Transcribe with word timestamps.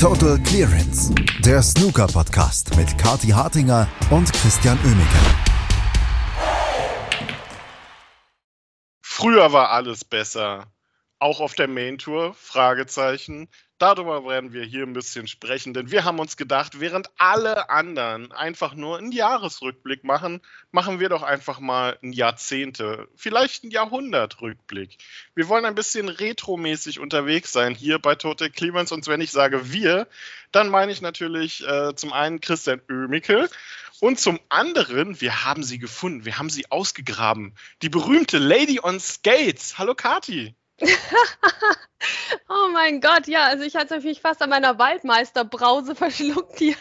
Total 0.00 0.38
Clearance, 0.44 1.12
der 1.44 1.60
Snooker-Podcast 1.60 2.76
mit 2.76 2.96
Kati 2.98 3.30
Hartinger 3.30 3.88
und 4.12 4.32
Christian 4.32 4.78
Oemeke. 4.84 5.18
Früher 9.00 9.52
war 9.52 9.70
alles 9.72 10.04
besser. 10.04 10.72
Auch 11.18 11.40
auf 11.40 11.54
der 11.54 11.66
Main 11.66 11.98
Tour? 11.98 12.32
Fragezeichen. 12.34 13.48
Darüber 13.78 14.24
werden 14.26 14.52
wir 14.52 14.64
hier 14.64 14.82
ein 14.82 14.92
bisschen 14.92 15.28
sprechen, 15.28 15.72
denn 15.72 15.92
wir 15.92 16.04
haben 16.04 16.18
uns 16.18 16.36
gedacht, 16.36 16.80
während 16.80 17.10
alle 17.16 17.70
anderen 17.70 18.32
einfach 18.32 18.74
nur 18.74 18.98
einen 18.98 19.12
Jahresrückblick 19.12 20.02
machen, 20.02 20.40
machen 20.72 20.98
wir 20.98 21.08
doch 21.08 21.22
einfach 21.22 21.60
mal 21.60 21.96
ein 22.02 22.12
Jahrzehnte, 22.12 23.06
vielleicht 23.14 23.62
ein 23.62 23.70
Jahrhundertrückblick. 23.70 24.98
Wir 25.36 25.48
wollen 25.48 25.64
ein 25.64 25.76
bisschen 25.76 26.08
retromäßig 26.08 26.98
unterwegs 26.98 27.52
sein 27.52 27.76
hier 27.76 28.00
bei 28.00 28.16
Total 28.16 28.50
Clemens 28.50 28.90
und 28.90 29.06
wenn 29.06 29.20
ich 29.20 29.30
sage 29.30 29.72
wir, 29.72 30.08
dann 30.50 30.70
meine 30.70 30.90
ich 30.90 31.00
natürlich 31.00 31.64
äh, 31.64 31.94
zum 31.94 32.12
einen 32.12 32.40
Christian 32.40 32.82
Oemicke 32.90 33.48
und 34.00 34.18
zum 34.18 34.40
anderen, 34.48 35.20
wir 35.20 35.44
haben 35.44 35.62
sie 35.62 35.78
gefunden, 35.78 36.24
wir 36.24 36.38
haben 36.38 36.50
sie 36.50 36.68
ausgegraben. 36.70 37.54
Die 37.82 37.88
berühmte 37.88 38.38
Lady 38.38 38.80
on 38.82 38.98
Skates. 38.98 39.78
Hallo 39.78 39.94
Kati. 39.94 40.56
oh 42.48 42.68
mein 42.72 43.00
Gott, 43.00 43.26
ja, 43.26 43.44
also 43.44 43.64
ich 43.64 43.76
hatte 43.76 44.00
mich 44.00 44.20
fast 44.20 44.42
an 44.42 44.50
meiner 44.50 44.78
Waldmeisterbrause 44.78 45.94
verschluckt 45.96 46.58
hier. 46.58 46.76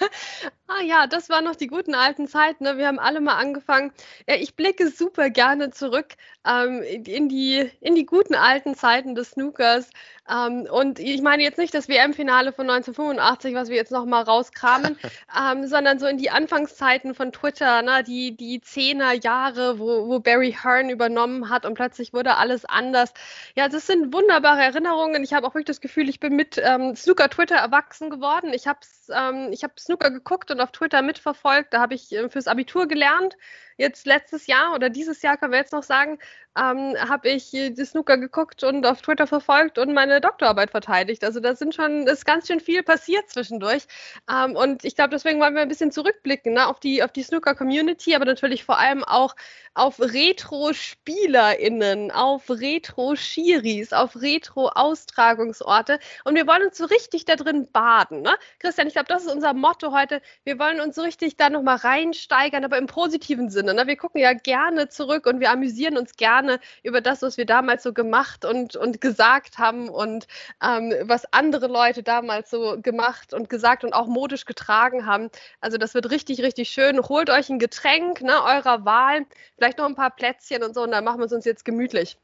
Ah 0.70 0.82
ja, 0.82 1.08
das 1.08 1.30
waren 1.30 1.46
noch 1.46 1.56
die 1.56 1.68
guten 1.68 1.96
alten 1.96 2.28
Zeiten. 2.28 2.66
Ne? 2.66 2.78
Wir 2.78 2.88
haben 2.88 3.00
alle 3.00 3.22
mal 3.22 3.36
angefangen. 3.36 3.94
Ja, 4.28 4.36
ich 4.36 4.56
blicke 4.56 4.90
super 4.90 5.30
gerne 5.30 5.72
zurück 5.72 6.16
ähm, 6.46 6.82
in, 6.82 7.30
die, 7.30 7.72
in 7.80 7.96
die 7.96 8.06
guten 8.06 8.36
alten 8.36 8.76
Zeiten 8.76 9.16
des 9.16 9.32
Snookers. 9.32 9.90
Ähm, 10.30 10.68
und 10.70 11.00
ich 11.00 11.22
meine 11.22 11.42
jetzt 11.44 11.58
nicht 11.58 11.74
das 11.74 11.88
WM-Finale 11.88 12.52
von 12.52 12.70
1985, 12.70 13.56
was 13.56 13.70
wir 13.70 13.78
jetzt 13.78 13.94
nochmal 13.94 14.24
rauskramen, 14.24 14.98
ähm, 15.40 15.68
sondern 15.68 16.00
so 16.00 16.06
in 16.06 16.18
die 16.18 16.32
Anfangszeiten 16.32 17.16
von 17.16 17.32
Twitter, 17.32 17.82
ne? 17.82 18.04
die, 18.04 18.36
die 18.36 18.60
Zehner-Jahre, 18.60 19.80
wo, 19.80 20.10
wo 20.10 20.20
Barry 20.20 20.52
Hearn 20.62 20.90
übernommen 20.90 21.50
hat 21.50 21.66
und 21.66 21.76
plötzlich 21.76 22.12
wurde 22.12 22.36
alles 22.36 22.66
anders. 22.66 23.14
Ja, 23.56 23.70
das 23.70 23.88
sind 23.88 24.14
wunderbare 24.14 24.64
Erinnerungen. 24.64 25.07
Ich 25.16 25.34
habe 25.34 25.48
auch 25.48 25.54
wirklich 25.54 25.66
das 25.66 25.82
Gefühl, 25.82 26.10
ich 26.10 26.20
bin 26.20 26.36
mit 26.36 26.62
ähm, 26.64 26.96
Snooker-Twitter 26.96 27.56
erwachsen 27.56 28.10
geworden. 28.10 28.52
Ich 28.54 28.68
habe 28.68 28.80
ähm, 29.10 29.54
hab 29.54 29.80
Snooker 29.80 30.12
geguckt 30.12 30.52
und 30.52 30.58
und 30.58 30.62
auf 30.62 30.72
Twitter 30.72 31.02
mitverfolgt. 31.02 31.74
Da 31.74 31.80
habe 31.80 31.94
ich 31.94 32.12
äh, 32.12 32.30
fürs 32.30 32.48
Abitur 32.48 32.88
gelernt 32.88 33.38
jetzt 33.78 34.06
letztes 34.06 34.48
Jahr 34.48 34.76
oder 34.76 34.90
dieses 34.90 35.22
Jahr, 35.22 35.38
können 35.38 35.54
wir 35.54 35.60
jetzt 35.60 35.74
noch 35.74 35.84
sagen, 35.84 36.20
ähm, 36.58 36.96
habe 36.98 37.30
ich 37.30 37.52
die 37.52 37.86
Snooker 37.86 38.18
geguckt 38.18 38.64
und 38.64 38.86
auf 38.86 39.02
Twitter 39.02 39.28
verfolgt 39.28 39.78
und 39.78 39.94
meine 39.94 40.20
Doktorarbeit 40.22 40.72
verteidigt. 40.72 41.24
Also 41.24 41.40
da 41.40 41.56
sind 41.56 41.76
schon, 41.76 42.08
ist 42.08 42.26
ganz 42.26 42.48
schön 42.48 42.60
viel 42.60 42.82
passiert 42.84 43.30
zwischendurch. 43.30 43.84
Ähm, 44.32 44.56
und 44.56 44.84
ich 44.84 44.96
glaube, 44.96 45.12
deswegen 45.12 45.40
wollen 45.40 45.54
wir 45.54 45.62
ein 45.62 45.68
bisschen 45.68 45.92
zurückblicken 45.92 46.54
ne, 46.54 46.66
auf 46.68 46.80
die, 46.80 47.04
auf 47.04 47.12
die 47.12 47.22
Snooker-Community, 47.24 48.16
aber 48.16 48.26
natürlich 48.26 48.64
vor 48.64 48.80
allem 48.80 49.04
auch 49.04 49.36
auf 49.76 50.00
Retro-SpielerInnen, 50.00 52.10
auf 52.12 52.50
Retro-Schiris, 52.50 53.94
auf 53.94 54.16
Retro-Austragungsorte. 54.16 56.00
Und 56.24 56.34
wir 56.36 56.48
wollen 56.48 56.66
uns 56.66 56.78
so 56.78 56.86
richtig 56.86 57.26
da 57.26 57.36
drin 57.36 57.68
baden. 57.72 58.24
Ne? 58.24 58.34
Christian, 58.58 58.88
ich 58.88 58.94
glaube, 58.94 59.10
das 59.10 59.26
ist 59.26 59.32
unser 59.32 59.54
Motto 59.54 59.92
heute. 59.92 60.24
Wir 60.44 60.58
wollen 60.58 60.82
uns 60.82 60.96
so 60.96 61.04
richtig 61.04 61.38
da 61.38 61.52
nochmal 61.52 61.78
reinsteigern, 61.78 62.66
aber 62.66 62.80
im 62.80 62.88
positiven 62.88 63.52
Sinne. 63.52 63.67
Sinne. 63.68 63.82
Ne? 63.82 63.88
Wir 63.88 63.98
gucken 63.98 64.22
ja 64.22 64.34
gerne 64.34 64.90
zurück 64.90 65.26
und 65.26 65.40
wir 65.40 65.52
amüsieren 65.52 65.98
uns 65.98 66.16
gerne 66.16 66.60
über 66.84 67.02
das, 67.02 67.22
was 67.22 67.38
wir 67.38 67.46
damals 67.46 67.84
so 67.84 67.94
gemacht 67.94 68.46
und, 68.46 68.76
und 68.76 69.02
gesagt 69.02 69.58
haben 69.58 69.90
und 69.90 70.28
ähm, 70.64 70.94
was 71.04 71.32
andere 71.34 71.68
Leute 71.68 72.04
damals 72.04 72.50
so 72.50 72.78
gemacht 72.82 73.34
und 73.34 73.50
gesagt 73.50 73.84
und 73.84 73.94
auch 73.94 74.08
modisch 74.08 74.46
getragen 74.46 75.06
haben. 75.06 75.30
Also 75.62 75.78
das 75.78 75.94
wird 75.94 76.10
richtig, 76.12 76.42
richtig 76.42 76.70
schön. 76.70 77.00
Holt 77.02 77.30
euch 77.30 77.50
ein 77.50 77.60
Getränk 77.60 78.22
ne, 78.22 78.44
eurer 78.44 78.86
Wahl, 78.86 79.26
vielleicht 79.56 79.78
noch 79.78 79.86
ein 79.86 79.96
paar 79.96 80.12
Plätzchen 80.12 80.64
und 80.64 80.74
so 80.74 80.84
und 80.84 80.92
dann 80.92 81.04
machen 81.04 81.20
wir 81.20 81.26
es 81.26 81.34
uns 81.34 81.46
jetzt 81.46 81.66
gemütlich. 81.66 82.18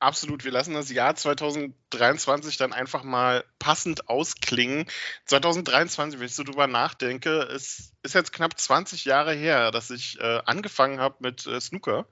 Absolut, 0.00 0.44
wir 0.44 0.50
lassen 0.50 0.72
das 0.72 0.90
Jahr 0.90 1.14
2023 1.14 2.56
dann 2.56 2.72
einfach 2.72 3.02
mal 3.02 3.44
passend 3.58 4.08
ausklingen. 4.08 4.86
2023, 5.26 6.18
wenn 6.18 6.26
ich 6.26 6.34
so 6.34 6.42
drüber 6.42 6.66
nachdenke, 6.66 7.42
ist, 7.42 7.92
ist 8.02 8.14
jetzt 8.14 8.32
knapp 8.32 8.58
20 8.58 9.04
Jahre 9.04 9.34
her, 9.34 9.70
dass 9.70 9.90
ich 9.90 10.18
äh, 10.18 10.40
angefangen 10.46 11.00
habe 11.00 11.16
mit 11.20 11.46
äh, 11.46 11.60
Snooker. 11.60 12.06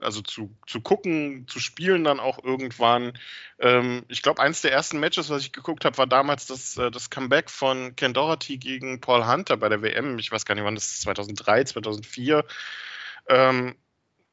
Also 0.00 0.22
zu, 0.22 0.54
zu 0.66 0.80
gucken, 0.80 1.46
zu 1.48 1.58
spielen 1.58 2.04
dann 2.04 2.20
auch 2.20 2.42
irgendwann. 2.42 3.18
Ähm, 3.58 4.04
ich 4.08 4.22
glaube, 4.22 4.40
eines 4.40 4.60
der 4.60 4.72
ersten 4.72 5.00
Matches, 5.00 5.28
was 5.30 5.42
ich 5.42 5.52
geguckt 5.52 5.84
habe, 5.84 5.98
war 5.98 6.06
damals 6.06 6.46
das, 6.46 6.76
äh, 6.76 6.92
das 6.92 7.10
Comeback 7.10 7.50
von 7.50 7.96
Ken 7.96 8.14
Doherty 8.14 8.58
gegen 8.58 9.00
Paul 9.00 9.26
Hunter 9.26 9.56
bei 9.56 9.68
der 9.68 9.82
WM. 9.82 10.18
Ich 10.20 10.30
weiß 10.30 10.44
gar 10.44 10.54
nicht, 10.54 10.64
wann 10.64 10.74
das 10.76 10.86
ist, 10.86 11.02
2003, 11.02 11.64
2004. 11.64 12.44
Ähm, 13.28 13.76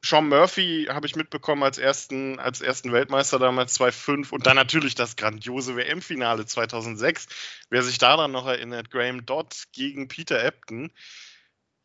Sean 0.04 0.28
Murphy 0.28 0.86
habe 0.90 1.06
ich 1.06 1.14
mitbekommen 1.14 1.62
als 1.62 1.78
ersten, 1.78 2.40
als 2.40 2.60
ersten 2.60 2.92
Weltmeister 2.92 3.38
damals 3.38 3.74
2005 3.74 4.32
und 4.32 4.46
dann 4.46 4.56
natürlich 4.56 4.96
das 4.96 5.14
grandiose 5.14 5.76
WM-Finale 5.76 6.44
2006. 6.44 7.28
Wer 7.70 7.82
sich 7.82 7.98
daran 7.98 8.32
noch 8.32 8.46
erinnert, 8.46 8.90
Graham 8.90 9.24
Dodd 9.24 9.54
gegen 9.72 10.08
Peter 10.08 10.44
Ebton. 10.44 10.90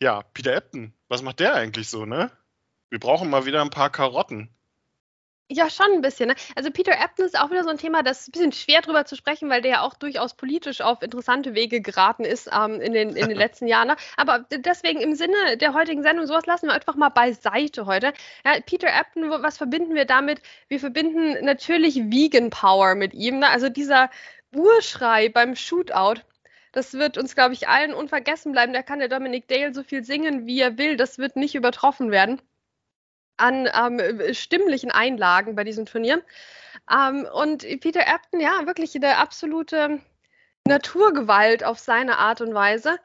Ja, 0.01 0.23
Peter 0.33 0.55
Ebton, 0.55 0.93
was 1.07 1.21
macht 1.21 1.39
der 1.39 1.53
eigentlich 1.53 1.89
so, 1.89 2.05
ne? 2.05 2.31
Wir 2.89 2.99
brauchen 2.99 3.29
mal 3.29 3.45
wieder 3.45 3.61
ein 3.61 3.69
paar 3.69 3.91
Karotten. 3.91 4.49
Ja, 5.49 5.69
schon 5.69 5.93
ein 5.93 6.01
bisschen. 6.01 6.27
Ne? 6.27 6.35
Also 6.57 6.71
Peter 6.71 6.91
Ebton 6.91 7.25
ist 7.25 7.39
auch 7.39 7.49
wieder 7.49 7.63
so 7.63 7.69
ein 7.69 7.77
Thema, 7.77 8.03
das 8.03 8.21
ist 8.21 8.27
ein 8.27 8.31
bisschen 8.33 8.51
schwer 8.51 8.81
drüber 8.81 9.05
zu 9.05 9.15
sprechen, 9.15 9.49
weil 9.49 9.61
der 9.61 9.71
ja 9.71 9.81
auch 9.81 9.93
durchaus 9.93 10.33
politisch 10.33 10.81
auf 10.81 11.01
interessante 11.01 11.55
Wege 11.55 11.79
geraten 11.79 12.25
ist 12.25 12.49
ähm, 12.53 12.81
in, 12.81 12.91
den, 12.91 13.15
in 13.15 13.29
den 13.29 13.37
letzten 13.37 13.65
Jahren. 13.65 13.87
Ne? 13.87 13.95
Aber 14.17 14.39
deswegen 14.51 14.99
im 14.99 15.15
Sinne 15.15 15.55
der 15.55 15.73
heutigen 15.73 16.03
Sendung, 16.03 16.25
sowas 16.27 16.45
lassen 16.47 16.67
wir 16.67 16.73
einfach 16.73 16.95
mal 16.95 17.09
beiseite 17.09 17.85
heute. 17.85 18.11
Ja, 18.45 18.59
Peter 18.65 18.89
Ebton, 18.89 19.29
was 19.29 19.57
verbinden 19.57 19.95
wir 19.95 20.03
damit? 20.03 20.41
Wir 20.67 20.81
verbinden 20.81 21.45
natürlich 21.45 21.95
Vegan 22.11 22.49
Power 22.49 22.95
mit 22.95 23.13
ihm. 23.13 23.39
Ne? 23.39 23.47
Also 23.47 23.69
dieser 23.69 24.09
Urschrei 24.53 25.29
beim 25.29 25.55
Shootout. 25.55 26.21
Das 26.73 26.93
wird 26.93 27.17
uns, 27.17 27.35
glaube 27.35 27.53
ich, 27.53 27.69
allen 27.69 27.93
unvergessen 27.93 28.51
bleiben. 28.51 28.73
Da 28.73 28.83
kann 28.83 28.99
der 28.99 29.07
Dominic 29.07 29.47
Dale 29.47 29.73
so 29.73 29.83
viel 29.83 30.03
singen, 30.03 30.45
wie 30.45 30.59
er 30.59 30.77
will. 30.77 30.97
Das 30.97 31.17
wird 31.19 31.37
nicht 31.37 31.55
übertroffen 31.55 32.11
werden 32.11 32.41
an 33.37 33.69
ähm, 33.73 34.33
stimmlichen 34.33 34.91
Einlagen 34.91 35.55
bei 35.55 35.63
diesem 35.63 35.85
Turnier. 35.85 36.21
Ähm, 36.91 37.27
und 37.33 37.61
Peter 37.79 38.01
Ebton, 38.01 38.39
ja, 38.39 38.65
wirklich 38.65 38.95
eine 38.95 39.17
absolute 39.17 39.99
Naturgewalt 40.67 41.63
auf 41.63 41.79
seine 41.79 42.17
Art 42.17 42.41
und 42.41 42.53
Weise. 42.53 42.99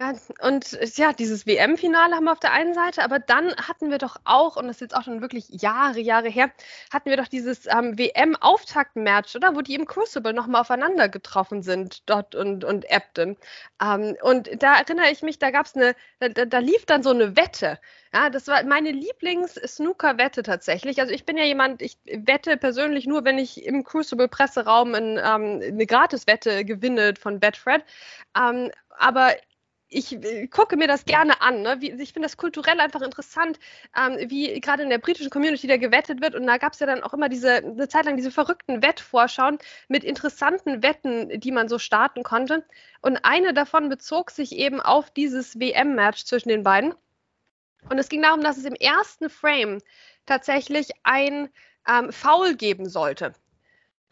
Ja, 0.00 0.12
und 0.40 0.76
ja, 0.96 1.12
dieses 1.12 1.46
WM-Finale 1.46 2.16
haben 2.16 2.24
wir 2.24 2.32
auf 2.32 2.40
der 2.40 2.52
einen 2.52 2.74
Seite, 2.74 3.04
aber 3.04 3.20
dann 3.20 3.54
hatten 3.56 3.92
wir 3.92 3.98
doch 3.98 4.16
auch, 4.24 4.56
und 4.56 4.66
das 4.66 4.78
ist 4.78 4.80
jetzt 4.80 4.96
auch 4.96 5.04
schon 5.04 5.20
wirklich 5.20 5.46
Jahre, 5.50 6.00
Jahre 6.00 6.28
her, 6.28 6.50
hatten 6.92 7.10
wir 7.10 7.16
doch 7.16 7.28
dieses 7.28 7.66
ähm, 7.66 7.96
WM-Auftakt-Match, 7.96 9.36
oder? 9.36 9.54
Wo 9.54 9.60
die 9.60 9.76
im 9.76 9.86
Crucible 9.86 10.32
nochmal 10.32 10.62
aufeinander 10.62 11.08
getroffen 11.08 11.62
sind, 11.62 12.10
Dot 12.10 12.34
und, 12.34 12.64
und 12.64 12.84
Ebden. 12.90 13.36
Ähm, 13.80 14.16
und 14.20 14.50
da 14.60 14.78
erinnere 14.78 15.12
ich 15.12 15.22
mich, 15.22 15.38
da 15.38 15.52
gab 15.52 15.66
es 15.66 15.76
eine, 15.76 15.94
da, 16.18 16.28
da, 16.28 16.58
lief 16.58 16.86
dann 16.86 17.04
so 17.04 17.10
eine 17.10 17.36
Wette. 17.36 17.78
Ja, 18.12 18.30
das 18.30 18.48
war 18.48 18.64
meine 18.64 18.90
Lieblings-Snooker-Wette 18.90 20.42
tatsächlich. 20.42 21.00
Also 21.00 21.12
ich 21.14 21.24
bin 21.24 21.36
ja 21.36 21.44
jemand, 21.44 21.82
ich 21.82 21.98
wette 22.04 22.56
persönlich 22.56 23.06
nur, 23.06 23.24
wenn 23.24 23.38
ich 23.38 23.64
im 23.64 23.84
Crucible-Presseraum 23.84 24.96
ähm, 24.96 25.18
eine 25.22 25.86
Gratis-Wette 25.86 26.64
gewinne 26.64 27.14
von 27.16 27.38
Betfred. 27.38 27.84
Ähm, 28.36 28.72
aber 28.98 29.34
ich 29.94 30.12
äh, 30.12 30.46
gucke 30.48 30.76
mir 30.76 30.88
das 30.88 31.04
gerne 31.04 31.40
an. 31.40 31.62
Ne? 31.62 31.76
Wie, 31.80 31.90
ich 31.90 32.12
finde 32.12 32.26
das 32.26 32.36
kulturell 32.36 32.80
einfach 32.80 33.02
interessant, 33.02 33.58
ähm, 33.96 34.30
wie 34.30 34.60
gerade 34.60 34.82
in 34.82 34.90
der 34.90 34.98
britischen 34.98 35.30
Community 35.30 35.66
da 35.66 35.76
gewettet 35.76 36.20
wird. 36.20 36.34
Und 36.34 36.46
da 36.46 36.58
gab 36.58 36.72
es 36.72 36.80
ja 36.80 36.86
dann 36.86 37.02
auch 37.02 37.14
immer 37.14 37.28
diese, 37.28 37.56
eine 37.56 37.88
Zeit 37.88 38.04
lang 38.04 38.16
diese 38.16 38.30
verrückten 38.30 38.82
Wettvorschauen 38.82 39.58
mit 39.88 40.04
interessanten 40.04 40.82
Wetten, 40.82 41.40
die 41.40 41.52
man 41.52 41.68
so 41.68 41.78
starten 41.78 42.22
konnte. 42.22 42.64
Und 43.00 43.18
eine 43.24 43.54
davon 43.54 43.88
bezog 43.88 44.30
sich 44.30 44.52
eben 44.52 44.80
auf 44.80 45.10
dieses 45.10 45.58
WM-Match 45.58 46.24
zwischen 46.24 46.48
den 46.48 46.62
beiden. 46.62 46.94
Und 47.88 47.98
es 47.98 48.08
ging 48.08 48.22
darum, 48.22 48.40
dass 48.40 48.56
es 48.56 48.64
im 48.64 48.74
ersten 48.74 49.28
Frame 49.28 49.78
tatsächlich 50.26 50.88
ein 51.02 51.50
ähm, 51.86 52.12
Foul 52.12 52.54
geben 52.54 52.88
sollte. 52.88 53.34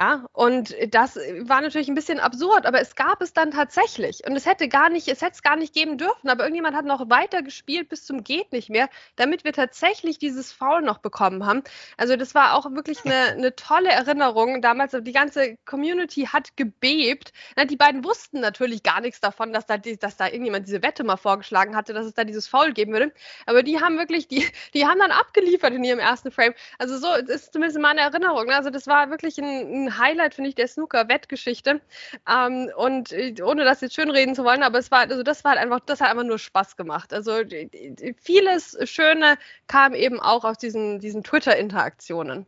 Ja, 0.02 0.26
und 0.32 0.75
das 0.93 1.14
war 1.14 1.60
natürlich 1.60 1.87
ein 1.87 1.94
bisschen 1.94 2.19
absurd, 2.19 2.66
aber 2.66 2.81
es 2.81 2.96
gab 2.96 3.22
es 3.22 3.34
dann 3.34 3.52
tatsächlich. 3.52 4.26
Und 4.26 4.34
es 4.34 4.46
hätte 4.46 4.66
gar 4.69 4.88
nicht, 4.88 5.06
es 5.06 5.22
hätte 5.22 5.34
es 5.34 5.43
gar 5.43 5.54
nicht 5.54 5.72
geben 5.75 5.96
dürfen, 5.96 6.28
aber 6.28 6.43
irgendjemand 6.43 6.75
hat 6.75 6.84
noch 6.84 7.08
weiter 7.08 7.40
gespielt 7.40 7.88
bis 7.88 8.04
zum 8.04 8.25
Geht 8.25 8.50
nicht 8.50 8.69
mehr, 8.69 8.88
damit 9.14 9.44
wir 9.44 9.52
tatsächlich 9.52 10.19
dieses 10.19 10.50
Foul 10.52 10.82
noch 10.82 10.99
bekommen 10.99 11.46
haben. 11.46 11.62
Also 11.99 12.16
das 12.16 12.34
war 12.34 12.54
auch 12.54 12.69
wirklich 12.72 13.04
eine, 13.04 13.14
eine 13.14 13.54
tolle 13.54 13.90
Erinnerung. 13.90 14.60
Damals, 14.60 14.90
die 14.90 15.12
ganze 15.12 15.56
Community 15.66 16.22
hat 16.22 16.56
gebebt. 16.56 17.32
Na, 17.55 17.64
die 17.64 17.76
beiden 17.76 18.02
wussten 18.02 18.40
natürlich 18.40 18.82
gar 18.82 19.02
nichts 19.02 19.20
davon, 19.20 19.52
dass 19.52 19.66
da, 19.66 19.78
dass 19.78 20.16
da 20.16 20.26
irgendjemand 20.26 20.66
diese 20.66 20.82
Wette 20.82 21.05
mal 21.05 21.16
vorgeschlagen 21.16 21.76
hatte, 21.76 21.93
dass 21.93 22.06
es 22.06 22.14
da 22.14 22.25
dieses 22.25 22.48
Foul 22.48 22.72
geben 22.72 22.93
würde. 22.93 23.12
Aber 23.46 23.62
die 23.62 23.81
haben 23.81 23.98
wirklich, 23.98 24.26
die, 24.26 24.44
die 24.75 24.84
haben 24.84 24.98
dann 24.98 25.12
abgeliefert 25.12 25.72
in 25.72 25.84
ihrem 25.84 26.00
ersten 26.00 26.32
Frame. 26.32 26.55
Also 26.78 26.98
so 26.98 27.14
ist 27.14 27.52
zumindest 27.52 27.78
meine 27.78 28.00
Erinnerung. 28.00 28.50
Also 28.50 28.70
das 28.70 28.88
war 28.88 29.08
wirklich 29.08 29.38
ein, 29.38 29.84
ein 29.87 29.91
Highlight, 29.98 30.34
finde 30.34 30.50
ich, 30.50 30.54
der 30.54 30.68
Snooker-Wettgeschichte. 30.68 31.80
Ähm, 32.28 32.70
und 32.76 33.12
äh, 33.12 33.34
ohne 33.42 33.64
das 33.64 33.80
jetzt 33.80 33.94
schön 33.94 34.10
reden 34.10 34.34
zu 34.34 34.44
wollen, 34.44 34.62
aber 34.62 34.78
es 34.78 34.90
war, 34.90 35.00
also 35.00 35.22
das 35.22 35.44
war 35.44 35.52
halt 35.52 35.60
einfach, 35.60 35.80
das 35.80 36.00
hat 36.00 36.10
einfach 36.10 36.24
nur 36.24 36.38
Spaß 36.38 36.76
gemacht. 36.76 37.12
Also 37.12 37.40
vieles 38.22 38.76
Schöne 38.84 39.36
kam 39.66 39.94
eben 39.94 40.20
auch 40.20 40.44
aus 40.44 40.58
diesen, 40.58 40.98
diesen 40.98 41.22
Twitter-Interaktionen. 41.24 42.46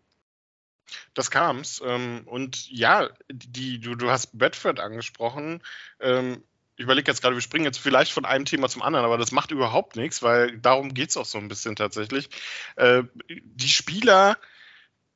Das 1.15 1.31
kam's. 1.31 1.83
Ähm, 1.85 2.23
und 2.27 2.71
ja, 2.71 3.11
die, 3.31 3.81
du, 3.81 3.95
du 3.95 4.11
hast 4.11 4.37
Bedford 4.39 4.81
angesprochen. 4.81 5.63
Ähm, 6.01 6.43
ich 6.77 6.83
überlege 6.85 7.11
jetzt 7.11 7.23
gerade, 7.23 7.37
wir 7.37 7.41
springen 7.41 7.65
jetzt 7.65 7.79
vielleicht 7.79 8.13
von 8.13 8.25
einem 8.25 8.45
Thema 8.45 8.69
zum 8.69 8.83
anderen, 8.83 9.05
aber 9.05 9.17
das 9.17 9.31
macht 9.31 9.53
überhaupt 9.53 9.97
nichts, 9.97 10.23
weil 10.23 10.59
darum 10.59 10.93
geht 10.93 11.11
es 11.11 11.17
auch 11.17 11.25
so 11.25 11.39
ein 11.39 11.49
bisschen 11.49 11.77
tatsächlich. 11.77 12.29
Äh, 12.77 13.05
die 13.29 13.69
Spieler 13.69 14.37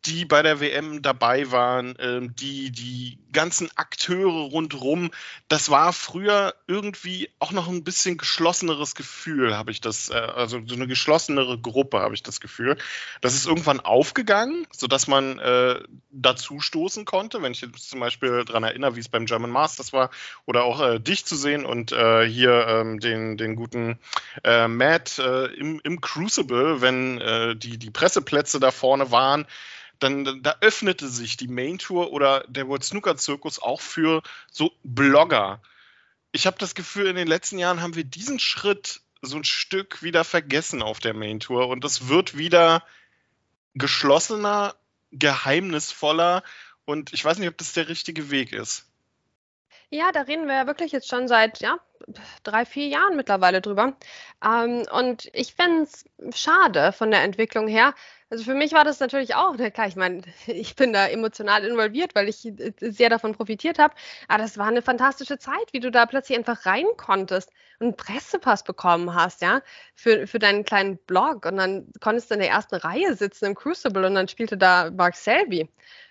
die 0.09 0.25
bei 0.25 0.43
der 0.43 0.61
WM 0.61 1.03
dabei 1.03 1.51
waren, 1.51 1.95
ähm, 1.99 2.35
die, 2.35 2.71
die 2.71 3.19
ganzen 3.33 3.71
Akteure 3.77 4.49
rundherum, 4.51 5.11
das 5.49 5.71
war 5.71 5.93
früher 5.93 6.55
irgendwie 6.67 7.31
auch 7.39 7.53
noch 7.53 7.69
ein 7.69 7.85
bisschen 7.85 8.17
geschlosseneres 8.17 8.95
Gefühl, 8.95 9.57
habe 9.57 9.71
ich 9.71 9.81
das, 9.81 10.09
äh, 10.09 10.15
also 10.15 10.61
so 10.67 10.75
eine 10.75 10.87
geschlossenere 10.87 11.59
Gruppe, 11.59 12.01
habe 12.01 12.15
ich 12.15 12.23
das 12.23 12.41
Gefühl. 12.41 12.79
Das 13.21 13.35
ist 13.35 13.47
irgendwann 13.47 13.81
aufgegangen, 13.81 14.67
sodass 14.73 15.09
man 15.09 15.39
äh, 15.39 15.79
dazu 16.11 16.61
stoßen 16.61 17.05
konnte, 17.05 17.43
wenn 17.43 17.53
ich 17.53 17.61
jetzt 17.61 17.91
zum 17.91 18.01
Beispiel 18.01 18.45
daran 18.47 18.65
erinnere, 18.65 18.97
wie 18.97 19.01
es 19.01 19.09
beim 19.09 19.27
German 19.27 19.51
Masters 19.51 19.93
war, 19.93 20.11
oder 20.47 20.65
auch 20.65 20.81
äh, 20.81 20.99
dich 20.99 21.27
zu 21.27 21.37
sehen 21.37 21.67
und 21.67 21.93
äh, 21.93 22.27
hier 22.27 22.67
ähm, 22.67 22.99
den, 22.99 23.37
den 23.37 23.57
guten 23.57 23.99
äh, 24.43 24.69
Matt 24.69 25.19
äh, 25.19 25.47
im, 25.55 25.81
im 25.85 26.01
Crucible, 26.01 26.81
wenn 26.81 27.19
die, 27.59 27.79
die 27.79 27.91
Presseplätze 27.91 28.61
da 28.61 28.71
vorne 28.71 29.11
waren 29.11 29.47
dann 29.99 30.43
da 30.43 30.57
öffnete 30.61 31.09
sich 31.09 31.37
die 31.37 31.49
Main 31.49 31.79
Tour 31.79 32.13
oder 32.13 32.45
der 32.49 32.69
World 32.69 32.85
Snooker 32.85 33.17
Zirkus 33.17 33.61
auch 33.61 33.81
für 33.81 34.23
so 34.51 34.73
Blogger. 34.83 35.61
Ich 36.33 36.47
habe 36.47 36.59
das 36.59 36.75
Gefühl, 36.75 37.07
in 37.07 37.17
den 37.17 37.29
letzten 37.29 37.59
Jahren 37.59 37.83
haben 37.83 37.97
wir 37.97 38.05
diesen 38.05 38.39
Schritt 38.39 39.01
so 39.23 39.37
ein 39.37 39.45
Stück 39.45 40.03
wieder 40.03 40.25
vergessen 40.25 40.83
auf 40.83 41.01
der 41.01 41.15
Main 41.15 41.41
Tour 41.41 41.69
und 41.69 41.85
es 41.85 42.09
wird 42.09 42.37
wieder 42.37 42.85
geschlossener, 43.75 44.75
geheimnisvoller 45.11 46.43
und 46.85 47.13
ich 47.13 47.25
weiß 47.25 47.39
nicht, 47.39 47.49
ob 47.49 47.59
das 47.59 47.73
der 47.73 47.89
richtige 47.89 48.31
Weg 48.31 48.53
ist. 48.53 48.87
Ja, 49.91 50.13
da 50.13 50.23
reden 50.23 50.47
wir 50.47 50.55
ja 50.55 50.67
wirklich 50.67 50.93
jetzt 50.93 51.09
schon 51.09 51.29
seit 51.29 51.61
ja, 51.61 51.79
drei, 52.43 52.67
vier 52.67 52.89
Jahren 52.89 53.17
mittlerweile 53.17 53.63
drüber. 53.63 53.97
Ähm, 54.45 54.87
und 54.93 55.31
ich 55.33 55.55
fände 55.55 55.85
es 55.85 56.05
schade 56.35 56.93
von 56.93 57.11
der 57.11 57.23
Entwicklung 57.23 57.69
her. 57.69 57.95
Also 58.31 58.45
für 58.45 58.55
mich 58.55 58.73
war 58.73 58.85
das 58.85 59.01
natürlich 59.01 59.35
auch, 59.35 59.55
na 59.57 59.71
klar, 59.71 59.89
ich 59.89 59.97
meine, 59.97 60.21
ich 60.47 60.77
bin 60.77 60.93
da 60.93 61.07
emotional 61.09 61.65
involviert, 61.65 62.15
weil 62.15 62.29
ich 62.29 62.45
äh, 62.47 62.73
sehr 62.79 63.09
davon 63.09 63.33
profitiert 63.35 63.79
habe. 63.79 63.95
Aber 64.29 64.43
das 64.43 64.59
war 64.59 64.67
eine 64.67 64.83
fantastische 64.83 65.39
Zeit, 65.39 65.73
wie 65.73 65.81
du 65.81 65.91
da 65.91 66.05
plötzlich 66.05 66.37
einfach 66.37 66.67
rein 66.67 66.85
konntest 66.99 67.51
und 67.81 67.87
einen 67.87 67.97
Pressepass 67.97 68.65
bekommen 68.65 69.15
hast, 69.15 69.41
ja, 69.41 69.63
für, 69.95 70.27
für 70.27 70.39
deinen 70.39 70.65
kleinen 70.65 70.99
Blog. 70.99 71.47
Und 71.47 71.57
dann 71.57 71.91
konntest 72.01 72.31
du 72.31 72.35
in 72.35 72.41
der 72.41 72.51
ersten 72.51 72.75
Reihe 72.77 73.15
sitzen 73.15 73.47
im 73.47 73.55
Crucible 73.55 74.07
und 74.07 74.15
dann 74.15 74.29
spielte 74.29 74.59
da 74.59 74.91
Mark 74.91 75.17
Selby 75.17 75.69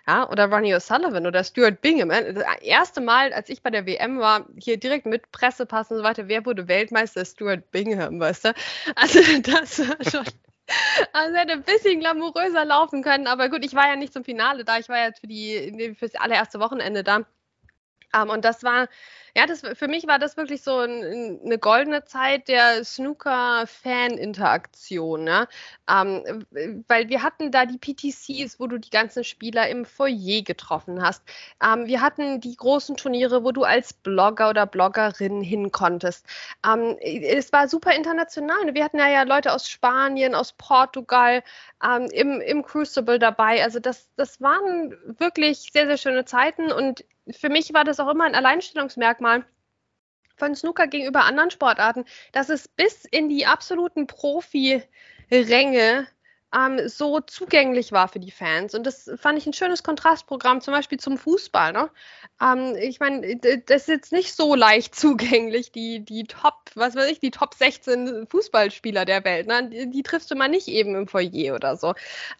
ja, 0.07 0.27
oder 0.29 0.45
Ronnie 0.49 0.73
O'Sullivan 0.73 1.27
oder 1.27 1.43
Stuart 1.43 1.81
Bingham. 1.81 2.09
Das 2.09 2.43
erste 2.61 3.01
Mal, 3.01 3.33
als 3.33 3.49
ich 3.49 3.61
bei 3.61 3.69
der 3.69 3.85
WM 3.85 4.19
war, 4.19 4.47
hier 4.57 4.77
direkt 4.77 5.05
mit 5.05 5.31
Pressepass 5.31 5.91
und 5.91 5.97
so 5.97 6.03
weiter, 6.03 6.27
wer 6.27 6.45
wurde 6.45 6.67
Weltmeister? 6.67 7.25
Stuart 7.25 7.69
Bingham, 7.71 8.19
weißt 8.19 8.45
du? 8.45 8.53
Also 8.95 9.19
das 9.43 9.79
war 9.79 9.97
schon. 10.09 10.25
Also 11.13 11.35
hätte 11.37 11.53
ein 11.53 11.63
bisschen 11.63 11.99
glamouröser 11.99 12.65
laufen 12.65 13.03
können, 13.03 13.27
aber 13.27 13.49
gut, 13.49 13.65
ich 13.65 13.73
war 13.75 13.87
ja 13.87 13.95
nicht 13.95 14.13
zum 14.13 14.23
Finale 14.23 14.65
da, 14.65 14.77
ich 14.77 14.89
war 14.89 14.97
ja 14.97 15.11
für 15.19 15.27
die 15.27 15.95
für 15.97 16.07
das 16.07 16.15
allererste 16.15 16.59
Wochenende 16.59 17.03
da. 17.03 17.17
Um, 17.17 17.25
ähm, 18.23 18.29
und 18.29 18.45
das 18.45 18.63
war 18.63 18.87
ja, 19.37 19.45
das, 19.45 19.61
für 19.61 19.87
mich 19.87 20.07
war 20.07 20.17
das 20.17 20.35
wirklich 20.35 20.63
so 20.63 20.79
ein, 20.79 21.39
eine 21.45 21.59
goldene 21.59 22.03
Zeit 22.05 22.47
der 22.47 22.83
Snooker-Fan-Interaktion. 22.83 25.27
Ja? 25.27 25.45
Ähm, 25.87 26.43
weil 26.87 27.09
wir 27.09 27.21
hatten 27.21 27.51
da 27.51 27.67
die 27.67 27.77
PTCs, 27.77 28.59
wo 28.59 28.65
du 28.65 28.79
die 28.79 28.89
ganzen 28.89 29.23
Spieler 29.23 29.69
im 29.69 29.85
Foyer 29.85 30.41
getroffen 30.41 31.03
hast. 31.03 31.21
Ähm, 31.63 31.85
wir 31.85 32.01
hatten 32.01 32.41
die 32.41 32.55
großen 32.55 32.97
Turniere, 32.97 33.43
wo 33.43 33.51
du 33.51 33.63
als 33.63 33.93
Blogger 33.93 34.49
oder 34.49 34.65
Bloggerin 34.65 35.43
hin 35.43 35.71
konntest. 35.71 36.25
Ähm, 36.65 36.97
es 36.99 37.53
war 37.53 37.67
super 37.67 37.93
international. 37.93 38.73
Wir 38.73 38.83
hatten 38.83 38.97
ja, 38.97 39.07
ja 39.07 39.21
Leute 39.21 39.53
aus 39.53 39.69
Spanien, 39.69 40.33
aus 40.33 40.53
Portugal 40.53 41.43
ähm, 41.83 42.09
im, 42.11 42.41
im 42.41 42.63
Crucible 42.63 43.19
dabei. 43.19 43.63
Also 43.63 43.79
das, 43.79 44.09
das 44.15 44.41
waren 44.41 44.97
wirklich 45.19 45.69
sehr, 45.71 45.85
sehr 45.85 45.97
schöne 45.97 46.25
Zeiten 46.25 46.71
und 46.71 47.05
für 47.31 47.49
mich 47.49 47.73
war 47.73 47.83
das 47.83 47.99
auch 47.99 48.09
immer 48.09 48.25
ein 48.25 48.35
Alleinstellungsmerkmal 48.35 49.26
von 50.37 50.55
Snooker 50.55 50.87
gegenüber 50.87 51.25
anderen 51.25 51.51
Sportarten, 51.51 52.05
dass 52.31 52.49
es 52.49 52.67
bis 52.67 53.05
in 53.05 53.27
die 53.27 53.45
absoluten 53.45 54.07
Profi-Ränge 54.07 56.07
ähm, 56.55 56.87
so 56.87 57.19
zugänglich 57.19 57.91
war 57.91 58.07
für 58.07 58.19
die 58.19 58.31
Fans. 58.31 58.73
Und 58.73 58.85
das 58.85 59.11
fand 59.17 59.37
ich 59.37 59.45
ein 59.45 59.53
schönes 59.53 59.83
Kontrastprogramm, 59.83 60.61
zum 60.61 60.73
Beispiel 60.73 60.99
zum 60.99 61.17
Fußball. 61.17 61.73
Ne? 61.73 61.89
Ähm, 62.41 62.75
ich 62.79 62.99
meine, 62.99 63.37
das 63.37 63.81
ist 63.81 63.87
jetzt 63.87 64.11
nicht 64.11 64.33
so 64.33 64.55
leicht 64.55 64.95
zugänglich, 64.95 65.71
die, 65.71 65.99
die 65.99 66.23
Top, 66.23 66.71
was 66.75 66.95
weiß 66.95 67.09
ich, 67.11 67.19
die 67.19 67.31
Top 67.31 67.53
16 67.53 68.27
Fußballspieler 68.27 69.05
der 69.05 69.23
Welt. 69.25 69.47
Ne? 69.47 69.69
Die, 69.69 69.89
die 69.89 70.03
triffst 70.03 70.31
du 70.31 70.35
mal 70.35 70.47
nicht 70.47 70.67
eben 70.67 70.95
im 70.95 71.07
Foyer 71.07 71.55
oder 71.55 71.75
so. 71.75 71.93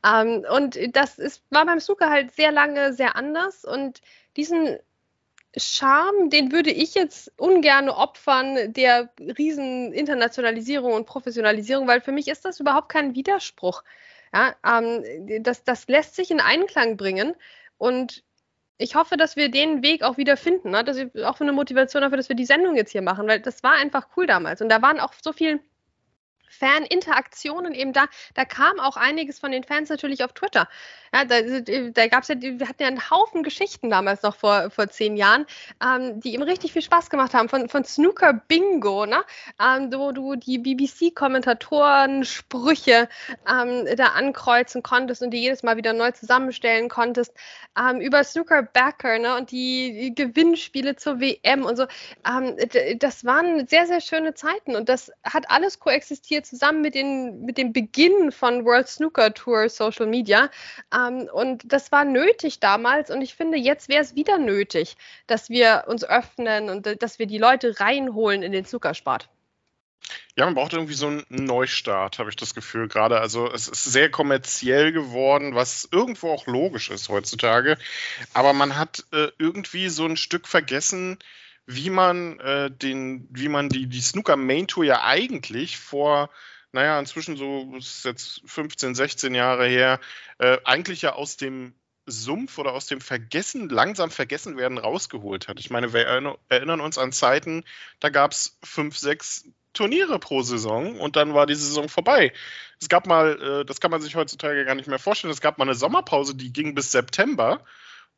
Ähm, 0.06 0.46
und 0.56 0.78
das 0.96 1.20
ist, 1.20 1.44
war 1.50 1.66
beim 1.66 1.80
Snooker 1.80 2.10
halt 2.10 2.34
sehr 2.34 2.52
lange 2.52 2.94
sehr 2.94 3.16
anders 3.16 3.66
und 3.66 4.02
diesen 4.38 4.78
Charme, 5.58 6.30
den 6.30 6.52
würde 6.52 6.72
ich 6.72 6.94
jetzt 6.96 7.32
ungern 7.38 7.90
opfern 7.90 8.74
der 8.74 9.10
riesen 9.38 9.94
Internationalisierung 9.94 10.94
und 10.94 11.06
Professionalisierung, 11.06 11.88
weil 11.88 12.02
für 12.02 12.12
mich 12.12 12.28
ist 12.28 12.46
das 12.46 12.60
überhaupt 12.60 12.90
kein 12.90 13.16
Widerspruch. 13.16 13.84
Ja, 14.34 14.56
ähm, 14.66 15.44
das, 15.44 15.64
das 15.64 15.88
lässt 15.88 16.16
sich 16.16 16.32
in 16.32 16.42
Einklang 16.42 16.98
bringen 16.98 17.36
und 17.78 18.24
ich 18.78 18.96
hoffe, 18.96 19.18
dass 19.18 19.36
wir 19.36 19.50
den 19.50 19.82
Weg 19.82 20.04
auch 20.04 20.18
wieder 20.18 20.38
finden. 20.38 20.72
Ne? 20.72 20.84
Das 20.84 20.98
ist 20.98 21.24
auch 21.24 21.40
eine 21.40 21.54
Motivation 21.54 22.02
dafür, 22.02 22.18
dass 22.18 22.30
wir 22.30 22.36
die 22.36 22.46
Sendung 22.46 22.76
jetzt 22.76 22.92
hier 22.92 23.02
machen, 23.02 23.28
weil 23.28 23.40
das 23.40 23.64
war 23.64 23.74
einfach 23.74 24.10
cool 24.16 24.28
damals 24.28 24.62
und 24.62 24.70
da 24.70 24.82
waren 24.82 25.00
auch 25.00 25.14
so 25.22 25.34
viele 25.34 25.60
Fan-Interaktionen 26.48 27.74
eben 27.74 27.94
da. 27.94 28.06
Da 28.34 28.46
kam 28.46 28.80
auch 28.80 28.98
einiges 28.98 29.40
von 29.40 29.52
den 29.52 29.64
Fans 29.64 29.90
natürlich 29.90 30.24
auf 30.24 30.34
Twitter. 30.34 30.68
Ja, 31.14 31.26
da, 31.26 31.42
da 31.42 32.08
gab 32.08 32.24
es 32.24 32.30
ja, 32.30 32.36
wir 32.40 32.68
hatten 32.68 32.82
ja 32.82 32.88
einen 32.88 33.10
Haufen 33.10 33.44
Geschichten 33.44 33.90
damals 33.90 34.24
noch 34.24 34.36
vor, 34.36 34.70
vor 34.70 34.90
zehn 34.90 35.16
Jahren, 35.16 35.46
ähm, 35.84 36.20
die 36.20 36.34
ihm 36.34 36.42
richtig 36.42 36.74
viel 36.74 36.82
Spaß 36.82 37.10
gemacht 37.10 37.34
haben. 37.34 37.50
Von, 37.50 37.70
von 37.70 37.84
Snooker 37.84 38.34
Bingo, 38.34 39.06
ne? 39.06 39.24
Ähm, 39.62 39.92
wo 39.94 40.12
du 40.12 40.36
die 40.36 40.58
BBC-Kommentatoren 40.58 42.26
Sprüche 42.26 43.08
ähm, 43.50 43.86
da 43.96 44.08
ankreuzen 44.08 44.84
konntest 44.84 45.22
und 45.22 45.32
die 45.32 45.40
jedes 45.40 45.64
Mal 45.64 45.78
wieder 45.78 45.94
neu 45.94 46.12
zusammenstellen 46.12 46.90
konntest. 46.90 47.34
Ähm, 47.78 48.02
über 48.02 48.24
Snooker 48.24 48.64
Backer 48.64 49.20
ne? 49.20 49.36
und 49.36 49.52
die, 49.52 50.14
die, 50.16 50.16
Gewinnspiele 50.16 50.96
zur 50.96 51.20
WM 51.20 51.64
und 51.64 51.78
so. 51.78 51.86
Ähm, 52.28 52.56
das 53.00 53.24
waren 53.26 53.68
sehr, 53.68 53.86
sehr 53.88 54.02
schöne 54.02 54.34
Zeiten 54.34 54.76
und 54.76 54.90
das 54.90 55.12
hat 55.24 55.50
alles 55.50 55.80
koexistiert 55.80 56.37
zusammen 56.44 56.82
mit, 56.82 56.96
den, 56.96 57.46
mit 57.46 57.58
dem 57.58 57.74
Beginn 57.74 58.32
von 58.32 58.66
World 58.66 58.88
Snooker 58.88 59.34
Tour 59.34 59.70
Social 59.70 60.08
Media. 60.08 60.50
Ähm, 60.94 61.30
und 61.32 61.72
das 61.72 61.92
war 61.92 62.06
nötig 62.06 62.60
damals 62.60 63.10
und 63.10 63.22
ich 63.22 63.36
finde, 63.36 63.58
jetzt 63.58 63.90
wäre 63.90 64.02
es 64.02 64.16
wieder 64.16 64.38
nötig, 64.38 64.98
dass 65.28 65.50
wir 65.50 65.86
uns 65.88 66.04
öffnen 66.04 66.70
und 66.70 67.02
dass 67.02 67.20
wir 67.20 67.28
die 67.28 67.38
Leute 67.38 67.80
reinholen 67.80 68.44
in 68.44 68.52
den 68.52 68.66
Zuckerspart. 68.66 69.30
Ja, 70.36 70.46
man 70.46 70.54
braucht 70.54 70.74
irgendwie 70.74 70.94
so 70.94 71.08
einen 71.08 71.26
Neustart, 71.30 72.20
habe 72.20 72.30
ich 72.30 72.36
das 72.36 72.54
Gefühl 72.54 72.88
gerade. 72.88 73.20
Also 73.20 73.52
es 73.52 73.68
ist 73.68 73.86
sehr 73.86 74.10
kommerziell 74.10 74.92
geworden, 74.92 75.56
was 75.56 75.88
irgendwo 75.92 76.30
auch 76.32 76.48
logisch 76.48 76.92
ist 76.92 77.10
heutzutage. 77.10 77.78
Aber 78.34 78.54
man 78.54 78.78
hat 78.78 79.04
äh, 79.12 79.30
irgendwie 79.38 79.90
so 79.90 80.06
ein 80.06 80.18
Stück 80.18 80.48
vergessen, 80.48 81.18
wie 81.68 81.90
man 81.90 82.40
äh, 82.40 82.72
den, 82.72 83.28
wie 83.30 83.50
man 83.50 83.70
die, 83.70 83.88
die 83.88 84.02
Snooker 84.02 84.36
Main 84.36 84.68
Tour 84.68 84.86
ja 84.86 85.04
eigentlich 85.04 85.78
vor 85.78 86.30
naja, 86.72 87.00
inzwischen 87.00 87.38
so, 87.38 87.74
ist 87.78 88.06
jetzt 88.06 88.42
15, 88.46 88.94
16 88.94 89.34
Jahre 89.34 89.68
her, 89.68 90.00
äh, 90.38 90.58
eigentlich 90.64 91.02
ja 91.02 91.14
aus 91.14 91.38
dem 91.38 91.74
Sumpf 92.06 92.58
oder 92.58 92.74
aus 92.74 92.86
dem 92.86 93.02
Vergessen, 93.02 93.70
langsam 93.70 94.12
vergessen 94.12 94.58
werden, 94.58 94.78
rausgeholt 94.78 95.48
hat. 95.48 95.60
Ich 95.60 95.70
meine, 95.70 95.94
wir 95.94 96.06
erinnern 96.50 96.82
uns 96.82 96.98
an 96.98 97.12
Zeiten, 97.12 97.64
da 98.00 98.10
gab 98.10 98.32
es 98.32 98.58
fünf, 98.64 98.98
sechs 98.98 99.46
Turniere 99.74 100.18
pro 100.18 100.42
Saison 100.42 101.00
und 101.00 101.16
dann 101.16 101.34
war 101.34 101.46
die 101.46 101.56
Saison 101.56 101.90
vorbei. 101.90 102.32
Es 102.80 102.90
gab 102.90 103.06
mal, 103.08 103.42
äh, 103.42 103.66
das 103.66 103.82
kann 103.82 103.92
man 103.92 104.02
sich 104.02 104.16
heutzutage 104.16 104.66
gar 104.66 104.76
nicht 104.76 104.88
mehr 104.88 105.00
vorstellen, 105.00 105.34
es 105.34 105.42
gab 105.42 105.58
mal 105.58 105.66
eine 105.66 105.76
Sommerpause, 105.76 106.36
die 106.36 106.54
ging 106.54 106.76
bis 106.76 106.92
September 106.92 107.64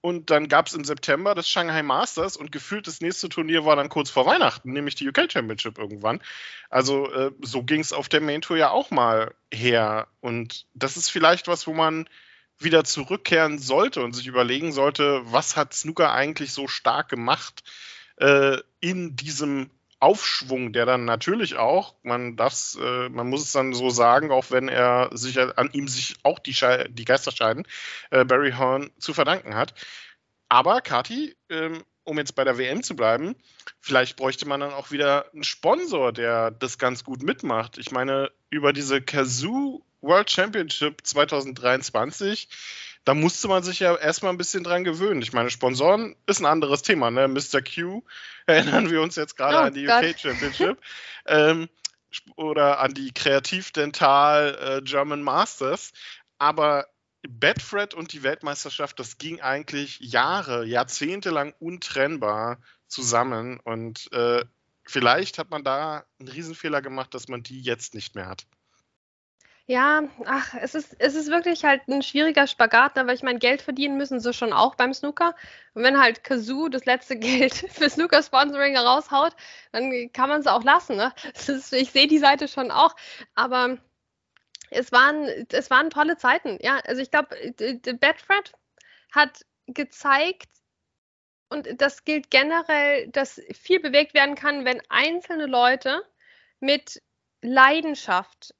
und 0.01 0.29
dann 0.29 0.47
gab 0.47 0.67
es 0.67 0.73
im 0.73 0.85
September 0.85 1.35
das 1.35 1.49
Shanghai 1.49 1.83
Masters 1.83 2.37
und 2.37 2.51
gefühlt 2.51 2.87
das 2.87 3.01
nächste 3.01 3.27
Turnier 3.27 3.65
war 3.65 3.75
dann 3.75 3.89
kurz 3.89 4.09
vor 4.09 4.25
Weihnachten, 4.25 4.71
nämlich 4.71 4.95
die 4.95 5.07
UK 5.09 5.31
Championship 5.31 5.77
irgendwann. 5.77 6.21
Also 6.69 7.11
äh, 7.11 7.31
so 7.41 7.63
ging 7.63 7.81
es 7.81 7.91
auf 7.91 8.07
der 8.07 8.21
Main 8.21 8.41
Tour 8.41 8.57
ja 8.57 8.69
auch 8.69 8.91
mal 8.91 9.35
her. 9.53 10.07
Und 10.21 10.67
das 10.73 10.95
ist 10.95 11.09
vielleicht 11.09 11.47
was, 11.47 11.67
wo 11.67 11.73
man 11.73 12.07
wieder 12.57 12.83
zurückkehren 12.83 13.59
sollte 13.59 14.01
und 14.01 14.13
sich 14.13 14.27
überlegen 14.27 14.71
sollte, 14.71 15.21
was 15.25 15.57
hat 15.57 15.73
Snooker 15.73 16.11
eigentlich 16.13 16.53
so 16.53 16.67
stark 16.67 17.09
gemacht 17.09 17.63
äh, 18.17 18.57
in 18.79 19.15
diesem 19.15 19.69
Aufschwung, 19.99 20.71
der 20.71 20.85
dann 20.85 21.05
natürlich 21.05 21.57
auch, 21.57 21.95
man 22.03 22.37
darf 22.37 22.77
äh, 22.79 23.09
man 23.09 23.29
muss 23.29 23.43
es 23.43 23.51
dann 23.51 23.73
so 23.73 23.89
sagen, 23.89 24.31
auch 24.31 24.49
wenn 24.49 24.69
er 24.69 25.09
sich 25.11 25.39
an 25.39 25.69
ihm 25.73 25.87
sich 25.87 26.15
auch 26.23 26.39
die, 26.39 26.55
die 26.89 27.05
Geister 27.05 27.31
scheiden, 27.31 27.67
äh, 28.09 28.23
Barry 28.23 28.51
Horn 28.51 28.91
zu 28.97 29.13
verdanken 29.13 29.55
hat. 29.55 29.73
Aber 30.47 30.81
Kati, 30.81 31.35
ähm, 31.49 31.83
um 32.05 32.17
jetzt 32.17 32.35
bei 32.35 32.43
der 32.43 32.57
WM 32.57 32.81
zu 32.81 32.95
bleiben, 32.95 33.35
vielleicht 33.79 34.15
bräuchte 34.15 34.47
man 34.47 34.61
dann 34.61 34.73
auch 34.73 34.91
wieder 34.91 35.31
einen 35.33 35.43
Sponsor, 35.43 36.11
der 36.11 36.49
das 36.51 36.77
ganz 36.77 37.03
gut 37.03 37.21
mitmacht. 37.21 37.77
Ich 37.77 37.91
meine, 37.91 38.31
über 38.49 38.73
diese 38.73 39.01
Kazoo 39.01 39.83
World 40.01 40.31
Championship 40.31 41.05
2023 41.05 42.47
da 43.05 43.13
musste 43.13 43.47
man 43.47 43.63
sich 43.63 43.79
ja 43.79 43.95
erstmal 43.95 44.31
ein 44.31 44.37
bisschen 44.37 44.63
dran 44.63 44.83
gewöhnen. 44.83 45.21
Ich 45.21 45.33
meine, 45.33 45.49
Sponsoren 45.49 46.15
ist 46.25 46.39
ein 46.39 46.45
anderes 46.45 46.81
Thema, 46.81 47.11
ne? 47.11 47.27
Mr. 47.27 47.61
Q, 47.61 48.03
erinnern 48.45 48.89
wir 48.89 49.01
uns 49.01 49.15
jetzt 49.15 49.37
gerade 49.37 49.57
oh, 49.57 49.61
an 49.61 49.73
die 49.73 49.85
Gott. 49.85 50.03
UK 50.03 50.19
Championship. 50.19 50.77
ähm, 51.25 51.69
oder 52.35 52.79
an 52.79 52.93
die 52.93 53.11
Kreativdental 53.13 54.79
äh, 54.79 54.81
German 54.83 55.21
Masters. 55.21 55.91
Aber 56.37 56.87
Betfred 57.27 57.93
und 57.93 58.13
die 58.13 58.23
Weltmeisterschaft, 58.23 58.99
das 58.99 59.17
ging 59.17 59.41
eigentlich 59.41 59.99
Jahre, 59.99 60.65
Jahrzehnte 60.65 61.29
lang 61.29 61.53
untrennbar 61.59 62.59
zusammen. 62.87 63.59
Und 63.59 64.11
äh, 64.13 64.43
vielleicht 64.83 65.37
hat 65.37 65.49
man 65.51 65.63
da 65.63 66.05
einen 66.19 66.29
Riesenfehler 66.29 66.81
gemacht, 66.81 67.13
dass 67.13 67.27
man 67.27 67.43
die 67.43 67.61
jetzt 67.61 67.93
nicht 67.93 68.15
mehr 68.15 68.27
hat. 68.27 68.45
Ja, 69.69 70.01
ach, 70.25 70.55
es 70.59 70.73
ist, 70.73 70.95
es 70.97 71.13
ist 71.13 71.29
wirklich 71.29 71.63
halt 71.63 71.87
ein 71.87 72.01
schwieriger 72.01 72.47
Spagat, 72.47 72.95
ne, 72.95 73.05
weil 73.05 73.13
ich 73.13 73.21
mein 73.21 73.37
Geld 73.37 73.61
verdienen 73.61 73.97
müssen 73.97 74.19
sie 74.19 74.33
schon 74.33 74.51
auch 74.51 74.73
beim 74.73 74.95
Snooker. 74.95 75.35
Und 75.75 75.83
wenn 75.83 75.99
halt 76.01 76.23
Kazoo 76.23 76.69
das 76.69 76.85
letzte 76.85 77.15
Geld 77.19 77.53
für 77.53 77.87
Snooker-Sponsoring 77.87 78.75
raushaut, 78.77 79.35
dann 79.71 80.11
kann 80.11 80.27
man 80.27 80.39
es 80.41 80.47
auch 80.47 80.63
lassen. 80.63 80.95
Ne? 80.95 81.13
Ist, 81.35 81.71
ich 81.71 81.91
sehe 81.91 82.07
die 82.07 82.17
Seite 82.17 82.47
schon 82.47 82.71
auch. 82.71 82.95
Aber 83.35 83.77
es 84.71 84.91
waren, 84.91 85.27
es 85.51 85.69
waren 85.69 85.91
tolle 85.91 86.17
Zeiten. 86.17 86.57
Ja, 86.61 86.79
also 86.87 87.03
ich 87.03 87.11
glaube, 87.11 87.35
Betfred 87.99 88.53
hat 89.11 89.45
gezeigt, 89.67 90.49
und 91.49 91.79
das 91.79 92.05
gilt 92.05 92.31
generell, 92.31 93.07
dass 93.09 93.39
viel 93.53 93.79
bewegt 93.79 94.15
werden 94.15 94.33
kann, 94.33 94.65
wenn 94.65 94.81
einzelne 94.89 95.45
Leute 95.45 96.01
mit 96.59 97.03
Leidenschaft 97.41 98.55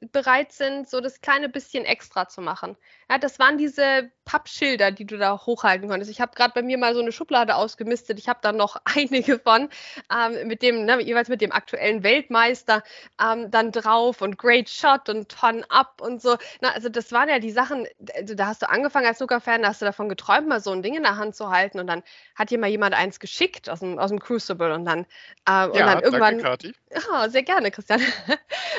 bereit 0.00 0.52
sind, 0.52 0.88
so 0.88 1.00
das 1.00 1.20
kleine 1.20 1.48
bisschen 1.48 1.84
extra 1.84 2.26
zu 2.26 2.40
machen. 2.40 2.76
Ja, 3.10 3.18
das 3.18 3.38
waren 3.38 3.58
diese 3.58 4.10
Pappschilder, 4.24 4.92
die 4.92 5.04
du 5.04 5.18
da 5.18 5.44
hochhalten 5.44 5.88
konntest. 5.88 6.10
Ich 6.10 6.20
habe 6.20 6.34
gerade 6.34 6.54
bei 6.54 6.62
mir 6.62 6.78
mal 6.78 6.94
so 6.94 7.00
eine 7.00 7.12
Schublade 7.12 7.54
ausgemistet. 7.54 8.18
Ich 8.18 8.28
habe 8.28 8.38
da 8.42 8.52
noch 8.52 8.76
einige 8.84 9.38
von, 9.38 9.68
ähm, 10.10 10.48
mit 10.48 10.62
dem, 10.62 10.84
ne, 10.84 11.02
jeweils 11.02 11.28
mit 11.28 11.40
dem 11.40 11.52
aktuellen 11.52 12.02
Weltmeister 12.02 12.82
ähm, 13.20 13.50
dann 13.50 13.72
drauf 13.72 14.22
und 14.22 14.38
Great 14.38 14.70
Shot 14.70 15.08
und 15.08 15.28
Ton 15.28 15.64
Up 15.68 16.00
und 16.00 16.22
so. 16.22 16.36
Na, 16.60 16.70
also 16.70 16.88
das 16.88 17.12
waren 17.12 17.28
ja 17.28 17.38
die 17.38 17.50
Sachen, 17.50 17.86
also 18.14 18.34
da 18.34 18.46
hast 18.46 18.62
du 18.62 18.70
angefangen 18.70 19.06
als 19.06 19.18
Snooker-Fan, 19.18 19.62
da 19.62 19.68
hast 19.68 19.82
du 19.82 19.86
davon 19.86 20.08
geträumt, 20.08 20.48
mal 20.48 20.60
so 20.60 20.70
ein 20.70 20.82
Ding 20.82 20.94
in 20.94 21.02
der 21.02 21.16
Hand 21.16 21.36
zu 21.36 21.50
halten 21.50 21.78
und 21.78 21.86
dann 21.86 22.02
hat 22.36 22.50
dir 22.50 22.58
mal 22.58 22.70
jemand 22.70 22.94
eins 22.94 23.20
geschickt 23.20 23.68
aus 23.68 23.80
dem, 23.80 23.98
aus 23.98 24.08
dem 24.08 24.18
Crucible 24.18 24.72
und 24.72 24.86
dann, 24.86 25.06
äh, 25.46 25.66
und 25.66 25.76
ja, 25.76 25.86
dann 25.86 26.02
irgendwann. 26.02 26.38
Danke, 26.38 26.42
Kathi. 26.42 26.74
Ja, 27.12 27.28
sehr 27.28 27.42
gerne, 27.42 27.70
Christian. 27.70 28.00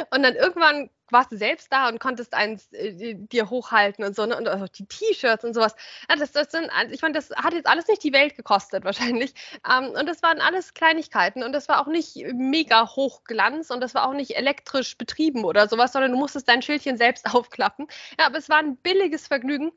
und 0.10 0.24
dann 0.24 0.36
irgendwann 0.36 0.90
warst 1.12 1.32
du 1.32 1.38
selbst 1.38 1.72
da 1.72 1.90
und 1.90 2.00
konntest 2.00 2.34
eins 2.34 2.72
äh, 2.74 3.16
dir 3.16 3.50
hochhalten 3.50 4.04
und 4.04 4.16
so, 4.16 4.26
ne? 4.26 4.38
und 4.38 4.48
auch 4.48 4.68
die 4.68 4.86
T-Shirts 4.86 5.44
und 5.44 5.54
sowas. 5.54 5.76
Ja, 6.10 6.16
das, 6.16 6.32
das 6.32 6.52
sind, 6.52 6.70
ich 6.92 7.02
meine, 7.02 7.14
das 7.14 7.32
hat 7.32 7.54
jetzt 7.54 7.68
alles 7.68 7.88
nicht 7.88 8.04
die 8.04 8.14
Welt 8.14 8.36
gekostet 8.36 8.84
wahrscheinlich. 8.86 9.34
Ähm, 9.70 9.90
und 9.90 10.08
das 10.08 10.24
waren 10.24 10.40
alles 10.40 10.74
Kleinigkeiten 10.74 11.44
und 11.44 11.54
das 11.54 11.68
war 11.68 11.82
auch 11.82 11.88
nicht 11.88 12.16
mega 12.34 12.96
hochglanz 12.96 13.70
und 13.70 13.82
das 13.82 13.94
war 13.96 14.08
auch 14.08 14.14
nicht 14.14 14.36
elektrisch 14.36 14.98
betrieben 14.98 15.46
oder 15.46 15.68
sowas, 15.68 15.94
sondern 15.94 16.12
du 16.12 16.18
musstest 16.18 16.48
dein 16.50 16.62
Schildchen 16.62 16.98
selbst 16.98 17.26
aufklappen. 17.34 17.88
Ja, 18.20 18.28
aber 18.28 18.38
es 18.38 18.50
war 18.50 18.58
ein 18.58 18.78
billiges 18.78 19.28
Vergnügen. 19.28 19.72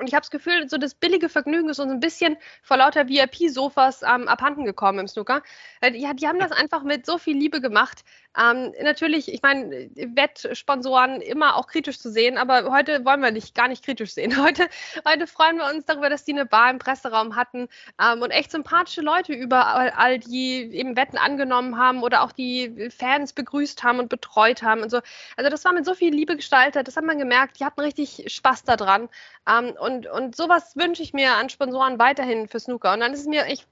Und 0.00 0.08
ich 0.08 0.14
habe 0.14 0.22
das 0.22 0.30
Gefühl, 0.30 0.66
so 0.68 0.78
das 0.78 0.94
billige 0.94 1.28
Vergnügen 1.28 1.68
ist 1.68 1.78
uns 1.78 1.92
ein 1.92 2.00
bisschen 2.00 2.38
vor 2.62 2.78
lauter 2.78 3.08
VIP-Sofas 3.08 4.02
ähm, 4.02 4.28
abhanden 4.28 4.64
gekommen 4.64 4.98
im 4.98 5.08
Snooker. 5.08 5.42
Ja, 5.82 6.14
die 6.14 6.26
haben 6.26 6.38
das 6.38 6.52
einfach 6.52 6.82
mit 6.82 7.04
so 7.04 7.18
viel 7.18 7.36
Liebe 7.36 7.60
gemacht. 7.60 8.02
Ähm, 8.38 8.72
natürlich, 8.82 9.32
ich 9.32 9.42
meine, 9.42 9.90
Wettsponsoren 9.94 11.20
immer 11.20 11.56
auch 11.56 11.66
kritisch 11.66 11.98
zu 11.98 12.10
sehen, 12.10 12.38
aber 12.38 12.70
heute 12.70 13.04
wollen 13.04 13.20
wir 13.20 13.32
nicht 13.32 13.54
gar 13.56 13.66
nicht 13.66 13.84
kritisch 13.84 14.14
sehen. 14.14 14.36
Heute, 14.40 14.68
heute 15.06 15.26
freuen 15.26 15.56
wir 15.58 15.66
uns 15.66 15.84
darüber, 15.84 16.08
dass 16.08 16.24
die 16.24 16.32
eine 16.32 16.46
Bar 16.46 16.70
im 16.70 16.78
Presseraum 16.78 17.36
hatten 17.36 17.68
ähm, 18.00 18.22
und 18.22 18.30
echt 18.30 18.50
sympathische 18.50 19.00
Leute 19.02 19.32
überall, 19.32 20.18
die 20.18 20.62
eben 20.72 20.96
Wetten 20.96 21.18
angenommen 21.18 21.76
haben 21.76 22.02
oder 22.02 22.22
auch 22.22 22.32
die 22.32 22.90
Fans 22.90 23.32
begrüßt 23.32 23.82
haben 23.82 23.98
und 23.98 24.08
betreut 24.08 24.62
haben 24.62 24.82
und 24.82 24.90
so. 24.90 25.00
Also 25.36 25.50
das 25.50 25.64
war 25.64 25.72
mit 25.72 25.84
so 25.84 25.94
viel 25.94 26.14
Liebe 26.14 26.36
gestaltet, 26.36 26.88
das 26.88 26.96
hat 26.96 27.04
man 27.04 27.18
gemerkt, 27.18 27.60
die 27.60 27.64
hatten 27.64 27.80
richtig 27.80 28.24
Spaß 28.28 28.64
daran. 28.64 29.08
Ähm, 29.48 29.74
und, 29.78 30.06
und 30.06 30.36
sowas 30.36 30.76
wünsche 30.76 31.02
ich 31.02 31.12
mir 31.12 31.34
an 31.34 31.50
Sponsoren 31.50 31.98
weiterhin 31.98 32.48
für 32.48 32.60
Snooker. 32.60 32.92
Und 32.94 33.00
dann 33.00 33.12
ist 33.12 33.20
es 33.20 33.26
mir, 33.26 33.46
ich 33.48 33.66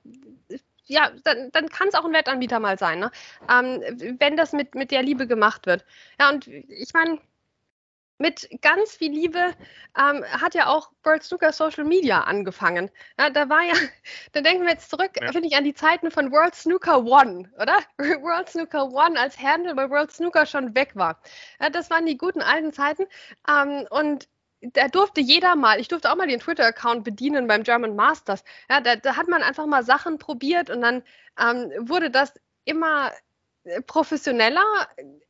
ja, 0.88 1.10
dann, 1.24 1.50
dann 1.52 1.68
kann 1.68 1.88
es 1.88 1.94
auch 1.94 2.04
ein 2.04 2.12
Wettanbieter 2.12 2.60
mal 2.60 2.78
sein, 2.78 2.98
ne? 2.98 3.10
Ähm, 3.48 3.82
wenn 4.18 4.36
das 4.36 4.52
mit, 4.52 4.74
mit 4.74 4.90
der 4.90 5.02
Liebe 5.02 5.26
gemacht 5.26 5.66
wird. 5.66 5.84
Ja, 6.18 6.30
und 6.30 6.48
ich 6.48 6.92
meine, 6.94 7.20
mit 8.18 8.48
ganz 8.62 8.96
viel 8.96 9.12
Liebe 9.12 9.54
ähm, 9.96 10.24
hat 10.24 10.54
ja 10.54 10.66
auch 10.66 10.90
World 11.04 11.22
Snooker 11.22 11.52
Social 11.52 11.84
Media 11.84 12.22
angefangen. 12.22 12.90
Ja, 13.18 13.30
da 13.30 13.48
war 13.48 13.62
ja, 13.62 13.74
da 14.32 14.40
denken 14.40 14.64
wir 14.64 14.72
jetzt 14.72 14.90
zurück, 14.90 15.12
ja. 15.20 15.30
finde 15.32 15.48
ich, 15.48 15.56
an 15.56 15.64
die 15.64 15.74
Zeiten 15.74 16.10
von 16.10 16.32
World 16.32 16.54
Snooker 16.54 17.04
One, 17.04 17.50
oder? 17.60 17.78
World 18.22 18.48
Snooker 18.48 18.86
One 18.86 19.18
als 19.18 19.38
Handle 19.38 19.74
bei 19.74 19.88
World 19.88 20.10
Snooker 20.10 20.46
schon 20.46 20.74
weg 20.74 20.92
war. 20.94 21.20
Ja, 21.60 21.70
das 21.70 21.90
waren 21.90 22.06
die 22.06 22.18
guten 22.18 22.42
alten 22.42 22.72
Zeiten. 22.72 23.06
Ähm, 23.48 23.86
und 23.90 24.28
da 24.60 24.88
durfte 24.88 25.20
jeder 25.20 25.56
mal, 25.56 25.80
ich 25.80 25.88
durfte 25.88 26.10
auch 26.10 26.16
mal 26.16 26.26
den 26.26 26.40
Twitter-Account 26.40 27.04
bedienen 27.04 27.46
beim 27.46 27.62
German 27.62 27.96
Masters. 27.96 28.42
Ja, 28.68 28.80
da, 28.80 28.96
da, 28.96 29.16
hat 29.16 29.28
man 29.28 29.42
einfach 29.42 29.66
mal 29.66 29.84
Sachen 29.84 30.18
probiert 30.18 30.70
und 30.70 30.80
dann 30.80 31.02
ähm, 31.40 31.70
wurde 31.88 32.10
das 32.10 32.32
immer 32.64 33.12
äh, 33.64 33.80
professioneller 33.82 34.64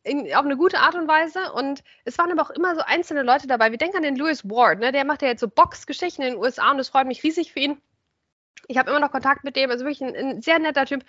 in, 0.02 0.34
auf 0.34 0.44
eine 0.44 0.56
gute 0.56 0.78
Art 0.78 0.94
und 0.94 1.08
Weise 1.08 1.52
und 1.52 1.82
es 2.04 2.16
waren 2.18 2.32
aber 2.32 2.42
auch 2.42 2.50
immer 2.50 2.74
so 2.74 2.80
einzelne 2.82 3.22
Leute 3.22 3.46
dabei. 3.46 3.70
Wir 3.70 3.78
denken 3.78 3.98
an 3.98 4.02
den 4.02 4.16
Lewis 4.16 4.44
Ward, 4.44 4.78
ne? 4.80 4.92
der 4.92 5.04
macht 5.04 5.22
ja 5.22 5.28
jetzt 5.28 5.40
so 5.40 5.48
Boxgeschichten 5.48 6.24
in 6.24 6.32
den 6.34 6.40
USA 6.42 6.70
und 6.70 6.78
das 6.78 6.88
freut 6.88 7.06
mich 7.06 7.22
riesig 7.22 7.52
für 7.52 7.60
ihn. 7.60 7.82
Ich 8.66 8.76
habe 8.76 8.90
immer 8.90 9.00
noch 9.00 9.12
Kontakt 9.12 9.44
mit 9.44 9.56
dem, 9.56 9.70
also 9.70 9.84
wirklich 9.84 10.02
ein, 10.02 10.14
ein 10.16 10.42
sehr 10.42 10.58
netter 10.58 10.84
Typ. 10.84 11.04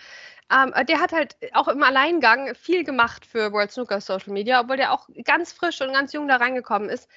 Ähm, 0.52 0.74
der 0.88 1.02
hat 1.02 1.12
halt 1.12 1.36
auch 1.54 1.68
im 1.68 1.84
Alleingang 1.84 2.54
viel 2.56 2.84
gemacht 2.84 3.26
für 3.26 3.52
World 3.52 3.72
Snooker 3.72 4.02
Social 4.02 4.34
Media, 4.34 4.62
obwohl 4.62 4.78
der 4.78 4.94
auch 4.94 5.10
ganz 5.26 5.52
frisch 5.52 5.82
und 5.82 5.94
ganz 5.94 6.14
jung 6.14 6.28
da 6.28 6.38
reingekommen 6.38 6.90
ist. 6.90 7.10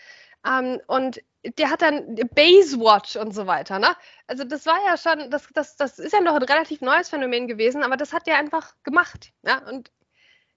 Ähm, 0.47 0.81
und 0.87 1.23
der 1.59 1.71
hat 1.71 1.83
dann 1.83 2.15
Basewatch 2.35 3.17
und 3.17 3.35
so 3.35 3.47
weiter. 3.47 3.79
Ne? 3.79 3.89
Also 4.27 4.45
das 4.45 4.67
war 4.67 4.79
ja 4.87 4.97
schon, 4.97 5.31
das, 5.31 5.49
das, 5.53 5.77
das 5.77 5.99
ist 5.99 6.13
ja 6.13 6.21
noch 6.21 6.35
ein 6.37 6.43
relativ 6.43 6.81
neues 6.81 7.09
Phänomen 7.09 7.49
gewesen, 7.49 7.83
aber 7.83 7.97
das 7.97 8.13
hat 8.13 8.27
der 8.27 8.39
einfach 8.39 8.75
gemacht. 8.85 9.33
Ja? 9.43 9.59
Und 9.69 9.91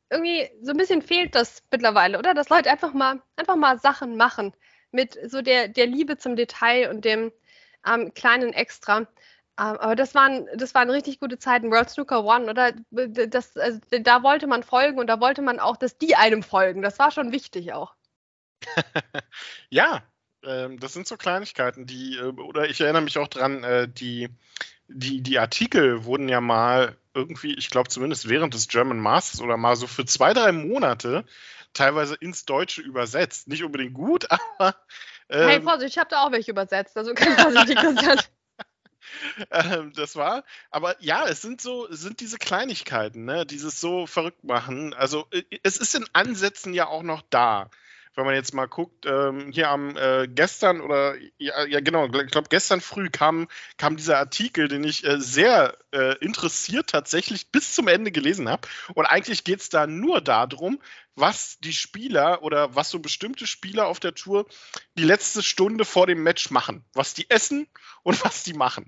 irgendwie 0.10 0.50
so 0.62 0.72
ein 0.72 0.78
bisschen 0.78 1.02
fehlt 1.02 1.36
das 1.36 1.64
mittlerweile, 1.72 2.20
oder? 2.20 2.34
Dass 2.34 2.50
Leute 2.50 2.70
einfach 2.70 2.94
mal, 2.94 3.22
einfach 3.36 3.56
mal 3.56 3.80
Sachen 3.80 4.18
machen 4.18 4.54
mit 4.92 5.18
so 5.30 5.42
der, 5.42 5.68
der 5.68 5.88
Liebe 5.88 6.18
zum 6.18 6.36
Detail 6.36 6.90
und 6.90 7.06
dem 7.06 7.32
ähm, 7.88 8.14
kleinen 8.14 8.54
Extra. 8.54 9.00
Ähm, 9.00 9.08
aber 9.58 9.96
das 9.96 10.16
waren, 10.16 10.48
das 10.56 10.76
waren 10.76 10.90
richtig 10.90 11.20
gute 11.20 11.40
Zeiten. 11.40 11.72
World 11.72 11.90
Snooker 11.90 12.24
One, 12.26 12.50
oder? 12.50 12.74
Das, 12.92 13.58
also, 13.58 13.80
da 14.02 14.24
wollte 14.24 14.48
man 14.48 14.64
folgen 14.64 15.00
und 15.00 15.08
da 15.08 15.20
wollte 15.20 15.42
man 15.42 15.60
auch, 15.60 15.78
dass 15.78 15.98
die 15.98 16.16
einem 16.16 16.44
folgen. 16.44 16.82
Das 16.82 17.00
war 17.00 17.12
schon 17.12 17.32
wichtig 17.32 17.74
auch. 17.74 17.95
ja, 19.70 20.04
ähm, 20.44 20.80
das 20.80 20.94
sind 20.94 21.08
so 21.08 21.18
Kleinigkeiten, 21.18 21.86
die, 21.86 22.18
äh, 22.18 22.26
oder 22.26 22.70
ich 22.70 22.82
erinnere 22.82 23.02
mich 23.02 23.18
auch 23.18 23.28
dran, 23.28 23.64
äh, 23.64 23.88
die, 23.88 24.30
die, 24.88 25.22
die 25.22 25.40
Artikel 25.40 26.06
wurden 26.06 26.30
ja 26.30 26.42
mal 26.42 26.96
irgendwie, 27.14 27.54
ich 27.56 27.70
glaube 27.70 27.90
zumindest 27.90 28.30
während 28.30 28.54
des 28.54 28.68
German 28.68 29.00
Masters 29.00 29.42
oder 29.42 29.58
mal 29.58 29.76
so 29.76 29.88
für 29.88 30.06
zwei, 30.06 30.34
drei 30.34 30.52
Monate 30.52 31.26
teilweise 31.74 32.16
ins 32.16 32.46
Deutsche 32.46 32.82
übersetzt. 32.82 33.48
Nicht 33.48 33.64
unbedingt 33.64 33.94
gut, 33.94 34.28
aber. 34.58 34.76
Ähm, 35.30 35.48
hey, 35.48 35.62
Vorsicht, 35.62 35.94
ich 35.94 35.98
habe 35.98 36.10
da 36.10 36.24
auch 36.24 36.32
welche 36.32 36.52
übersetzt, 36.52 36.98
also 36.98 37.14
keine 37.14 37.36
Vorsicht, 37.36 37.76
Christian. 37.76 38.20
ähm, 39.52 39.94
das 39.96 40.16
war, 40.16 40.44
aber 40.70 40.96
ja, 41.02 41.26
es 41.28 41.42
sind 41.42 41.62
so, 41.62 41.88
es 41.88 42.02
sind 42.02 42.20
diese 42.20 42.38
Kleinigkeiten, 42.38 43.26
ne, 43.26 43.46
dieses 43.46 43.80
so 43.80 44.06
verrückt 44.06 44.44
machen. 44.44 44.94
Also, 44.94 45.26
äh, 45.32 45.44
es 45.64 45.78
ist 45.78 45.96
in 45.96 46.06
Ansätzen 46.14 46.74
ja 46.74 46.88
auch 46.88 47.04
noch 47.04 47.24
da 47.30 47.70
wenn 48.16 48.26
man 48.26 48.36
jetzt 48.36 48.54
mal 48.54 48.68
guckt, 48.68 49.06
ähm, 49.06 49.52
hier 49.52 49.70
am 49.70 49.96
äh, 49.98 50.28
gestern 50.28 50.82
oder 50.82 51.16
ja, 51.38 51.66
ja 51.66 51.80
genau, 51.82 52.06
ich 52.06 52.32
glaube 52.32 52.48
gestern 52.50 52.82
früh 52.82 53.10
kam, 53.10 53.48
kam 53.78 53.98
dieser 53.98 54.18
Artikel, 54.18 54.68
den 54.68 54.84
ich 54.84 55.06
äh, 55.06 55.20
sehr 55.20 55.78
äh, 55.92 56.18
interessiert 56.20 56.90
tatsächlich 56.90 57.52
bis 57.52 57.74
zum 57.74 57.88
Ende 57.88 58.12
gelesen 58.12 58.50
habe. 58.50 58.68
Und 58.94 59.06
eigentlich 59.06 59.44
geht 59.44 59.62
es 59.62 59.70
da 59.70 59.88
nur 59.88 60.22
darum, 60.22 60.80
was 61.16 61.58
die 61.60 61.74
Spieler 61.74 62.44
oder 62.44 62.76
was 62.76 62.90
so 62.90 63.00
bestimmte 63.00 63.48
Spieler 63.48 63.88
auf 63.88 64.00
der 64.00 64.14
Tour 64.14 64.46
die 64.98 65.04
letzte 65.04 65.42
Stunde 65.42 65.86
vor 65.86 66.08
dem 66.08 66.24
Match 66.24 66.52
machen. 66.52 66.84
Was 66.94 67.14
die 67.14 67.30
essen 67.30 67.68
und 68.04 68.24
was 68.26 68.44
die 68.44 68.54
machen. 68.54 68.88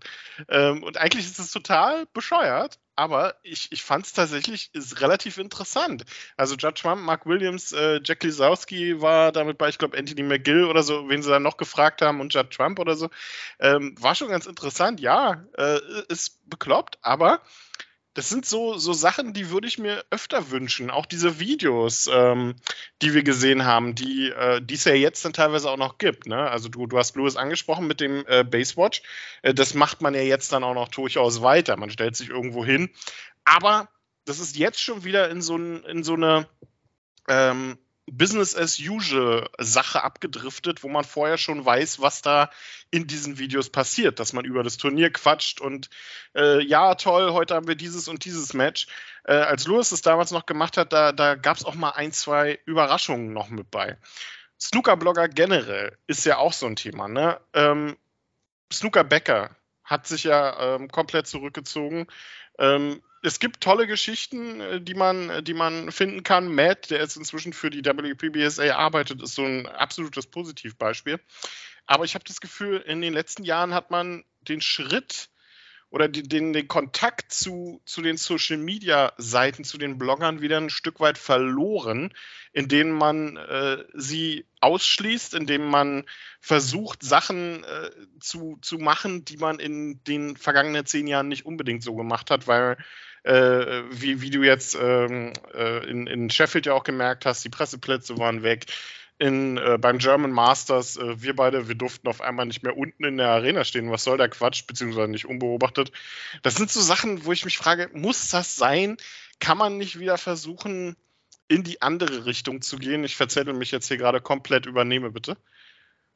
Ähm, 0.49 0.83
und 0.83 0.97
eigentlich 0.97 1.25
ist 1.25 1.39
es 1.39 1.51
total 1.51 2.05
bescheuert, 2.07 2.79
aber 2.95 3.35
ich, 3.43 3.71
ich 3.71 3.83
fand 3.83 4.05
es 4.05 4.13
tatsächlich 4.13 4.71
ist 4.73 5.01
relativ 5.01 5.37
interessant. 5.37 6.03
Also 6.35 6.55
Judge 6.55 6.81
Trump, 6.81 7.03
Mark 7.03 7.25
Williams, 7.25 7.71
äh, 7.71 8.01
Jack 8.03 8.23
Lisowski 8.23 9.01
war 9.01 9.31
damit 9.31 9.57
bei, 9.57 9.69
ich 9.69 9.77
glaube, 9.77 9.97
Anthony 9.97 10.23
McGill 10.23 10.65
oder 10.65 10.83
so, 10.83 11.07
wen 11.07 11.21
sie 11.21 11.29
dann 11.29 11.43
noch 11.43 11.57
gefragt 11.57 12.01
haben 12.01 12.19
und 12.19 12.33
Judge 12.33 12.57
Trump 12.57 12.79
oder 12.79 12.95
so. 12.95 13.09
Ähm, 13.59 13.95
war 13.99 14.15
schon 14.15 14.29
ganz 14.29 14.47
interessant, 14.47 14.99
ja, 14.99 15.45
äh, 15.57 15.79
ist 16.09 16.49
bekloppt, 16.49 16.97
aber 17.01 17.41
das 18.17 18.29
sind 18.29 18.47
so, 18.47 18.79
so 18.79 18.93
Sachen, 18.93 19.33
die 19.33 19.51
würde 19.51 19.67
ich 19.67 19.77
mir 19.77 20.03
öfter 20.09 20.49
wünschen. 20.49 20.89
Auch 20.89 21.05
diese 21.05 21.39
Videos, 21.39 22.09
ähm, 22.11 22.55
die 23.03 23.13
wir 23.13 23.21
gesehen 23.21 23.63
haben, 23.63 23.93
die 23.93 24.31
äh, 24.31 24.59
es 24.71 24.85
ja 24.85 24.95
jetzt 24.95 25.23
dann 25.23 25.33
teilweise 25.33 25.69
auch 25.69 25.77
noch 25.77 25.99
gibt. 25.99 26.25
Ne? 26.25 26.49
Also 26.49 26.67
du, 26.67 26.87
du 26.87 26.97
hast 26.97 27.15
Louis 27.15 27.35
angesprochen 27.35 27.85
mit 27.85 28.01
dem 28.01 28.25
äh, 28.25 28.43
Basewatch. 28.43 29.03
Äh, 29.43 29.53
das 29.53 29.75
macht 29.75 30.01
man 30.01 30.15
ja 30.15 30.21
jetzt 30.21 30.51
dann 30.51 30.63
auch 30.63 30.73
noch 30.73 30.87
durchaus 30.87 31.43
weiter. 31.43 31.77
Man 31.77 31.91
stellt 31.91 32.15
sich 32.15 32.29
irgendwo 32.29 32.65
hin. 32.65 32.89
Aber 33.45 33.87
das 34.25 34.39
ist 34.39 34.57
jetzt 34.57 34.81
schon 34.81 35.03
wieder 35.03 35.29
in 35.29 35.43
so, 35.43 35.55
in 35.55 36.03
so 36.03 36.15
eine 36.15 36.47
ähm, 37.27 37.77
Business 38.09 38.55
as 38.55 38.79
usual 38.79 39.49
Sache 39.59 40.03
abgedriftet, 40.03 40.83
wo 40.83 40.87
man 40.87 41.03
vorher 41.03 41.37
schon 41.37 41.65
weiß, 41.65 41.99
was 41.99 42.21
da 42.21 42.49
in 42.89 43.05
diesen 43.05 43.37
Videos 43.37 43.69
passiert, 43.69 44.19
dass 44.19 44.31
man 44.33 44.45
über 44.45 44.63
das 44.63 44.77
Turnier 44.77 45.11
quatscht 45.11 45.59
und 45.59 45.89
äh, 46.33 46.63
ja, 46.63 46.95
toll, 46.95 47.33
heute 47.33 47.55
haben 47.55 47.67
wir 47.67 47.75
dieses 47.75 48.07
und 48.07 48.23
dieses 48.23 48.53
Match. 48.53 48.87
Äh, 49.25 49.33
als 49.33 49.67
Louis 49.67 49.89
das 49.89 50.01
damals 50.01 50.31
noch 50.31 50.45
gemacht 50.45 50.77
hat, 50.77 50.93
da, 50.93 51.11
da 51.11 51.35
gab 51.35 51.57
es 51.57 51.65
auch 51.65 51.75
mal 51.75 51.91
ein, 51.91 52.13
zwei 52.13 52.59
Überraschungen 52.65 53.33
noch 53.33 53.49
mit 53.49 53.69
bei. 53.69 53.97
Snooker-Blogger 54.59 55.27
generell 55.27 55.97
ist 56.07 56.25
ja 56.25 56.37
auch 56.37 56.53
so 56.53 56.65
ein 56.65 56.75
Thema. 56.77 57.07
Ne? 57.07 57.39
Ähm, 57.53 57.97
Snooker 58.71 59.03
Becker 59.03 59.55
hat 59.83 60.07
sich 60.07 60.23
ja 60.23 60.75
ähm, 60.75 60.89
komplett 60.89 61.27
zurückgezogen. 61.27 62.07
Ähm, 62.57 63.01
es 63.23 63.39
gibt 63.39 63.61
tolle 63.61 63.87
Geschichten, 63.87 64.61
äh, 64.61 64.81
die 64.81 64.93
man, 64.93 65.43
die 65.43 65.53
man 65.53 65.91
finden 65.91 66.23
kann. 66.23 66.53
Matt, 66.53 66.89
der 66.89 66.99
jetzt 66.99 67.17
inzwischen 67.17 67.53
für 67.53 67.69
die 67.69 67.83
WPBSA 67.83 68.75
arbeitet, 68.75 69.21
ist 69.21 69.35
so 69.35 69.43
ein 69.43 69.65
absolutes 69.67 70.27
Positivbeispiel. 70.27 71.19
Aber 71.85 72.05
ich 72.05 72.15
habe 72.15 72.25
das 72.25 72.41
Gefühl, 72.41 72.77
in 72.77 73.01
den 73.01 73.13
letzten 73.13 73.43
Jahren 73.43 73.73
hat 73.73 73.91
man 73.91 74.23
den 74.41 74.61
Schritt 74.61 75.29
oder 75.89 76.07
den, 76.09 76.53
den 76.53 76.67
Kontakt 76.67 77.31
zu, 77.31 77.81
zu 77.85 78.01
den 78.01 78.17
Social 78.17 78.57
Media 78.57 79.13
Seiten, 79.17 79.63
zu 79.63 79.77
den 79.77 79.97
Bloggern 79.97 80.41
wieder 80.41 80.57
ein 80.57 80.69
Stück 80.69 80.99
weit 80.99 81.17
verloren, 81.17 82.13
indem 82.51 82.91
man 82.91 83.37
äh, 83.37 83.83
sie 83.93 84.45
ausschließt, 84.59 85.33
indem 85.33 85.67
man 85.67 86.03
versucht, 86.41 87.03
Sachen 87.03 87.63
äh, 87.63 87.89
zu, 88.19 88.57
zu 88.61 88.77
machen, 88.77 89.23
die 89.23 89.37
man 89.37 89.59
in 89.59 90.03
den 90.03 90.35
vergangenen 90.35 90.85
zehn 90.85 91.07
Jahren 91.07 91.29
nicht 91.29 91.45
unbedingt 91.45 91.83
so 91.83 91.95
gemacht 91.95 92.31
hat, 92.31 92.47
weil 92.47 92.77
äh, 93.23 93.83
wie, 93.91 94.21
wie 94.21 94.29
du 94.29 94.43
jetzt 94.43 94.77
ähm, 94.79 95.33
äh, 95.53 95.89
in, 95.89 96.07
in 96.07 96.29
Sheffield 96.29 96.65
ja 96.65 96.73
auch 96.73 96.83
gemerkt 96.83 97.25
hast, 97.25 97.43
die 97.43 97.49
Presseplätze 97.49 98.17
waren 98.17 98.43
weg. 98.43 98.65
In, 99.19 99.57
äh, 99.57 99.77
beim 99.79 99.97
German 99.97 100.31
Masters, 100.31 100.97
äh, 100.97 101.21
wir 101.21 101.35
beide, 101.35 101.67
wir 101.67 101.75
durften 101.75 102.07
auf 102.07 102.21
einmal 102.21 102.45
nicht 102.45 102.61
mehr 102.61 102.77
unten 102.77 103.03
in 103.03 103.17
der 103.17 103.29
Arena 103.29 103.63
stehen. 103.63 103.91
Was 103.91 104.03
soll 104.03 104.17
der 104.17 104.29
Quatsch, 104.29 104.67
beziehungsweise 104.67 105.09
nicht 105.09 105.25
unbeobachtet. 105.25 105.91
Das 106.43 106.55
sind 106.55 106.69
so 106.69 106.81
Sachen, 106.81 107.25
wo 107.25 107.31
ich 107.31 107.43
mich 107.43 107.57
frage, 107.57 107.89
muss 107.93 108.29
das 108.29 108.55
sein? 108.55 108.97
Kann 109.39 109.57
man 109.57 109.77
nicht 109.77 109.99
wieder 109.99 110.17
versuchen, 110.17 110.95
in 111.47 111.63
die 111.63 111.81
andere 111.81 112.25
Richtung 112.25 112.61
zu 112.61 112.77
gehen? 112.77 113.03
Ich 113.03 113.15
verzettel 113.15 113.53
mich 113.53 113.71
jetzt 113.71 113.87
hier 113.87 113.97
gerade 113.97 114.21
komplett, 114.21 114.67
übernehme 114.67 115.11
bitte. 115.11 115.37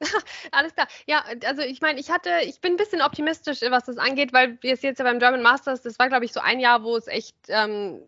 Alles 0.51 0.74
klar. 0.74 0.88
Ja, 1.05 1.24
also 1.46 1.62
ich 1.62 1.81
meine, 1.81 2.00
ich 2.00 2.10
hatte, 2.10 2.29
ich 2.46 2.60
bin 2.60 2.74
ein 2.74 2.77
bisschen 2.77 3.01
optimistisch, 3.01 3.62
was 3.62 3.86
das 3.86 3.98
angeht, 3.98 4.34
weil 4.34 4.58
wir 4.62 4.74
es 4.74 4.81
jetzt 4.81 5.00
ja 5.00 5.05
beim 5.05 5.20
German 5.20 5.41
Masters, 5.41 5.81
das 5.81 6.00
war, 6.00 6.10
glaube 6.10 6.25
ich, 6.25 6.34
so 6.34 6.39
ein 6.39 6.60
Jahr, 6.60 6.84
wo 6.84 6.96
es 6.96 7.08
echt 7.08 7.36
ähm, 7.48 8.01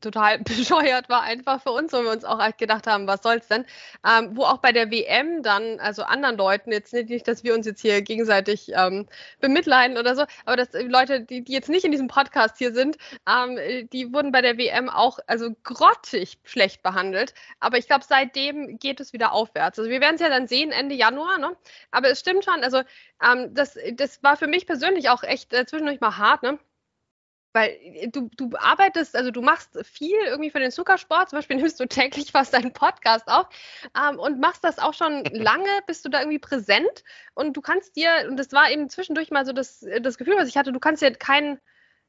total 0.00 0.38
bescheuert 0.44 1.08
war 1.08 1.22
einfach 1.22 1.62
für 1.62 1.70
uns, 1.70 1.92
wo 1.92 2.02
wir 2.02 2.10
uns 2.10 2.24
auch 2.24 2.38
gedacht 2.56 2.86
haben, 2.86 3.06
was 3.06 3.22
soll's 3.22 3.48
denn? 3.48 3.64
Ähm, 4.06 4.36
wo 4.36 4.44
auch 4.44 4.58
bei 4.58 4.72
der 4.72 4.90
WM 4.90 5.42
dann, 5.42 5.80
also 5.80 6.02
anderen 6.02 6.36
Leuten, 6.36 6.72
jetzt 6.72 6.92
nicht, 6.92 7.26
dass 7.28 7.44
wir 7.44 7.54
uns 7.54 7.66
jetzt 7.66 7.80
hier 7.80 8.02
gegenseitig 8.02 8.72
ähm, 8.74 9.06
bemitleiden 9.40 9.98
oder 9.98 10.14
so, 10.14 10.24
aber 10.44 10.56
dass 10.56 10.68
Leute, 10.72 11.22
die, 11.22 11.42
die 11.42 11.52
jetzt 11.52 11.68
nicht 11.68 11.84
in 11.84 11.92
diesem 11.92 12.08
Podcast 12.08 12.58
hier 12.58 12.72
sind, 12.72 12.96
ähm, 13.28 13.58
die 13.92 14.12
wurden 14.12 14.32
bei 14.32 14.42
der 14.42 14.58
WM 14.58 14.88
auch 14.88 15.18
also 15.26 15.54
grottig 15.64 16.38
schlecht 16.44 16.82
behandelt. 16.82 17.34
Aber 17.60 17.78
ich 17.78 17.86
glaube, 17.86 18.04
seitdem 18.06 18.78
geht 18.78 19.00
es 19.00 19.12
wieder 19.12 19.32
aufwärts. 19.32 19.78
Also 19.78 19.90
wir 19.90 20.00
werden 20.00 20.16
es 20.16 20.20
ja 20.20 20.28
dann 20.28 20.48
sehen 20.48 20.72
Ende 20.72 20.94
Januar, 20.94 21.38
ne? 21.38 21.56
Aber 21.90 22.10
es 22.10 22.20
stimmt 22.20 22.44
schon, 22.44 22.62
also 22.62 22.82
ähm, 23.22 23.54
das, 23.54 23.78
das 23.94 24.22
war 24.22 24.36
für 24.36 24.46
mich 24.46 24.66
persönlich 24.66 25.08
auch 25.08 25.22
echt 25.22 25.52
äh, 25.52 25.66
zwischendurch 25.66 26.00
mal 26.00 26.16
hart, 26.18 26.42
ne? 26.42 26.58
Weil 27.56 27.70
äh, 27.70 28.08
du, 28.08 28.28
du 28.36 28.50
arbeitest, 28.58 29.16
also 29.16 29.30
du 29.30 29.40
machst 29.40 29.78
viel 29.82 30.18
irgendwie 30.26 30.50
für 30.50 30.60
den 30.60 30.70
Zuckersport, 30.70 31.30
zum 31.30 31.38
Beispiel 31.38 31.56
nimmst 31.56 31.80
du 31.80 31.86
täglich 31.86 32.30
fast 32.30 32.52
deinen 32.52 32.74
Podcast 32.74 33.28
auf 33.28 33.46
ähm, 33.96 34.18
und 34.18 34.38
machst 34.38 34.62
das 34.62 34.78
auch 34.78 34.92
schon 34.92 35.24
lange, 35.32 35.70
bist 35.86 36.04
du 36.04 36.10
da 36.10 36.20
irgendwie 36.20 36.38
präsent 36.38 37.02
und 37.34 37.56
du 37.56 37.62
kannst 37.62 37.96
dir, 37.96 38.10
und 38.28 38.36
das 38.36 38.52
war 38.52 38.70
eben 38.70 38.90
zwischendurch 38.90 39.30
mal 39.30 39.46
so 39.46 39.54
das, 39.54 39.84
das 40.02 40.18
Gefühl, 40.18 40.36
was 40.36 40.48
ich 40.48 40.58
hatte, 40.58 40.70
du 40.70 40.80
kannst 40.80 41.00
dir 41.00 41.10
keinen 41.12 41.58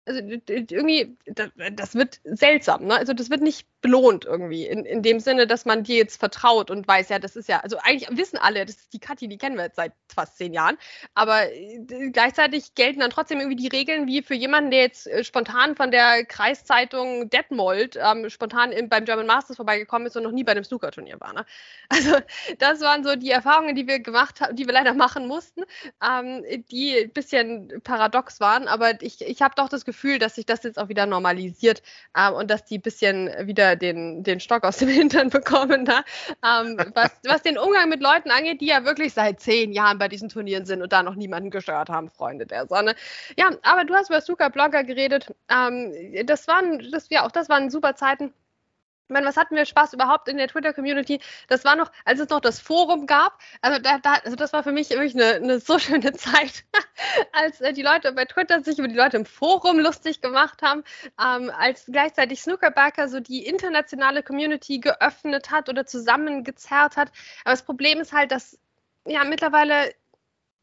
also 0.06 0.22
irgendwie, 0.22 1.18
das, 1.26 1.94
wird 1.94 2.22
seltsam, 2.24 2.86
ne? 2.86 2.96
Also 2.96 3.12
das 3.12 3.30
wird 3.30 3.42
nicht 3.42 3.68
belohnt 3.88 4.26
irgendwie, 4.26 4.68
in, 4.68 4.84
in 4.84 5.02
dem 5.02 5.22
Sinne, 5.22 5.48
dass 5.48 5.64
man 5.64 5.84
dir 5.84 5.96
jetzt 5.96 6.20
vertraut 6.20 6.70
und 6.70 6.86
weiß, 6.86 7.08
ja, 7.08 7.20
das 7.20 7.38
ist 7.38 7.48
ja, 7.48 7.62
also 7.62 7.78
eigentlich 7.82 8.10
wissen 8.18 8.38
alle, 8.38 8.66
das 8.66 8.76
ist 8.76 8.92
die 8.92 9.00
Kathi, 9.00 9.30
die 9.30 9.38
kennen 9.38 9.56
wir 9.56 9.64
jetzt 9.64 9.78
seit 9.78 9.94
fast 10.14 10.38
zehn 10.38 10.54
Jahren, 10.54 10.78
aber 11.14 11.50
äh, 11.50 11.80
gleichzeitig 12.12 12.76
gelten 12.76 13.00
dann 13.00 13.12
trotzdem 13.12 13.40
irgendwie 13.40 13.56
die 13.56 13.70
Regeln 13.70 14.06
wie 14.06 14.22
für 14.22 14.34
jemanden, 14.34 14.72
der 14.72 14.82
jetzt 14.82 15.08
äh, 15.08 15.24
spontan 15.24 15.78
von 15.78 15.90
der 15.90 16.26
Kreiszeitung 16.26 17.30
Detmold 17.30 17.98
ähm, 17.98 18.30
spontan 18.30 18.74
in, 18.74 18.90
beim 18.90 19.06
German 19.06 19.26
Masters 19.26 19.56
vorbeigekommen 19.56 20.08
ist 20.08 20.18
und 20.18 20.24
noch 20.24 20.32
nie 20.32 20.44
bei 20.44 20.52
einem 20.52 20.66
Snooker-Turnier 20.66 21.20
war. 21.22 21.34
Ne? 21.34 21.46
Also 21.90 22.18
das 22.60 22.82
waren 22.82 23.04
so 23.04 23.16
die 23.16 23.32
Erfahrungen, 23.32 23.74
die 23.74 23.88
wir 23.88 24.00
gemacht 24.00 24.42
haben, 24.42 24.56
die 24.56 24.66
wir 24.68 24.74
leider 24.74 24.94
machen 24.94 25.28
mussten, 25.28 25.64
ähm, 26.06 26.44
die 26.70 26.98
ein 26.98 27.12
bisschen 27.12 27.82
paradox 27.84 28.42
waren, 28.42 28.68
aber 28.68 29.02
ich, 29.02 29.22
ich 29.22 29.42
habe 29.42 29.56
doch 29.56 29.70
das 29.70 29.86
Gefühl, 29.86 30.20
dass 30.20 30.36
sich 30.36 30.46
das 30.46 30.64
jetzt 30.64 30.78
auch 30.78 30.90
wieder 30.90 31.06
normalisiert 31.06 31.82
ähm, 32.18 32.34
und 32.34 32.52
dass 32.52 32.66
die 32.66 32.80
ein 32.80 32.82
bisschen 32.82 33.30
wieder 33.48 33.77
den, 33.78 34.24
den 34.24 34.40
Stock 34.40 34.64
aus 34.64 34.78
dem 34.78 34.90
Hintern 34.90 35.30
bekommen, 35.30 35.84
ne? 35.84 36.04
ähm, 36.44 36.78
was, 36.94 37.12
was 37.26 37.42
den 37.42 37.58
Umgang 37.58 37.90
mit 37.90 38.02
Leuten 38.02 38.32
angeht, 38.32 38.62
die 38.62 38.68
ja 38.68 38.84
wirklich 38.86 39.14
seit 39.14 39.40
zehn 39.40 39.72
Jahren 39.72 39.98
bei 39.98 40.08
diesen 40.08 40.30
Turnieren 40.30 40.66
sind 40.66 40.82
und 40.82 40.92
da 40.92 41.04
noch 41.04 41.16
niemanden 41.16 41.50
gestört 41.50 41.90
haben, 41.90 42.10
Freunde 42.10 42.46
der 42.46 42.68
Sonne. 42.68 42.96
Ja, 43.38 43.52
aber 43.64 43.86
du 43.86 43.94
hast 43.94 44.10
über 44.10 44.22
Suka-Blogger 44.22 44.84
geredet. 44.84 45.34
Ähm, 45.50 45.94
das 46.26 46.48
waren, 46.48 46.92
das, 46.92 47.08
ja, 47.10 47.26
auch 47.26 47.32
das 47.32 47.50
waren 47.50 47.70
super 47.70 47.96
Zeiten. 47.96 48.34
Ich 49.10 49.14
meine, 49.14 49.26
was 49.26 49.38
hatten 49.38 49.56
wir 49.56 49.66
Spaß 49.66 49.94
überhaupt 49.94 50.28
in 50.28 50.36
der 50.36 50.50
Twitter-Community? 50.50 51.22
Das 51.48 51.64
war 51.64 51.78
noch, 51.78 51.90
als 52.04 52.20
es 52.20 52.28
noch 52.28 52.42
das 52.42 52.60
Forum 52.60 53.08
gab. 53.08 53.40
Also, 53.62 53.80
da, 53.80 54.00
da, 54.00 54.16
also 54.26 54.36
das 54.36 54.52
war 54.52 54.64
für 54.64 54.74
mich 54.74 54.90
wirklich 54.90 55.16
eine, 55.16 55.36
eine 55.36 55.60
so 55.62 55.80
schöne 55.80 56.12
Zeit, 56.12 56.66
als 57.32 57.62
äh, 57.62 57.72
die 57.72 57.84
Leute 57.84 58.12
bei 58.12 58.26
Twitter 58.26 58.62
sich 58.62 58.80
über 58.80 58.90
die 58.90 58.96
Leute 58.96 59.16
im 59.16 59.26
Forum 59.26 59.80
lustig 59.80 60.20
gemacht 60.20 60.62
haben, 60.62 60.84
ähm, 61.24 61.50
als 61.58 61.86
gleichzeitig 61.86 62.42
Snookerbacker 62.42 63.08
so 63.08 63.22
die 63.22 63.46
internationale 63.46 64.24
Community 64.24 64.80
geöffnet 64.80 65.52
hat 65.52 65.70
oder 65.70 65.86
zusammengezerrt 65.86 66.98
hat. 66.98 67.10
Aber 67.46 67.54
das 67.54 67.64
Problem 67.64 68.02
ist 68.02 68.12
halt, 68.12 68.34
dass 68.34 68.60
ja 69.06 69.24
mittlerweile 69.24 69.94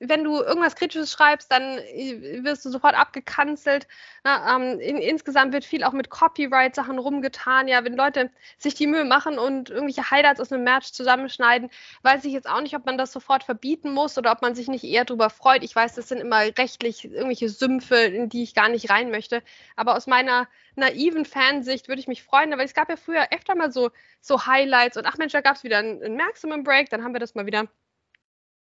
wenn 0.09 0.25
du 0.25 0.41
irgendwas 0.41 0.77
Kritisches 0.77 1.13
schreibst, 1.13 1.51
dann 1.51 1.79
äh, 1.79 2.43
wirst 2.43 2.65
du 2.65 2.71
sofort 2.71 2.95
abgekanzelt. 2.95 3.87
Na, 4.23 4.57
ähm, 4.57 4.81
in, 4.81 4.97
insgesamt 4.99 5.53
wird 5.53 5.65
viel 5.65 5.85
auch 5.85 5.93
mit 5.93 6.11
Copyright-Sachen 6.11 6.99
rumgetan. 6.99 7.69
Ja, 7.69 7.85
wenn 7.85 7.97
Leute 7.97 8.31
sich 8.59 8.75
die 8.75 8.87
Mühe 8.87 9.05
machen 9.05 9.39
und 9.39 9.71
irgendwelche 9.71 10.11
Highlights 10.11 10.41
aus 10.41 10.53
einem 10.53 10.65
Match 10.65 10.93
zusammenschneiden, 10.93 11.71
weiß 12.03 12.25
ich 12.25 12.33
jetzt 12.33 12.49
auch 12.49 12.61
nicht, 12.61 12.77
ob 12.77 12.87
man 12.87 12.99
das 12.99 13.13
sofort 13.13 13.45
verbieten 13.45 13.93
muss 13.93 14.19
oder 14.19 14.33
ob 14.33 14.43
man 14.43 14.55
sich 14.55 14.69
nicht 14.69 14.85
eher 14.85 15.05
darüber 15.05 15.31
freut. 15.31 15.63
Ich 15.63 15.75
weiß, 15.75 15.95
das 15.95 16.09
sind 16.09 16.19
immer 16.19 16.41
rechtlich 16.59 17.05
irgendwelche 17.05 17.49
Sümpfe, 17.49 17.97
in 17.97 18.29
die 18.29 18.43
ich 18.43 18.55
gar 18.55 18.69
nicht 18.69 18.91
rein 18.91 19.11
möchte. 19.11 19.43
Aber 19.77 19.97
aus 19.97 20.07
meiner 20.07 20.49
naiven 20.77 21.25
Fansicht 21.25 21.89
würde 21.89 22.01
ich 22.01 22.09
mich 22.09 22.23
freuen, 22.23 22.51
weil 22.53 22.65
es 22.65 22.75
gab 22.75 22.89
ja 22.89 22.97
früher 22.97 23.29
öfter 23.33 23.55
mal 23.55 23.71
so, 23.71 23.91
so 24.21 24.47
Highlights 24.47 24.97
und 24.97 25.07
ach 25.07 25.19
Mensch, 25.19 25.33
da 25.33 25.41
gab 25.41 25.57
es 25.57 25.65
wieder 25.65 25.79
ein, 25.79 26.03
ein 26.03 26.17
Maximum 26.17 26.65
Break, 26.65 26.91
dann 26.91 27.05
haben 27.05 27.15
wir 27.15 27.21
das 27.21 27.35
mal 27.35 27.47
wieder 27.47 27.69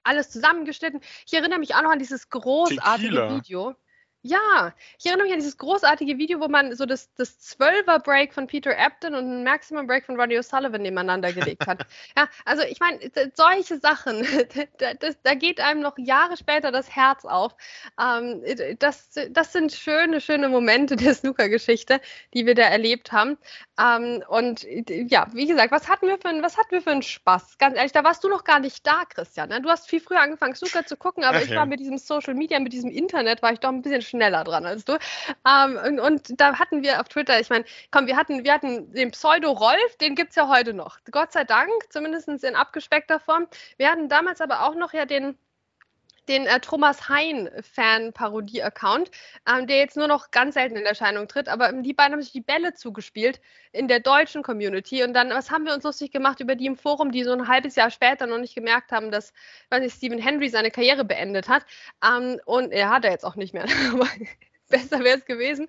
alles 0.02 0.30
zusammengeschnitten. 0.30 1.00
Ich 1.26 1.32
erinnere 1.32 1.58
mich 1.58 1.74
auch 1.74 1.82
noch 1.82 1.90
an 1.90 1.98
dieses 1.98 2.28
großartige 2.28 3.08
Tequila. 3.08 3.36
Video. 3.36 3.76
Ja, 4.22 4.74
ich 4.98 5.06
erinnere 5.06 5.24
mich 5.24 5.32
an 5.32 5.38
dieses 5.38 5.56
großartige 5.56 6.18
Video, 6.18 6.40
wo 6.40 6.48
man 6.48 6.74
so 6.74 6.84
das, 6.84 7.10
das 7.14 7.40
12er-Break 7.58 8.34
von 8.34 8.46
Peter 8.46 8.76
Ebdon 8.76 9.14
und 9.14 9.24
ein 9.24 9.44
Maximum-Break 9.44 10.04
von 10.04 10.20
Roddy 10.20 10.38
O'Sullivan 10.38 10.82
nebeneinander 10.82 11.32
gelegt 11.32 11.66
hat. 11.66 11.86
ja, 12.16 12.28
also 12.44 12.62
ich 12.64 12.80
meine, 12.80 12.98
solche 13.32 13.78
Sachen, 13.78 14.26
da, 14.78 14.92
das, 14.92 15.16
da, 15.22 15.32
geht 15.32 15.58
einem 15.58 15.80
noch 15.80 15.96
Jahre 15.96 16.36
später 16.36 16.70
das 16.70 16.94
Herz 16.94 17.24
auf. 17.24 17.56
Ähm, 17.98 18.42
das, 18.78 19.08
das 19.30 19.54
sind 19.54 19.72
schöne, 19.72 20.20
schöne 20.20 20.50
Momente 20.50 20.96
der 20.96 21.14
Snooker-Geschichte, 21.14 21.98
die 22.34 22.44
wir 22.44 22.54
da 22.54 22.64
erlebt 22.64 23.12
haben. 23.12 23.38
Ähm, 23.80 24.22
und 24.28 24.66
ja, 24.90 25.28
wie 25.32 25.46
gesagt, 25.46 25.72
was 25.72 25.88
hatten 25.88 26.08
wir 26.08 26.18
für 26.18 26.28
ein, 26.28 26.42
was 26.42 26.58
hatten 26.58 26.72
wir 26.72 26.82
für 26.82 26.90
einen 26.90 27.00
Spaß? 27.00 27.56
Ganz 27.56 27.74
ehrlich, 27.74 27.92
da 27.92 28.04
warst 28.04 28.22
du 28.22 28.28
noch 28.28 28.44
gar 28.44 28.60
nicht 28.60 28.86
da, 28.86 29.04
Christian. 29.08 29.48
Ne? 29.48 29.62
Du 29.62 29.70
hast 29.70 29.88
viel 29.88 30.00
früher 30.00 30.20
angefangen, 30.20 30.54
Snooker 30.54 30.84
zu 30.84 30.98
gucken, 30.98 31.24
aber 31.24 31.38
Ach, 31.38 31.42
ich 31.42 31.48
ja. 31.48 31.56
war 31.56 31.64
mit 31.64 31.80
diesem 31.80 31.96
Social 31.96 32.34
Media, 32.34 32.60
mit 32.60 32.74
diesem 32.74 32.90
Internet, 32.90 33.40
war 33.40 33.54
ich 33.54 33.60
doch 33.60 33.70
ein 33.70 33.80
bisschen 33.80 34.09
schneller 34.10 34.44
dran 34.44 34.66
als 34.66 34.84
du. 34.84 34.98
Ähm, 35.46 35.78
und, 35.86 36.00
und, 36.00 36.40
da 36.40 36.58
hatten 36.58 36.82
wir 36.82 37.00
auf 37.00 37.08
Twitter, 37.08 37.40
ich 37.40 37.50
meine, 37.50 37.64
komm, 37.90 38.06
wir 38.06 38.16
hatten, 38.16 38.44
wir 38.44 38.52
hatten 38.52 38.92
den 38.92 39.10
Pseudo-Rolf, 39.10 39.96
den 40.00 40.14
gibt 40.14 40.30
es 40.30 40.36
ja 40.36 40.48
heute 40.48 40.74
noch. 40.74 40.98
Gott 41.10 41.32
sei 41.32 41.44
Dank, 41.44 41.70
zumindest 41.90 42.28
in 42.28 42.56
abgespeckter 42.56 43.20
Form. 43.20 43.46
Wir 43.76 43.90
hatten 43.90 44.08
damals 44.08 44.40
aber 44.40 44.66
auch 44.66 44.74
noch 44.74 44.92
ja 44.92 45.06
den 45.06 45.38
den 46.28 46.46
äh, 46.46 46.60
Thomas 46.60 47.08
Hein-Fan-Parodie-Account, 47.08 49.10
ähm, 49.48 49.66
der 49.66 49.78
jetzt 49.78 49.96
nur 49.96 50.06
noch 50.06 50.30
ganz 50.30 50.54
selten 50.54 50.76
in 50.76 50.84
Erscheinung 50.84 51.28
tritt. 51.28 51.48
Aber 51.48 51.72
die 51.72 51.92
beiden 51.92 52.12
haben 52.12 52.22
sich 52.22 52.32
die 52.32 52.40
Bälle 52.40 52.74
zugespielt 52.74 53.40
in 53.72 53.88
der 53.88 54.00
deutschen 54.00 54.42
Community. 54.42 55.02
Und 55.02 55.14
dann, 55.14 55.30
was 55.30 55.50
haben 55.50 55.64
wir 55.64 55.74
uns 55.74 55.84
lustig 55.84 56.12
gemacht 56.12 56.40
über 56.40 56.54
die 56.54 56.66
im 56.66 56.76
Forum, 56.76 57.12
die 57.12 57.24
so 57.24 57.32
ein 57.32 57.48
halbes 57.48 57.76
Jahr 57.76 57.90
später 57.90 58.26
noch 58.26 58.38
nicht 58.38 58.54
gemerkt 58.54 58.92
haben, 58.92 59.10
dass, 59.10 59.32
weiß 59.70 59.80
nicht, 59.80 59.96
Stephen 59.96 60.18
Henry 60.18 60.48
seine 60.48 60.70
Karriere 60.70 61.04
beendet 61.04 61.48
hat. 61.48 61.64
Ähm, 62.04 62.40
und 62.44 62.72
er 62.72 62.90
hat 62.90 63.04
er 63.04 63.12
jetzt 63.12 63.24
auch 63.24 63.36
nicht 63.36 63.54
mehr. 63.54 63.66
besser 64.70 65.00
wäre 65.00 65.18
es 65.18 65.24
gewesen. 65.26 65.66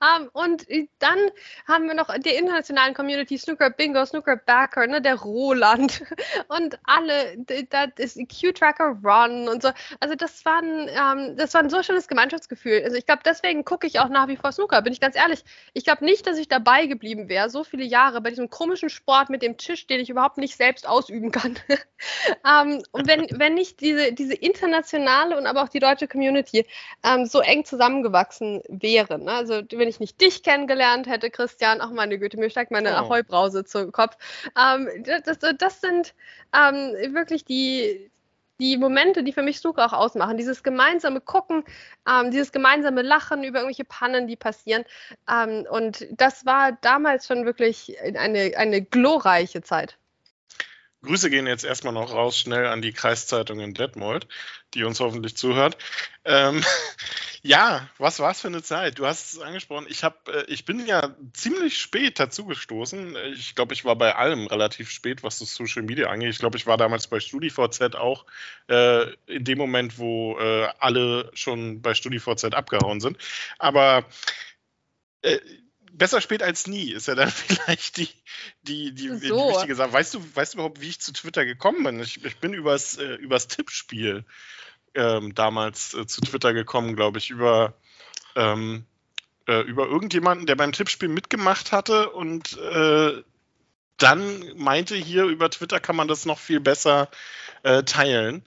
Um, 0.00 0.24
ähm, 0.24 0.30
und 0.32 0.66
dann 0.98 1.18
haben 1.68 1.86
wir 1.86 1.94
noch 1.94 2.08
die 2.18 2.30
internationalen 2.30 2.94
Community, 2.94 3.36
Snooker 3.36 3.70
Bingo, 3.70 4.04
Snooker 4.04 4.36
Backer, 4.36 4.86
ne, 4.86 5.02
der 5.02 5.16
Roland 5.16 6.02
und 6.48 6.78
alle, 6.84 7.36
das 7.38 8.16
ist 8.16 8.18
Q-Tracker 8.40 8.98
Run 9.04 9.48
und 9.48 9.62
so. 9.62 9.70
Also 10.00 10.14
das 10.14 10.44
war, 10.44 10.62
ein, 10.62 10.88
ähm, 10.88 11.36
das 11.36 11.52
war 11.54 11.62
ein 11.62 11.70
so 11.70 11.82
schönes 11.82 12.08
Gemeinschaftsgefühl. 12.08 12.82
Also 12.84 12.96
ich 12.96 13.06
glaube, 13.06 13.22
deswegen 13.24 13.64
gucke 13.64 13.86
ich 13.86 14.00
auch 14.00 14.08
nach 14.08 14.28
wie 14.28 14.36
vor 14.36 14.52
Snooker, 14.52 14.80
bin 14.82 14.92
ich 14.92 15.00
ganz 15.00 15.16
ehrlich. 15.16 15.44
Ich 15.72 15.84
glaube 15.84 16.04
nicht, 16.04 16.26
dass 16.26 16.38
ich 16.38 16.48
dabei 16.48 16.86
geblieben 16.86 17.28
wäre, 17.28 17.50
so 17.50 17.64
viele 17.64 17.84
Jahre 17.84 18.20
bei 18.20 18.30
diesem 18.30 18.48
komischen 18.50 18.88
Sport 18.88 19.30
mit 19.30 19.42
dem 19.42 19.56
Tisch, 19.56 19.86
den 19.86 20.00
ich 20.00 20.10
überhaupt 20.10 20.38
nicht 20.38 20.56
selbst 20.56 20.88
ausüben 20.88 21.30
kann. 21.30 21.56
um, 22.42 22.74
ähm, 22.74 22.82
und 22.92 23.08
wenn, 23.08 23.26
wenn 23.32 23.54
nicht 23.54 23.80
diese, 23.80 24.12
diese 24.12 24.34
internationale 24.34 25.36
und 25.36 25.46
aber 25.46 25.62
auch 25.62 25.68
die 25.68 25.80
deutsche 25.80 26.08
Community 26.08 26.66
um, 27.04 27.26
so 27.26 27.40
eng 27.40 27.64
zusammengewachsen 27.64 28.43
gewachsen 28.44 28.62
wäre. 28.68 29.18
Ne? 29.18 29.32
Also 29.32 29.62
wenn 29.72 29.88
ich 29.88 30.00
nicht 30.00 30.20
dich 30.20 30.42
kennengelernt 30.42 31.06
hätte, 31.06 31.30
Christian, 31.30 31.80
ach 31.80 31.90
meine 31.90 32.18
Güte, 32.18 32.38
mir 32.38 32.50
steigt 32.50 32.70
meine 32.70 32.90
oh. 32.90 32.96
Ahoi-Brause 32.96 33.64
zu 33.64 33.90
Kopf. 33.90 34.16
Ähm, 34.58 34.88
das, 35.04 35.38
das, 35.38 35.80
sind 35.80 36.14
ähm, 36.54 37.14
wirklich 37.14 37.44
die, 37.44 38.10
die 38.60 38.76
Momente, 38.76 39.22
die 39.22 39.32
für 39.32 39.42
mich 39.42 39.58
Snooker 39.58 39.86
auch 39.86 39.92
ausmachen. 39.92 40.36
Dieses 40.36 40.62
gemeinsame 40.62 41.20
Gucken, 41.20 41.64
ähm, 42.08 42.30
dieses 42.30 42.52
gemeinsame 42.52 43.02
Lachen 43.02 43.44
über 43.44 43.60
irgendwelche 43.60 43.84
Pannen, 43.84 44.26
die 44.26 44.36
passieren. 44.36 44.84
Ähm, 45.30 45.66
und 45.70 46.06
das 46.12 46.46
war 46.46 46.72
damals 46.80 47.26
schon 47.26 47.44
wirklich 47.44 47.96
eine, 48.00 48.52
eine 48.56 48.82
glorreiche 48.82 49.62
Zeit. 49.62 49.98
Grüße 51.04 51.30
gehen 51.30 51.46
jetzt 51.46 51.64
erstmal 51.64 51.92
noch 51.92 52.12
raus, 52.12 52.38
schnell 52.38 52.66
an 52.66 52.82
die 52.82 52.92
Kreiszeitung 52.92 53.60
in 53.60 53.74
Detmold, 53.74 54.26
die 54.74 54.84
uns 54.84 55.00
hoffentlich 55.00 55.36
zuhört. 55.36 55.76
Ähm, 56.24 56.62
ja, 57.42 57.88
was 57.98 58.18
war 58.18 58.30
es 58.30 58.40
für 58.40 58.48
eine 58.48 58.62
Zeit? 58.62 58.98
Du 58.98 59.06
hast 59.06 59.34
es 59.34 59.40
angesprochen. 59.40 59.86
Ich, 59.88 60.02
hab, 60.02 60.28
äh, 60.28 60.44
ich 60.48 60.64
bin 60.64 60.86
ja 60.86 61.14
ziemlich 61.32 61.78
spät 61.78 62.18
dazugestoßen. 62.18 63.16
Ich 63.34 63.54
glaube, 63.54 63.74
ich 63.74 63.84
war 63.84 63.96
bei 63.96 64.14
allem 64.16 64.46
relativ 64.46 64.90
spät, 64.90 65.22
was 65.22 65.38
das 65.38 65.54
Social 65.54 65.82
Media 65.82 66.08
angeht. 66.08 66.30
Ich 66.30 66.38
glaube, 66.38 66.56
ich 66.56 66.66
war 66.66 66.76
damals 66.76 67.06
bei 67.06 67.20
StudiVZ 67.20 67.94
auch 67.94 68.24
äh, 68.68 69.12
in 69.26 69.44
dem 69.44 69.58
Moment, 69.58 69.98
wo 69.98 70.38
äh, 70.38 70.68
alle 70.78 71.30
schon 71.34 71.82
bei 71.82 71.94
StudiVZ 71.94 72.54
abgehauen 72.54 73.00
sind. 73.00 73.18
Aber 73.58 74.04
äh, 75.22 75.38
besser 75.96 76.20
spät 76.20 76.42
als 76.42 76.66
nie 76.66 76.92
ist 76.92 77.08
ja 77.08 77.14
dann 77.14 77.30
vielleicht 77.30 77.96
die, 77.96 78.08
die, 78.62 78.94
die, 78.94 79.08
so. 79.08 79.16
die 79.18 79.54
wichtige 79.54 79.74
Sache. 79.74 79.92
Weißt 79.92 80.14
du, 80.14 80.36
weißt 80.36 80.54
du 80.54 80.58
überhaupt, 80.58 80.80
wie 80.80 80.88
ich 80.88 81.00
zu 81.00 81.12
Twitter 81.12 81.44
gekommen 81.44 81.84
bin? 81.84 82.00
Ich, 82.00 82.24
ich 82.24 82.38
bin 82.38 82.52
übers, 82.52 82.98
äh, 82.98 83.14
übers 83.14 83.48
Tippspiel 83.48 84.24
ähm, 84.94 85.34
damals 85.34 85.94
äh, 85.94 86.06
zu 86.06 86.20
Twitter 86.20 86.52
gekommen, 86.52 86.96
glaube 86.96 87.18
ich, 87.18 87.30
über, 87.30 87.74
ähm, 88.36 88.86
äh, 89.46 89.60
über 89.62 89.86
irgendjemanden, 89.86 90.46
der 90.46 90.56
beim 90.56 90.72
Tippspiel 90.72 91.08
mitgemacht 91.08 91.72
hatte 91.72 92.10
und 92.10 92.56
äh, 92.58 93.22
dann 93.96 94.56
meinte 94.56 94.96
hier 94.96 95.24
über 95.24 95.50
Twitter 95.50 95.78
kann 95.78 95.96
man 95.96 96.08
das 96.08 96.26
noch 96.26 96.38
viel 96.38 96.60
besser 96.60 97.08
äh, 97.62 97.84
teilen. 97.84 98.44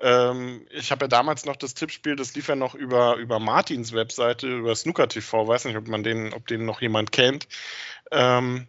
Ähm, 0.00 0.66
ich 0.70 0.90
habe 0.90 1.04
ja 1.04 1.08
damals 1.08 1.44
noch 1.44 1.56
das 1.56 1.74
Tippspiel, 1.74 2.16
das 2.16 2.34
lief 2.34 2.48
ja 2.48 2.56
noch 2.56 2.74
über, 2.74 3.16
über 3.16 3.38
Martins 3.38 3.92
Webseite, 3.92 4.48
über 4.48 4.74
Snooker 4.74 5.08
TV, 5.08 5.46
weiß 5.46 5.66
nicht, 5.66 5.76
ob 5.76 5.88
man 5.88 6.02
den, 6.02 6.32
ob 6.32 6.46
den 6.46 6.64
noch 6.64 6.80
jemand 6.80 7.12
kennt. 7.12 7.48
Ähm, 8.10 8.66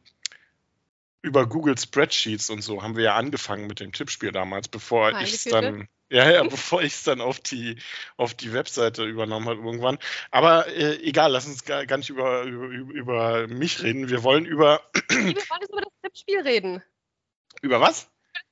über 1.22 1.48
Google 1.48 1.78
Spreadsheets 1.78 2.50
und 2.50 2.62
so 2.62 2.82
haben 2.82 2.96
wir 2.96 3.04
ja 3.04 3.16
angefangen 3.16 3.68
mit 3.68 3.80
dem 3.80 3.94
Tippspiel 3.94 4.32
damals, 4.32 4.68
bevor 4.68 5.22
ich 5.22 5.34
es 5.34 5.44
dann, 5.46 5.88
ja, 6.10 6.30
ja, 6.30 6.44
bevor 6.50 6.82
ich 6.82 6.94
es 6.94 7.04
dann 7.04 7.22
auf 7.22 7.40
die, 7.40 7.78
auf 8.18 8.34
die 8.34 8.52
Webseite 8.54 9.06
übernommen 9.06 9.48
habe 9.48 9.62
irgendwann. 9.62 10.00
Aber 10.32 10.68
äh, 10.68 10.98
egal, 11.04 11.32
lass 11.32 11.48
uns 11.48 11.64
gar, 11.64 11.86
gar 11.86 11.98
nicht 11.98 12.10
über, 12.10 12.44
über, 12.44 12.94
über 12.94 13.48
mich 13.48 13.84
reden. 13.84 14.10
Wir 14.10 14.24
wollen 14.24 14.46
über. 14.46 14.82
wir 15.10 15.18
wollen 15.18 15.36
jetzt 15.62 15.72
über 15.72 15.82
das 15.82 15.94
Tippspiel 16.04 16.42
reden. 16.42 16.84
Über 17.62 17.80
was? 17.80 18.10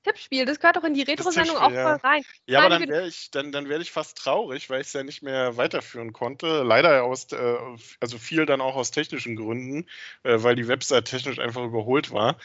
Tippspiel, 0.10 0.46
das 0.46 0.60
gehört 0.60 0.76
doch 0.76 0.84
in 0.84 0.94
die 0.94 1.04
Retro-Sendung 1.04 1.58
auch 1.58 1.72
ja. 1.72 1.84
voll 1.84 2.10
rein. 2.10 2.24
Ja, 2.48 2.62
aber 2.62 2.80
dann 2.80 2.90
wäre 2.90 3.08
ich, 3.08 3.32
dann, 3.32 3.52
dann 3.52 3.70
wär 3.70 3.80
ich 3.80 3.92
fast 3.92 4.18
traurig, 4.18 4.70
weil 4.70 4.82
ich 4.82 4.88
es 4.88 4.94
ja 4.94 5.04
nicht 5.04 5.22
mehr 5.22 5.58
weiterführen 5.58 6.14
konnte. 6.14 6.64
Leider 6.64 7.04
aus, 7.04 7.32
äh, 7.32 7.58
also 8.00 8.18
viel 8.18 8.46
dann 8.46 8.62
auch 8.62 8.76
aus 8.76 8.92
technischen 8.92 9.36
Gründen, 9.36 9.88
äh, 10.24 10.38
weil 10.38 10.56
die 10.56 10.68
Website 10.68 11.06
technisch 11.06 11.40
einfach 11.40 11.64
überholt 11.64 12.12
war. 12.12 12.38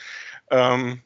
Ähm, 0.50 1.02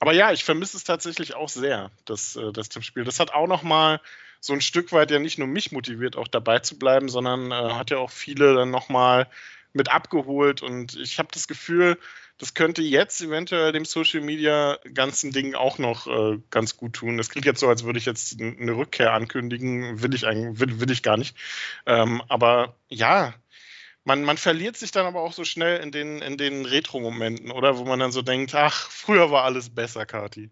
aber 0.00 0.12
ja, 0.12 0.32
ich 0.32 0.44
vermisse 0.44 0.76
es 0.76 0.84
tatsächlich 0.84 1.34
auch 1.34 1.48
sehr, 1.48 1.90
das, 2.04 2.36
äh, 2.36 2.52
das 2.52 2.68
Tippspiel. 2.68 3.04
Das 3.04 3.18
hat 3.18 3.32
auch 3.32 3.48
nochmal 3.48 4.00
so 4.40 4.52
ein 4.52 4.60
Stück 4.60 4.92
weit 4.92 5.10
ja 5.10 5.18
nicht 5.18 5.38
nur 5.38 5.48
mich 5.48 5.72
motiviert, 5.72 6.16
auch 6.16 6.28
dabei 6.28 6.60
zu 6.60 6.78
bleiben, 6.78 7.08
sondern 7.08 7.50
äh, 7.50 7.74
hat 7.74 7.90
ja 7.90 7.98
auch 7.98 8.10
viele 8.10 8.54
dann 8.54 8.70
nochmal 8.70 9.28
mit 9.72 9.90
abgeholt. 9.90 10.62
Und 10.62 10.96
ich 10.96 11.18
habe 11.18 11.28
das 11.32 11.48
Gefühl, 11.48 11.98
das 12.38 12.54
könnte 12.54 12.82
jetzt 12.82 13.20
eventuell 13.20 13.72
dem 13.72 13.84
Social 13.84 14.20
Media 14.20 14.78
ganzen 14.94 15.32
Ding 15.32 15.54
auch 15.54 15.78
noch 15.78 16.06
äh, 16.06 16.38
ganz 16.50 16.76
gut 16.76 16.94
tun. 16.94 17.16
Das 17.16 17.30
klingt 17.30 17.46
jetzt 17.46 17.58
so, 17.58 17.68
als 17.68 17.84
würde 17.84 17.98
ich 17.98 18.06
jetzt 18.06 18.40
eine 18.40 18.76
Rückkehr 18.76 19.12
ankündigen. 19.12 20.02
Will 20.02 20.14
ich 20.14 20.24
eigentlich, 20.26 20.60
will, 20.60 20.80
will 20.80 20.90
ich 20.90 21.02
gar 21.02 21.16
nicht. 21.16 21.36
Ähm, 21.84 22.22
aber 22.28 22.76
ja, 22.88 23.34
man, 24.04 24.22
man 24.22 24.38
verliert 24.38 24.76
sich 24.76 24.92
dann 24.92 25.06
aber 25.06 25.20
auch 25.20 25.32
so 25.32 25.44
schnell 25.44 25.80
in 25.80 25.90
den, 25.90 26.22
in 26.22 26.38
den 26.38 26.64
Retro-Momenten, 26.64 27.50
oder? 27.50 27.76
Wo 27.76 27.84
man 27.84 27.98
dann 27.98 28.12
so 28.12 28.22
denkt, 28.22 28.54
ach, 28.54 28.88
früher 28.90 29.32
war 29.32 29.42
alles 29.42 29.74
besser, 29.74 30.06
Kati. 30.06 30.50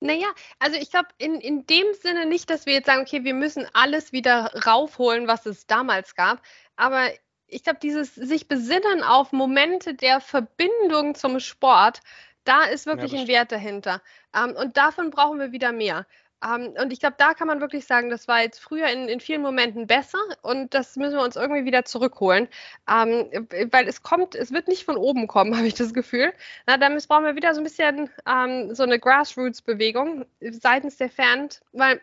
Naja, 0.00 0.28
also 0.58 0.78
ich 0.78 0.90
glaube 0.90 1.08
in, 1.18 1.40
in 1.40 1.66
dem 1.66 1.86
Sinne 2.02 2.26
nicht, 2.26 2.50
dass 2.50 2.66
wir 2.66 2.72
jetzt 2.72 2.86
sagen, 2.86 3.02
okay, 3.02 3.22
wir 3.22 3.34
müssen 3.34 3.66
alles 3.74 4.12
wieder 4.12 4.50
raufholen, 4.66 5.28
was 5.28 5.46
es 5.46 5.66
damals 5.66 6.14
gab. 6.14 6.42
Aber 6.76 7.10
ich 7.50 7.62
glaube, 7.62 7.78
dieses 7.82 8.14
sich 8.14 8.48
besinnen 8.48 9.02
auf 9.02 9.32
Momente 9.32 9.94
der 9.94 10.20
Verbindung 10.20 11.14
zum 11.14 11.40
Sport, 11.40 12.00
da 12.44 12.64
ist 12.64 12.86
wirklich 12.86 13.12
ja, 13.12 13.20
ein 13.20 13.28
Wert 13.28 13.52
dahinter. 13.52 14.00
Ähm, 14.34 14.56
und 14.56 14.76
davon 14.76 15.10
brauchen 15.10 15.38
wir 15.38 15.52
wieder 15.52 15.72
mehr. 15.72 16.06
Ähm, 16.42 16.74
und 16.80 16.92
ich 16.92 17.00
glaube, 17.00 17.16
da 17.18 17.34
kann 17.34 17.48
man 17.48 17.60
wirklich 17.60 17.86
sagen, 17.86 18.08
das 18.08 18.26
war 18.26 18.40
jetzt 18.40 18.60
früher 18.60 18.88
in, 18.88 19.08
in, 19.08 19.20
vielen 19.20 19.42
Momenten 19.42 19.86
besser 19.86 20.18
und 20.42 20.72
das 20.72 20.96
müssen 20.96 21.16
wir 21.16 21.22
uns 21.22 21.36
irgendwie 21.36 21.66
wieder 21.66 21.84
zurückholen. 21.84 22.48
Ähm, 22.88 23.28
weil 23.70 23.86
es 23.86 24.02
kommt, 24.02 24.34
es 24.34 24.50
wird 24.50 24.66
nicht 24.66 24.84
von 24.84 24.96
oben 24.96 25.26
kommen, 25.26 25.54
habe 25.56 25.66
ich 25.66 25.74
das 25.74 25.92
Gefühl. 25.92 26.32
Na, 26.66 26.78
dann 26.78 26.96
brauchen 27.08 27.24
wir 27.24 27.36
wieder 27.36 27.54
so 27.54 27.60
ein 27.60 27.64
bisschen 27.64 28.10
um, 28.26 28.74
so 28.74 28.84
eine 28.84 28.98
Grassroots-Bewegung 28.98 30.24
seitens 30.40 30.96
der 30.96 31.10
Fans, 31.10 31.60
weil 31.72 32.00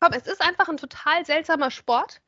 komm, 0.00 0.12
es 0.12 0.26
ist 0.26 0.40
einfach 0.40 0.68
ein 0.68 0.76
total 0.76 1.24
seltsamer 1.24 1.70
Sport. 1.70 2.20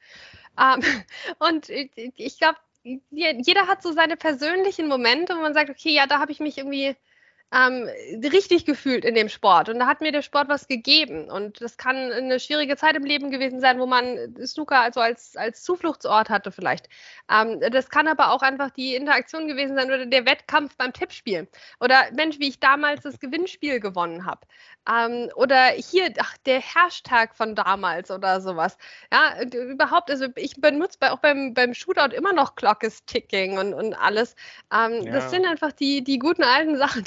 Ähm, 0.61 0.83
und 1.39 1.69
ich 1.69 2.39
glaube, 2.39 2.59
jeder 2.83 3.67
hat 3.67 3.83
so 3.83 3.93
seine 3.93 4.17
persönlichen 4.17 4.89
Momente, 4.89 5.35
wo 5.37 5.41
man 5.41 5.55
sagt, 5.55 5.71
okay, 5.71 5.91
ja, 5.93 6.07
da 6.07 6.19
habe 6.19 6.33
ich 6.33 6.41
mich 6.41 6.59
irgendwie 6.59 6.97
ähm, 7.53 7.89
richtig 8.33 8.65
gefühlt 8.65 9.05
in 9.05 9.15
dem 9.15 9.29
Sport. 9.29 9.69
Und 9.69 9.81
da 9.81 9.87
hat 9.87 10.01
mir 10.01 10.13
der 10.13 10.23
Sport 10.23 10.49
was 10.49 10.69
gegeben. 10.69 11.31
Und 11.31 11.61
das 11.61 11.77
kann 11.77 11.97
eine 11.97 12.39
schwierige 12.39 12.77
Zeit 12.77 12.97
im 12.97 13.05
Leben 13.05 13.31
gewesen 13.31 13.61
sein, 13.61 13.81
wo 13.81 13.87
man 13.87 14.35
Snooker 14.45 14.81
also 14.81 15.01
als, 15.01 15.37
als 15.37 15.63
Zufluchtsort 15.63 16.31
hatte 16.31 16.53
vielleicht. 16.53 16.89
Ähm, 17.31 17.61
das 17.73 17.89
kann 17.89 18.07
aber 18.07 18.33
auch 18.33 18.43
einfach 18.43 18.71
die 18.71 18.95
Interaktion 18.95 19.49
gewesen 19.49 19.75
sein 19.75 19.89
oder 19.89 20.07
der 20.07 20.27
Wettkampf 20.27 20.77
beim 20.77 20.93
Tippspiel. 20.93 21.49
Oder 21.81 22.05
Mensch, 22.13 22.39
wie 22.39 22.49
ich 22.49 22.61
damals 22.61 23.03
das 23.03 23.19
Gewinnspiel 23.19 23.81
gewonnen 23.81 24.27
habe. 24.27 24.41
Ähm, 24.89 25.31
oder 25.35 25.67
hier, 25.69 26.13
ach, 26.19 26.37
der 26.47 26.61
Hashtag 26.61 27.35
von 27.37 27.55
damals 27.55 28.11
oder 28.11 28.41
sowas. 28.41 28.79
Ja, 29.13 29.43
überhaupt, 29.43 30.11
also 30.11 30.27
ich 30.37 30.61
benutze 30.61 30.99
bei, 30.99 31.11
auch 31.11 31.19
beim, 31.19 31.53
beim 31.53 31.75
Shootout 31.75 32.15
immer 32.15 32.33
noch 32.33 32.55
Clock 32.55 32.83
is 32.83 33.05
Ticking 33.05 33.59
und, 33.59 33.75
und 33.75 33.95
alles. 33.95 34.35
Ähm, 34.73 35.03
ja. 35.03 35.13
Das 35.13 35.31
sind 35.31 35.47
einfach 35.47 35.73
die, 35.73 36.03
die 36.03 36.19
guten 36.19 36.45
alten 36.45 36.77
Sachen. 36.79 37.05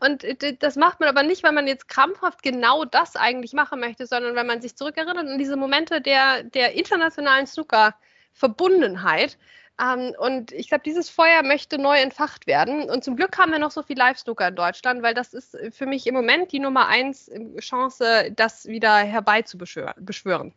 Und 0.00 0.24
das 0.60 0.76
macht 0.76 1.00
man 1.00 1.08
aber 1.08 1.22
nicht, 1.22 1.42
weil 1.42 1.52
man 1.52 1.66
jetzt 1.66 1.88
krampfhaft 1.88 2.42
genau 2.42 2.84
das 2.84 3.16
eigentlich 3.16 3.52
machen 3.52 3.80
möchte, 3.80 4.06
sondern 4.06 4.34
weil 4.36 4.44
man 4.44 4.60
sich 4.60 4.76
zurückerinnert 4.76 5.18
an 5.18 5.38
diese 5.38 5.56
Momente 5.56 6.00
der, 6.00 6.42
der 6.42 6.74
internationalen 6.74 7.46
Snooker-Verbundenheit. 7.46 9.38
Ähm, 9.80 10.14
und 10.18 10.52
ich 10.52 10.68
glaube, 10.68 10.82
dieses 10.84 11.08
Feuer 11.08 11.42
möchte 11.42 11.78
neu 11.78 11.96
entfacht 11.96 12.46
werden. 12.46 12.90
Und 12.90 13.04
zum 13.04 13.16
Glück 13.16 13.38
haben 13.38 13.52
wir 13.52 13.58
noch 13.58 13.70
so 13.70 13.82
viel 13.82 13.96
Live-Snooker 13.96 14.48
in 14.48 14.56
Deutschland, 14.56 15.02
weil 15.02 15.14
das 15.14 15.34
ist 15.34 15.56
für 15.70 15.86
mich 15.86 16.06
im 16.06 16.14
Moment 16.14 16.52
die 16.52 16.58
Nummer 16.58 16.88
eins 16.88 17.30
Chance, 17.60 18.32
das 18.34 18.66
wieder 18.66 18.96
herbeizubeschwören. 18.96 20.54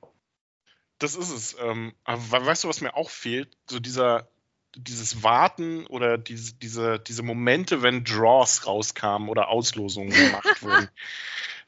Das 0.98 1.16
ist 1.16 1.32
es. 1.32 1.56
Ähm, 1.60 1.94
aber 2.04 2.46
weißt 2.46 2.64
du, 2.64 2.68
was 2.68 2.82
mir 2.82 2.96
auch 2.96 3.10
fehlt? 3.10 3.58
So 3.68 3.80
dieser 3.80 4.28
dieses 4.76 5.24
Warten 5.24 5.86
oder 5.88 6.18
diese, 6.18 6.54
diese, 6.56 7.00
diese 7.00 7.24
Momente, 7.24 7.82
wenn 7.82 8.04
Draws 8.04 8.66
rauskamen 8.68 9.30
oder 9.30 9.50
Auslosungen 9.50 10.12
gemacht 10.12 10.62
wurden. 10.64 10.90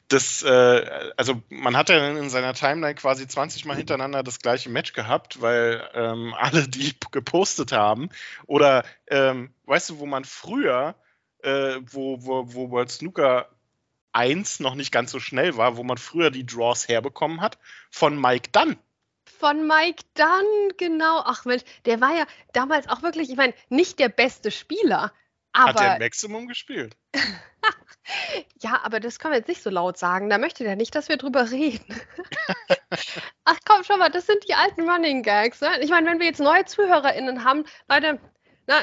Das, 0.08 0.42
äh, 0.42 1.12
also 1.16 1.42
man 1.48 1.76
hat 1.76 1.88
ja 1.88 2.10
in 2.10 2.28
seiner 2.28 2.52
Timeline 2.52 2.94
quasi 2.94 3.26
20 3.26 3.64
Mal 3.64 3.76
hintereinander 3.76 4.22
das 4.22 4.38
gleiche 4.38 4.68
Match 4.68 4.92
gehabt, 4.92 5.40
weil 5.40 5.88
ähm, 5.94 6.34
alle 6.38 6.68
die 6.68 6.94
gepostet 7.10 7.72
haben. 7.72 8.10
Oder 8.46 8.84
ähm, 9.08 9.52
weißt 9.64 9.90
du, 9.90 9.98
wo 9.98 10.06
man 10.06 10.24
früher, 10.24 10.94
äh, 11.42 11.76
wo, 11.86 12.24
wo, 12.24 12.52
wo 12.54 12.70
World 12.70 12.90
Snooker 12.90 13.48
1 14.12 14.60
noch 14.60 14.74
nicht 14.74 14.92
ganz 14.92 15.10
so 15.10 15.20
schnell 15.20 15.56
war, 15.56 15.76
wo 15.76 15.82
man 15.82 15.98
früher 15.98 16.30
die 16.30 16.46
Draws 16.46 16.86
herbekommen 16.86 17.40
hat, 17.40 17.58
von 17.90 18.20
Mike 18.20 18.50
Dunn 18.52 18.76
von 19.44 19.66
Mike 19.66 20.04
Dunn, 20.14 20.72
genau. 20.78 21.20
Ach 21.22 21.44
Mensch, 21.44 21.64
der 21.84 22.00
war 22.00 22.14
ja 22.14 22.24
damals 22.54 22.88
auch 22.88 23.02
wirklich, 23.02 23.28
ich 23.28 23.36
meine, 23.36 23.52
nicht 23.68 23.98
der 23.98 24.08
beste 24.08 24.50
Spieler. 24.50 25.12
Aber 25.52 25.80
Hat 25.80 25.80
er 25.82 25.98
Maximum 25.98 26.48
gespielt? 26.48 26.96
ja, 28.62 28.80
aber 28.82 29.00
das 29.00 29.18
können 29.18 29.32
wir 29.34 29.38
jetzt 29.38 29.48
nicht 29.48 29.62
so 29.62 29.68
laut 29.68 29.98
sagen. 29.98 30.30
Da 30.30 30.38
möchte 30.38 30.64
der 30.64 30.76
nicht, 30.76 30.94
dass 30.94 31.10
wir 31.10 31.18
drüber 31.18 31.50
reden. 31.50 31.84
Ach 33.44 33.58
komm, 33.66 33.84
schau 33.84 33.98
mal, 33.98 34.08
das 34.08 34.24
sind 34.24 34.48
die 34.48 34.54
alten 34.54 34.88
Running 34.88 35.22
Gags. 35.22 35.60
Ne? 35.60 35.68
Ich 35.82 35.90
meine, 35.90 36.08
wenn 36.08 36.20
wir 36.20 36.26
jetzt 36.26 36.40
neue 36.40 36.64
ZuhörerInnen 36.64 37.44
haben, 37.44 37.64
Leute, 37.86 38.18
na, 38.66 38.76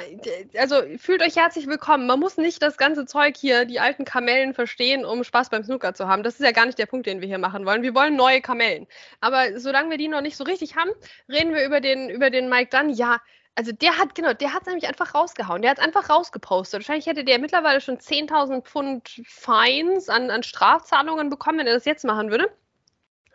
also 0.57 0.75
fühlt 0.97 1.23
euch 1.23 1.35
herzlich 1.35 1.65
willkommen. 1.65 2.05
Man 2.05 2.19
muss 2.19 2.37
nicht 2.37 2.61
das 2.61 2.77
ganze 2.77 3.05
Zeug 3.05 3.35
hier, 3.35 3.65
die 3.65 3.79
alten 3.79 4.05
Kamellen 4.05 4.53
verstehen, 4.53 5.05
um 5.05 5.23
Spaß 5.23 5.49
beim 5.49 5.63
Snooker 5.63 5.93
zu 5.93 6.07
haben. 6.07 6.21
Das 6.21 6.35
ist 6.35 6.45
ja 6.45 6.51
gar 6.51 6.67
nicht 6.67 6.77
der 6.77 6.85
Punkt, 6.85 7.07
den 7.07 7.19
wir 7.21 7.27
hier 7.27 7.39
machen 7.39 7.65
wollen. 7.65 7.81
Wir 7.81 7.95
wollen 7.95 8.15
neue 8.15 8.41
Kamellen. 8.41 8.87
Aber 9.21 9.59
solange 9.59 9.89
wir 9.89 9.97
die 9.97 10.07
noch 10.07 10.21
nicht 10.21 10.37
so 10.37 10.43
richtig 10.43 10.75
haben, 10.75 10.91
reden 11.27 11.53
wir 11.53 11.65
über 11.65 11.81
den, 11.81 12.09
über 12.09 12.29
den 12.29 12.47
Mike 12.47 12.69
Dunn. 12.75 12.89
Ja, 12.91 13.19
also 13.55 13.71
der 13.71 13.97
hat, 13.97 14.13
genau, 14.13 14.33
der 14.33 14.53
hat 14.53 14.61
es 14.61 14.67
nämlich 14.67 14.87
einfach 14.87 15.15
rausgehauen. 15.15 15.61
Der 15.63 15.71
hat 15.71 15.79
es 15.79 15.83
einfach 15.83 16.09
rausgepostet. 16.09 16.81
Wahrscheinlich 16.81 17.07
hätte 17.07 17.23
der 17.23 17.39
mittlerweile 17.39 17.81
schon 17.81 17.97
10.000 17.97 18.61
Pfund 18.63 19.21
Fines 19.25 20.09
an, 20.09 20.29
an 20.29 20.43
Strafzahlungen 20.43 21.29
bekommen, 21.29 21.59
wenn 21.59 21.67
er 21.67 21.73
das 21.73 21.85
jetzt 21.85 22.05
machen 22.05 22.29
würde. 22.29 22.51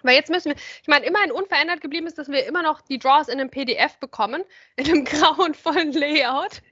Weil 0.02 0.16
jetzt 0.16 0.30
müssen 0.30 0.50
wir, 0.50 0.56
ich 0.56 0.88
meine, 0.88 1.06
immerhin 1.06 1.32
unverändert 1.32 1.80
geblieben 1.80 2.06
ist, 2.06 2.18
dass 2.18 2.28
wir 2.28 2.46
immer 2.46 2.62
noch 2.62 2.80
die 2.80 2.98
Draws 2.98 3.28
in 3.28 3.40
einem 3.40 3.50
PDF 3.50 3.98
bekommen, 3.98 4.44
in 4.76 4.86
einem 4.86 5.04
grauenvollen 5.04 5.92
Layout. 5.92 6.62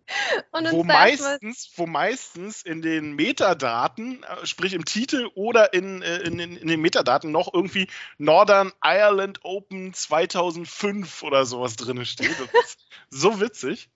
wo, 0.52 0.84
meistens, 0.84 1.70
wo 1.76 1.86
meistens 1.86 2.62
in 2.62 2.82
den 2.82 3.14
Metadaten, 3.14 4.22
äh, 4.22 4.46
sprich 4.46 4.74
im 4.74 4.84
Titel 4.84 5.30
oder 5.34 5.72
in, 5.72 6.02
äh, 6.02 6.18
in, 6.18 6.38
in, 6.38 6.56
in 6.56 6.68
den 6.68 6.80
Metadaten 6.80 7.32
noch 7.32 7.52
irgendwie 7.52 7.88
Northern 8.18 8.72
Ireland 8.82 9.40
Open 9.42 9.94
2005 9.94 11.22
oder 11.22 11.46
sowas 11.46 11.76
drin 11.76 12.04
steht. 12.04 12.36
Das 12.38 12.64
ist 12.64 12.78
so 13.10 13.40
witzig. 13.40 13.88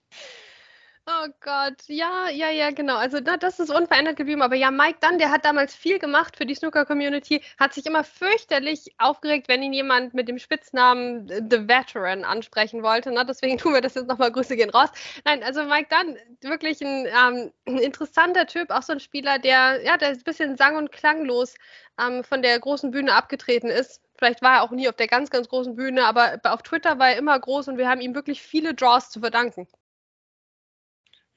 Oh 1.11 1.27
Gott, 1.41 1.81
ja, 1.87 2.29
ja, 2.29 2.51
ja, 2.51 2.69
genau. 2.69 2.95
Also 2.97 3.17
na, 3.23 3.35
das 3.37 3.59
ist 3.59 3.71
unverändert 3.71 4.15
geblieben. 4.15 4.43
Aber 4.43 4.55
ja, 4.55 4.69
Mike 4.69 4.99
Dunn, 5.01 5.17
der 5.17 5.31
hat 5.31 5.43
damals 5.43 5.73
viel 5.73 5.97
gemacht 5.97 6.37
für 6.37 6.45
die 6.45 6.53
Snooker-Community, 6.53 7.41
hat 7.57 7.73
sich 7.73 7.87
immer 7.87 8.03
fürchterlich 8.03 8.93
aufgeregt, 8.99 9.47
wenn 9.47 9.63
ihn 9.63 9.73
jemand 9.73 10.13
mit 10.13 10.27
dem 10.27 10.37
Spitznamen 10.37 11.27
The 11.27 11.67
Veteran 11.67 12.23
ansprechen 12.25 12.83
wollte. 12.83 13.11
Na, 13.11 13.23
deswegen 13.23 13.57
tun 13.57 13.73
wir 13.73 13.81
das 13.81 13.95
jetzt 13.95 14.07
nochmal. 14.07 14.31
Grüße 14.31 14.55
gehen 14.55 14.69
raus. 14.69 14.89
Nein, 15.25 15.41
also 15.41 15.63
Mike 15.63 15.87
Dunn, 15.89 16.15
wirklich 16.41 16.79
ein, 16.81 17.07
ähm, 17.07 17.51
ein 17.65 17.79
interessanter 17.79 18.45
Typ, 18.45 18.69
auch 18.69 18.83
so 18.83 18.93
ein 18.93 18.99
Spieler, 18.99 19.39
der, 19.39 19.81
ja, 19.83 19.97
der 19.97 20.09
ein 20.09 20.23
bisschen 20.23 20.57
sang- 20.57 20.77
und 20.77 20.91
klanglos 20.91 21.55
ähm, 21.99 22.23
von 22.23 22.43
der 22.43 22.59
großen 22.59 22.91
Bühne 22.91 23.15
abgetreten 23.15 23.69
ist. 23.69 24.01
Vielleicht 24.19 24.43
war 24.43 24.57
er 24.57 24.63
auch 24.63 24.71
nie 24.71 24.87
auf 24.87 24.95
der 24.95 25.07
ganz, 25.07 25.31
ganz 25.31 25.49
großen 25.49 25.75
Bühne, 25.75 26.05
aber 26.05 26.39
auf 26.43 26.61
Twitter 26.61 26.99
war 26.99 27.09
er 27.09 27.17
immer 27.17 27.39
groß 27.39 27.67
und 27.69 27.77
wir 27.79 27.89
haben 27.89 28.01
ihm 28.01 28.13
wirklich 28.13 28.43
viele 28.43 28.75
Draws 28.75 29.09
zu 29.09 29.21
verdanken. 29.21 29.67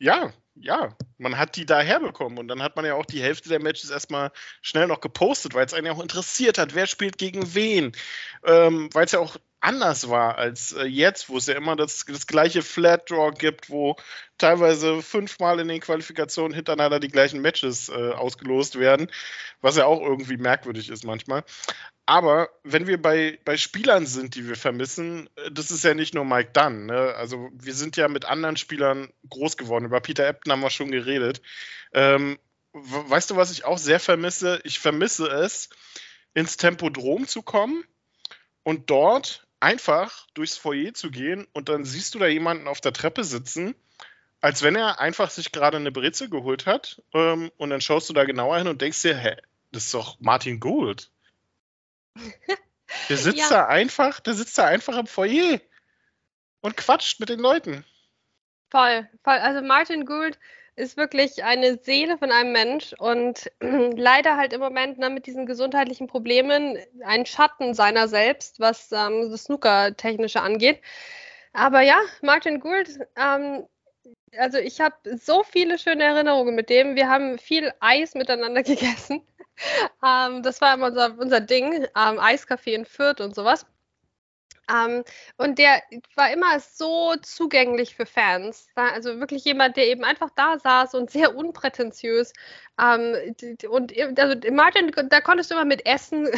Ja, 0.02 0.32
ja, 0.56 0.96
man 1.18 1.38
hat 1.38 1.54
die 1.54 1.64
da 1.64 1.80
herbekommen 1.80 2.38
und 2.38 2.48
dann 2.48 2.60
hat 2.60 2.74
man 2.74 2.84
ja 2.84 2.94
auch 2.94 3.06
die 3.06 3.22
Hälfte 3.22 3.48
der 3.48 3.62
Matches 3.62 3.88
erstmal 3.88 4.32
schnell 4.60 4.88
noch 4.88 5.00
gepostet, 5.00 5.54
weil 5.54 5.64
es 5.64 5.74
einen 5.74 5.86
ja 5.86 5.92
auch 5.92 6.02
interessiert 6.02 6.58
hat, 6.58 6.74
wer 6.74 6.88
spielt 6.88 7.18
gegen 7.18 7.54
wen. 7.54 7.92
Ähm, 8.44 8.90
weil 8.92 9.04
es 9.04 9.12
ja 9.12 9.20
auch 9.20 9.36
anders 9.60 10.08
war 10.08 10.38
als 10.38 10.72
äh, 10.72 10.86
jetzt, 10.86 11.28
wo 11.28 11.36
es 11.36 11.46
ja 11.46 11.54
immer 11.54 11.76
das, 11.76 12.04
das 12.04 12.26
gleiche 12.26 12.62
Flat 12.62 13.08
Draw 13.10 13.30
gibt, 13.30 13.70
wo 13.70 13.94
teilweise 14.38 15.02
fünfmal 15.02 15.60
in 15.60 15.68
den 15.68 15.80
Qualifikationen 15.80 16.52
hintereinander 16.52 16.98
die 16.98 17.06
gleichen 17.08 17.40
Matches 17.40 17.88
äh, 17.88 17.92
ausgelost 18.10 18.80
werden, 18.80 19.08
was 19.60 19.76
ja 19.76 19.86
auch 19.86 20.00
irgendwie 20.00 20.36
merkwürdig 20.36 20.88
ist 20.88 21.04
manchmal. 21.04 21.44
Aber 22.12 22.50
wenn 22.62 22.86
wir 22.86 23.00
bei, 23.00 23.38
bei 23.46 23.56
Spielern 23.56 24.04
sind, 24.04 24.34
die 24.34 24.46
wir 24.46 24.56
vermissen, 24.56 25.30
äh, 25.36 25.50
das 25.50 25.70
ist 25.70 25.82
ja 25.82 25.94
nicht 25.94 26.12
nur 26.12 26.26
Mike 26.26 26.50
Dunn. 26.52 26.84
Ne? 26.84 27.14
Also 27.16 27.48
wir 27.54 27.72
sind 27.72 27.96
ja 27.96 28.06
mit 28.06 28.26
anderen 28.26 28.58
Spielern 28.58 29.10
groß 29.30 29.56
geworden. 29.56 29.86
Über 29.86 30.02
Peter 30.02 30.28
Ebden 30.28 30.52
haben 30.52 30.60
wir 30.60 30.68
schon 30.68 30.90
geredet. 30.90 31.40
Ähm, 31.94 32.38
weißt 32.74 33.30
du, 33.30 33.36
was 33.36 33.50
ich 33.50 33.64
auch 33.64 33.78
sehr 33.78 33.98
vermisse? 33.98 34.60
Ich 34.64 34.78
vermisse 34.78 35.26
es, 35.26 35.70
ins 36.34 36.58
Tempodrom 36.58 37.26
zu 37.26 37.40
kommen 37.40 37.82
und 38.62 38.90
dort 38.90 39.46
einfach 39.60 40.26
durchs 40.34 40.58
Foyer 40.58 40.92
zu 40.92 41.10
gehen 41.10 41.46
und 41.54 41.70
dann 41.70 41.86
siehst 41.86 42.14
du 42.14 42.18
da 42.18 42.26
jemanden 42.26 42.68
auf 42.68 42.82
der 42.82 42.92
Treppe 42.92 43.24
sitzen, 43.24 43.74
als 44.42 44.60
wenn 44.60 44.76
er 44.76 45.00
einfach 45.00 45.30
sich 45.30 45.50
gerade 45.50 45.78
eine 45.78 45.92
Brezel 45.92 46.28
geholt 46.28 46.66
hat 46.66 47.00
ähm, 47.14 47.50
und 47.56 47.70
dann 47.70 47.80
schaust 47.80 48.10
du 48.10 48.12
da 48.12 48.24
genauer 48.24 48.58
hin 48.58 48.68
und 48.68 48.82
denkst 48.82 49.00
dir, 49.00 49.16
hä, 49.16 49.34
das 49.70 49.86
ist 49.86 49.94
doch 49.94 50.20
Martin 50.20 50.60
Gould. 50.60 51.10
Der 53.08 53.16
sitzt 53.16 53.38
ja. 53.38 53.48
da 53.48 53.66
einfach, 53.66 54.20
der 54.20 54.34
sitzt 54.34 54.58
da 54.58 54.66
einfach 54.66 54.98
im 54.98 55.06
Foyer 55.06 55.60
und 56.60 56.76
quatscht 56.76 57.20
mit 57.20 57.28
den 57.28 57.40
Leuten. 57.40 57.84
Voll, 58.70 59.08
voll. 59.22 59.38
Also 59.38 59.62
Martin 59.62 60.06
Gould 60.06 60.38
ist 60.76 60.96
wirklich 60.96 61.44
eine 61.44 61.76
Seele 61.76 62.16
von 62.16 62.30
einem 62.30 62.52
Mensch 62.52 62.94
und 62.98 63.50
leider 63.60 64.36
halt 64.36 64.52
im 64.52 64.60
Moment 64.60 64.98
ne, 64.98 65.10
mit 65.10 65.26
diesen 65.26 65.46
gesundheitlichen 65.46 66.06
Problemen 66.06 66.78
ein 67.04 67.26
Schatten 67.26 67.74
seiner 67.74 68.08
selbst, 68.08 68.60
was 68.60 68.90
ähm, 68.92 69.30
das 69.30 69.44
Snooker-Technische 69.44 70.40
angeht. 70.40 70.80
Aber 71.52 71.82
ja, 71.82 72.00
Martin 72.22 72.60
Gould, 72.60 72.98
ähm, 73.16 73.66
also 74.38 74.58
ich 74.58 74.80
habe 74.80 74.96
so 75.18 75.42
viele 75.42 75.78
schöne 75.78 76.04
Erinnerungen 76.04 76.54
mit 76.54 76.70
dem. 76.70 76.96
Wir 76.96 77.08
haben 77.08 77.38
viel 77.38 77.72
Eis 77.80 78.14
miteinander 78.14 78.62
gegessen. 78.62 79.22
ähm, 80.04 80.42
das 80.42 80.60
war 80.60 80.74
immer 80.74 80.86
unser, 80.86 81.18
unser 81.18 81.40
Ding, 81.40 81.86
ähm, 81.96 82.18
Eiskaffee 82.18 82.74
in 82.74 82.84
Fürth 82.84 83.20
und 83.20 83.34
sowas. 83.34 83.66
Ähm, 84.70 85.04
und 85.38 85.58
der 85.58 85.82
war 86.14 86.32
immer 86.32 86.60
so 86.60 87.14
zugänglich 87.22 87.94
für 87.94 88.06
Fans. 88.06 88.68
Also 88.74 89.18
wirklich 89.20 89.44
jemand, 89.44 89.76
der 89.76 89.88
eben 89.88 90.04
einfach 90.04 90.30
da 90.36 90.58
saß 90.58 90.94
und 90.94 91.10
sehr 91.10 91.34
unprätentiös. 91.34 92.32
Ähm, 92.80 93.34
und 93.68 93.92
also 94.18 94.50
Martin, 94.52 94.92
da 95.08 95.20
konntest 95.20 95.50
du 95.50 95.54
immer 95.54 95.64
mit 95.64 95.84
essen. 95.86 96.28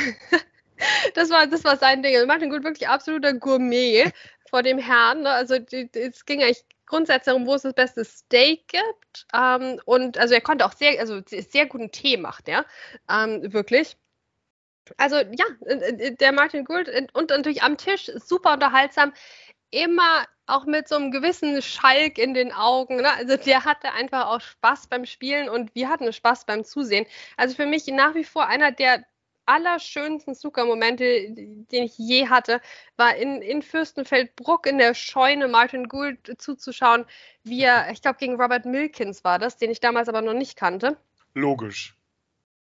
das, 1.14 1.30
war, 1.30 1.46
das 1.46 1.64
war 1.64 1.76
sein 1.76 2.02
Ding. 2.02 2.14
Also 2.14 2.26
Martin 2.26 2.50
Gut 2.50 2.64
wirklich 2.64 2.88
absoluter 2.88 3.34
Gourmet 3.34 4.10
vor 4.48 4.62
dem 4.62 4.78
Herrn. 4.78 5.22
Ne? 5.22 5.30
Also 5.30 5.56
es 5.56 6.24
ging 6.24 6.42
eigentlich 6.42 6.64
grundsätzlich 6.87 7.27
darum, 7.27 7.47
wo 7.47 7.55
es 7.55 7.62
das 7.62 7.75
beste 7.75 8.05
Steak 8.05 8.68
gibt. 8.68 9.27
Ähm, 9.35 9.81
und 9.85 10.18
also 10.18 10.35
er 10.35 10.40
konnte 10.40 10.66
auch 10.66 10.73
sehr, 10.73 11.01
also 11.01 11.20
sehr 11.27 11.66
guten 11.66 11.90
Tee 11.90 12.16
machen, 12.16 12.44
ja. 12.49 12.64
Ähm, 13.09 13.53
wirklich. 13.53 13.97
Also 14.99 15.16
ja, 15.16 15.44
äh, 15.66 15.75
äh, 15.75 16.14
der 16.16 16.33
Martin 16.33 16.64
Gould 16.64 16.90
und 17.14 17.31
natürlich 17.31 17.62
am 17.62 17.77
Tisch 17.77 18.11
super 18.16 18.55
unterhaltsam. 18.55 19.12
Immer 19.70 20.27
auch 20.47 20.66
mit 20.66 20.88
so 20.88 20.97
einem 20.97 21.11
gewissen 21.11 21.62
Schalk 21.62 22.18
in 22.18 22.35
den 22.35 22.53
Augen. 22.53 22.97
Ne? 22.97 23.11
Also 23.11 23.37
der 23.37 23.64
hatte 23.64 23.92
einfach 23.92 24.27
auch 24.27 24.40
Spaß 24.40 24.88
beim 24.88 25.07
Spielen 25.07 25.49
und 25.49 25.75
wir 25.75 25.88
hatten 25.88 26.12
Spaß 26.12 26.44
beim 26.47 26.64
Zusehen. 26.64 27.07
Also 27.37 27.57
für 27.57 27.66
mich 27.66 27.87
nach 27.88 28.14
wie 28.14 28.25
vor 28.25 28.47
einer 28.47 28.73
der 28.73 29.05
allerschönsten 29.46 30.35
Snooker-Momente, 30.35 31.30
den 31.30 31.85
ich 31.85 31.96
je 31.98 32.28
hatte, 32.28 32.61
war 32.96 33.16
in, 33.16 33.42
in 33.42 33.62
Fürstenfeldbruck 33.62 34.66
in 34.66 34.78
der 34.78 34.94
Scheune 34.94 35.48
Martin 35.48 35.88
Gould 35.88 36.35
zuzuschauen, 36.38 37.04
wie 37.42 37.62
er, 37.62 37.90
ich 37.90 38.02
glaube, 38.02 38.18
gegen 38.18 38.40
Robert 38.40 38.64
Milkins 38.64 39.24
war 39.24 39.38
das, 39.38 39.57
den 39.57 39.70
ich 39.70 39.80
damals 39.80 40.09
aber 40.09 40.22
noch 40.22 40.35
nicht 40.35 40.57
kannte. 40.57 40.96
Logisch. 41.35 41.94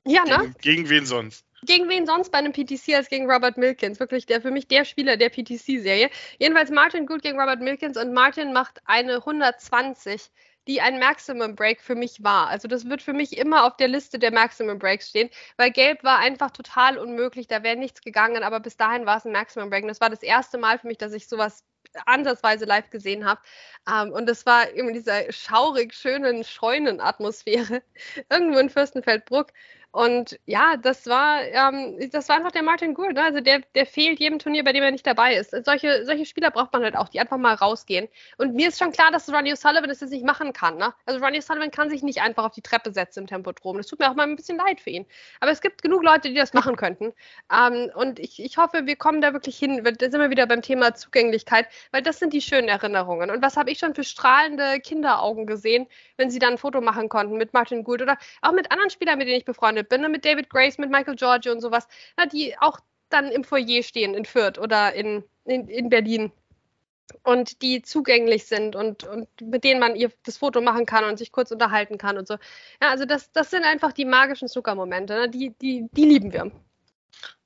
Ja, 0.07 0.25
ne? 0.25 0.39
Gegen, 0.39 0.55
gegen 0.61 0.89
wen 0.91 1.07
sonst? 1.07 1.47
Gegen 1.63 1.89
wen 1.89 2.05
sonst 2.05 2.31
bei 2.31 2.39
einem 2.39 2.53
PTC 2.53 2.95
als 2.95 3.09
gegen 3.09 3.31
Robert 3.31 3.57
Milkins? 3.57 3.99
Wirklich 3.99 4.27
der 4.27 4.43
für 4.43 4.51
mich 4.51 4.69
der 4.69 4.85
Spieler 4.85 5.17
der 5.17 5.31
PTC-Serie. 5.31 6.11
Jedenfalls 6.39 6.71
Martin 6.71 7.07
Gould 7.07 7.23
gegen 7.23 7.41
Robert 7.41 7.61
Milkins 7.61 7.97
und 7.97 8.13
Martin 8.13 8.53
macht 8.53 8.83
eine 8.85 9.17
120 9.17 10.31
die 10.69 10.81
ein 10.81 10.99
Maximum 10.99 11.55
Break 11.57 11.81
für 11.83 11.95
mich 11.95 12.23
war. 12.23 12.49
Also 12.49 12.69
das 12.69 12.89
wird 12.89 13.03
für 13.03 13.13
mich 13.13 13.37
immer 13.37 13.65
auf 13.67 13.77
der 13.77 13.89
Liste 13.89 14.19
der 14.19 14.33
Maximum 14.33 14.79
Breaks 14.79 15.09
stehen, 15.11 15.31
weil 15.57 15.71
Gelb 15.71 16.05
war 16.05 16.19
einfach 16.19 16.51
total 16.51 16.99
unmöglich, 16.99 17.47
da 17.49 17.63
wäre 17.63 17.77
nichts 17.77 18.01
gegangen, 18.03 18.43
aber 18.43 18.61
bis 18.61 18.77
dahin 18.77 19.07
war 19.07 19.19
es 19.19 19.25
ein 19.25 19.33
Maximum 19.33 19.71
Break. 19.71 19.83
Und 19.83 19.89
das 19.89 20.01
war 20.01 20.11
das 20.11 20.23
erste 20.23 20.59
Mal 20.59 20.79
für 20.79 20.87
mich, 20.87 20.99
dass 20.99 21.13
ich 21.13 21.29
sowas 21.29 21.65
ansatzweise 22.07 22.65
live 22.65 22.91
gesehen 22.91 23.25
habe. 23.25 23.41
Ähm, 23.89 24.13
und 24.13 24.27
das 24.27 24.47
war 24.47 24.69
in 24.71 24.93
dieser 24.93 25.31
schaurig 25.33 25.95
schönen 25.95 26.45
Scheunenatmosphäre 26.45 27.83
irgendwo 28.31 28.59
in 28.59 28.71
Fürstenfeldbruck. 28.71 29.53
Und 29.95 30.41
ja, 30.45 30.77
das 30.77 31.07
war, 31.07 31.41
ähm, 31.45 31.97
das 32.11 32.29
war 32.29 32.35
einfach 32.35 32.51
der 32.51 32.65
Martin 32.65 32.95
Gould. 32.95 33.15
Ne? 33.15 33.23
Also 33.23 33.39
der, 33.39 33.61
der 33.77 33.87
fehlt 33.87 34.19
jedem 34.19 34.41
Turnier, 34.41 34.65
bei 34.65 34.73
dem 34.73 34.83
er 34.83 34.91
nicht 34.91 35.07
dabei 35.07 35.37
ist. 35.37 35.53
Solche, 35.65 36.05
solche 36.05 36.27
Spieler 36.27 36.51
braucht 36.51 36.73
man 36.73 36.83
halt 36.83 36.97
auch, 36.97 37.09
die 37.09 37.21
einfach 37.21 37.37
mal 37.37 37.55
rausgehen. 37.55 38.09
Und 38.37 38.57
mir 38.57 38.67
ist 38.67 38.81
schon 38.81 38.91
klar, 38.91 39.13
dass 39.13 39.33
Ronnie 39.33 39.53
O'Sullivan 39.53 39.87
das 39.87 40.01
jetzt 40.01 40.11
nicht 40.11 40.25
machen 40.25 40.53
kann. 40.53 40.79
Ne? 40.79 40.93
Also 41.07 41.25
Ronnie 41.25 41.39
O'Sullivan 41.39 41.71
kann 41.71 41.91
sich 41.91 42.03
nicht 42.03 42.21
einfach 42.23 42.43
auf 42.43 42.55
die 42.55 42.61
Treppe 42.61 42.93
setzen 42.93 43.21
im 43.21 43.27
Tempodrom. 43.29 43.77
Das 43.77 43.87
tut 43.87 44.01
mir 44.01 44.11
auch 44.11 44.17
mal 44.17 44.25
ein 44.25 44.35
bisschen 44.35 44.59
leid 44.59 44.81
für 44.81 44.91
ihn. 44.91 45.07
Aber 45.39 45.53
es 45.53 45.61
gibt 45.61 45.81
genug 45.81 46.03
Leute, 46.03 46.29
die 46.29 46.35
das 46.35 46.55
machen 46.55 46.75
könnten. 46.75 47.13
Ähm, 47.53 47.93
und 47.95 48.19
ich, 48.19 48.43
ich 48.43 48.57
hoffe, 48.57 48.87
wir 48.87 48.97
kommen 48.97 49.21
da 49.21 49.33
wirklich 49.33 49.57
hin. 49.57 49.85
Da 49.85 50.11
sind 50.11 50.21
wir 50.21 50.31
wieder 50.31 50.49
beim 50.49 50.63
Thema 50.63 50.95
Zugänglichkeit, 50.97 51.69
weil 51.93 52.03
das 52.03 52.19
sind 52.19 52.33
die 52.33 52.43
schönen 52.43 52.67
Erinnerungen. 52.67 53.31
Und 53.31 53.43
was 53.43 53.57
habe 53.57 53.71
ich 53.71 53.79
schon 53.79 53.95
für 53.95 54.03
strahlende 54.03 54.81
Kinderaugen 54.81 55.47
gesehen, 55.47 55.87
wenn 56.17 56.31
sie 56.31 56.41
dann 56.41 56.55
ein 56.55 56.59
Foto 56.59 56.81
machen 56.81 57.09
konnten 57.09 57.37
mit 57.37 57.55
Martin 57.55 57.85
Gould 57.85 58.03
oder 58.03 58.19
auch 58.43 58.53
mit 58.53 58.73
anderen 58.73 58.91
Spielern, 58.91 59.19
mit 59.19 59.29
denen 59.29 59.39
ich 59.39 59.45
befreundet 59.45 59.84
bin, 59.89 60.01
ne, 60.01 60.09
mit 60.09 60.25
David 60.25 60.51
Grace, 60.51 60.79
mit 60.79 60.91
Michael 60.91 61.17
Giorgio 61.17 61.53
und 61.53 61.61
sowas, 61.61 61.87
na, 62.17 62.27
die 62.27 62.57
auch 62.59 62.81
dann 63.09 63.31
im 63.31 63.45
Foyer 63.45 63.83
stehen 63.83 64.15
in 64.15 64.25
Fürth 64.25 64.59
oder 64.59 64.93
in, 64.95 65.25
in, 65.45 65.69
in 65.69 65.89
Berlin 65.89 66.33
und 67.23 67.63
die 67.63 67.83
zugänglich 67.83 68.47
sind 68.47 68.77
und, 68.77 69.05
und 69.05 69.29
mit 69.41 69.65
denen 69.65 69.81
man 69.81 69.95
ihr 69.95 70.11
das 70.25 70.39
Foto 70.39 70.61
machen 70.61 70.87
kann 70.87 71.05
und 71.05 71.19
sich 71.19 71.33
kurz 71.33 71.51
unterhalten 71.51 71.99
kann 71.99 72.19
und 72.19 72.27
so. 72.27 72.35
Ja, 72.83 72.91
also 72.91 73.05
das, 73.05 73.31
das 73.33 73.51
sind 73.51 73.65
einfach 73.65 73.93
die 73.93 74.05
magischen 74.05 74.49
Zuckermomente, 74.49 75.15
ne? 75.15 75.29
die, 75.29 75.55
die, 75.61 75.89
die 75.93 76.05
lieben 76.05 76.33
wir. 76.33 76.51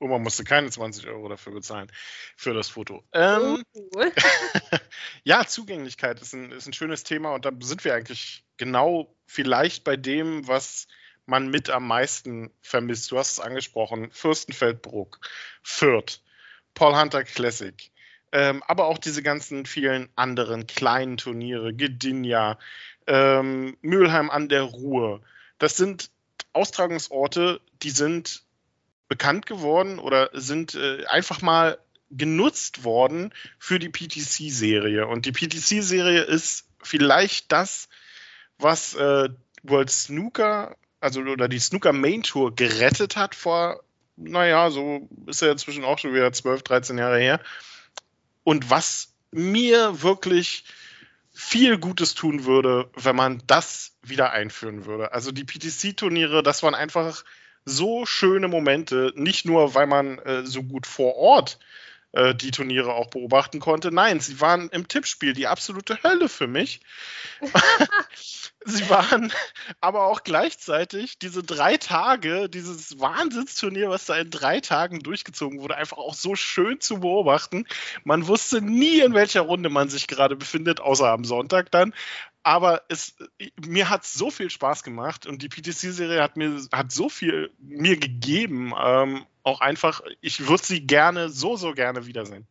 Oh, 0.01 0.07
man 0.07 0.23
musste 0.23 0.45
keine 0.45 0.71
20 0.71 1.07
Euro 1.09 1.29
dafür 1.29 1.53
bezahlen, 1.53 1.91
für 2.37 2.55
das 2.55 2.69
Foto. 2.69 3.05
Ähm, 3.13 3.63
uh. 3.77 4.05
ja, 5.25 5.45
Zugänglichkeit 5.47 6.21
ist 6.21 6.35
ein, 6.35 6.51
ist 6.51 6.67
ein 6.67 6.73
schönes 6.73 7.05
Thema 7.05 7.35
und 7.35 7.45
da 7.45 7.51
sind 7.61 7.85
wir 7.85 7.95
eigentlich 7.95 8.45
genau 8.57 9.15
vielleicht 9.27 9.85
bei 9.85 9.97
dem, 9.97 10.49
was 10.49 10.89
man 11.29 11.49
mit 11.49 11.71
am 11.71 11.87
meisten 11.87 12.51
vermisst? 12.61 13.11
Du 13.11 13.19
hast 13.19 13.33
es 13.33 13.41
angesprochen, 13.41 14.11
Fürstenfeldbruck, 14.11 15.21
Fürth, 15.63 16.21
Paul 16.75 16.99
Hunter 16.99 17.25
Classic, 17.25 17.91
ähm, 18.33 18.63
aber 18.67 18.87
auch 18.87 18.99
diese 18.99 19.23
ganzen 19.23 19.67
vielen 19.67 20.09
anderen 20.17 20.67
kleinen 20.67 21.17
Turniere, 21.17 21.75
Gdynia, 21.75 22.59
ähm, 23.07 23.77
Mülheim 23.81 24.31
an 24.31 24.49
der 24.49 24.63
Ruhr. 24.63 25.23
Das 25.59 25.77
sind 25.77 26.11
Austragungsorte, 26.53 27.61
die 27.83 27.91
sind 27.91 28.43
bekannt 29.09 29.47
geworden 29.47 29.99
oder 29.99 30.31
sind 30.35 30.75
äh, 30.75 31.05
einfach 31.07 31.41
mal 31.41 31.79
genutzt 32.11 32.85
worden 32.85 33.33
für 33.59 33.79
die 33.79 33.89
PTC-Serie. 33.89 35.07
Und 35.07 35.27
die 35.27 35.33
PTC-Serie 35.33 36.23
ist 36.23 36.67
vielleicht 36.83 37.53
das, 37.53 37.89
was 38.59 38.95
äh, 38.95 39.29
World 39.63 39.91
Snooker 39.91 40.77
also 41.01 41.21
oder 41.21 41.49
die 41.49 41.59
Snooker 41.59 41.93
Main 41.93 42.23
Tour 42.23 42.55
gerettet 42.55 43.17
hat 43.17 43.35
vor, 43.35 43.83
naja, 44.17 44.71
so 44.71 45.09
ist 45.27 45.43
er 45.43 45.53
inzwischen 45.53 45.85
auch 45.85 45.99
schon 45.99 46.15
wieder 46.15 46.33
12, 46.33 46.63
13 46.63 46.99
Jahre 46.99 47.19
her. 47.19 47.41
Und 48.45 48.71
was 48.71 49.13
mir 49.31 50.03
wirklich 50.03 50.65
viel 51.33 51.79
Gutes 51.79 52.15
tun 52.15 52.45
würde, 52.45 52.91
wenn 52.95 53.15
man 53.15 53.43
das 53.47 53.93
wieder 54.03 54.33
einführen 54.33 54.87
würde. 54.87 55.13
Also 55.13 55.31
die 55.31 55.45
PTC-Turniere, 55.45 56.43
das 56.43 56.63
waren 56.63 56.75
einfach 56.75 57.25
so 57.65 58.07
schöne 58.07 58.49
Momente, 58.49 59.13
nicht 59.15 59.45
nur, 59.45 59.75
weil 59.75 59.87
man 59.87 60.19
äh, 60.19 60.45
so 60.45 60.63
gut 60.63 60.87
vor 60.87 61.17
Ort 61.17 61.59
äh, 62.13 62.35
die 62.35 62.51
Turniere 62.51 62.95
auch 62.95 63.09
beobachten 63.09 63.61
konnte. 63.61 63.93
Nein, 63.93 64.19
sie 64.21 64.41
waren 64.41 64.69
im 64.71 64.89
Tippspiel 64.89 65.35
die 65.35 65.47
absolute 65.47 66.03
Hölle 66.03 66.29
für 66.29 66.47
mich. 66.47 66.81
sie 68.69 68.89
waren 68.89 69.33
aber 69.81 70.05
auch 70.05 70.23
gleichzeitig 70.23 71.19
diese 71.19 71.43
drei 71.43 71.77
Tage, 71.77 72.49
dieses 72.49 73.01
Wahnsinnsturnier, 73.01 73.91
was 73.91 74.07
da 74.07 74.17
in 74.17 74.31
drei 74.31 74.61
Tagen 74.61 75.01
durchgezogen 75.01 75.61
wurde, 75.61 75.77
einfach 75.77 75.99
auch 75.99 76.15
so 76.15 76.35
schön 76.35 76.81
zu 76.81 77.01
beobachten. 77.01 77.67
Man 78.05 78.27
wusste 78.27 78.61
nie, 78.63 79.01
in 79.01 79.15
welcher 79.15 79.43
Runde 79.43 79.71
man 79.71 79.89
sich 79.89 80.07
gerade 80.07 80.37
befindet, 80.37 80.81
außer 80.81 81.09
am 81.09 81.25
Sonntag 81.25 81.71
dann. 81.71 81.95
Aber 82.43 82.83
es, 82.89 83.17
mir 83.67 83.91
hat 83.91 84.05
so 84.07 84.31
viel 84.31 84.51
Spaß 84.51 84.83
gemacht 84.83 85.27
und 85.27 85.43
die 85.43 85.49
PTC-Serie 85.49 86.23
hat 86.23 86.37
mir 86.37 86.63
hat 86.73 86.93
so 86.93 87.09
viel 87.09 87.51
mir 87.59 87.97
gegeben. 87.97 88.73
Ähm, 88.81 89.27
auch 89.43 89.61
einfach, 89.61 90.03
ich 90.21 90.47
würde 90.47 90.65
sie 90.65 90.87
gerne, 90.87 91.31
so, 91.31 91.57
so 91.57 91.73
gerne 91.73 92.07
wiedersehen. 92.07 92.47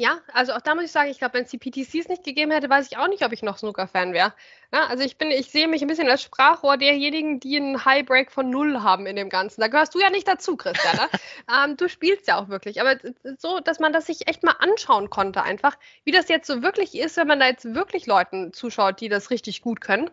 Ja, 0.00 0.18
also 0.32 0.54
auch 0.54 0.60
da 0.60 0.74
muss 0.74 0.84
ich 0.84 0.90
sagen, 0.90 1.08
ich 1.08 1.18
glaube, 1.18 1.34
wenn 1.34 1.44
es 1.44 1.50
die 1.50 1.58
PTCs 1.58 2.08
nicht 2.08 2.24
gegeben 2.24 2.50
hätte, 2.50 2.68
weiß 2.68 2.88
ich 2.90 2.98
auch 2.98 3.06
nicht, 3.06 3.24
ob 3.24 3.32
ich 3.32 3.42
noch 3.42 3.58
Snooker-Fan 3.58 4.12
wäre. 4.12 4.34
Ja, 4.72 4.86
also 4.86 5.04
ich 5.04 5.18
bin, 5.18 5.30
ich 5.30 5.52
sehe 5.52 5.68
mich 5.68 5.82
ein 5.82 5.86
bisschen 5.86 6.08
als 6.08 6.22
Sprachrohr 6.22 6.76
derjenigen, 6.76 7.38
die 7.38 7.56
einen 7.56 7.84
High-Break 7.84 8.32
von 8.32 8.50
null 8.50 8.80
haben 8.82 9.06
in 9.06 9.14
dem 9.14 9.28
Ganzen. 9.28 9.60
Da 9.60 9.68
gehörst 9.68 9.94
du 9.94 10.00
ja 10.00 10.10
nicht 10.10 10.26
dazu, 10.26 10.56
Christian. 10.56 10.96
Ne? 10.96 11.08
ähm, 11.64 11.76
du 11.76 11.88
spielst 11.88 12.26
ja 12.26 12.40
auch 12.40 12.48
wirklich. 12.48 12.80
Aber 12.80 12.96
so, 13.38 13.60
dass 13.60 13.78
man 13.78 13.92
das 13.92 14.06
sich 14.06 14.26
echt 14.26 14.42
mal 14.42 14.56
anschauen 14.58 15.10
konnte, 15.10 15.44
einfach, 15.44 15.76
wie 16.02 16.10
das 16.10 16.28
jetzt 16.28 16.48
so 16.48 16.60
wirklich 16.60 16.96
ist, 16.98 17.16
wenn 17.16 17.28
man 17.28 17.38
da 17.38 17.46
jetzt 17.46 17.72
wirklich 17.76 18.06
Leuten 18.06 18.52
zuschaut, 18.52 19.00
die 19.00 19.08
das 19.08 19.30
richtig 19.30 19.62
gut 19.62 19.80
können. 19.80 20.10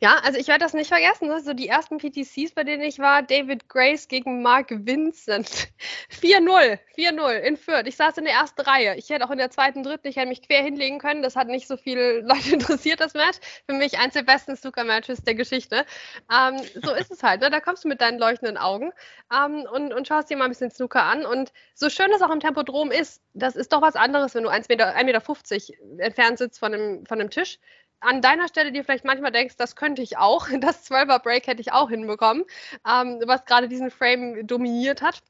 Ja, 0.00 0.18
also 0.22 0.38
ich 0.38 0.46
werde 0.46 0.64
das 0.64 0.72
nicht 0.72 0.88
vergessen. 0.88 1.28
Ne? 1.28 1.40
So 1.40 1.52
die 1.52 1.68
ersten 1.68 1.98
PTCs, 1.98 2.52
bei 2.54 2.64
denen 2.64 2.82
ich 2.82 2.98
war, 2.98 3.22
David 3.22 3.68
Grace 3.68 4.06
gegen 4.08 4.42
Mark 4.42 4.70
Vincent. 4.70 5.68
4-0, 6.10 6.78
4-0 6.96 7.30
in 7.40 7.56
Fürth. 7.56 7.86
Ich 7.86 7.96
saß 7.96 8.16
in 8.18 8.24
der 8.24 8.34
ersten 8.34 8.60
Reihe. 8.60 8.96
Ich 8.96 9.10
hätte 9.10 9.24
auch 9.26 9.30
in 9.30 9.38
der 9.38 9.50
zweiten, 9.50 9.82
dritten, 9.82 10.06
ich 10.06 10.16
hätte 10.16 10.28
mich 10.28 10.42
quer 10.42 10.62
hinlegen 10.62 10.98
können. 10.98 11.22
Das 11.22 11.36
hat 11.36 11.48
nicht 11.48 11.66
so 11.66 11.76
viele 11.76 12.20
Leute 12.22 12.52
interessiert, 12.52 13.00
das 13.00 13.14
Match. 13.14 13.38
Für 13.66 13.74
mich 13.74 13.98
eins 13.98 14.14
der 14.14 14.22
besten 14.22 14.56
Snooker-Matches 14.56 15.22
der 15.24 15.34
Geschichte. 15.34 15.84
Ähm, 16.32 16.58
so 16.80 16.94
ist 16.94 17.10
es 17.10 17.22
halt. 17.22 17.40
Ne? 17.40 17.50
Da 17.50 17.60
kommst 17.60 17.84
du 17.84 17.88
mit 17.88 18.00
deinen 18.00 18.18
leuchtenden 18.18 18.56
Augen 18.56 18.92
ähm, 19.34 19.66
und, 19.72 19.92
und 19.92 20.06
schaust 20.06 20.30
dir 20.30 20.36
mal 20.36 20.44
ein 20.44 20.50
bisschen 20.50 20.70
Snooker 20.70 21.02
an. 21.02 21.26
Und 21.26 21.52
so 21.74 21.90
schön 21.90 22.12
es 22.12 22.22
auch 22.22 22.30
im 22.30 22.40
Tempodrom 22.40 22.92
ist, 22.92 23.22
das 23.34 23.56
ist 23.56 23.72
doch 23.72 23.82
was 23.82 23.96
anderes, 23.96 24.34
wenn 24.34 24.44
du 24.44 24.50
1,50 24.50 24.68
Meter, 24.68 24.96
1,50 24.96 25.04
Meter 25.04 26.04
entfernt 26.04 26.38
sitzt 26.38 26.58
von 26.60 26.72
einem, 26.72 27.06
von 27.06 27.20
einem 27.20 27.30
Tisch 27.30 27.58
an 28.00 28.22
deiner 28.22 28.48
Stelle 28.48 28.72
dir 28.72 28.84
vielleicht 28.84 29.04
manchmal 29.04 29.32
denkst, 29.32 29.56
das 29.56 29.76
könnte 29.76 30.02
ich 30.02 30.18
auch, 30.18 30.48
das 30.60 30.88
12er 30.90 31.20
Break 31.20 31.46
hätte 31.46 31.60
ich 31.60 31.72
auch 31.72 31.90
hinbekommen, 31.90 32.44
ähm, 32.86 33.20
was 33.26 33.44
gerade 33.44 33.68
diesen 33.68 33.90
Frame 33.90 34.46
dominiert 34.46 35.02
hat. 35.02 35.22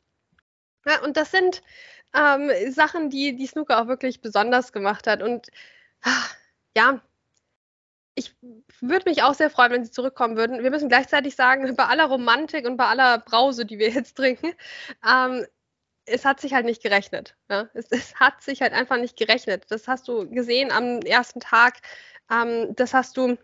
Ja, 0.87 1.03
und 1.03 1.17
das 1.17 1.31
sind 1.31 1.63
ähm, 2.15 2.51
Sachen, 2.73 3.11
die 3.11 3.37
die 3.37 3.47
Snooker 3.47 3.83
auch 3.83 3.89
wirklich 3.89 4.21
besonders 4.21 4.73
gemacht 4.73 5.07
hat. 5.07 5.23
Und 5.23 5.49
ja, 6.77 7.01
ich 8.15 8.35
würde 8.81 9.09
mich 9.09 9.23
auch 9.23 9.35
sehr 9.35 9.51
freuen, 9.51 9.73
wenn 9.73 9.85
sie 9.85 9.91
zurückkommen 9.91 10.37
würden. 10.37 10.63
Wir 10.63 10.71
müssen 10.71 10.89
gleichzeitig 10.89 11.37
sagen, 11.37 11.75
bei 11.77 11.85
aller 11.85 12.07
Romantik 12.07 12.67
und 12.67 12.77
bei 12.77 12.87
aller 12.87 13.19
Brause, 13.19 13.65
die 13.65 13.79
wir 13.79 13.91
jetzt 13.91 14.17
trinken, 14.17 14.53
ähm, 15.07 15.47
es 16.07 16.25
hat 16.25 16.41
sich 16.41 16.55
halt 16.55 16.65
nicht 16.65 16.83
gerechnet. 16.83 17.37
Ja? 17.51 17.69
Es, 17.75 17.87
es, 17.91 18.15
hat 18.17 18.43
sich 18.43 18.63
halt 18.63 18.73
einfach 18.73 18.97
nicht 18.97 19.17
gerechnet. 19.17 19.67
Das 19.69 19.87
hast 19.89 20.09
du 20.09 20.29
gesehen 20.31 20.73
am 20.73 21.01
ersten 21.01 21.41
Tag. 21.41 21.81
Ähm, 22.31 22.75
das 22.77 22.95
hast 22.95 23.17
du 23.17 23.37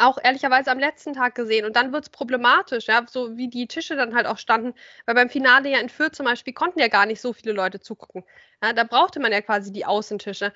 auch 0.00 0.18
ehrlicherweise 0.22 0.70
am 0.70 0.78
letzten 0.78 1.12
Tag 1.12 1.34
gesehen. 1.34 1.66
Und 1.66 1.76
dann 1.76 1.92
wird 1.92 2.04
es 2.04 2.10
problematisch, 2.10 2.86
ja, 2.86 3.04
so 3.08 3.36
wie 3.36 3.48
die 3.48 3.66
Tische 3.66 3.96
dann 3.96 4.14
halt 4.14 4.26
auch 4.26 4.38
standen. 4.38 4.74
Weil 5.06 5.14
beim 5.14 5.28
Finale 5.28 5.68
ja 5.68 5.78
in 5.78 5.88
Fürth 5.88 6.14
zum 6.14 6.26
Beispiel 6.26 6.54
konnten 6.54 6.80
ja 6.80 6.88
gar 6.88 7.06
nicht 7.06 7.20
so 7.20 7.32
viele 7.32 7.52
Leute 7.52 7.80
zugucken. 7.80 8.24
Ja, 8.62 8.72
da 8.72 8.84
brauchte 8.84 9.20
man 9.20 9.32
ja 9.32 9.40
quasi 9.42 9.72
die 9.72 9.86
Außentische, 9.86 10.52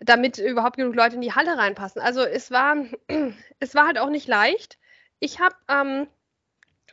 damit 0.00 0.38
überhaupt 0.38 0.76
genug 0.76 0.94
Leute 0.94 1.16
in 1.16 1.20
die 1.20 1.34
Halle 1.34 1.58
reinpassen. 1.58 2.00
Also 2.00 2.22
es 2.22 2.50
war, 2.50 2.76
es 3.60 3.74
war 3.74 3.86
halt 3.86 3.98
auch 3.98 4.10
nicht 4.10 4.28
leicht. 4.28 4.78
Ich 5.18 5.40
habe, 5.40 5.54
ähm, 5.68 6.06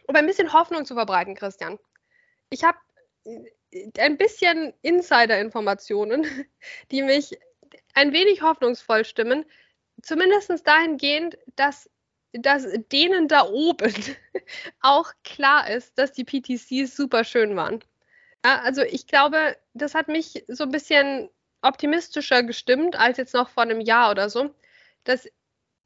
um 0.07 0.15
ein 0.15 0.25
bisschen 0.25 0.53
Hoffnung 0.53 0.85
zu 0.85 0.95
verbreiten, 0.95 1.35
Christian, 1.35 1.79
ich 2.49 2.63
habe 2.63 2.77
äh, 3.25 3.89
ein 3.99 4.17
bisschen 4.17 4.73
Insider-Informationen, 4.81 6.25
die 6.91 7.01
mich 7.01 7.37
ein 7.97 8.13
wenig 8.13 8.43
hoffnungsvoll 8.43 9.03
stimmen. 9.05 9.43
Zumindest 10.03 10.51
dahingehend, 10.67 11.35
dass, 11.55 11.89
dass 12.31 12.67
denen 12.91 13.27
da 13.27 13.47
oben 13.47 13.93
auch 14.81 15.11
klar 15.23 15.67
ist, 15.67 15.97
dass 15.97 16.11
die 16.11 16.23
PTCs 16.23 16.95
super 16.95 17.23
schön 17.23 17.55
waren. 17.55 17.79
Also 18.43 18.83
ich 18.83 19.07
glaube, 19.07 19.57
das 19.73 19.95
hat 19.95 20.09
mich 20.09 20.45
so 20.47 20.65
ein 20.65 20.71
bisschen 20.71 21.29
optimistischer 21.63 22.43
gestimmt 22.43 22.95
als 22.95 23.17
jetzt 23.17 23.33
noch 23.33 23.49
vor 23.49 23.63
einem 23.63 23.81
Jahr 23.81 24.11
oder 24.11 24.29
so, 24.29 24.53
dass 25.03 25.27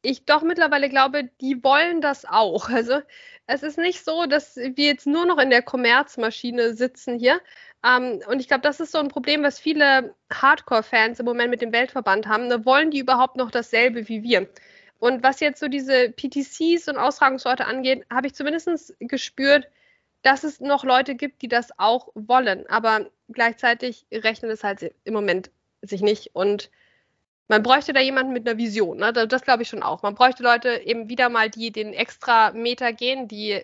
ich 0.01 0.25
doch 0.25 0.41
mittlerweile 0.41 0.89
glaube, 0.89 1.25
die 1.41 1.63
wollen 1.63 2.01
das 2.01 2.25
auch. 2.25 2.69
Also 2.69 3.01
es 3.47 3.63
ist 3.63 3.77
nicht 3.77 4.03
so, 4.03 4.25
dass 4.25 4.55
wir 4.55 4.85
jetzt 4.85 5.07
nur 5.07 5.25
noch 5.25 5.37
in 5.37 5.49
der 5.49 5.61
Kommerzmaschine 5.61 6.73
sitzen 6.73 7.19
hier. 7.19 7.41
Ähm, 7.85 8.21
und 8.27 8.39
ich 8.39 8.47
glaube, 8.47 8.61
das 8.61 8.79
ist 8.79 8.91
so 8.91 8.99
ein 8.99 9.09
Problem, 9.09 9.43
was 9.43 9.59
viele 9.59 10.15
Hardcore-Fans 10.31 11.19
im 11.19 11.25
Moment 11.25 11.49
mit 11.49 11.61
dem 11.61 11.73
Weltverband 11.73 12.27
haben. 12.27 12.47
Ne, 12.47 12.65
wollen 12.65 12.91
die 12.91 12.99
überhaupt 12.99 13.35
noch 13.37 13.51
dasselbe 13.51 14.07
wie 14.07 14.23
wir? 14.23 14.47
Und 14.99 15.23
was 15.23 15.39
jetzt 15.39 15.59
so 15.59 15.67
diese 15.67 16.09
PTCs 16.11 16.87
und 16.87 16.97
Austragungsorte 16.97 17.65
angeht, 17.65 18.05
habe 18.11 18.27
ich 18.27 18.35
zumindest 18.35 18.95
gespürt, 18.99 19.67
dass 20.21 20.43
es 20.43 20.59
noch 20.59 20.83
Leute 20.83 21.15
gibt, 21.15 21.41
die 21.41 21.47
das 21.47 21.69
auch 21.79 22.09
wollen. 22.13 22.67
Aber 22.67 23.09
gleichzeitig 23.29 24.05
rechnet 24.11 24.51
es 24.51 24.63
halt 24.63 24.93
im 25.03 25.13
Moment 25.13 25.49
sich 25.81 26.01
nicht. 26.01 26.35
Und 26.35 26.69
man 27.51 27.63
bräuchte 27.63 27.91
da 27.91 27.99
jemanden 27.99 28.31
mit 28.31 28.47
einer 28.47 28.57
Vision. 28.57 28.97
Ne? 28.97 29.11
Das, 29.11 29.27
das 29.27 29.41
glaube 29.41 29.63
ich 29.63 29.67
schon 29.67 29.83
auch. 29.83 30.03
Man 30.03 30.15
bräuchte 30.15 30.41
Leute 30.41 30.69
eben 30.85 31.09
wieder 31.09 31.27
mal, 31.27 31.49
die 31.49 31.69
den 31.69 31.91
extra 31.91 32.51
Meter 32.51 32.93
gehen, 32.93 33.27
die 33.27 33.61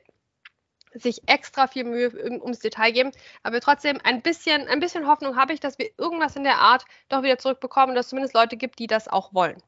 sich 0.93 1.21
extra 1.29 1.67
viel 1.67 1.85
Mühe 1.85 2.11
ums 2.41 2.59
Detail 2.59 2.91
geben. 2.91 3.11
Aber 3.43 3.61
trotzdem 3.61 3.97
ein 4.03 4.21
bisschen, 4.21 4.67
ein 4.67 4.81
bisschen 4.81 5.07
Hoffnung 5.07 5.37
habe 5.37 5.53
ich, 5.53 5.61
dass 5.61 5.79
wir 5.79 5.89
irgendwas 5.97 6.35
in 6.35 6.43
der 6.43 6.57
Art 6.57 6.83
doch 7.07 7.23
wieder 7.23 7.37
zurückbekommen, 7.37 7.95
dass 7.95 8.07
es 8.07 8.09
zumindest 8.09 8.35
Leute 8.35 8.57
gibt, 8.57 8.77
die 8.79 8.87
das 8.87 9.07
auch 9.07 9.33
wollen. 9.33 9.63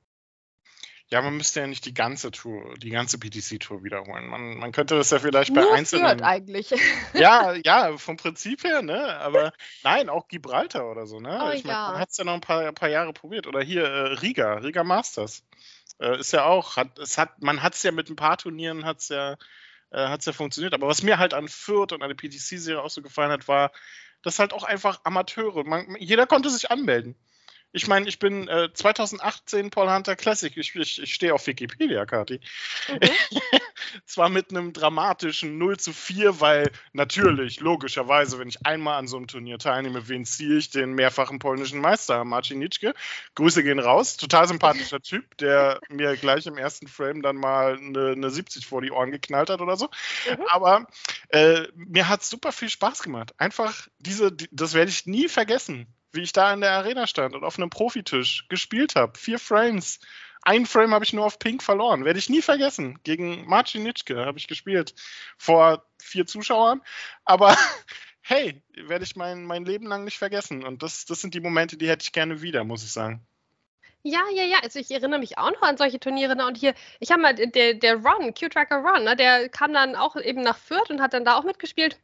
Ja, 1.12 1.24
man 1.24 1.38
müsste 1.38 1.62
ja 1.62 1.68
nicht 1.68 1.86
die 1.86 1.94
ganze 1.94 2.30
Tour, 2.30 2.76
die 2.78 2.92
ganze 2.92 3.18
PTC-Tour 3.18 3.84
wiederholen. 3.84 4.28
Man, 4.28 4.58
man 4.58 4.72
könnte 4.72 4.96
das 4.96 5.10
ja 5.10 5.18
vielleicht 5.18 5.54
bei 5.56 5.62
Nur 5.62 5.74
einzelnen. 5.74 6.08
Fürth 6.08 6.22
eigentlich. 6.22 6.74
Ja, 7.14 7.56
ja, 7.66 7.98
vom 7.98 8.18
Prinzip 8.18 8.64
her, 8.64 8.84
ne? 8.84 9.18
Aber 9.18 9.52
nein, 9.84 10.10
auch 10.10 10.28
Gibraltar 10.28 10.90
oder 10.90 11.08
so, 11.08 11.20
ne? 11.20 11.40
Oh, 11.44 11.50
ich 11.50 11.64
ja. 11.64 11.92
man 11.92 12.00
hat 12.00 12.12
es 12.12 12.18
ja 12.18 12.24
noch 12.24 12.36
ein 12.36 12.42
paar, 12.42 12.68
ein 12.68 12.76
paar 12.76 12.90
Jahre 12.90 13.12
probiert. 13.12 13.48
Oder 13.48 13.62
hier 13.62 13.86
äh, 13.86 14.14
Riga, 14.20 14.54
Riga 14.56 14.84
Masters. 14.84 15.44
Äh, 16.00 16.20
ist 16.20 16.32
ja 16.32 16.46
auch, 16.46 16.78
hat, 16.78 17.00
es 17.00 17.18
hat, 17.18 17.42
man 17.42 17.64
hat 17.64 17.74
es 17.74 17.82
ja 17.82 17.92
mit 17.92 18.10
ein 18.10 18.16
paar 18.16 18.38
Turnieren, 18.38 18.86
hat 18.86 19.00
es 19.00 19.10
ja, 19.10 19.34
äh, 19.90 20.08
hat's 20.08 20.28
ja 20.28 20.34
funktioniert. 20.34 20.76
Aber 20.76 20.88
was 20.88 21.02
mir 21.02 21.18
halt 21.18 21.34
an 21.34 21.48
Fürth 21.48 21.92
und 21.92 22.04
an 22.04 22.10
der 22.10 22.16
PTC-Serie 22.16 22.84
auch 22.84 22.92
so 22.92 23.02
gefallen 23.02 23.32
hat, 23.32 23.48
war, 23.48 23.72
dass 24.22 24.38
halt 24.38 24.54
auch 24.54 24.64
einfach 24.64 25.02
Amateure, 25.06 25.64
man, 25.64 25.96
jeder 26.00 26.28
konnte 26.28 26.52
sich 26.52 26.70
anmelden. 26.70 27.16
Ich 27.72 27.88
meine, 27.88 28.10
ich 28.10 28.18
bin 28.18 28.48
äh, 28.48 28.70
2018 28.74 29.70
Paul 29.70 29.92
Hunter 29.92 30.16
Classic. 30.16 30.56
Ich, 30.58 30.76
ich, 30.76 31.02
ich 31.02 31.14
stehe 31.14 31.36
auf 31.36 31.46
Wikipedia, 31.46 32.06
Kati. 32.06 32.40
Mhm. 32.88 33.00
Zwar 34.06 34.30
mit 34.30 34.50
einem 34.50 34.74
dramatischen 34.74 35.58
0 35.58 35.78
zu 35.78 35.94
4, 35.94 36.42
weil 36.42 36.72
natürlich, 36.94 37.60
logischerweise, 37.60 38.40
wenn 38.40 38.50
ich 38.50 38.66
einmal 38.66 38.98
an 38.98 39.08
so 39.08 39.18
einem 39.18 39.28
Turnier 39.28 39.60
teilnehme, 39.60 40.08
wen 40.08 40.26
ziehe 40.26 40.58
ich? 40.58 40.72
Den 40.72 40.94
mehrfachen 40.94 41.38
polnischen 41.38 41.80
Meister, 41.80 42.26
Marcin 42.26 42.58
Nitschke. 42.58 42.96
Grüße 43.36 43.64
gehen 43.64 43.80
raus. 43.80 44.18
Total 44.18 44.48
sympathischer 44.48 45.02
Typ, 45.02 45.38
der 45.38 45.80
mir 45.90 46.18
gleich 46.18 46.48
im 46.48 46.58
ersten 46.58 46.88
Frame 46.88 47.22
dann 47.22 47.36
mal 47.36 47.78
eine, 47.78 48.12
eine 48.12 48.30
70 48.32 48.66
vor 48.66 48.82
die 48.82 48.92
Ohren 48.92 49.12
geknallt 49.12 49.52
hat 49.52 49.62
oder 49.62 49.78
so. 49.78 49.90
Mhm. 50.28 50.44
Aber 50.50 50.88
äh, 51.30 51.68
mir 51.76 52.10
hat 52.10 52.22
es 52.22 52.30
super 52.30 52.52
viel 52.52 52.70
Spaß 52.70 53.04
gemacht. 53.04 53.34
Einfach 53.38 53.88
diese, 54.00 54.32
die, 54.32 54.50
das 54.52 54.74
werde 54.74 54.90
ich 54.90 55.06
nie 55.06 55.28
vergessen 55.28 55.88
wie 56.12 56.22
ich 56.22 56.34
da 56.34 56.54
in 56.54 56.62
der 56.62 56.72
Arena 56.72 57.08
stand 57.08 57.36
und 57.36 57.44
auf 57.44 57.58
einem 57.58 57.70
Profitisch 57.70 58.48
gespielt 58.50 58.96
habe. 58.96 59.18
Vier 59.18 59.40
Frames. 59.40 60.00
Ein 60.42 60.66
Frame 60.66 60.94
habe 60.94 61.04
ich 61.04 61.14
nur 61.14 61.26
auf 61.26 61.38
Pink 61.38 61.62
verloren. 61.62 62.06
Werde 62.06 62.20
ich 62.20 62.30
nie 62.30 62.42
vergessen. 62.42 63.00
Gegen 63.04 63.46
Marcin 63.48 63.84
Nitschke 63.84 64.26
habe 64.26 64.38
ich 64.38 64.48
gespielt. 64.48 64.96
Vor 65.38 65.86
vier 66.02 66.26
Zuschauern. 66.26 66.82
Aber 67.26 67.56
hey, 68.22 68.62
werde 68.74 69.04
ich 69.04 69.16
mein, 69.16 69.44
mein 69.46 69.66
Leben 69.66 69.86
lang 69.86 70.06
nicht 70.06 70.18
vergessen. 70.18 70.64
Und 70.64 70.82
das, 70.82 71.06
das 71.06 71.22
sind 71.22 71.34
die 71.34 71.42
Momente, 71.42 71.78
die 71.78 71.90
hätte 71.90 72.04
ich 72.04 72.14
gerne 72.14 72.42
wieder, 72.42 72.64
muss 72.64 72.84
ich 72.84 72.92
sagen. 72.92 73.26
Ja, 74.02 74.22
ja, 74.34 74.44
ja. 74.44 74.60
Also 74.64 74.80
ich 74.80 74.92
erinnere 74.92 75.20
mich 75.20 75.38
auch 75.38 75.52
noch 75.52 75.62
an 75.62 75.78
solche 75.78 76.00
Turniere. 76.00 76.36
Ne? 76.36 76.48
Und 76.48 76.58
hier, 76.58 76.74
ich 77.00 77.12
habe 77.12 77.22
mal 77.22 77.34
der, 77.34 77.74
der 77.74 77.96
Ron, 77.96 78.34
Q-Tracker 78.34 78.78
Ron, 78.78 79.04
ne? 79.04 79.16
der 79.18 79.50
kam 79.50 79.74
dann 79.74 79.96
auch 79.96 80.16
eben 80.16 80.42
nach 80.42 80.58
Fürth 80.58 80.90
und 80.90 81.02
hat 81.02 81.14
dann 81.14 81.26
da 81.26 81.38
auch 81.38 81.44
mitgespielt. 81.44 82.00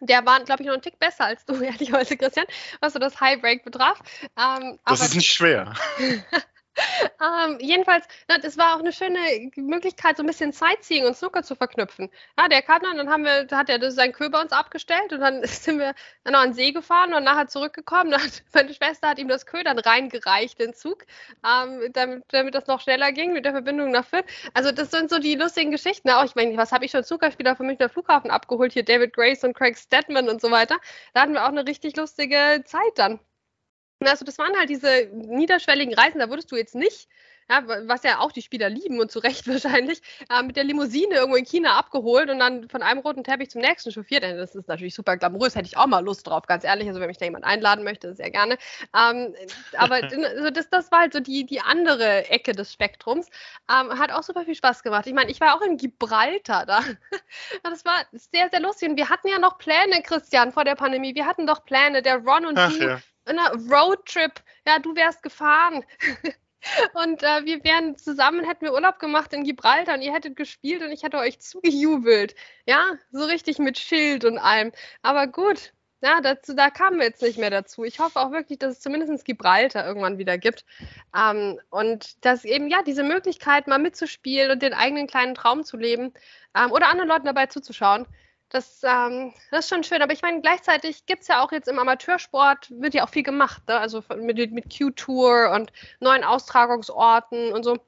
Der 0.00 0.24
war, 0.26 0.40
glaube 0.44 0.62
ich, 0.62 0.66
noch 0.66 0.74
einen 0.74 0.82
Tick 0.82 0.98
besser 0.98 1.24
als 1.24 1.44
du, 1.44 1.54
ehrlicherweise, 1.60 2.16
Christian, 2.16 2.46
was 2.80 2.92
so 2.92 2.98
das 2.98 3.20
High 3.20 3.40
Break 3.40 3.64
betraf. 3.64 3.98
Ähm, 4.38 4.78
Das 4.84 5.00
ist 5.00 5.14
nicht 5.14 5.32
schwer. 5.32 5.74
ähm, 7.20 7.58
jedenfalls, 7.60 8.06
na, 8.28 8.38
das 8.38 8.58
war 8.58 8.74
auch 8.74 8.80
eine 8.80 8.92
schöne 8.92 9.18
Möglichkeit, 9.56 10.16
so 10.16 10.22
ein 10.22 10.26
bisschen 10.26 10.52
Sightseeing 10.52 11.06
und 11.06 11.16
Snooker 11.16 11.42
zu 11.42 11.54
verknüpfen. 11.54 12.10
Ja, 12.38 12.48
der 12.48 12.62
kam 12.62 12.82
dann, 12.82 12.96
dann 12.96 13.10
haben 13.10 13.24
wir, 13.24 13.46
hat 13.50 13.68
er 13.68 13.90
seinen 13.90 14.12
Kö 14.12 14.28
bei 14.28 14.40
uns 14.40 14.52
abgestellt 14.52 15.12
und 15.12 15.20
dann 15.20 15.42
sind 15.46 15.78
wir 15.78 15.94
dann 16.24 16.32
noch 16.32 16.40
an 16.40 16.50
den 16.50 16.54
See 16.54 16.72
gefahren 16.72 17.14
und 17.14 17.24
nachher 17.24 17.48
zurückgekommen. 17.48 18.12
Hat, 18.14 18.42
meine 18.54 18.74
Schwester 18.74 19.08
hat 19.08 19.18
ihm 19.18 19.28
das 19.28 19.46
Kö 19.46 19.62
dann 19.62 19.78
reingereicht, 19.78 20.58
den 20.58 20.74
Zug, 20.74 21.04
ähm, 21.44 21.92
damit, 21.92 22.24
damit 22.28 22.54
das 22.54 22.66
noch 22.66 22.80
schneller 22.80 23.12
ging 23.12 23.32
mit 23.32 23.44
der 23.44 23.52
Verbindung 23.52 23.90
nach 23.90 24.06
Fürth. 24.06 24.26
Also 24.54 24.72
das 24.72 24.90
sind 24.90 25.10
so 25.10 25.18
die 25.18 25.34
lustigen 25.34 25.70
Geschichten. 25.70 26.10
Auch 26.10 26.24
ich 26.24 26.34
meine, 26.34 26.56
was 26.56 26.72
habe 26.72 26.84
ich 26.84 26.90
schon 26.90 27.04
Snookerspieler 27.04 27.56
vom 27.56 27.66
Münchner 27.66 27.88
Flughafen 27.88 28.30
abgeholt? 28.30 28.72
Hier 28.72 28.84
David 28.84 29.14
Grace 29.14 29.44
und 29.44 29.54
Craig 29.54 29.76
Stedman 29.76 30.28
und 30.28 30.40
so 30.40 30.50
weiter. 30.50 30.76
Da 31.14 31.22
hatten 31.22 31.32
wir 31.32 31.44
auch 31.44 31.48
eine 31.48 31.66
richtig 31.66 31.96
lustige 31.96 32.62
Zeit 32.64 32.92
dann. 32.96 33.20
Also 34.00 34.24
das 34.24 34.38
waren 34.38 34.56
halt 34.58 34.68
diese 34.68 35.08
niederschwelligen 35.12 35.94
Reisen, 35.94 36.18
da 36.18 36.28
wurdest 36.28 36.52
du 36.52 36.56
jetzt 36.56 36.74
nicht, 36.74 37.08
ja, 37.48 37.62
was 37.86 38.02
ja 38.02 38.18
auch 38.18 38.32
die 38.32 38.42
Spieler 38.42 38.68
lieben 38.68 38.98
und 38.98 39.10
zu 39.10 39.20
Recht 39.20 39.46
wahrscheinlich, 39.48 40.02
äh, 40.30 40.42
mit 40.42 40.56
der 40.56 40.64
Limousine 40.64 41.14
irgendwo 41.14 41.36
in 41.36 41.44
China 41.44 41.78
abgeholt 41.78 42.28
und 42.28 42.38
dann 42.38 42.68
von 42.68 42.82
einem 42.82 43.00
roten 43.00 43.24
Teppich 43.24 43.50
zum 43.50 43.60
nächsten 43.60 43.92
chauffiert. 43.92 44.22
Denn 44.22 44.36
das 44.36 44.54
ist 44.54 44.68
natürlich 44.68 44.94
super 44.94 45.16
glamourös, 45.16 45.54
hätte 45.54 45.66
ich 45.66 45.76
auch 45.76 45.86
mal 45.86 46.04
Lust 46.04 46.26
drauf, 46.26 46.46
ganz 46.46 46.64
ehrlich. 46.64 46.88
Also 46.88 47.00
wenn 47.00 47.06
mich 47.06 47.18
da 47.18 47.24
jemand 47.24 47.44
einladen 47.44 47.84
möchte, 47.84 48.14
sehr 48.14 48.30
gerne. 48.30 48.58
Ähm, 48.94 49.34
aber 49.76 49.94
also 50.02 50.50
das, 50.50 50.68
das 50.70 50.90
war 50.90 51.00
halt 51.00 51.12
so 51.12 51.20
die, 51.20 51.46
die 51.46 51.60
andere 51.60 52.28
Ecke 52.28 52.52
des 52.52 52.72
Spektrums. 52.72 53.28
Ähm, 53.70 53.98
hat 53.98 54.10
auch 54.10 54.22
super 54.22 54.44
viel 54.44 54.56
Spaß 54.56 54.82
gemacht. 54.82 55.06
Ich 55.06 55.14
meine, 55.14 55.30
ich 55.30 55.40
war 55.40 55.56
auch 55.56 55.62
in 55.62 55.76
Gibraltar 55.76 56.66
da. 56.66 56.80
das 57.62 57.84
war 57.84 58.04
sehr, 58.12 58.48
sehr 58.50 58.60
lustig. 58.60 58.90
Und 58.90 58.96
wir 58.96 59.08
hatten 59.08 59.28
ja 59.28 59.38
noch 59.38 59.58
Pläne, 59.58 60.02
Christian, 60.02 60.52
vor 60.52 60.64
der 60.64 60.74
Pandemie. 60.74 61.14
Wir 61.14 61.26
hatten 61.26 61.46
doch 61.46 61.64
Pläne, 61.64 62.02
der 62.02 62.16
Ron 62.16 62.46
und 62.46 62.58
Ach 62.58 62.72
du 62.72 62.84
ja. 62.84 63.00
Einer 63.26 63.52
Roadtrip. 63.70 64.42
Ja, 64.66 64.78
du 64.78 64.94
wärst 64.94 65.22
gefahren. 65.22 65.84
Und 66.94 67.22
äh, 67.22 67.44
wir 67.44 67.62
wären 67.64 67.96
zusammen, 67.96 68.44
hätten 68.44 68.64
wir 68.64 68.72
Urlaub 68.72 68.98
gemacht 68.98 69.32
in 69.32 69.44
Gibraltar 69.44 69.94
und 69.94 70.02
ihr 70.02 70.12
hättet 70.12 70.34
gespielt 70.34 70.82
und 70.82 70.90
ich 70.90 71.04
hätte 71.04 71.18
euch 71.18 71.38
zugejubelt. 71.38 72.34
Ja, 72.66 72.94
so 73.12 73.24
richtig 73.24 73.58
mit 73.58 73.78
Schild 73.78 74.24
und 74.24 74.38
allem. 74.38 74.72
Aber 75.02 75.28
gut, 75.28 75.72
ja, 76.02 76.20
dazu, 76.20 76.54
da 76.54 76.70
kamen 76.70 76.98
wir 76.98 77.06
jetzt 77.06 77.22
nicht 77.22 77.38
mehr 77.38 77.50
dazu. 77.50 77.84
Ich 77.84 77.98
hoffe 78.00 78.20
auch 78.20 78.30
wirklich, 78.30 78.58
dass 78.58 78.74
es 78.74 78.80
zumindest 78.80 79.24
Gibraltar 79.24 79.86
irgendwann 79.86 80.18
wieder 80.18 80.38
gibt. 80.38 80.64
Ähm, 81.16 81.58
und 81.70 82.24
dass 82.24 82.44
eben, 82.44 82.68
ja, 82.68 82.82
diese 82.82 83.02
Möglichkeit, 83.02 83.66
mal 83.66 83.78
mitzuspielen 83.78 84.50
und 84.50 84.62
den 84.62 84.74
eigenen 84.74 85.06
kleinen 85.06 85.34
Traum 85.34 85.64
zu 85.64 85.76
leben 85.76 86.12
ähm, 86.54 86.70
oder 86.72 86.88
anderen 86.88 87.08
Leuten 87.08 87.26
dabei 87.26 87.46
zuzuschauen, 87.46 88.06
das, 88.48 88.80
ähm, 88.84 89.34
das 89.50 89.64
ist 89.64 89.68
schon 89.70 89.84
schön. 89.84 90.02
Aber 90.02 90.12
ich 90.12 90.22
meine, 90.22 90.40
gleichzeitig 90.40 91.06
gibt 91.06 91.22
es 91.22 91.28
ja 91.28 91.42
auch 91.42 91.52
jetzt 91.52 91.68
im 91.68 91.78
Amateursport, 91.78 92.70
wird 92.70 92.94
ja 92.94 93.04
auch 93.04 93.08
viel 93.08 93.22
gemacht. 93.22 93.62
Ne? 93.68 93.78
Also 93.78 94.02
mit, 94.16 94.52
mit 94.52 94.76
Q-Tour 94.76 95.50
und 95.54 95.72
neuen 96.00 96.24
Austragungsorten 96.24 97.52
und 97.52 97.64
so. 97.64 97.78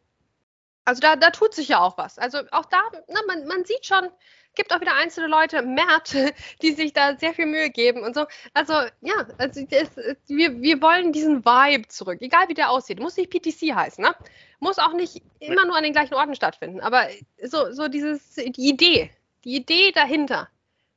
Also 0.85 1.01
da, 1.01 1.17
da 1.17 1.31
tut 1.31 1.55
sich 1.55 1.69
ja 1.69 1.81
auch 1.81 1.99
was. 1.99 2.19
Also 2.19 2.39
auch 2.51 2.65
da, 2.65 2.81
na, 3.09 3.21
man, 3.27 3.47
man 3.47 3.65
sieht 3.65 3.87
schon, 3.87 4.09
gibt 4.55 4.73
auch 4.73 4.81
wieder 4.81 4.95
einzelne 4.95 5.29
Leute, 5.29 5.63
Mert, 5.63 6.15
die 6.63 6.73
sich 6.73 6.93
da 6.93 7.17
sehr 7.17 7.33
viel 7.35 7.47
Mühe 7.47 7.71
geben 7.71 8.03
und 8.03 8.15
so. 8.15 8.27
Also 8.53 8.73
ja, 9.01 9.27
also 9.39 9.67
es, 9.71 9.97
wir, 10.27 10.61
wir 10.61 10.83
wollen 10.83 11.13
diesen 11.13 11.45
Vibe 11.45 11.89
zurück, 11.89 12.19
egal 12.21 12.49
wie 12.49 12.55
der 12.55 12.71
aussieht. 12.71 13.01
Muss 13.01 13.17
nicht 13.17 13.31
PTC 13.31 13.75
heißen, 13.75 14.03
ne? 14.03 14.15
Muss 14.61 14.79
auch 14.79 14.93
nicht 14.93 15.23
immer 15.39 15.65
nur 15.67 15.77
an 15.77 15.85
den 15.85 15.93
gleichen 15.93 16.15
Orten 16.15 16.35
stattfinden. 16.35 16.81
Aber 16.81 17.07
so, 17.45 17.71
so 17.71 17.87
dieses, 17.87 18.35
die 18.35 18.69
Idee, 18.69 19.11
die 19.45 19.57
Idee 19.57 19.93
dahinter, 19.93 20.49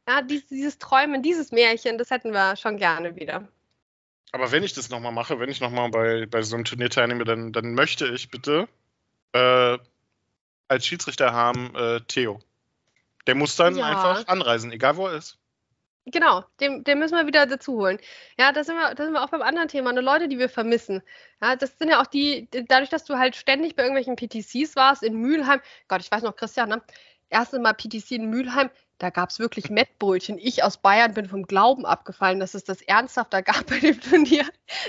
ja, 0.07 0.21
dieses, 0.21 0.47
dieses 0.47 0.77
Träumen, 0.79 1.21
dieses 1.21 1.51
Märchen, 1.51 1.97
das 1.97 2.09
hätten 2.09 2.31
wir 2.33 2.55
schon 2.55 2.77
gerne 2.77 3.15
wieder. 3.15 3.47
Aber 4.31 4.51
wenn 4.51 4.63
ich 4.63 4.73
das 4.73 4.89
nochmal 4.89 5.11
mache, 5.11 5.39
wenn 5.39 5.49
ich 5.49 5.59
nochmal 5.61 5.89
bei, 5.89 6.25
bei 6.25 6.41
so 6.41 6.55
einem 6.55 6.65
Turnier 6.65 6.89
teilnehme, 6.89 7.25
dann, 7.25 7.51
dann 7.51 7.73
möchte 7.73 8.07
ich 8.07 8.29
bitte 8.29 8.67
äh, 9.33 9.77
als 10.67 10.85
Schiedsrichter 10.85 11.33
haben 11.33 11.75
äh, 11.75 11.99
Theo. 12.07 12.39
Der 13.27 13.35
muss 13.35 13.55
dann 13.55 13.75
Ja. 13.75 13.85
einfach 13.85 14.25
anreisen, 14.27 14.71
egal 14.71 14.95
wo 14.97 15.07
er 15.07 15.17
ist. 15.17 15.37
Genau, 16.05 16.43
den, 16.59 16.83
den 16.83 16.97
müssen 16.97 17.15
wir 17.15 17.27
wieder 17.27 17.45
dazu 17.45 17.73
holen. 17.73 17.99
Ja, 18.37 18.51
da 18.51 18.63
sind 18.63 18.75
wir, 18.75 18.95
da 18.95 19.03
sind 19.03 19.13
wir 19.13 19.23
auch 19.23 19.29
beim 19.29 19.43
anderen 19.43 19.67
Thema, 19.67 19.93
ne, 19.93 20.01
Leute, 20.01 20.27
die 20.27 20.39
wir 20.39 20.49
vermissen. 20.49 21.03
Ja, 21.41 21.55
das 21.55 21.77
sind 21.77 21.89
ja 21.89 22.01
auch 22.01 22.07
die, 22.07 22.49
dadurch, 22.67 22.89
dass 22.89 23.03
du 23.05 23.19
halt 23.19 23.35
ständig 23.35 23.75
bei 23.75 23.83
irgendwelchen 23.83 24.15
PTCs 24.15 24.75
warst 24.75 25.03
in 25.03 25.15
Mülheim. 25.17 25.61
Gott, 25.87 26.01
ich 26.01 26.09
weiß 26.11 26.23
noch, 26.23 26.35
Christian, 26.35 26.69
ne? 26.69 26.81
Erste 27.31 27.59
Mal 27.59 27.73
PTC 27.73 28.11
in 28.11 28.29
Mülheim, 28.29 28.69
da 29.01 29.09
gab 29.09 29.29
es 29.29 29.39
wirklich 29.39 29.69
Mettbrötchen. 29.71 30.37
Ich 30.37 30.63
aus 30.63 30.77
Bayern 30.77 31.15
bin 31.15 31.25
vom 31.25 31.47
Glauben 31.47 31.85
abgefallen, 31.85 32.39
dass 32.39 32.53
es 32.53 32.63
das 32.63 32.81
ernsthafter 32.83 33.41
gab 33.41 33.65
bei 33.65 33.79
dem 33.79 33.99
Turnier 33.99 34.45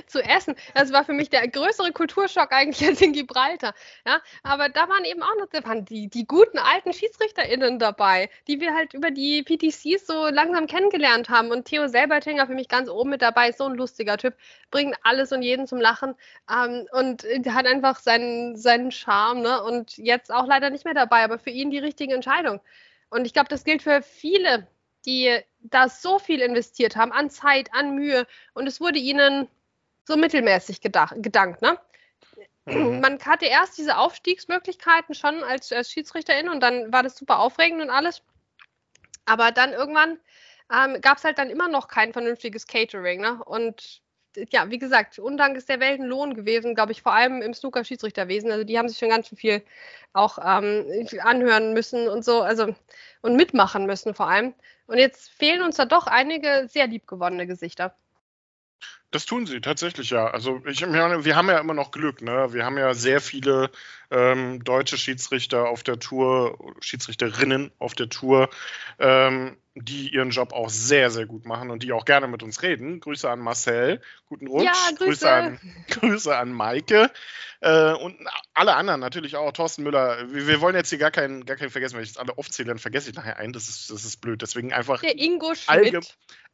zu 0.07 0.21
essen. 0.23 0.55
Das 0.75 0.93
war 0.93 1.05
für 1.05 1.15
mich 1.15 1.31
der 1.31 1.49
größere 1.49 1.93
Kulturschock 1.93 2.53
eigentlich 2.53 2.87
als 2.87 3.01
in 3.01 3.13
Gibraltar. 3.13 3.75
Ja, 4.07 4.21
aber 4.43 4.69
da 4.69 4.89
waren 4.89 5.05
eben 5.05 5.23
auch 5.23 5.35
noch 5.39 5.47
die, 5.85 6.09
die 6.09 6.27
guten 6.27 6.59
alten 6.59 6.93
SchiedsrichterInnen 6.93 7.79
dabei, 7.79 8.29
die 8.49 8.61
wir 8.61 8.75
halt 8.75 8.93
über 8.93 9.11
die 9.11 9.43
PTCs 9.43 10.07
so 10.07 10.27
langsam 10.29 10.67
kennengelernt 10.67 11.31
haben. 11.31 11.51
Und 11.51 11.65
Theo 11.65 11.89
Selbertinger 11.89 12.47
für 12.47 12.55
mich 12.55 12.69
ganz 12.69 12.91
oben 12.91 13.11
mit 13.11 13.23
dabei, 13.23 13.49
ist 13.49 13.59
so 13.59 13.65
ein 13.65 13.75
lustiger 13.75 14.19
Typ, 14.19 14.35
bringt 14.71 14.97
alles 15.03 15.33
und 15.33 15.43
jeden 15.43 15.67
zum 15.67 15.81
Lachen 15.81 16.15
ähm, 16.51 16.87
und 16.93 17.25
hat 17.49 17.67
einfach 17.67 17.99
seinen, 17.99 18.57
seinen 18.57 18.91
Charme. 18.91 19.41
Ne? 19.41 19.63
Und 19.63 19.97
jetzt 19.97 20.33
auch 20.33 20.47
leider 20.47 20.69
nicht 20.69 20.85
mehr 20.85 20.95
dabei, 20.95 21.25
aber 21.25 21.39
für 21.39 21.51
ihn 21.51 21.71
die 21.71 21.79
richtige 21.79 22.15
Entscheidung. 22.15 22.61
Und 23.13 23.27
ich 23.27 23.35
glaube, 23.35 23.49
das 23.51 23.65
gilt 23.65 23.83
für 23.83 24.01
viele, 24.01 24.67
die 25.05 25.39
da 25.61 25.91
so 25.91 26.19
viel 26.19 26.41
investiert 26.41 26.97
haben 26.97 27.13
an 27.13 27.29
Zeit, 27.29 27.69
an 27.75 27.95
Mühe 27.95 28.27
und 28.55 28.67
es 28.67 28.81
wurde 28.81 28.99
ihnen 28.99 29.49
so 30.07 30.17
mittelmäßig 30.17 30.81
gedacht, 30.81 31.15
gedankt. 31.19 31.61
Ne? 31.61 31.79
Mhm. 32.65 33.01
Man 33.01 33.21
hatte 33.21 33.45
erst 33.45 33.77
diese 33.77 33.99
Aufstiegsmöglichkeiten 33.99 35.15
schon 35.15 35.45
als, 35.45 35.71
als 35.73 35.93
Schiedsrichterin 35.93 36.49
und 36.49 36.61
dann 36.61 36.91
war 36.91 37.03
das 37.03 37.17
super 37.19 37.41
aufregend 37.41 37.83
und 37.83 37.91
alles. 37.91 38.23
Aber 39.27 39.53
dann 39.53 39.75
irgendwann 39.75 40.19
ähm, 40.73 40.99
gab 41.03 41.19
es 41.19 41.25
halt 41.25 41.37
dann 41.37 41.51
immer 41.51 41.69
noch 41.69 41.89
kein 41.89 42.15
vernünftiges 42.15 42.67
Catering. 42.67 43.21
Ne? 43.21 43.45
Und 43.45 44.01
ja, 44.51 44.71
wie 44.71 44.79
gesagt, 44.79 45.19
Undank 45.19 45.57
ist 45.57 45.69
der 45.69 45.81
Weltenlohn 45.81 46.35
gewesen, 46.35 46.75
glaube 46.75 46.93
ich, 46.93 47.03
vor 47.03 47.13
allem 47.13 47.43
im 47.43 47.55
Snooker-Schiedsrichterwesen. 47.55 48.51
Also 48.51 48.65
die 48.65 48.79
haben 48.79 48.89
sich 48.89 48.99
schon 48.99 49.11
ganz 49.11 49.29
schön 49.29 49.39
viel 49.39 49.63
auch 50.13 50.39
ähm, 50.39 50.87
anhören 51.21 51.73
müssen 51.73 52.09
und 52.09 52.25
so, 52.25 52.43
also 52.43 52.75
und 53.23 53.37
mitmachen 53.37 53.87
müssen 53.87 54.15
vor 54.15 54.29
allem. 54.29 54.55
Und 54.87 54.99
jetzt 54.99 55.31
fehlen 55.31 55.63
uns 55.63 55.77
da 55.77 55.85
doch 55.85 56.07
einige 56.07 56.67
sehr 56.69 56.87
liebgewonnene 56.87 57.47
Gesichter. 57.47 57.95
Das 59.13 59.27
tun 59.27 59.47
sie 59.47 59.61
tatsächlich 59.61 60.11
ja. 60.11 60.27
Also 60.27 60.63
ich, 60.67 60.81
wir 60.81 61.37
haben 61.37 61.49
ja 61.49 61.59
immer 61.59 61.75
noch 61.75 61.91
Glück. 61.91 62.23
Ne? 62.23 62.53
Wir 62.53 62.65
haben 62.65 62.79
ja 62.79 62.95
sehr 62.95 63.21
viele 63.21 63.71
ähm, 64.11 64.65
deutsche 64.65 64.97
Schiedsrichter 64.97 65.69
auf 65.69 65.83
der 65.83 65.99
Tour, 65.99 66.75
Schiedsrichterinnen 66.81 67.73
auf 67.79 67.95
der 67.95 68.09
Tour, 68.09 68.49
ähm, 68.99 69.59
die 69.75 70.09
ihren 70.09 70.31
Job 70.31 70.55
auch 70.55 70.71
sehr, 70.71 71.11
sehr 71.11 71.27
gut 71.27 71.45
machen 71.45 71.71
und 71.71 71.83
die 71.83 71.93
auch 71.93 72.07
gerne 72.07 72.27
mit 72.27 72.43
uns 72.43 72.63
reden. 72.63 73.01
Grüße 73.01 73.29
an 73.29 73.41
Marcel, 73.41 74.01
guten 74.27 74.47
Rutsch. 74.47 74.65
Ja, 74.65 74.73
Grüße. 74.97 75.05
Grüße, 75.05 75.31
an, 75.31 75.61
Grüße 75.89 76.37
an 76.37 76.53
Maike 76.53 77.11
äh, 77.61 77.93
und 77.93 78.17
alle 78.55 78.75
anderen 78.75 79.01
natürlich 79.01 79.37
auch. 79.37 79.53
Thorsten 79.53 79.83
Müller. 79.83 80.31
Wir, 80.33 80.47
wir, 80.47 80.61
wollen 80.61 80.75
jetzt 80.75 80.89
hier 80.89 80.99
gar 80.99 81.11
keinen, 81.11 81.47
gar 81.47 81.57
keinen 81.57 81.71
vergessen, 81.71 81.97
wenn 81.97 82.03
ich 82.03 82.11
jetzt 82.11 82.19
alle 82.19 82.37
aufzähle, 82.37 82.69
dann 82.69 82.79
vergesse 82.79 83.11
ich 83.11 83.17
nachher 83.17 83.37
einen. 83.37 83.53
Das 83.53 83.69
ist, 83.69 83.91
das 83.91 84.05
ist 84.05 84.21
blöd. 84.21 84.43
Deswegen 84.43 84.73
einfach 84.73 85.01
Der 85.01 85.19
Ingo 85.19 85.53
allge 85.67 86.01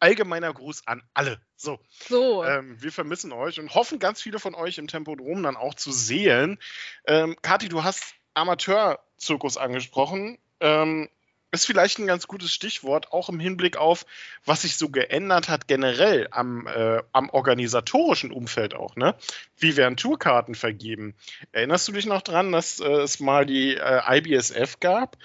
allgemeiner 0.01 0.53
Gruß 0.53 0.87
an 0.87 1.03
alle. 1.15 1.41
So. 1.57 1.81
so. 2.09 2.45
Ähm, 2.49 2.82
wir 2.82 2.92
vermissen 2.92 3.32
euch 3.32 3.61
und 3.61 3.74
hoffen 3.74 3.99
ganz 3.99 4.22
viele 4.22 4.38
von 4.38 4.55
euch 4.55 4.78
im 4.78 4.88
Tempodrom 4.88 5.42
dann 5.42 5.57
auch 5.57 5.74
zu 5.74 5.92
sehen. 5.92 6.59
Ähm, 7.07 7.36
Kathi, 7.42 7.68
du 7.68 7.84
hast 7.84 8.14
Amateurzirkus 8.34 9.57
angesprochen. 9.57 10.38
Ähm, 10.61 11.09
ist 11.51 11.66
vielleicht 11.66 11.99
ein 11.99 12.07
ganz 12.07 12.26
gutes 12.26 12.53
Stichwort, 12.53 13.12
auch 13.12 13.30
im 13.30 13.40
Hinblick 13.40 13.78
auf, 13.78 14.05
was 14.44 14.62
sich 14.62 14.76
so 14.76 14.90
geändert 14.90 15.49
hat 15.49 15.66
generell 15.66 16.28
am, 16.30 16.66
äh, 16.66 17.03
am 17.12 17.30
organisatorischen 17.30 18.32
Umfeld 18.32 18.74
auch. 18.74 18.96
Ne? 18.96 19.14
Wie 19.57 19.76
werden 19.76 19.96
Tourkarten 19.96 20.55
vergeben? 20.55 21.14
Erinnerst 21.53 21.88
du 21.88 21.92
dich 21.92 22.05
noch 22.05 22.22
dran, 22.22 22.53
dass 22.53 22.80
äh, 22.80 22.86
es 22.86 23.18
mal 23.20 23.46
die 23.46 23.76
äh, 23.76 24.18
IBSF 24.18 24.78
gab? 24.80 25.16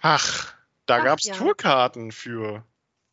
Ach, 0.00 0.54
da 0.86 1.00
gab 1.00 1.18
es 1.18 1.26
ja. 1.26 1.34
Tourkarten 1.34 2.12
für. 2.12 2.64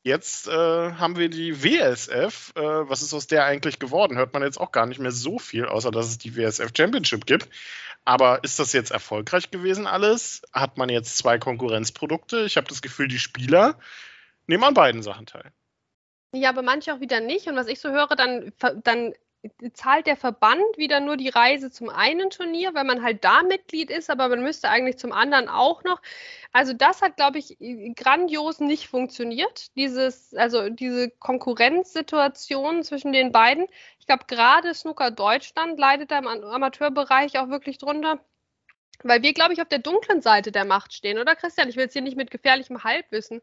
Jetzt 0.05 0.47
äh, 0.47 0.51
haben 0.51 1.17
wir 1.17 1.29
die 1.29 1.63
WSF. 1.63 2.53
Äh, 2.55 2.61
was 2.61 3.01
ist 3.01 3.11
aus 3.15 3.25
der 3.25 3.43
eigentlich 3.45 3.79
geworden? 3.79 4.17
Hört 4.17 4.35
man 4.35 4.43
jetzt 4.43 4.59
auch 4.59 4.71
gar 4.71 4.85
nicht 4.85 4.99
mehr 4.99 5.11
so 5.11 5.39
viel, 5.39 5.65
außer 5.65 5.89
dass 5.89 6.05
es 6.05 6.19
die 6.19 6.35
WSF 6.35 6.69
Championship 6.77 7.25
gibt. 7.25 7.49
Aber 8.05 8.43
ist 8.43 8.59
das 8.59 8.71
jetzt 8.71 8.91
erfolgreich 8.91 9.49
gewesen 9.49 9.87
alles? 9.87 10.43
Hat 10.53 10.77
man 10.77 10.89
jetzt 10.89 11.17
zwei 11.17 11.39
Konkurrenzprodukte? 11.39 12.41
Ich 12.41 12.55
habe 12.55 12.67
das 12.67 12.83
Gefühl, 12.83 13.07
die 13.07 13.17
Spieler 13.17 13.79
nehmen 14.45 14.63
an 14.63 14.75
beiden 14.75 15.01
Sachen 15.01 15.25
teil. 15.25 15.51
Ja, 16.33 16.49
aber 16.49 16.61
manche 16.61 16.93
auch 16.93 16.99
wieder 16.99 17.19
nicht. 17.19 17.47
Und 17.47 17.55
was 17.55 17.65
ich 17.65 17.79
so 17.79 17.89
höre, 17.89 18.15
dann, 18.15 18.53
dann 18.83 19.15
zahlt 19.73 20.07
der 20.07 20.17
Verband 20.17 20.77
wieder 20.77 20.99
nur 20.99 21.17
die 21.17 21.29
Reise 21.29 21.71
zum 21.71 21.89
einen 21.89 22.29
Turnier, 22.29 22.73
weil 22.73 22.83
man 22.83 23.03
halt 23.03 23.23
da 23.23 23.43
Mitglied 23.43 23.89
ist, 23.89 24.09
aber 24.09 24.29
man 24.29 24.41
müsste 24.41 24.69
eigentlich 24.69 24.97
zum 24.97 25.11
anderen 25.11 25.49
auch 25.49 25.83
noch. 25.83 26.01
Also 26.51 26.73
das 26.73 27.01
hat, 27.01 27.17
glaube 27.17 27.39
ich, 27.39 27.57
grandios 27.95 28.59
nicht 28.59 28.87
funktioniert. 28.87 29.75
Dieses, 29.75 30.33
also 30.35 30.69
diese 30.69 31.09
Konkurrenzsituation 31.11 32.83
zwischen 32.83 33.11
den 33.11 33.31
beiden. 33.31 33.67
Ich 33.99 34.07
glaube, 34.07 34.25
gerade 34.27 34.73
Snooker 34.73 35.11
Deutschland 35.11 35.79
leidet 35.79 36.11
da 36.11 36.19
im 36.19 36.27
Amateurbereich 36.27 37.37
auch 37.39 37.49
wirklich 37.49 37.77
drunter. 37.77 38.19
Weil 39.03 39.21
wir, 39.23 39.33
glaube 39.33 39.53
ich, 39.53 39.61
auf 39.61 39.67
der 39.67 39.79
dunklen 39.79 40.21
Seite 40.21 40.51
der 40.51 40.65
Macht 40.65 40.93
stehen, 40.93 41.19
oder 41.19 41.35
Christian? 41.35 41.67
Ich 41.67 41.75
will 41.75 41.83
jetzt 41.83 41.93
hier 41.93 42.01
nicht 42.01 42.15
mit 42.15 42.31
gefährlichem 42.31 42.83
Halbwissen 42.83 43.41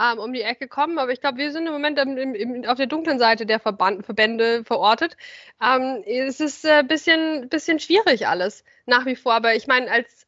ähm, 0.00 0.18
um 0.18 0.32
die 0.32 0.42
Ecke 0.42 0.68
kommen. 0.68 0.98
Aber 0.98 1.12
ich 1.12 1.20
glaube, 1.20 1.38
wir 1.38 1.52
sind 1.52 1.66
im 1.66 1.72
Moment 1.72 1.98
im, 1.98 2.34
im, 2.34 2.64
auf 2.64 2.76
der 2.76 2.86
dunklen 2.86 3.18
Seite 3.18 3.46
der 3.46 3.60
Verband, 3.60 4.04
Verbände 4.04 4.64
verortet. 4.64 5.16
Ähm, 5.62 6.02
es 6.06 6.40
ist 6.40 6.64
ein 6.64 6.84
äh, 6.84 6.88
bisschen, 6.88 7.48
bisschen 7.48 7.78
schwierig 7.78 8.26
alles 8.26 8.64
nach 8.86 9.06
wie 9.06 9.16
vor. 9.16 9.34
Aber 9.34 9.54
ich 9.54 9.66
meine, 9.66 9.90
als, 9.90 10.26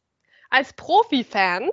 als 0.49 0.73
Profi-Fan 0.73 1.69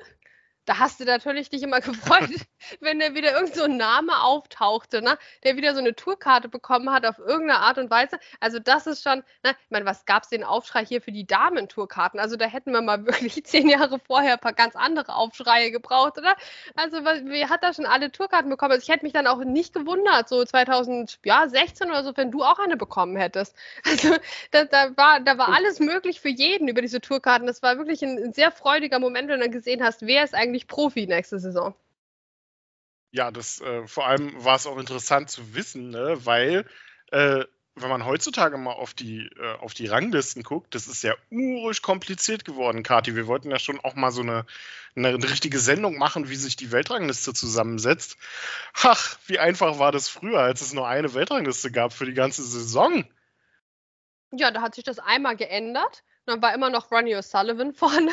da 0.71 0.79
hast 0.79 1.01
du 1.01 1.05
natürlich 1.05 1.51
dich 1.51 1.65
immer 1.65 1.81
gefreut, 1.81 2.31
wenn 2.79 3.01
da 3.01 3.13
wieder 3.13 3.33
irgend 3.33 3.57
so 3.57 3.65
ein 3.65 3.77
Name 3.77 4.23
auftauchte, 4.23 5.03
ne? 5.03 5.19
der 5.43 5.57
wieder 5.57 5.75
so 5.75 5.81
eine 5.81 5.97
Tourkarte 5.97 6.49
bekommen 6.49 6.93
hat 6.93 7.05
auf 7.05 7.19
irgendeine 7.19 7.59
Art 7.59 7.79
und 7.79 7.91
Weise. 7.91 8.21
Also 8.39 8.61
das 8.61 8.87
ist 8.87 9.03
schon, 9.03 9.25
ne? 9.43 9.51
ich 9.65 9.71
meine, 9.71 9.85
was 9.85 10.05
gab 10.05 10.23
es 10.23 10.29
den 10.29 10.45
Aufschrei 10.45 10.87
hier 10.87 11.03
für 11.03 11.11
die 11.11 11.27
Damen-Tourkarten? 11.27 12.21
Also 12.21 12.37
da 12.37 12.45
hätten 12.47 12.71
wir 12.71 12.83
mal 12.83 13.05
wirklich 13.07 13.45
zehn 13.45 13.69
Jahre 13.69 13.99
vorher 13.99 14.35
ein 14.35 14.39
paar 14.39 14.53
ganz 14.53 14.77
andere 14.77 15.17
Aufschreie 15.17 15.73
gebraucht, 15.73 16.19
oder? 16.19 16.37
Also 16.77 16.99
wer 17.05 17.49
hat 17.49 17.65
da 17.65 17.75
schon 17.75 17.87
alle 17.87 18.13
Tourkarten 18.13 18.49
bekommen? 18.49 18.71
Also 18.71 18.85
ich 18.85 18.91
hätte 18.91 19.05
mich 19.05 19.13
dann 19.13 19.27
auch 19.27 19.43
nicht 19.43 19.75
gewundert, 19.75 20.29
so 20.29 20.45
2016 20.45 21.89
oder 21.89 22.05
so, 22.05 22.17
wenn 22.17 22.31
du 22.31 22.45
auch 22.45 22.61
eine 22.61 22.77
bekommen 22.77 23.17
hättest. 23.17 23.57
Also 23.91 24.15
da, 24.53 24.65
da, 24.65 24.97
war, 24.97 25.21
da 25.21 25.37
war 25.37 25.49
alles 25.49 25.81
möglich 25.81 26.21
für 26.21 26.29
jeden 26.29 26.69
über 26.69 26.81
diese 26.81 27.01
Tourkarten. 27.01 27.47
Das 27.47 27.61
war 27.61 27.77
wirklich 27.77 28.03
ein, 28.03 28.19
ein 28.19 28.33
sehr 28.33 28.53
freudiger 28.53 29.01
Moment, 29.01 29.29
wenn 29.29 29.41
du 29.41 29.45
dann 29.45 29.53
gesehen 29.53 29.83
hast, 29.83 30.07
wer 30.07 30.23
ist 30.23 30.35
eigentlich 30.35 30.60
wirklich 30.61 30.67
Profi 30.67 31.07
nächste 31.07 31.39
Saison. 31.39 31.75
Ja, 33.13 33.31
das 33.31 33.61
äh, 33.61 33.87
vor 33.87 34.07
allem 34.07 34.33
war 34.45 34.57
es 34.57 34.67
auch 34.67 34.79
interessant 34.79 35.31
zu 35.31 35.55
wissen, 35.55 35.91
ne? 35.91 36.19
weil 36.25 36.65
äh, 37.11 37.45
wenn 37.75 37.89
man 37.89 38.05
heutzutage 38.05 38.57
mal 38.57 38.73
auf 38.73 38.95
die, 38.95 39.31
äh, 39.39 39.57
auf 39.59 39.75
die 39.75 39.87
Ranglisten 39.87 40.43
guckt, 40.43 40.75
das 40.75 40.87
ist 40.87 41.03
ja 41.03 41.15
urisch 41.31 41.83
kompliziert 41.83 42.45
geworden, 42.45 42.83
Kati. 42.83 43.17
Wir 43.17 43.27
wollten 43.27 43.51
ja 43.51 43.59
schon 43.59 43.81
auch 43.81 43.95
mal 43.95 44.13
so 44.13 44.23
eine, 44.23 44.45
eine, 44.95 45.15
richtige 45.23 45.59
Sendung 45.59 45.97
machen, 45.99 46.29
wie 46.29 46.37
sich 46.37 46.57
die 46.57 46.73
Weltrangliste 46.73 47.33
zusammensetzt. 47.33 48.17
Ach, 48.75 49.19
wie 49.27 49.39
einfach 49.39 49.79
war 49.79 49.93
das 49.93 50.09
früher, 50.09 50.41
als 50.41 50.61
es 50.61 50.73
nur 50.73 50.87
eine 50.87 51.15
Weltrangliste 51.15 51.73
gab 51.73 51.93
für 51.93 52.07
die 52.07 52.15
ganze 52.15 52.45
Saison. 52.45 53.05
Ja, 54.31 54.53
da 54.53 54.63
hat 54.63 54.75
sich 54.77 54.85
das 54.85 55.01
einmal 55.01 55.37
geändert 55.37 56.05
dann 56.27 56.43
war 56.43 56.55
immer 56.55 56.71
noch 56.71 56.91
Ronnie 56.91 57.17
O'Sullivan 57.17 57.73
vorne. 57.75 58.13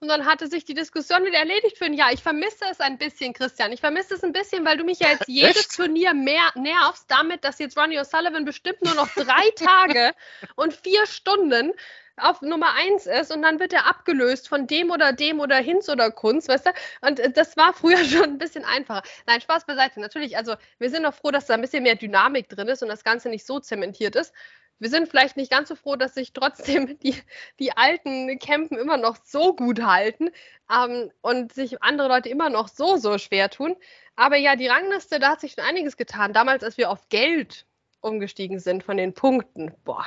Und 0.00 0.08
dann 0.08 0.26
hatte 0.26 0.48
sich 0.48 0.64
die 0.64 0.74
Diskussion 0.74 1.24
wieder 1.24 1.38
erledigt 1.38 1.78
für 1.78 1.86
ein 1.86 1.94
Jahr. 1.94 2.12
Ich 2.12 2.22
vermisse 2.22 2.64
es 2.70 2.80
ein 2.80 2.98
bisschen, 2.98 3.32
Christian. 3.32 3.72
Ich 3.72 3.80
vermisse 3.80 4.14
es 4.14 4.24
ein 4.24 4.32
bisschen, 4.32 4.64
weil 4.64 4.76
du 4.76 4.84
mich 4.84 5.00
ja 5.00 5.10
jetzt 5.10 5.24
jedes 5.28 5.56
Echt? 5.56 5.76
Turnier 5.76 6.14
mehr 6.14 6.50
nervst 6.54 7.04
damit, 7.08 7.44
dass 7.44 7.58
jetzt 7.58 7.76
Ronnie 7.76 7.98
O'Sullivan 7.98 8.44
bestimmt 8.44 8.82
nur 8.84 8.94
noch 8.94 9.08
drei 9.14 9.50
Tage 9.56 10.14
und 10.56 10.74
vier 10.74 11.06
Stunden 11.06 11.72
auf 12.20 12.42
Nummer 12.42 12.74
eins 12.74 13.06
ist 13.06 13.32
und 13.32 13.42
dann 13.42 13.60
wird 13.60 13.72
er 13.72 13.86
abgelöst 13.86 14.48
von 14.48 14.66
dem 14.66 14.90
oder 14.90 15.12
dem 15.12 15.40
oder 15.40 15.56
Hinz 15.56 15.88
oder 15.88 16.10
Kunz, 16.10 16.48
weißt 16.48 16.66
du? 16.66 16.70
Und 17.00 17.20
äh, 17.20 17.30
das 17.30 17.56
war 17.56 17.72
früher 17.72 18.04
schon 18.04 18.24
ein 18.24 18.38
bisschen 18.38 18.64
einfacher. 18.64 19.02
Nein, 19.26 19.40
Spaß 19.40 19.66
beiseite. 19.66 20.00
Natürlich, 20.00 20.36
also 20.36 20.54
wir 20.78 20.90
sind 20.90 21.04
doch 21.04 21.14
froh, 21.14 21.30
dass 21.30 21.46
da 21.46 21.54
ein 21.54 21.60
bisschen 21.60 21.82
mehr 21.82 21.94
Dynamik 21.94 22.48
drin 22.48 22.68
ist 22.68 22.82
und 22.82 22.88
das 22.88 23.04
Ganze 23.04 23.28
nicht 23.28 23.46
so 23.46 23.60
zementiert 23.60 24.16
ist 24.16 24.32
wir 24.78 24.88
sind 24.88 25.08
vielleicht 25.08 25.36
nicht 25.36 25.50
ganz 25.50 25.68
so 25.68 25.74
froh, 25.74 25.96
dass 25.96 26.14
sich 26.14 26.32
trotzdem 26.32 26.98
die, 27.02 27.14
die 27.58 27.76
alten 27.76 28.38
Campen 28.38 28.78
immer 28.78 28.96
noch 28.96 29.16
so 29.24 29.54
gut 29.54 29.82
halten 29.82 30.30
ähm, 30.72 31.10
und 31.20 31.52
sich 31.52 31.82
andere 31.82 32.08
Leute 32.08 32.28
immer 32.28 32.50
noch 32.50 32.68
so, 32.68 32.96
so 32.96 33.18
schwer 33.18 33.50
tun. 33.50 33.76
Aber 34.16 34.36
ja, 34.36 34.56
die 34.56 34.66
Rangliste, 34.66 35.18
da 35.18 35.30
hat 35.30 35.40
sich 35.40 35.52
schon 35.52 35.64
einiges 35.64 35.96
getan. 35.96 36.32
Damals, 36.32 36.64
als 36.64 36.76
wir 36.76 36.90
auf 36.90 37.08
Geld 37.08 37.66
umgestiegen 38.00 38.58
sind 38.58 38.82
von 38.82 38.96
den 38.96 39.14
Punkten, 39.14 39.74
boah, 39.84 40.06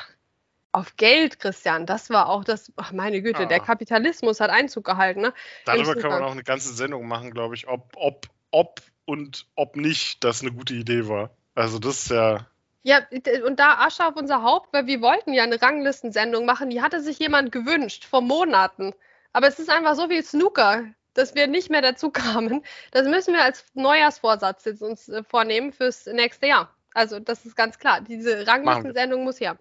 auf 0.73 0.95
Geld, 0.95 1.39
Christian, 1.39 1.85
das 1.85 2.09
war 2.09 2.29
auch 2.29 2.43
das, 2.43 2.71
ach 2.77 2.91
meine 2.93 3.21
Güte, 3.21 3.43
ah. 3.43 3.45
der 3.45 3.59
Kapitalismus 3.59 4.39
hat 4.39 4.49
Einzug 4.49 4.85
gehalten. 4.85 5.21
Ne? 5.21 5.33
Darüber 5.65 5.95
kann 5.95 6.11
man 6.11 6.23
auch 6.23 6.31
eine 6.31 6.43
ganze 6.43 6.73
Sendung 6.73 7.07
machen, 7.07 7.31
glaube 7.31 7.55
ich, 7.55 7.67
ob, 7.67 7.91
ob, 7.97 8.27
ob 8.51 8.81
und 9.05 9.47
ob 9.55 9.75
nicht 9.75 10.23
das 10.23 10.41
eine 10.41 10.51
gute 10.51 10.73
Idee 10.73 11.07
war. 11.07 11.31
Also 11.55 11.79
das 11.79 12.03
ist 12.03 12.11
ja 12.11 12.47
ja, 12.83 12.99
und 13.45 13.59
da 13.59 13.79
Asche 13.79 14.05
auf 14.05 14.15
unser 14.15 14.41
Haupt, 14.43 14.73
weil 14.73 14.87
wir 14.87 15.01
wollten 15.01 15.33
ja 15.33 15.43
eine 15.43 15.61
Ranglistensendung 15.61 16.45
machen, 16.45 16.69
die 16.69 16.81
hatte 16.81 17.01
sich 17.01 17.19
jemand 17.19 17.51
gewünscht 17.51 18.05
vor 18.05 18.21
Monaten. 18.21 18.93
Aber 19.33 19.47
es 19.47 19.59
ist 19.59 19.69
einfach 19.69 19.95
so 19.95 20.07
viel 20.07 20.23
Snooker 20.23 20.85
dass 21.13 21.35
wir 21.35 21.47
nicht 21.47 21.69
mehr 21.69 21.81
dazu 21.81 22.09
kamen. 22.09 22.63
Das 22.91 23.07
müssen 23.07 23.33
wir 23.33 23.43
als 23.43 23.65
Neujahrsvorsatz 23.73 24.65
jetzt 24.65 24.81
uns 24.81 25.09
äh, 25.09 25.23
vornehmen 25.23 25.73
fürs 25.73 26.05
nächste 26.05 26.47
Jahr. 26.47 26.73
Also 26.93 27.19
das 27.19 27.45
ist 27.45 27.55
ganz 27.55 27.79
klar. 27.79 28.01
Diese 28.01 28.45
Ranglistensendung 28.47 29.23
muss 29.23 29.39
her. 29.39 29.57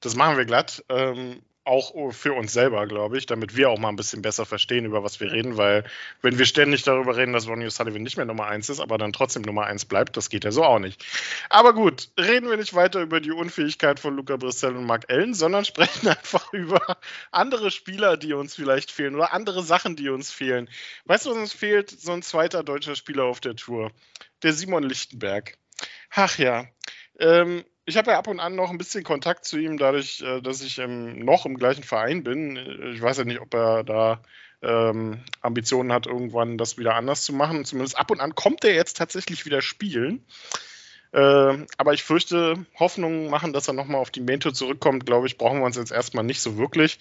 Das 0.00 0.14
machen 0.14 0.36
wir 0.36 0.44
glatt. 0.44 0.84
Ähm, 0.88 1.42
auch 1.66 2.12
für 2.12 2.32
uns 2.32 2.52
selber, 2.52 2.86
glaube 2.86 3.18
ich, 3.18 3.26
damit 3.26 3.56
wir 3.56 3.70
auch 3.70 3.78
mal 3.78 3.88
ein 3.88 3.96
bisschen 3.96 4.22
besser 4.22 4.46
verstehen, 4.46 4.84
über 4.84 5.02
was 5.02 5.20
wir 5.20 5.32
reden, 5.32 5.56
weil 5.56 5.84
wenn 6.22 6.38
wir 6.38 6.46
ständig 6.46 6.82
darüber 6.82 7.16
reden, 7.16 7.32
dass 7.32 7.48
Ronnie 7.48 7.66
O'Sullivan 7.66 8.02
nicht 8.02 8.16
mehr 8.16 8.26
Nummer 8.26 8.46
1 8.46 8.68
ist, 8.68 8.80
aber 8.80 8.98
dann 8.98 9.12
trotzdem 9.12 9.42
Nummer 9.42 9.66
1 9.66 9.86
bleibt, 9.86 10.16
das 10.16 10.30
geht 10.30 10.44
ja 10.44 10.52
so 10.52 10.62
auch 10.62 10.78
nicht. 10.78 11.04
Aber 11.50 11.74
gut, 11.74 12.08
reden 12.18 12.48
wir 12.48 12.56
nicht 12.56 12.74
weiter 12.74 13.00
über 13.02 13.20
die 13.20 13.32
Unfähigkeit 13.32 13.98
von 13.98 14.16
Luca 14.16 14.36
Brissell 14.36 14.76
und 14.76 14.84
Mark 14.84 15.10
Allen, 15.10 15.34
sondern 15.34 15.64
sprechen 15.66 16.08
einfach 16.08 16.52
über 16.52 16.98
andere 17.32 17.70
Spieler, 17.70 18.16
die 18.16 18.32
uns 18.32 18.54
vielleicht 18.54 18.92
fehlen 18.92 19.16
oder 19.16 19.32
andere 19.32 19.62
Sachen, 19.62 19.96
die 19.96 20.08
uns 20.08 20.30
fehlen. 20.30 20.68
Weißt 21.06 21.26
du, 21.26 21.30
was 21.30 21.36
uns 21.36 21.52
fehlt? 21.52 21.90
So 21.90 22.12
ein 22.12 22.22
zweiter 22.22 22.62
deutscher 22.62 22.94
Spieler 22.94 23.24
auf 23.24 23.40
der 23.40 23.56
Tour. 23.56 23.90
Der 24.42 24.52
Simon 24.52 24.84
Lichtenberg. 24.84 25.58
Ach 26.10 26.38
ja. 26.38 26.66
Ähm, 27.18 27.64
ich 27.86 27.96
habe 27.96 28.10
ja 28.10 28.18
ab 28.18 28.26
und 28.26 28.40
an 28.40 28.56
noch 28.56 28.70
ein 28.70 28.78
bisschen 28.78 29.04
Kontakt 29.04 29.44
zu 29.44 29.56
ihm, 29.58 29.78
dadurch, 29.78 30.20
äh, 30.20 30.42
dass 30.42 30.60
ich 30.60 30.78
ähm, 30.78 31.24
noch 31.24 31.46
im 31.46 31.56
gleichen 31.56 31.84
Verein 31.84 32.24
bin. 32.24 32.56
Ich 32.94 33.00
weiß 33.00 33.18
ja 33.18 33.24
nicht, 33.24 33.40
ob 33.40 33.54
er 33.54 33.84
da 33.84 34.20
ähm, 34.62 35.20
Ambitionen 35.40 35.92
hat, 35.92 36.06
irgendwann 36.06 36.58
das 36.58 36.78
wieder 36.78 36.96
anders 36.96 37.22
zu 37.22 37.32
machen. 37.32 37.64
Zumindest 37.64 37.96
ab 37.96 38.10
und 38.10 38.20
an 38.20 38.34
kommt 38.34 38.64
er 38.64 38.74
jetzt 38.74 38.96
tatsächlich 38.96 39.46
wieder 39.46 39.62
spielen. 39.62 40.24
Äh, 41.12 41.64
aber 41.78 41.94
ich 41.94 42.02
fürchte, 42.02 42.66
Hoffnungen 42.78 43.30
machen, 43.30 43.52
dass 43.52 43.68
er 43.68 43.74
nochmal 43.74 44.00
auf 44.00 44.10
die 44.10 44.20
Main-Tour 44.20 44.52
zurückkommt, 44.52 45.06
glaube 45.06 45.28
ich, 45.28 45.38
brauchen 45.38 45.60
wir 45.60 45.66
uns 45.66 45.76
jetzt 45.76 45.92
erstmal 45.92 46.24
nicht 46.24 46.40
so 46.40 46.58
wirklich. 46.58 46.98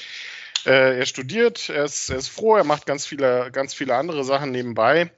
Äh, 0.65 0.99
er 0.99 1.05
studiert, 1.07 1.69
er 1.69 1.85
ist, 1.85 2.11
er 2.11 2.17
ist 2.17 2.29
froh, 2.29 2.55
er 2.55 2.63
macht 2.63 2.85
ganz 2.85 3.07
viele, 3.07 3.49
ganz 3.51 3.73
viele 3.73 3.95
andere 3.95 4.23
Sachen 4.23 4.51
nebenbei. 4.51 5.11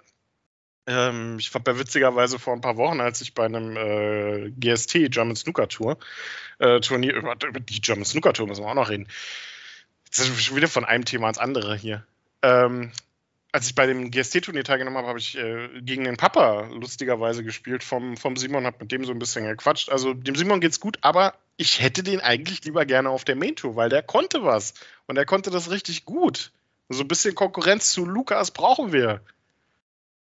Ähm, 0.88 1.38
ich 1.38 1.53
habe 1.53 1.69
ja 1.71 1.79
witzigerweise 1.79 2.39
vor 2.39 2.53
ein 2.53 2.61
paar 2.61 2.77
Wochen, 2.77 3.01
als 3.01 3.19
ich 3.19 3.33
bei 3.33 3.45
einem 3.45 3.75
äh, 3.75 4.51
GST, 4.51 5.11
German 5.11 5.35
Snooker 5.35 5.67
Tour, 5.67 5.97
äh, 6.59 6.79
Turnier, 6.79 7.13
über, 7.13 7.35
über, 7.45 7.59
die 7.59 7.81
German 7.81 8.05
Snooker 8.05 8.31
Tour 8.31 8.47
müssen 8.47 8.63
wir 8.63 8.69
auch 8.69 8.75
noch 8.75 8.89
reden. 8.89 9.07
Jetzt 10.05 10.17
sind 10.17 10.33
wir 10.33 10.41
schon 10.41 10.55
wieder 10.55 10.69
von 10.69 10.85
einem 10.85 11.03
Thema 11.03 11.27
ins 11.27 11.38
andere 11.38 11.75
hier. 11.75 12.05
Ähm, 12.41 12.93
als 13.51 13.67
ich 13.67 13.75
bei 13.75 13.85
dem 13.85 14.11
GST-Turnier 14.11 14.63
teilgenommen 14.63 14.97
habe, 14.97 15.07
habe 15.07 15.19
ich 15.19 15.38
äh, 15.38 15.81
gegen 15.81 16.05
den 16.05 16.15
Papa 16.15 16.69
lustigerweise 16.71 17.43
gespielt 17.43 17.83
vom, 17.83 18.15
vom 18.15 18.38
Simon, 18.38 18.65
habe 18.65 18.77
mit 18.79 18.91
dem 18.91 19.03
so 19.03 19.11
ein 19.11 19.19
bisschen 19.19 19.45
gequatscht. 19.45 19.89
Also 19.89 20.13
dem 20.13 20.35
Simon 20.35 20.61
geht's 20.61 20.79
gut, 20.79 20.97
aber 21.01 21.33
ich 21.57 21.81
hätte 21.81 22.03
den 22.03 22.21
eigentlich 22.21 22.63
lieber 22.63 22.85
gerne 22.85 23.09
auf 23.09 23.25
der 23.25 23.35
Main 23.35 23.55
Tour, 23.55 23.75
weil 23.75 23.89
der 23.89 24.03
konnte 24.03 24.43
was 24.43 24.73
und 25.07 25.17
er 25.17 25.25
konnte 25.25 25.49
das 25.49 25.69
richtig 25.69 26.05
gut. 26.05 26.51
So 26.88 27.01
ein 27.01 27.07
bisschen 27.09 27.35
Konkurrenz 27.35 27.91
zu 27.91 28.05
Lukas 28.05 28.51
brauchen 28.51 28.93
wir. 28.93 29.21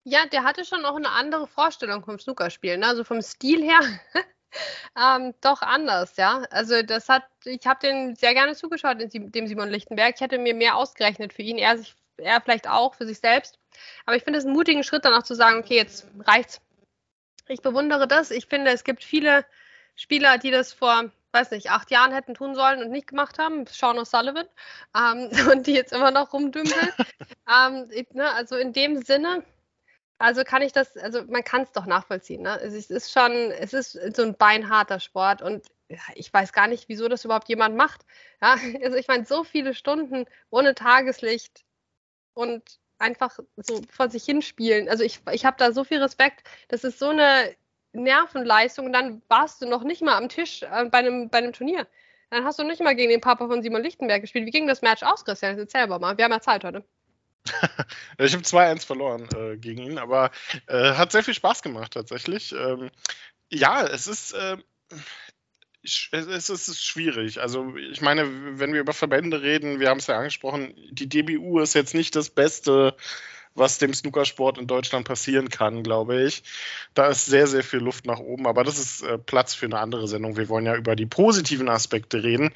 Ja, 0.08 0.24
der 0.24 0.44
hatte 0.44 0.64
schon 0.64 0.84
auch 0.84 0.94
eine 0.94 1.10
andere 1.10 1.48
Vorstellung 1.48 2.04
vom 2.04 2.20
Snookerspielen. 2.20 2.78
Ne? 2.78 2.86
Also 2.86 3.02
vom 3.02 3.20
Stil 3.22 3.60
her 3.60 3.80
ähm, 4.96 5.34
doch 5.40 5.62
anders, 5.62 6.16
ja. 6.16 6.44
Also 6.50 6.80
das 6.82 7.08
hat, 7.08 7.24
ich 7.44 7.66
habe 7.66 7.80
den 7.80 8.14
sehr 8.14 8.32
gerne 8.32 8.54
zugeschaut, 8.54 8.98
dem 9.00 9.46
Simon 9.48 9.68
Lichtenberg. 9.68 10.14
Ich 10.14 10.20
hätte 10.20 10.38
mir 10.38 10.54
mehr 10.54 10.76
ausgerechnet 10.76 11.32
für 11.32 11.42
ihn, 11.42 11.58
er, 11.58 11.76
sich, 11.78 11.96
er 12.18 12.40
vielleicht 12.40 12.68
auch 12.68 12.94
für 12.94 13.04
sich 13.04 13.18
selbst. 13.18 13.58
Aber 14.04 14.14
ich 14.14 14.22
finde 14.22 14.38
es 14.38 14.44
einen 14.44 14.54
mutigen 14.54 14.84
Schritt, 14.84 15.04
dann 15.04 15.12
auch 15.12 15.24
zu 15.24 15.34
sagen, 15.34 15.58
okay, 15.58 15.74
jetzt 15.74 16.06
reicht's. 16.20 16.60
Ich 17.48 17.60
bewundere 17.60 18.06
das. 18.06 18.30
Ich 18.30 18.46
finde, 18.46 18.70
es 18.70 18.84
gibt 18.84 19.02
viele 19.02 19.44
Spieler, 19.96 20.38
die 20.38 20.52
das 20.52 20.72
vor, 20.72 21.10
weiß 21.32 21.50
nicht, 21.50 21.72
acht 21.72 21.90
Jahren 21.90 22.12
hätten 22.12 22.34
tun 22.34 22.54
sollen 22.54 22.80
und 22.80 22.92
nicht 22.92 23.08
gemacht 23.08 23.40
haben. 23.40 23.66
Sean 23.66 23.98
O'Sullivan. 23.98 24.46
Ähm, 24.96 25.30
und 25.50 25.66
die 25.66 25.74
jetzt 25.74 25.92
immer 25.92 26.12
noch 26.12 26.32
rumdümpeln. 26.32 26.92
ähm, 27.52 27.88
ne, 28.12 28.32
also 28.34 28.54
in 28.54 28.72
dem 28.72 29.02
Sinne 29.02 29.42
also 30.18 30.44
kann 30.44 30.62
ich 30.62 30.72
das, 30.72 30.96
also 30.96 31.24
man 31.24 31.44
kann 31.44 31.62
es 31.62 31.72
doch 31.72 31.86
nachvollziehen. 31.86 32.42
Ne? 32.42 32.58
Es 32.60 32.90
ist 32.90 33.12
schon, 33.12 33.32
es 33.32 33.72
ist 33.72 33.92
so 34.16 34.22
ein 34.22 34.36
beinharter 34.36 35.00
Sport 35.00 35.42
und 35.42 35.66
ich 36.14 36.32
weiß 36.32 36.52
gar 36.52 36.66
nicht, 36.68 36.88
wieso 36.88 37.08
das 37.08 37.24
überhaupt 37.24 37.48
jemand 37.48 37.76
macht. 37.76 38.04
Ja? 38.42 38.56
Also 38.82 38.96
ich 38.96 39.08
meine, 39.08 39.24
so 39.24 39.44
viele 39.44 39.74
Stunden 39.74 40.26
ohne 40.50 40.74
Tageslicht 40.74 41.64
und 42.34 42.62
einfach 42.98 43.38
so 43.56 43.82
vor 43.90 44.08
sich 44.10 44.24
hinspielen. 44.24 44.88
Also 44.88 45.04
ich, 45.04 45.20
ich 45.32 45.44
habe 45.44 45.56
da 45.58 45.72
so 45.72 45.84
viel 45.84 46.02
Respekt. 46.02 46.46
Das 46.68 46.84
ist 46.84 46.98
so 46.98 47.10
eine 47.10 47.54
Nervenleistung 47.92 48.86
und 48.86 48.92
dann 48.92 49.22
warst 49.28 49.62
du 49.62 49.66
noch 49.66 49.82
nicht 49.84 50.02
mal 50.02 50.16
am 50.16 50.28
Tisch 50.28 50.62
äh, 50.62 50.86
bei, 50.86 50.98
einem, 50.98 51.30
bei 51.30 51.38
einem 51.38 51.52
Turnier. 51.52 51.86
Dann 52.30 52.44
hast 52.44 52.58
du 52.58 52.64
nicht 52.64 52.82
mal 52.82 52.96
gegen 52.96 53.10
den 53.10 53.20
Papa 53.20 53.46
von 53.46 53.62
Simon 53.62 53.82
Lichtenberg 53.82 54.22
gespielt. 54.22 54.46
Wie 54.46 54.50
ging 54.50 54.66
das 54.66 54.82
Match 54.82 55.02
aus, 55.02 55.24
Christian? 55.24 55.58
Erzähl 55.58 55.80
selber 55.80 55.98
mal. 55.98 56.16
Wir 56.18 56.24
haben 56.24 56.32
ja 56.32 56.40
Zeit 56.40 56.64
heute. 56.64 56.84
ich 58.18 58.32
habe 58.32 58.44
2-1 58.44 58.86
verloren 58.86 59.28
äh, 59.36 59.56
gegen 59.56 59.82
ihn, 59.82 59.98
aber 59.98 60.30
äh, 60.66 60.94
hat 60.94 61.12
sehr 61.12 61.24
viel 61.24 61.34
Spaß 61.34 61.62
gemacht 61.62 61.92
tatsächlich. 61.92 62.52
Ähm, 62.52 62.90
ja, 63.50 63.84
es 63.86 64.06
ist. 64.06 64.32
Äh, 64.32 64.56
es 66.10 66.50
ist 66.50 66.84
schwierig. 66.84 67.40
Also, 67.40 67.76
ich 67.76 68.00
meine, 68.00 68.58
wenn 68.58 68.72
wir 68.72 68.80
über 68.80 68.92
Verbände 68.92 69.42
reden, 69.42 69.78
wir 69.78 69.88
haben 69.88 70.00
es 70.00 70.08
ja 70.08 70.18
angesprochen, 70.18 70.74
die 70.90 71.08
DBU 71.08 71.60
ist 71.60 71.74
jetzt 71.74 71.94
nicht 71.94 72.16
das 72.16 72.28
Beste, 72.28 72.96
was 73.56 73.78
dem 73.78 73.94
Snookersport 73.94 74.58
in 74.58 74.66
Deutschland 74.66 75.06
passieren 75.06 75.48
kann, 75.48 75.82
glaube 75.82 76.22
ich. 76.22 76.42
Da 76.94 77.08
ist 77.08 77.26
sehr, 77.26 77.46
sehr 77.46 77.62
viel 77.62 77.80
Luft 77.80 78.06
nach 78.06 78.18
oben, 78.18 78.46
aber 78.46 78.64
das 78.64 78.78
ist 78.78 79.02
äh, 79.02 79.18
Platz 79.18 79.54
für 79.54 79.66
eine 79.66 79.78
andere 79.78 80.08
Sendung. 80.08 80.36
Wir 80.36 80.48
wollen 80.48 80.66
ja 80.66 80.76
über 80.76 80.94
die 80.94 81.06
positiven 81.06 81.68
Aspekte 81.68 82.22
reden 82.22 82.52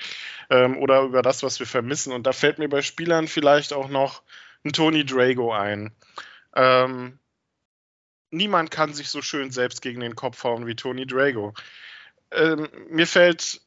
ähm, 0.51 0.76
oder 0.78 1.03
über 1.03 1.22
das, 1.22 1.43
was 1.43 1.59
wir 1.59 1.66
vermissen. 1.66 2.12
Und 2.12 2.26
da 2.26 2.32
fällt 2.32 2.59
mir 2.59 2.68
bei 2.68 2.82
Spielern 2.82 3.28
vielleicht 3.28 3.72
auch 3.72 3.88
noch 3.88 4.22
ein 4.64 4.72
Tony 4.72 5.04
Drago 5.04 5.52
ein. 5.52 5.92
Ähm, 6.54 7.18
niemand 8.30 8.70
kann 8.70 8.94
sich 8.94 9.08
so 9.08 9.22
schön 9.22 9.50
selbst 9.50 9.82
gegen 9.82 10.00
den 10.00 10.16
Kopf 10.16 10.42
hauen 10.44 10.66
wie 10.66 10.76
Tony 10.76 11.06
Drago. 11.06 11.54
Ähm, 12.30 12.68
mir 12.88 13.06
fällt 13.06 13.61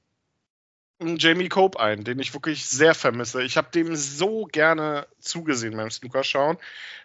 ein 1.00 1.18
Jamie 1.18 1.50
Cope 1.50 1.80
ein, 1.80 2.04
den 2.04 2.20
ich 2.20 2.34
wirklich 2.34 2.66
sehr 2.66 2.96
vermisse. 2.96 3.44
Ich 3.44 3.58
habe 3.58 3.72
dem 3.72 3.96
so 3.96 4.46
gerne 4.46 5.08
zugesehen 5.20 5.76
beim 5.76 5.92
Snooker 5.92 6.24
schauen, 6.24 6.58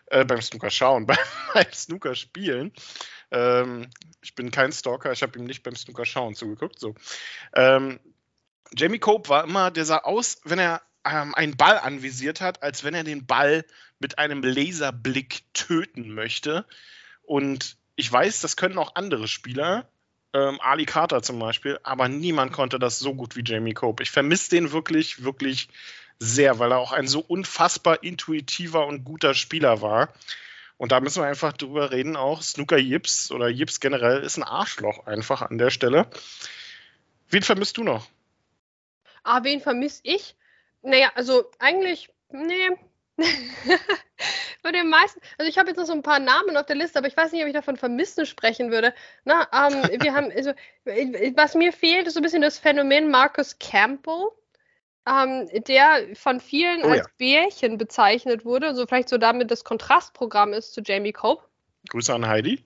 äh, 0.06 0.24
beim 0.24 0.42
Snooker 0.42 0.70
schauen, 0.70 1.06
beim, 1.06 1.18
beim 1.54 1.72
Snooker 1.72 2.14
spielen. 2.14 2.72
Ähm, 3.30 3.88
ich 4.22 4.34
bin 4.34 4.50
kein 4.50 4.72
Stalker, 4.72 5.12
ich 5.12 5.22
habe 5.22 5.38
ihm 5.38 5.44
nicht 5.44 5.62
beim 5.62 5.76
Snooker 5.76 6.04
schauen 6.04 6.34
zugeguckt. 6.34 6.78
So. 6.78 6.94
Ähm, 7.54 7.98
Jamie 8.74 8.98
Cope 8.98 9.28
war 9.28 9.44
immer, 9.44 9.70
der 9.70 9.84
sah 9.84 9.98
aus, 9.98 10.40
wenn 10.44 10.58
er 10.58 10.82
ähm, 11.04 11.34
einen 11.34 11.56
Ball 11.56 11.78
anvisiert 11.78 12.40
hat, 12.40 12.62
als 12.62 12.84
wenn 12.84 12.94
er 12.94 13.04
den 13.04 13.26
Ball 13.26 13.64
mit 13.98 14.18
einem 14.18 14.42
Laserblick 14.42 15.42
töten 15.54 16.12
möchte. 16.12 16.64
Und 17.22 17.76
ich 17.96 18.10
weiß, 18.10 18.40
das 18.40 18.56
können 18.56 18.78
auch 18.78 18.94
andere 18.94 19.28
Spieler, 19.28 19.88
ähm, 20.32 20.60
Ali 20.60 20.84
Carter 20.84 21.22
zum 21.22 21.38
Beispiel, 21.38 21.78
aber 21.82 22.08
niemand 22.08 22.52
konnte 22.52 22.78
das 22.78 22.98
so 22.98 23.14
gut 23.14 23.36
wie 23.36 23.44
Jamie 23.44 23.74
Cope. 23.74 24.02
Ich 24.02 24.10
vermisse 24.10 24.50
den 24.50 24.72
wirklich, 24.72 25.24
wirklich 25.24 25.68
sehr, 26.18 26.58
weil 26.58 26.72
er 26.72 26.78
auch 26.78 26.92
ein 26.92 27.08
so 27.08 27.20
unfassbar 27.20 28.02
intuitiver 28.02 28.86
und 28.86 29.04
guter 29.04 29.34
Spieler 29.34 29.80
war. 29.80 30.12
Und 30.76 30.92
da 30.92 31.00
müssen 31.00 31.22
wir 31.22 31.28
einfach 31.28 31.52
drüber 31.52 31.90
reden, 31.90 32.16
auch 32.16 32.42
Snooker 32.42 32.78
Jips 32.78 33.32
oder 33.32 33.48
Jips 33.48 33.80
generell 33.80 34.22
ist 34.22 34.36
ein 34.36 34.44
Arschloch 34.44 35.06
einfach 35.06 35.42
an 35.42 35.58
der 35.58 35.70
Stelle. 35.70 36.06
Wen 37.30 37.42
vermisst 37.42 37.76
du 37.76 37.84
noch? 37.84 38.06
Ah, 39.24 39.42
wen 39.42 39.60
vermisse 39.60 40.00
ich? 40.04 40.36
Naja, 40.82 41.10
also 41.14 41.44
eigentlich, 41.58 42.08
nee. 42.30 42.68
Bei 44.62 44.72
den 44.72 44.88
meisten, 44.88 45.20
also 45.38 45.48
ich 45.48 45.58
habe 45.58 45.68
jetzt 45.68 45.78
noch 45.78 45.86
so 45.86 45.92
ein 45.92 46.02
paar 46.02 46.20
Namen 46.20 46.56
auf 46.56 46.66
der 46.66 46.76
Liste, 46.76 46.98
aber 46.98 47.08
ich 47.08 47.16
weiß 47.16 47.32
nicht, 47.32 47.42
ob 47.42 47.48
ich 47.48 47.54
davon 47.54 47.76
vermissen 47.76 48.26
sprechen 48.26 48.70
würde. 48.70 48.94
Na, 49.24 49.48
ähm, 49.52 49.82
wir 50.02 50.14
haben, 50.14 50.30
also, 50.30 50.52
was 50.84 51.54
mir 51.54 51.72
fehlt, 51.72 52.06
ist 52.06 52.14
so 52.14 52.20
ein 52.20 52.22
bisschen 52.22 52.42
das 52.42 52.58
Phänomen 52.58 53.10
Marcus 53.10 53.58
Campbell, 53.58 54.28
ähm, 55.08 55.48
der 55.66 56.14
von 56.14 56.40
vielen 56.40 56.84
oh, 56.84 56.88
als 56.88 57.06
ja. 57.06 57.12
Bärchen 57.18 57.78
bezeichnet 57.78 58.44
wurde, 58.44 58.74
so 58.74 58.86
vielleicht 58.86 59.08
so 59.08 59.18
damit 59.18 59.50
das 59.50 59.64
Kontrastprogramm 59.64 60.52
ist 60.52 60.74
zu 60.74 60.80
Jamie 60.82 61.12
Cope. 61.12 61.44
Grüße 61.88 62.12
an 62.14 62.26
Heidi. 62.26 62.64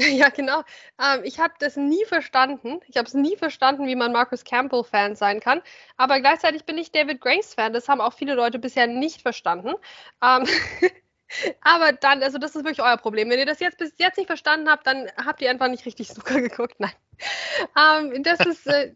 Ja, 0.20 0.28
genau. 0.30 0.62
Ähm, 1.00 1.20
ich 1.24 1.38
habe 1.38 1.54
das 1.58 1.76
nie 1.76 2.04
verstanden. 2.06 2.80
Ich 2.86 2.96
habe 2.96 3.06
es 3.06 3.14
nie 3.14 3.36
verstanden, 3.36 3.86
wie 3.86 3.96
man 3.96 4.12
Marcus 4.12 4.44
Campbell-Fan 4.44 5.14
sein 5.14 5.40
kann. 5.40 5.62
Aber 5.96 6.20
gleichzeitig 6.20 6.64
bin 6.64 6.78
ich 6.78 6.92
David 6.92 7.20
Grace-Fan. 7.20 7.72
Das 7.72 7.88
haben 7.88 8.00
auch 8.00 8.14
viele 8.14 8.34
Leute 8.34 8.58
bisher 8.58 8.86
nicht 8.86 9.22
verstanden. 9.22 9.74
Ähm, 10.22 10.46
aber 11.60 11.92
dann, 11.92 12.22
also 12.22 12.38
das 12.38 12.56
ist 12.56 12.64
wirklich 12.64 12.82
euer 12.82 12.96
Problem. 12.96 13.30
Wenn 13.30 13.38
ihr 13.38 13.46
das 13.46 13.60
jetzt 13.60 13.78
bis 13.78 13.92
jetzt 13.98 14.16
nicht 14.16 14.26
verstanden 14.26 14.68
habt, 14.70 14.86
dann 14.86 15.10
habt 15.16 15.42
ihr 15.42 15.50
einfach 15.50 15.68
nicht 15.68 15.86
richtig 15.86 16.08
Snooker 16.08 16.40
geguckt. 16.40 16.76
Nein. 16.78 16.92
Ähm, 17.76 18.22
das 18.22 18.40
ist, 18.40 18.66
äh, 18.66 18.92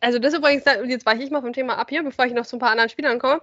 also 0.00 0.18
das 0.18 0.34
übrigens, 0.34 0.64
jetzt 0.86 1.06
weiche 1.06 1.22
ich 1.22 1.30
mal 1.30 1.42
vom 1.42 1.52
Thema 1.52 1.78
ab 1.78 1.90
hier, 1.90 2.02
bevor 2.02 2.26
ich 2.26 2.32
noch 2.32 2.46
zu 2.46 2.56
ein 2.56 2.60
paar 2.60 2.70
anderen 2.70 2.90
Spielern 2.90 3.18
komme 3.18 3.40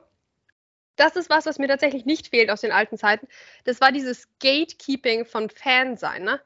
das 0.97 1.16
ist 1.16 1.30
was, 1.30 1.45
was 1.45 1.59
mir 1.59 1.68
tatsächlich 1.68 2.05
nicht 2.05 2.30
fehlt 2.30 2.49
aus 2.49 2.61
den 2.61 2.72
alten 2.72 2.97
Zeiten. 2.97 3.28
Das 3.66 3.82
war 3.82 3.91
dieses 3.91 4.30
Gatekeeping 4.39 5.26
von 5.26 5.49
Fansein. 5.49 6.24
Ne? 6.24 6.39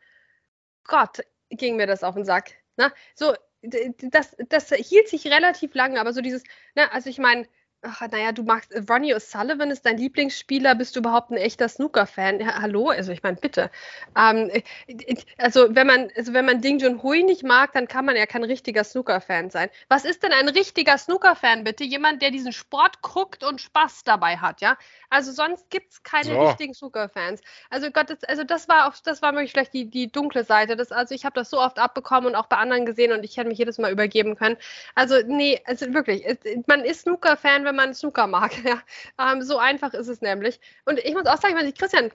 Gott, 0.84 1.22
ging 1.50 1.76
mir 1.76 1.88
das 1.88 2.04
auf 2.04 2.16
den 2.16 2.26
Sack. 2.26 2.54
Ne? 2.78 2.92
So, 3.16 3.34
das, 3.62 4.36
das 4.50 4.70
hielt 4.74 5.10
sich 5.10 5.28
relativ 5.28 5.74
lange, 5.76 6.00
aber 6.00 6.14
so 6.14 6.22
dieses, 6.22 6.44
ne, 6.76 6.92
also 6.92 7.10
ich 7.10 7.18
meine, 7.20 7.48
Ach, 7.82 8.02
naja, 8.12 8.34
du 8.34 8.44
magst, 8.44 8.74
äh, 8.74 8.82
Ronnie 8.90 9.16
O'Sullivan 9.16 9.72
ist 9.72 9.86
dein 9.86 9.98
Lieblingsspieler, 9.98 10.76
bist 10.76 10.98
du 10.98 11.00
überhaupt 11.00 11.32
ein 11.32 11.38
echter 11.38 11.70
Snooker-Fan? 11.70 12.42
Ja, 12.42 12.62
hallo? 12.62 12.90
Also 12.90 13.14
ich 13.14 13.24
meine, 13.24 13.38
bitte. 13.38 13.72
Ähm, 14.18 14.50
äh, 14.88 15.16
also 15.38 15.74
wenn 15.74 15.88
man, 15.88 16.12
also 16.18 16.34
wenn 16.34 16.44
man 16.46 16.60
Ding 16.60 16.80
Junhui 16.80 17.24
nicht 17.24 17.44
mag, 17.44 17.72
dann 17.72 17.88
kann 17.88 18.04
man 18.04 18.18
ja 18.18 18.26
kein 18.26 18.44
richtiger 18.44 18.84
Snooker-Fan 18.84 19.50
sein. 19.50 19.70
Was 19.88 20.04
ist 20.04 20.24
denn 20.24 20.34
ein 20.34 20.50
richtiger 20.50 20.98
Snooker-Fan, 20.98 21.64
bitte? 21.64 21.86
Jemand, 21.86 22.22
der 22.22 22.32
diesen 22.32 22.52
Sport 22.52 23.02
guckt 23.02 23.46
und 23.46 23.62
Spaß 23.62 24.04
dabei 24.04 24.36
hat, 24.36 24.60
ja? 24.60 24.78
Also 25.10 25.32
sonst 25.32 25.70
gibt 25.70 25.94
es 25.94 26.04
keine 26.04 26.34
so. 26.34 26.48
richtigen 26.48 26.74
Snooker-Fans. 26.74 27.40
Also 27.70 27.92
Gott, 27.92 28.10
das, 28.10 28.26
also 28.26 28.44
das 28.44 28.68
war 28.68 28.90
auch, 28.90 28.96
das 29.06 29.22
war 29.22 29.32
wirklich 29.32 29.52
vielleicht 29.52 29.74
die, 29.74 29.90
die 29.90 30.12
dunkle 30.12 30.44
Seite. 30.44 30.76
Das, 30.76 30.92
also 30.92 31.16
ich 31.16 31.24
habe 31.24 31.36
das 31.36 31.50
so 31.50 31.62
oft 31.62 31.80
abbekommen 31.80 32.28
und 32.28 32.36
auch 32.36 32.48
bei 32.48 32.58
anderen 32.58 32.86
gesehen 32.86 33.14
und 33.14 33.24
ich 33.24 33.38
hätte 33.38 33.48
mich 33.48 33.58
jedes 33.58 33.78
Mal 33.78 33.90
übergeben 33.92 34.36
können. 34.36 34.58
Also 34.96 35.16
nee, 35.26 35.62
also 35.64 35.94
wirklich, 35.94 36.26
man 36.68 36.84
ist 36.84 37.02
Snooker-Fan, 37.04 37.69
wenn 37.70 37.76
man 37.76 37.94
Snooker 37.94 38.28
mag. 38.28 38.52
Ja. 38.64 38.82
Ähm, 39.18 39.42
so 39.42 39.58
einfach 39.58 39.94
ist 39.94 40.08
es 40.08 40.22
nämlich. 40.22 40.60
Und 40.86 41.00
ich 41.00 41.14
muss 41.14 41.26
auch 41.26 41.38
sagen, 41.38 41.58
ich, 41.66 41.76
Christian, 41.76 42.12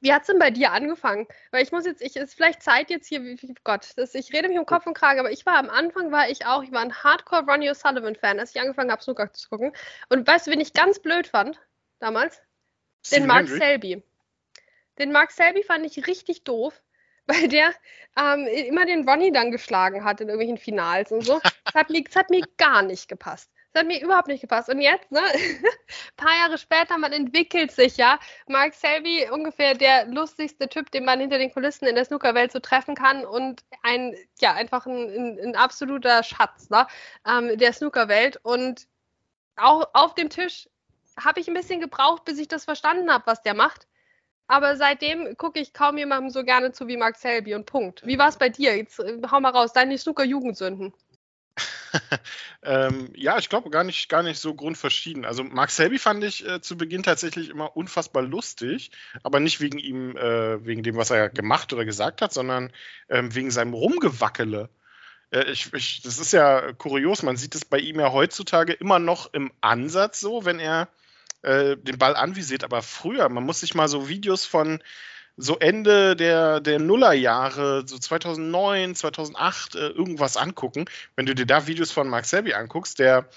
wie 0.00 0.12
hat 0.12 0.22
es 0.22 0.26
denn 0.26 0.38
bei 0.38 0.50
dir 0.50 0.72
angefangen? 0.72 1.26
Weil 1.50 1.62
ich 1.62 1.72
muss 1.72 1.86
jetzt, 1.86 2.02
ich 2.02 2.16
ist 2.16 2.34
vielleicht 2.34 2.62
Zeit 2.62 2.90
jetzt 2.90 3.06
hier, 3.06 3.22
wie, 3.22 3.54
Gott, 3.64 3.88
das, 3.96 4.14
ich 4.14 4.32
rede 4.32 4.48
mich 4.48 4.58
um 4.58 4.66
Kopf 4.66 4.86
und 4.86 4.94
Kragen, 4.94 5.20
aber 5.20 5.30
ich 5.30 5.46
war 5.46 5.56
am 5.56 5.70
Anfang, 5.70 6.12
war 6.12 6.28
ich 6.28 6.44
auch, 6.46 6.62
ich 6.62 6.72
war 6.72 6.80
ein 6.80 6.94
Hardcore 6.94 7.44
Ronnie 7.46 7.70
O'Sullivan-Fan, 7.70 8.38
als 8.38 8.54
ich 8.54 8.60
angefangen 8.60 8.90
habe, 8.90 9.02
Snooker 9.02 9.32
zu 9.32 9.48
gucken. 9.48 9.72
Und 10.08 10.26
weißt 10.26 10.46
du, 10.46 10.50
wen 10.50 10.60
ich 10.60 10.72
ganz 10.72 10.98
blöd 10.98 11.26
fand 11.26 11.58
damals? 12.00 12.42
Den 13.10 13.26
Mark. 13.26 13.48
Selby. 13.48 14.02
Den 14.98 15.12
Mark 15.12 15.30
Selby 15.30 15.62
fand 15.62 15.86
ich 15.86 16.06
richtig 16.06 16.44
doof, 16.44 16.82
weil 17.26 17.48
der 17.48 17.72
ähm, 18.18 18.46
immer 18.46 18.84
den 18.84 19.08
Ronnie 19.08 19.32
dann 19.32 19.50
geschlagen 19.50 20.04
hat 20.04 20.20
in 20.20 20.28
irgendwelchen 20.28 20.58
Finals 20.58 21.12
und 21.12 21.22
so. 21.22 21.40
Das 21.64 21.74
hat 21.74 21.90
mir, 21.90 22.04
das 22.04 22.16
hat 22.16 22.28
mir 22.30 22.44
gar 22.58 22.82
nicht 22.82 23.08
gepasst. 23.08 23.50
Das 23.74 23.80
hat 23.80 23.88
mir 23.88 24.00
überhaupt 24.00 24.28
nicht 24.28 24.40
gepasst. 24.40 24.68
Und 24.68 24.80
jetzt, 24.80 25.10
ne, 25.10 25.20
ein 25.20 25.64
paar 26.16 26.32
Jahre 26.36 26.58
später, 26.58 26.96
man 26.96 27.12
entwickelt 27.12 27.72
sich 27.72 27.96
ja. 27.96 28.20
Mark 28.46 28.72
Selby, 28.72 29.28
ungefähr 29.32 29.74
der 29.74 30.06
lustigste 30.06 30.68
Typ, 30.68 30.92
den 30.92 31.04
man 31.04 31.18
hinter 31.18 31.38
den 31.38 31.52
Kulissen 31.52 31.86
in 31.86 31.96
der 31.96 32.04
Snookerwelt 32.04 32.52
so 32.52 32.60
treffen 32.60 32.94
kann 32.94 33.26
und 33.26 33.64
ein, 33.82 34.14
ja, 34.40 34.52
einfach 34.54 34.86
ein, 34.86 35.08
ein, 35.10 35.40
ein 35.40 35.56
absoluter 35.56 36.22
Schatz 36.22 36.70
ne, 36.70 36.86
ähm, 37.26 37.58
der 37.58 37.72
Snookerwelt. 37.72 38.38
Und 38.44 38.86
auch 39.56 39.88
auf 39.92 40.14
dem 40.14 40.30
Tisch 40.30 40.68
habe 41.18 41.40
ich 41.40 41.48
ein 41.48 41.54
bisschen 41.54 41.80
gebraucht, 41.80 42.24
bis 42.24 42.38
ich 42.38 42.46
das 42.46 42.64
verstanden 42.64 43.12
habe, 43.12 43.26
was 43.26 43.42
der 43.42 43.54
macht. 43.54 43.88
Aber 44.46 44.76
seitdem 44.76 45.36
gucke 45.36 45.58
ich 45.58 45.72
kaum 45.72 45.98
jemandem 45.98 46.30
so 46.30 46.44
gerne 46.44 46.70
zu 46.70 46.86
wie 46.86 46.96
Mark 46.96 47.16
Selby 47.16 47.56
und 47.56 47.66
Punkt. 47.66 48.06
Wie 48.06 48.18
war 48.18 48.28
es 48.28 48.36
bei 48.38 48.50
dir? 48.50 48.76
Jetzt 48.76 49.00
äh, 49.00 49.20
hau 49.28 49.40
mal 49.40 49.50
raus, 49.50 49.72
deine 49.72 49.98
Snooker-Jugendsünden. 49.98 50.94
ähm, 52.62 53.10
ja, 53.14 53.38
ich 53.38 53.48
glaube 53.48 53.70
gar 53.70 53.84
nicht, 53.84 54.08
gar 54.08 54.22
nicht 54.22 54.40
so 54.40 54.54
grundverschieden. 54.54 55.24
Also 55.24 55.44
Mark 55.44 55.70
Selby 55.70 55.98
fand 55.98 56.24
ich 56.24 56.46
äh, 56.46 56.60
zu 56.60 56.76
Beginn 56.76 57.02
tatsächlich 57.02 57.48
immer 57.48 57.76
unfassbar 57.76 58.22
lustig, 58.22 58.90
aber 59.22 59.40
nicht 59.40 59.60
wegen 59.60 59.78
ihm, 59.78 60.16
äh, 60.16 60.64
wegen 60.64 60.82
dem, 60.82 60.96
was 60.96 61.10
er 61.10 61.28
gemacht 61.28 61.72
oder 61.72 61.84
gesagt 61.84 62.22
hat, 62.22 62.32
sondern 62.32 62.72
ähm, 63.08 63.34
wegen 63.34 63.50
seinem 63.50 63.74
Rumgewackele. 63.74 64.68
Äh, 65.30 65.50
ich, 65.50 65.72
ich, 65.72 66.02
das 66.02 66.18
ist 66.18 66.32
ja 66.32 66.72
kurios, 66.72 67.22
man 67.22 67.36
sieht 67.36 67.54
es 67.54 67.64
bei 67.64 67.78
ihm 67.78 68.00
ja 68.00 68.12
heutzutage 68.12 68.72
immer 68.72 68.98
noch 68.98 69.32
im 69.32 69.52
Ansatz 69.60 70.20
so, 70.20 70.44
wenn 70.44 70.58
er 70.58 70.88
äh, 71.42 71.76
den 71.76 71.98
Ball 71.98 72.16
anvisiert, 72.16 72.64
aber 72.64 72.82
früher, 72.82 73.28
man 73.28 73.44
muss 73.44 73.60
sich 73.60 73.74
mal 73.74 73.88
so 73.88 74.08
Videos 74.08 74.46
von 74.46 74.82
so 75.36 75.58
Ende 75.58 76.16
der, 76.16 76.60
der 76.60 76.78
Nullerjahre, 76.78 77.84
so 77.86 77.98
2009, 77.98 78.94
2008, 78.94 79.74
äh, 79.74 79.88
irgendwas 79.88 80.36
angucken. 80.36 80.84
Wenn 81.16 81.26
du 81.26 81.34
dir 81.34 81.46
da 81.46 81.66
Videos 81.66 81.90
von 81.90 82.08
Mark 82.08 82.24
Selby 82.24 82.54
anguckst, 82.54 82.98
der, 82.98 83.28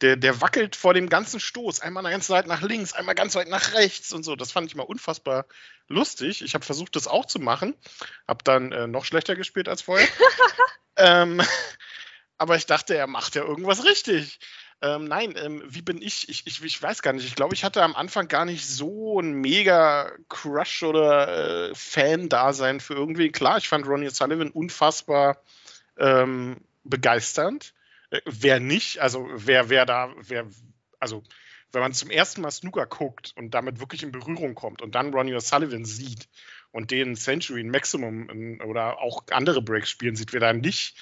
der, 0.00 0.16
der 0.16 0.40
wackelt 0.40 0.76
vor 0.76 0.94
dem 0.94 1.08
ganzen 1.08 1.40
Stoß. 1.40 1.80
Einmal 1.80 2.02
ganz 2.04 2.28
weit 2.30 2.46
nach 2.46 2.62
links, 2.62 2.92
einmal 2.92 3.14
ganz 3.14 3.34
weit 3.34 3.48
nach 3.48 3.74
rechts 3.74 4.12
und 4.12 4.24
so. 4.24 4.36
Das 4.36 4.52
fand 4.52 4.68
ich 4.68 4.76
mal 4.76 4.82
unfassbar 4.82 5.46
lustig. 5.88 6.42
Ich 6.42 6.54
habe 6.54 6.64
versucht, 6.64 6.96
das 6.96 7.08
auch 7.08 7.26
zu 7.26 7.38
machen. 7.38 7.74
Habe 8.26 8.44
dann 8.44 8.72
äh, 8.72 8.86
noch 8.86 9.04
schlechter 9.04 9.34
gespielt 9.34 9.68
als 9.68 9.82
vorher. 9.82 10.08
ähm, 10.96 11.42
aber 12.38 12.56
ich 12.56 12.66
dachte, 12.66 12.94
er 12.94 13.06
macht 13.06 13.34
ja 13.34 13.42
irgendwas 13.42 13.84
richtig. 13.84 14.38
Ähm, 14.80 15.04
nein, 15.04 15.34
ähm, 15.36 15.62
wie 15.66 15.82
bin 15.82 16.00
ich? 16.00 16.28
Ich, 16.28 16.46
ich? 16.46 16.62
ich 16.62 16.82
weiß 16.82 17.02
gar 17.02 17.12
nicht. 17.12 17.26
Ich 17.26 17.34
glaube, 17.34 17.54
ich 17.54 17.64
hatte 17.64 17.82
am 17.82 17.96
Anfang 17.96 18.28
gar 18.28 18.44
nicht 18.44 18.66
so 18.66 19.20
ein 19.20 19.32
mega 19.32 20.12
Crush 20.28 20.84
oder 20.84 21.70
äh, 21.70 21.74
Fan-Dasein 21.74 22.78
für 22.78 22.94
irgendwie. 22.94 23.32
Klar, 23.32 23.58
ich 23.58 23.68
fand 23.68 23.86
Ronnie 23.86 24.10
Sullivan 24.10 24.50
unfassbar 24.50 25.42
ähm, 25.98 26.58
begeisternd. 26.84 27.74
Äh, 28.10 28.20
wer 28.24 28.60
nicht, 28.60 29.00
also 29.00 29.28
wer, 29.32 29.68
wer 29.68 29.84
da, 29.84 30.14
wer, 30.20 30.46
also 31.00 31.24
wenn 31.72 31.82
man 31.82 31.92
zum 31.92 32.10
ersten 32.10 32.40
Mal 32.40 32.50
Snooker 32.50 32.86
guckt 32.86 33.34
und 33.36 33.52
damit 33.54 33.80
wirklich 33.80 34.02
in 34.02 34.12
Berührung 34.12 34.54
kommt 34.54 34.80
und 34.80 34.94
dann 34.94 35.12
Ronnie 35.12 35.34
O'Sullivan 35.34 35.84
sieht 35.84 36.28
und 36.70 36.90
den 36.90 37.16
Century 37.16 37.64
Maximum 37.64 38.30
in, 38.30 38.60
oder 38.62 39.00
auch 39.00 39.24
andere 39.30 39.60
Breaks 39.60 39.90
spielen 39.90 40.16
sieht, 40.16 40.32
wer 40.32 40.40
da 40.40 40.52
nicht 40.52 40.96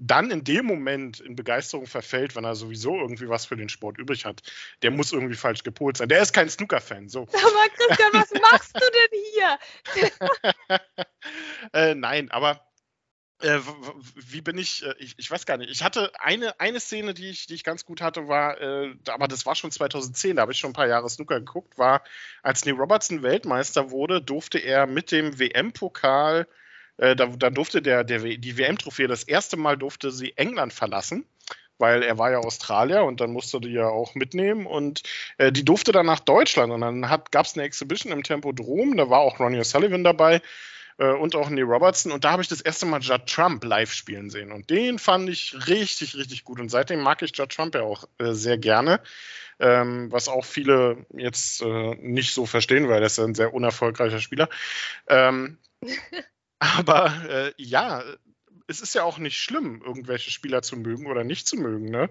dann 0.00 0.30
in 0.30 0.44
dem 0.44 0.64
Moment 0.64 1.20
in 1.20 1.36
Begeisterung 1.36 1.86
verfällt, 1.86 2.34
wenn 2.34 2.44
er 2.44 2.54
sowieso 2.54 2.96
irgendwie 2.96 3.28
was 3.28 3.44
für 3.44 3.56
den 3.56 3.68
Sport 3.68 3.98
übrig 3.98 4.24
hat, 4.24 4.42
der 4.82 4.90
muss 4.90 5.12
irgendwie 5.12 5.36
falsch 5.36 5.62
gepolt 5.62 5.98
sein. 5.98 6.08
Der 6.08 6.22
ist 6.22 6.32
kein 6.32 6.48
Snooker-Fan. 6.48 7.08
So. 7.10 7.20
Aber 7.32 7.68
Christian, 7.76 8.10
was 8.14 8.32
machst 8.40 8.74
du 8.74 8.80
denn 8.80 9.20
hier? 9.34 10.80
äh, 11.74 11.94
nein, 11.94 12.30
aber 12.30 12.66
äh, 13.40 13.58
wie 14.14 14.40
bin 14.40 14.56
ich, 14.56 14.84
äh, 14.84 14.94
ich, 14.98 15.14
ich, 15.18 15.30
weiß 15.30 15.44
gar 15.44 15.58
nicht. 15.58 15.70
Ich 15.70 15.82
hatte 15.82 16.12
eine, 16.18 16.58
eine 16.60 16.80
Szene, 16.80 17.12
die 17.12 17.28
ich, 17.28 17.46
die 17.46 17.54
ich 17.54 17.64
ganz 17.64 17.84
gut 17.84 18.00
hatte, 18.00 18.26
war, 18.26 18.60
äh, 18.60 18.94
aber 19.08 19.28
das 19.28 19.44
war 19.44 19.54
schon 19.54 19.70
2010, 19.70 20.36
da 20.36 20.42
habe 20.42 20.52
ich 20.52 20.58
schon 20.58 20.70
ein 20.70 20.74
paar 20.74 20.88
Jahre 20.88 21.08
Snooker 21.08 21.40
geguckt, 21.40 21.76
war, 21.78 22.02
als 22.42 22.64
Neil 22.64 22.74
Robertson 22.74 23.22
Weltmeister 23.22 23.90
wurde, 23.90 24.22
durfte 24.22 24.58
er 24.58 24.86
mit 24.86 25.10
dem 25.10 25.38
WM-Pokal 25.38 26.46
äh, 27.00 27.16
da, 27.16 27.26
da, 27.26 27.50
durfte 27.50 27.80
der, 27.80 28.04
der, 28.04 28.20
die 28.20 28.58
WM-Trophäe 28.58 29.08
das 29.08 29.24
erste 29.24 29.56
Mal 29.56 29.76
durfte 29.76 30.10
sie 30.10 30.36
England 30.36 30.74
verlassen, 30.74 31.24
weil 31.78 32.02
er 32.02 32.18
war 32.18 32.30
ja 32.30 32.38
Australier 32.38 33.04
und 33.04 33.22
dann 33.22 33.32
musste 33.32 33.58
die 33.58 33.72
ja 33.72 33.88
auch 33.88 34.14
mitnehmen 34.14 34.66
und 34.66 35.02
äh, 35.38 35.50
die 35.50 35.64
durfte 35.64 35.92
dann 35.92 36.04
nach 36.04 36.20
Deutschland 36.20 36.70
und 36.72 36.82
dann 36.82 37.00
gab 37.00 37.46
es 37.46 37.54
eine 37.54 37.62
Exhibition 37.64 38.12
im 38.12 38.22
Tempodrom, 38.22 38.98
da 38.98 39.08
war 39.08 39.20
auch 39.20 39.40
Ronnie 39.40 39.60
O'Sullivan 39.60 40.04
dabei 40.04 40.42
äh, 40.98 41.10
und 41.10 41.34
auch 41.36 41.48
Neil 41.48 41.64
Robertson 41.64 42.12
und 42.12 42.24
da 42.24 42.32
habe 42.32 42.42
ich 42.42 42.48
das 42.48 42.60
erste 42.60 42.84
Mal 42.84 43.00
Judd 43.00 43.24
Trump 43.26 43.64
live 43.64 43.94
spielen 43.94 44.28
sehen 44.28 44.52
und 44.52 44.68
den 44.68 44.98
fand 44.98 45.30
ich 45.30 45.56
richtig, 45.68 46.16
richtig 46.16 46.44
gut 46.44 46.60
und 46.60 46.68
seitdem 46.68 47.00
mag 47.00 47.22
ich 47.22 47.34
Judd 47.34 47.50
Trump 47.50 47.74
ja 47.74 47.80
auch 47.80 48.04
äh, 48.18 48.32
sehr 48.32 48.58
gerne. 48.58 49.00
Ähm, 49.62 50.10
was 50.10 50.28
auch 50.28 50.46
viele 50.46 51.04
jetzt 51.14 51.60
äh, 51.60 51.94
nicht 51.96 52.32
so 52.32 52.46
verstehen, 52.46 52.88
weil 52.88 53.02
er 53.02 53.06
ist 53.06 53.18
ein 53.18 53.34
sehr 53.34 53.52
unerfolgreicher 53.52 54.18
Spieler. 54.18 54.48
Ähm, 55.06 55.58
Aber 56.60 57.06
äh, 57.28 57.52
ja, 57.56 58.04
es 58.68 58.80
ist 58.80 58.94
ja 58.94 59.02
auch 59.02 59.18
nicht 59.18 59.38
schlimm, 59.38 59.82
irgendwelche 59.84 60.30
Spieler 60.30 60.62
zu 60.62 60.76
mögen 60.76 61.06
oder 61.06 61.24
nicht 61.24 61.48
zu 61.48 61.56
mögen. 61.56 61.86
Ne? 61.86 62.08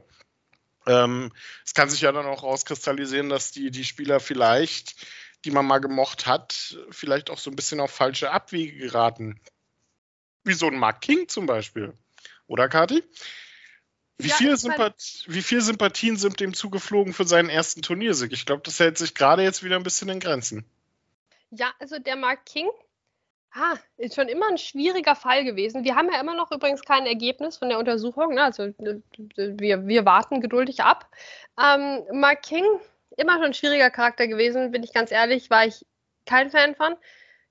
Ähm, 0.87 1.31
es 1.65 1.73
kann 1.73 1.89
sich 1.89 2.01
ja 2.01 2.11
dann 2.11 2.25
auch 2.25 2.43
rauskristallisieren, 2.43 3.29
dass 3.29 3.51
die, 3.51 3.71
die 3.71 3.85
Spieler 3.85 4.19
vielleicht, 4.19 5.07
die 5.45 5.51
man 5.51 5.65
mal 5.65 5.79
gemocht 5.79 6.25
hat, 6.25 6.77
vielleicht 6.89 7.29
auch 7.29 7.37
so 7.37 7.49
ein 7.49 7.55
bisschen 7.55 7.79
auf 7.79 7.91
falsche 7.91 8.31
Abwege 8.31 8.77
geraten. 8.77 9.39
Wie 10.43 10.53
so 10.53 10.67
ein 10.67 10.77
Mark 10.77 11.01
King 11.01 11.27
zum 11.29 11.45
Beispiel. 11.45 11.93
Oder, 12.47 12.67
Kati? 12.67 13.03
Wie, 14.17 14.27
ja, 14.27 14.35
viel 14.35 14.57
Sympath 14.57 15.23
wie 15.27 15.41
viel 15.41 15.61
Sympathien 15.61 16.17
sind 16.17 16.41
dem 16.41 16.53
zugeflogen 16.53 17.13
für 17.13 17.25
seinen 17.25 17.49
ersten 17.49 17.81
Turniersieg? 17.81 18.33
Ich 18.33 18.45
glaube, 18.45 18.63
das 18.65 18.79
hält 18.79 18.97
sich 18.97 19.15
gerade 19.15 19.43
jetzt 19.43 19.63
wieder 19.63 19.77
ein 19.77 19.83
bisschen 19.83 20.09
in 20.09 20.19
Grenzen. 20.19 20.65
Ja, 21.51 21.71
also 21.79 21.99
der 21.99 22.17
Mark 22.17 22.45
King, 22.45 22.69
Ah, 23.51 23.77
ist 23.97 24.15
schon 24.15 24.27
immer 24.27 24.47
ein 24.47 24.59
schwieriger 24.59 25.15
Fall 25.15 25.43
gewesen. 25.43 25.83
Wir 25.83 25.95
haben 25.95 26.11
ja 26.11 26.19
immer 26.21 26.35
noch 26.35 26.51
übrigens 26.51 26.83
kein 26.83 27.07
Ergebnis 27.07 27.57
von 27.57 27.69
der 27.69 27.79
Untersuchung. 27.79 28.35
Ne? 28.35 28.43
Also 28.43 28.73
wir, 28.77 29.87
wir 29.87 30.05
warten 30.05 30.39
geduldig 30.39 30.81
ab. 30.81 31.09
Ähm, 31.59 32.03
Mark 32.11 32.43
King, 32.43 32.65
immer 33.17 33.33
schon 33.33 33.45
ein 33.45 33.53
schwieriger 33.53 33.89
Charakter 33.89 34.27
gewesen, 34.27 34.71
bin 34.71 34.83
ich 34.83 34.93
ganz 34.93 35.11
ehrlich, 35.11 35.49
war 35.49 35.65
ich 35.65 35.85
kein 36.25 36.51
Fan 36.51 36.75
von. 36.75 36.95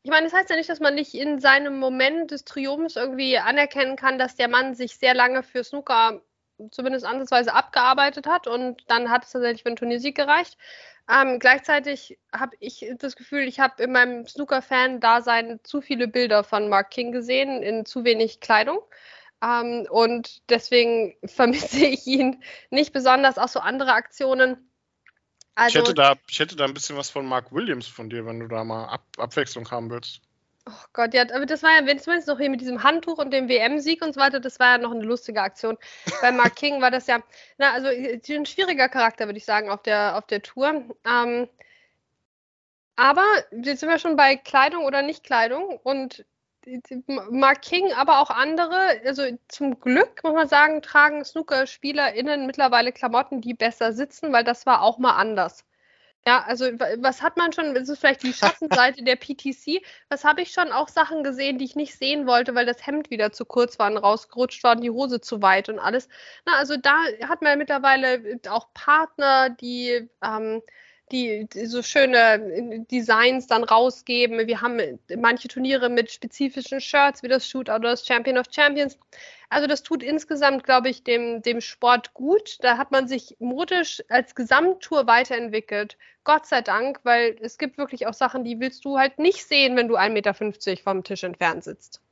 Ich 0.02 0.10
meine, 0.10 0.24
das 0.26 0.32
heißt 0.32 0.50
ja 0.50 0.56
nicht, 0.56 0.70
dass 0.70 0.80
man 0.80 0.94
nicht 0.94 1.14
in 1.14 1.40
seinem 1.40 1.78
Moment 1.78 2.30
des 2.30 2.44
Triumphs 2.44 2.94
irgendwie 2.94 3.36
anerkennen 3.36 3.96
kann, 3.96 4.18
dass 4.18 4.36
der 4.36 4.48
Mann 4.48 4.74
sich 4.74 4.96
sehr 4.96 5.14
lange 5.14 5.42
für 5.42 5.64
Snooker 5.64 6.22
zumindest 6.70 7.04
ansatzweise 7.04 7.52
abgearbeitet 7.52 8.26
hat 8.26 8.46
und 8.46 8.82
dann 8.88 9.10
hat 9.10 9.24
es 9.24 9.30
tatsächlich 9.32 9.62
für 9.62 9.68
einen 9.68 9.76
Turniersieg 9.76 10.16
gereicht. 10.16 10.56
Ähm, 11.10 11.38
gleichzeitig 11.38 12.18
habe 12.32 12.54
ich 12.60 12.86
das 12.98 13.16
Gefühl, 13.16 13.48
ich 13.48 13.60
habe 13.60 13.82
in 13.82 13.92
meinem 13.92 14.26
Snooker-Fan-Dasein 14.26 15.60
zu 15.62 15.80
viele 15.80 16.06
Bilder 16.06 16.44
von 16.44 16.68
Mark 16.68 16.90
King 16.90 17.12
gesehen 17.12 17.62
in 17.62 17.86
zu 17.86 18.04
wenig 18.04 18.40
Kleidung. 18.40 18.80
Ähm, 19.42 19.86
und 19.90 20.42
deswegen 20.50 21.16
vermisse 21.24 21.86
ich 21.86 22.06
ihn 22.06 22.42
nicht 22.70 22.92
besonders. 22.92 23.38
Auch 23.38 23.48
so 23.48 23.60
andere 23.60 23.92
Aktionen. 23.92 24.70
Also, 25.54 25.78
ich, 25.78 25.84
hätte 25.84 25.94
da, 25.94 26.14
ich 26.28 26.38
hätte 26.38 26.56
da 26.56 26.66
ein 26.66 26.74
bisschen 26.74 26.96
was 26.96 27.10
von 27.10 27.26
Mark 27.26 27.52
Williams 27.52 27.86
von 27.86 28.10
dir, 28.10 28.26
wenn 28.26 28.40
du 28.40 28.46
da 28.46 28.62
mal 28.62 28.84
Ab 28.86 29.04
Abwechslung 29.16 29.68
haben 29.70 29.90
willst. 29.90 30.20
Oh 30.68 30.84
Gott, 30.92 31.14
ja, 31.14 31.22
aber 31.22 31.46
das 31.46 31.62
war 31.62 31.70
ja, 31.70 31.86
wenn 31.86 31.98
zumindest 31.98 32.28
noch 32.28 32.38
hier 32.38 32.50
mit 32.50 32.60
diesem 32.60 32.82
Handtuch 32.82 33.16
und 33.16 33.30
dem 33.30 33.48
WM-Sieg 33.48 34.02
und 34.02 34.12
so 34.12 34.20
weiter, 34.20 34.38
das 34.38 34.58
war 34.60 34.72
ja 34.72 34.78
noch 34.78 34.90
eine 34.90 35.02
lustige 35.04 35.40
Aktion. 35.40 35.78
Bei 36.20 36.30
Mark 36.30 36.56
King 36.56 36.82
war 36.82 36.90
das 36.90 37.06
ja, 37.06 37.20
na, 37.56 37.72
also 37.72 37.88
ein 37.88 38.44
schwieriger 38.44 38.90
Charakter, 38.90 39.26
würde 39.26 39.38
ich 39.38 39.46
sagen, 39.46 39.70
auf 39.70 39.82
der, 39.82 40.18
auf 40.18 40.26
der 40.26 40.42
Tour. 40.42 40.84
Ähm, 41.06 41.48
aber 42.96 43.24
jetzt 43.50 43.80
sind 43.80 43.88
wir 43.88 43.98
schon 43.98 44.16
bei 44.16 44.36
Kleidung 44.36 44.84
oder 44.84 45.00
Nicht-Kleidung 45.00 45.78
und 45.82 46.26
Mark 47.30 47.62
King, 47.62 47.92
aber 47.94 48.20
auch 48.20 48.28
andere, 48.28 49.00
also 49.06 49.22
zum 49.48 49.80
Glück 49.80 50.22
muss 50.22 50.34
man 50.34 50.48
sagen, 50.48 50.82
tragen 50.82 51.24
Snooker-SpielerInnen 51.24 52.46
mittlerweile 52.46 52.92
Klamotten, 52.92 53.40
die 53.40 53.54
besser 53.54 53.94
sitzen, 53.94 54.34
weil 54.34 54.44
das 54.44 54.66
war 54.66 54.82
auch 54.82 54.98
mal 54.98 55.16
anders. 55.16 55.64
Ja, 56.28 56.42
also 56.42 56.66
was 56.66 57.22
hat 57.22 57.38
man 57.38 57.54
schon, 57.54 57.74
das 57.74 57.88
ist 57.88 58.00
vielleicht 58.00 58.22
die 58.22 58.34
Schattenseite 58.34 59.02
der 59.02 59.16
PTC, 59.16 59.80
was 60.10 60.24
habe 60.24 60.42
ich 60.42 60.50
schon 60.50 60.72
auch 60.72 60.88
Sachen 60.88 61.24
gesehen, 61.24 61.56
die 61.56 61.64
ich 61.64 61.74
nicht 61.74 61.96
sehen 61.98 62.26
wollte, 62.26 62.54
weil 62.54 62.66
das 62.66 62.86
Hemd 62.86 63.08
wieder 63.08 63.32
zu 63.32 63.46
kurz 63.46 63.78
war 63.78 63.90
und 63.90 63.96
rausgerutscht 63.96 64.62
war 64.62 64.76
und 64.76 64.82
die 64.82 64.90
Hose 64.90 65.22
zu 65.22 65.40
weit 65.40 65.70
und 65.70 65.78
alles. 65.78 66.06
Na, 66.44 66.56
also 66.58 66.76
da 66.76 66.96
hat 67.26 67.40
man 67.40 67.56
mittlerweile 67.56 68.38
auch 68.50 68.74
Partner, 68.74 69.48
die 69.48 70.10
ähm, 70.22 70.60
die, 71.12 71.46
die, 71.52 71.66
so 71.66 71.82
schöne 71.82 72.84
Designs 72.90 73.46
dann 73.46 73.64
rausgeben. 73.64 74.46
Wir 74.46 74.60
haben 74.60 74.98
manche 75.16 75.48
Turniere 75.48 75.88
mit 75.88 76.10
spezifischen 76.10 76.80
Shirts, 76.80 77.22
wie 77.22 77.28
das 77.28 77.48
Shootout 77.48 77.76
oder 77.76 77.90
das 77.90 78.06
Champion 78.06 78.38
of 78.38 78.46
Champions. 78.50 78.98
Also 79.50 79.66
das 79.66 79.82
tut 79.82 80.02
insgesamt, 80.02 80.64
glaube 80.64 80.88
ich, 80.90 81.04
dem, 81.04 81.42
dem 81.42 81.60
Sport 81.60 82.14
gut. 82.14 82.58
Da 82.60 82.76
hat 82.76 82.90
man 82.90 83.08
sich 83.08 83.36
modisch 83.38 84.02
als 84.08 84.34
Gesamttour 84.34 85.06
weiterentwickelt. 85.06 85.96
Gott 86.24 86.46
sei 86.46 86.60
Dank, 86.60 87.00
weil 87.04 87.36
es 87.40 87.56
gibt 87.56 87.78
wirklich 87.78 88.06
auch 88.06 88.14
Sachen, 88.14 88.44
die 88.44 88.60
willst 88.60 88.84
du 88.84 88.98
halt 88.98 89.18
nicht 89.18 89.46
sehen, 89.46 89.76
wenn 89.76 89.88
du 89.88 89.96
1,50 89.96 90.10
Meter 90.10 90.34
vom 90.82 91.04
Tisch 91.04 91.24
entfernt 91.24 91.64
sitzt. 91.64 92.02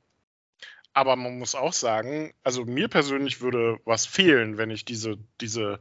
Aber 0.95 1.15
man 1.17 1.39
muss 1.39 1.55
auch 1.55 1.75
sagen, 1.75 2.33
also 2.43 2.65
mir 2.65 2.89
persönlich 2.89 3.43
würde 3.43 3.79
was 3.85 4.07
fehlen, 4.07 4.57
wenn 4.57 4.71
ich 4.71 4.87
diese, 4.87 5.19
diese 5.43 5.79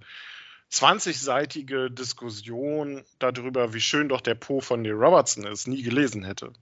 20-seitige 0.71 1.89
Diskussion 1.89 3.03
darüber, 3.19 3.73
wie 3.73 3.81
schön 3.81 4.09
doch 4.09 4.21
der 4.21 4.35
Po 4.35 4.61
von 4.61 4.81
Neil 4.81 4.93
Robertson 4.93 5.45
ist, 5.45 5.67
nie 5.67 5.83
gelesen 5.83 6.23
hätte. 6.23 6.53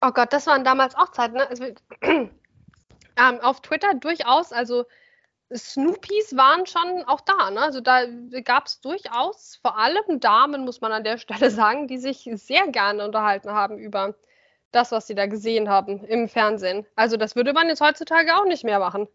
Oh 0.00 0.10
Gott, 0.10 0.32
das 0.32 0.46
waren 0.46 0.64
damals 0.64 0.94
auch 0.94 1.10
Zeiten. 1.12 1.34
Ne? 1.34 1.48
Also, 1.48 1.64
ähm, 2.02 2.30
auf 3.40 3.62
Twitter 3.62 3.94
durchaus, 3.94 4.52
also 4.52 4.84
Snoopies 5.54 6.36
waren 6.36 6.66
schon 6.66 7.04
auch 7.06 7.20
da. 7.20 7.50
Ne? 7.50 7.60
Also 7.60 7.80
da 7.80 8.04
gab 8.44 8.66
es 8.66 8.80
durchaus, 8.80 9.58
vor 9.62 9.78
allem 9.78 10.20
Damen, 10.20 10.64
muss 10.64 10.80
man 10.80 10.92
an 10.92 11.04
der 11.04 11.18
Stelle 11.18 11.50
sagen, 11.52 11.88
die 11.88 11.98
sich 11.98 12.28
sehr 12.34 12.66
gerne 12.68 13.04
unterhalten 13.04 13.50
haben 13.50 13.78
über 13.78 14.14
das, 14.72 14.92
was 14.92 15.06
sie 15.06 15.14
da 15.14 15.26
gesehen 15.26 15.68
haben 15.68 16.04
im 16.04 16.28
Fernsehen. 16.28 16.86
Also 16.96 17.16
das 17.16 17.36
würde 17.36 17.52
man 17.52 17.68
jetzt 17.68 17.80
heutzutage 17.80 18.36
auch 18.36 18.44
nicht 18.44 18.64
mehr 18.64 18.78
machen. 18.78 19.08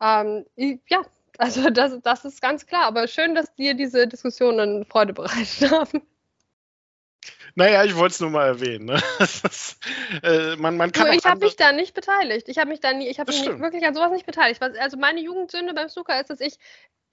Ähm, 0.00 0.46
ja, 0.88 1.02
also 1.38 1.70
das, 1.70 2.00
das 2.02 2.24
ist 2.24 2.40
ganz 2.40 2.66
klar. 2.66 2.84
Aber 2.84 3.08
schön, 3.08 3.34
dass 3.34 3.54
dir 3.54 3.74
diese 3.74 4.06
Diskussionen 4.06 4.84
Freude 4.84 5.12
bereitet 5.12 5.70
haben. 5.70 6.02
Naja, 7.54 7.84
ich 7.84 7.94
wollte 7.96 8.12
es 8.14 8.20
nur 8.20 8.30
mal 8.30 8.46
erwähnen. 8.46 8.86
Ne? 8.86 9.00
Ist, 9.18 9.78
äh, 10.22 10.56
man, 10.56 10.76
man 10.76 10.90
kann 10.90 11.08
du, 11.08 11.12
ich 11.12 11.24
habe 11.24 11.44
mich 11.44 11.56
da 11.56 11.72
nicht 11.72 11.94
beteiligt. 11.94 12.48
Ich 12.48 12.58
habe 12.58 12.70
mich 12.70 12.80
da 12.80 12.92
nie, 12.92 13.08
ich 13.08 13.20
habe 13.20 13.30
mich 13.30 13.44
wirklich 13.60 13.84
an 13.84 13.94
sowas 13.94 14.10
nicht 14.10 14.24
beteiligt. 14.24 14.62
Also 14.62 14.96
meine 14.96 15.20
Jugendsünde 15.20 15.74
beim 15.74 15.88
Snooker 15.88 16.18
ist, 16.18 16.30
dass 16.30 16.40
ich 16.40 16.56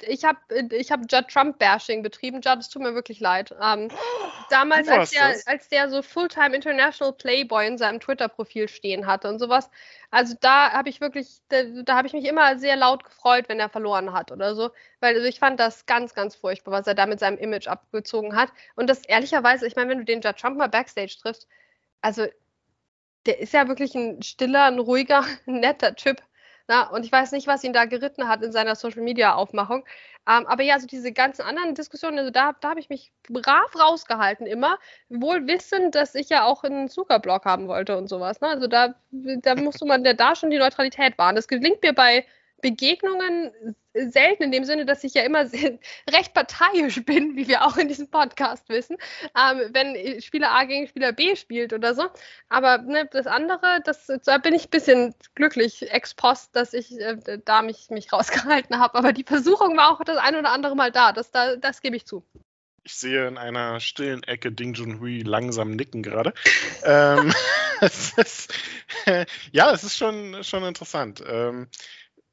ich 0.03 0.23
habe 0.23 0.39
ich 0.71 0.91
hab 0.91 1.01
Judd 1.11 1.27
Trump-Bashing 1.27 2.03
betrieben. 2.03 2.41
Judd, 2.41 2.59
es 2.59 2.69
tut 2.69 2.81
mir 2.81 2.93
wirklich 2.93 3.19
leid. 3.19 3.55
Ähm, 3.61 3.89
damals, 4.49 4.87
als 4.87 5.11
der, 5.11 5.35
als 5.45 5.69
der 5.69 5.89
so 5.89 6.01
Fulltime 6.01 6.55
International 6.55 7.13
Playboy 7.13 7.67
in 7.67 7.77
seinem 7.77 7.99
Twitter-Profil 7.99 8.67
stehen 8.67 9.05
hatte 9.05 9.27
und 9.29 9.39
sowas. 9.39 9.69
Also 10.11 10.35
da 10.39 10.71
habe 10.71 10.89
ich 10.89 11.01
wirklich, 11.01 11.39
da, 11.49 11.63
da 11.83 11.95
habe 11.95 12.07
ich 12.07 12.13
mich 12.13 12.25
immer 12.25 12.57
sehr 12.57 12.75
laut 12.75 13.03
gefreut, 13.03 13.49
wenn 13.49 13.59
er 13.59 13.69
verloren 13.69 14.13
hat 14.13 14.31
oder 14.31 14.55
so. 14.55 14.71
Weil 14.99 15.15
also 15.15 15.27
ich 15.27 15.39
fand 15.39 15.59
das 15.59 15.85
ganz, 15.85 16.13
ganz 16.13 16.35
furchtbar, 16.35 16.71
was 16.71 16.87
er 16.87 16.95
da 16.95 17.05
mit 17.05 17.19
seinem 17.19 17.37
Image 17.37 17.67
abgezogen 17.67 18.35
hat. 18.35 18.49
Und 18.75 18.89
das 18.89 19.05
ehrlicherweise, 19.05 19.67
ich 19.67 19.75
meine, 19.75 19.89
wenn 19.89 19.99
du 19.99 20.05
den 20.05 20.21
Judd 20.21 20.37
Trump 20.37 20.57
mal 20.57 20.69
Backstage 20.69 21.17
triffst, 21.21 21.47
also 22.01 22.27
der 23.25 23.39
ist 23.39 23.53
ja 23.53 23.67
wirklich 23.67 23.95
ein 23.95 24.21
stiller, 24.21 24.65
ein 24.65 24.79
ruhiger, 24.79 25.25
netter 25.45 25.95
Typ. 25.95 26.21
Na, 26.69 26.83
und 26.83 27.03
ich 27.03 27.11
weiß 27.11 27.31
nicht, 27.31 27.47
was 27.47 27.63
ihn 27.63 27.73
da 27.73 27.85
geritten 27.85 28.27
hat 28.27 28.43
in 28.43 28.51
seiner 28.51 28.75
Social 28.75 29.01
Media 29.01 29.33
Aufmachung. 29.33 29.83
Ähm, 30.29 30.45
aber 30.45 30.61
ja, 30.61 30.75
also 30.75 30.85
diese 30.85 31.11
ganzen 31.11 31.41
anderen 31.41 31.73
Diskussionen, 31.73 32.19
also 32.19 32.29
da, 32.29 32.53
da 32.61 32.69
habe 32.69 32.79
ich 32.79 32.89
mich 32.89 33.11
brav 33.27 33.75
rausgehalten 33.75 34.45
immer, 34.45 34.77
wohl 35.09 35.47
wissend, 35.47 35.95
dass 35.95 36.13
ich 36.13 36.29
ja 36.29 36.45
auch 36.45 36.63
einen 36.63 36.87
Zuckerblog 36.87 37.43
haben 37.45 37.67
wollte 37.67 37.97
und 37.97 38.07
sowas. 38.07 38.39
Ne? 38.41 38.49
Also 38.49 38.67
da, 38.67 38.93
da 39.11 39.55
musste 39.55 39.85
man 39.87 40.05
ja 40.05 40.13
da 40.13 40.35
schon 40.35 40.51
die 40.51 40.59
Neutralität 40.59 41.17
wahren. 41.17 41.35
Das 41.35 41.47
gelingt 41.47 41.81
mir 41.81 41.93
bei 41.93 42.23
Begegnungen 42.61 43.75
selten 44.09 44.43
in 44.43 44.51
dem 44.51 44.63
Sinne, 44.63 44.85
dass 44.85 45.03
ich 45.03 45.13
ja 45.13 45.23
immer 45.23 45.45
recht 46.09 46.33
parteiisch 46.33 47.03
bin, 47.05 47.35
wie 47.35 47.47
wir 47.47 47.65
auch 47.65 47.77
in 47.77 47.87
diesem 47.87 48.09
Podcast 48.09 48.69
wissen, 48.69 48.97
ähm, 49.37 49.69
wenn 49.71 50.21
Spieler 50.21 50.51
A 50.51 50.63
gegen 50.65 50.87
Spieler 50.87 51.11
B 51.11 51.35
spielt 51.35 51.73
oder 51.73 51.93
so. 51.93 52.07
Aber 52.49 52.79
ne, 52.79 53.07
das 53.11 53.27
andere, 53.27 53.81
das, 53.83 54.07
da 54.25 54.37
bin 54.37 54.53
ich 54.53 54.65
ein 54.65 54.71
bisschen 54.71 55.15
glücklich 55.35 55.91
ex 55.91 56.13
post, 56.13 56.55
dass 56.55 56.73
ich 56.73 56.99
äh, 56.99 57.17
da 57.45 57.61
mich, 57.61 57.89
mich 57.89 58.11
rausgehalten 58.11 58.79
habe. 58.79 58.97
Aber 58.97 59.13
die 59.13 59.23
Versuchung 59.23 59.77
war 59.77 59.91
auch 59.91 60.03
das 60.03 60.17
ein 60.17 60.35
oder 60.35 60.51
andere 60.51 60.75
Mal 60.75 60.91
da. 60.91 61.11
Das, 61.11 61.31
da, 61.31 61.55
das 61.55 61.81
gebe 61.81 61.95
ich 61.95 62.05
zu. 62.05 62.23
Ich 62.83 62.95
sehe 62.95 63.27
in 63.27 63.37
einer 63.37 63.79
stillen 63.79 64.23
Ecke 64.23 64.51
Ding 64.51 64.73
Junhui 64.73 65.21
langsam 65.21 65.71
nicken 65.71 66.01
gerade. 66.01 66.33
ähm, 66.83 67.33
es 67.81 68.13
ist, 68.17 68.53
äh, 69.05 69.25
ja, 69.51 69.71
es 69.71 69.83
ist 69.83 69.97
schon, 69.97 70.43
schon 70.43 70.63
interessant. 70.63 71.23
Ähm, 71.25 71.67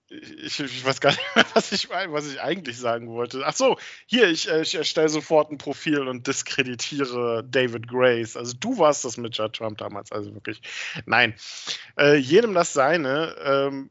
ich, 0.09 0.61
ich, 0.61 0.85
weiß 0.85 1.01
gar 1.01 1.11
nicht 1.11 1.23
was 1.55 1.73
ich, 1.73 1.89
was 1.91 2.27
ich 2.27 2.41
eigentlich 2.41 2.79
sagen 2.79 3.09
wollte. 3.09 3.43
Ach 3.45 3.55
so, 3.55 3.77
hier, 4.07 4.29
ich, 4.29 4.49
äh, 4.49 4.63
ich 4.63 4.75
erstelle 4.75 5.09
sofort 5.09 5.51
ein 5.51 5.59
Profil 5.59 6.07
und 6.07 6.27
diskreditiere 6.27 7.45
David 7.49 7.89
Grace. 7.89 8.37
Also 8.37 8.55
du 8.59 8.79
warst 8.79 9.05
das 9.05 9.17
mit 9.17 9.37
Judd 9.37 9.55
Trump 9.55 9.79
damals, 9.79 10.13
also 10.13 10.33
wirklich. 10.35 10.63
Nein, 11.07 11.35
äh, 11.99 12.17
jedem 12.17 12.55
das 12.55 12.73
seine. 12.73 13.35
Ähm, 13.43 13.91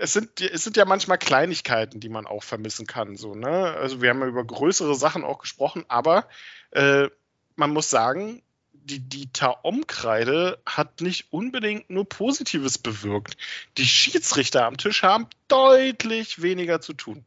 es 0.00 0.12
sind, 0.12 0.40
es 0.40 0.62
sind 0.62 0.76
ja 0.76 0.84
manchmal 0.84 1.18
Kleinigkeiten, 1.18 1.98
die 1.98 2.08
man 2.08 2.26
auch 2.26 2.44
vermissen 2.44 2.86
kann. 2.86 3.16
So, 3.16 3.34
ne? 3.34 3.48
Also 3.48 4.00
wir 4.00 4.10
haben 4.10 4.20
ja 4.20 4.26
über 4.26 4.44
größere 4.44 4.94
Sachen 4.94 5.24
auch 5.24 5.38
gesprochen, 5.38 5.84
aber 5.88 6.28
äh, 6.70 7.08
man 7.56 7.72
muss 7.72 7.90
sagen, 7.90 8.42
die, 8.88 9.00
die 9.00 9.32
Taom-Kreide 9.32 10.58
hat 10.66 11.00
nicht 11.00 11.32
unbedingt 11.32 11.90
nur 11.90 12.08
Positives 12.08 12.78
bewirkt. 12.78 13.36
Die 13.76 13.86
Schiedsrichter 13.86 14.66
am 14.66 14.76
Tisch 14.76 15.02
haben 15.02 15.26
deutlich 15.48 16.42
weniger 16.42 16.80
zu 16.80 16.94
tun. 16.94 17.24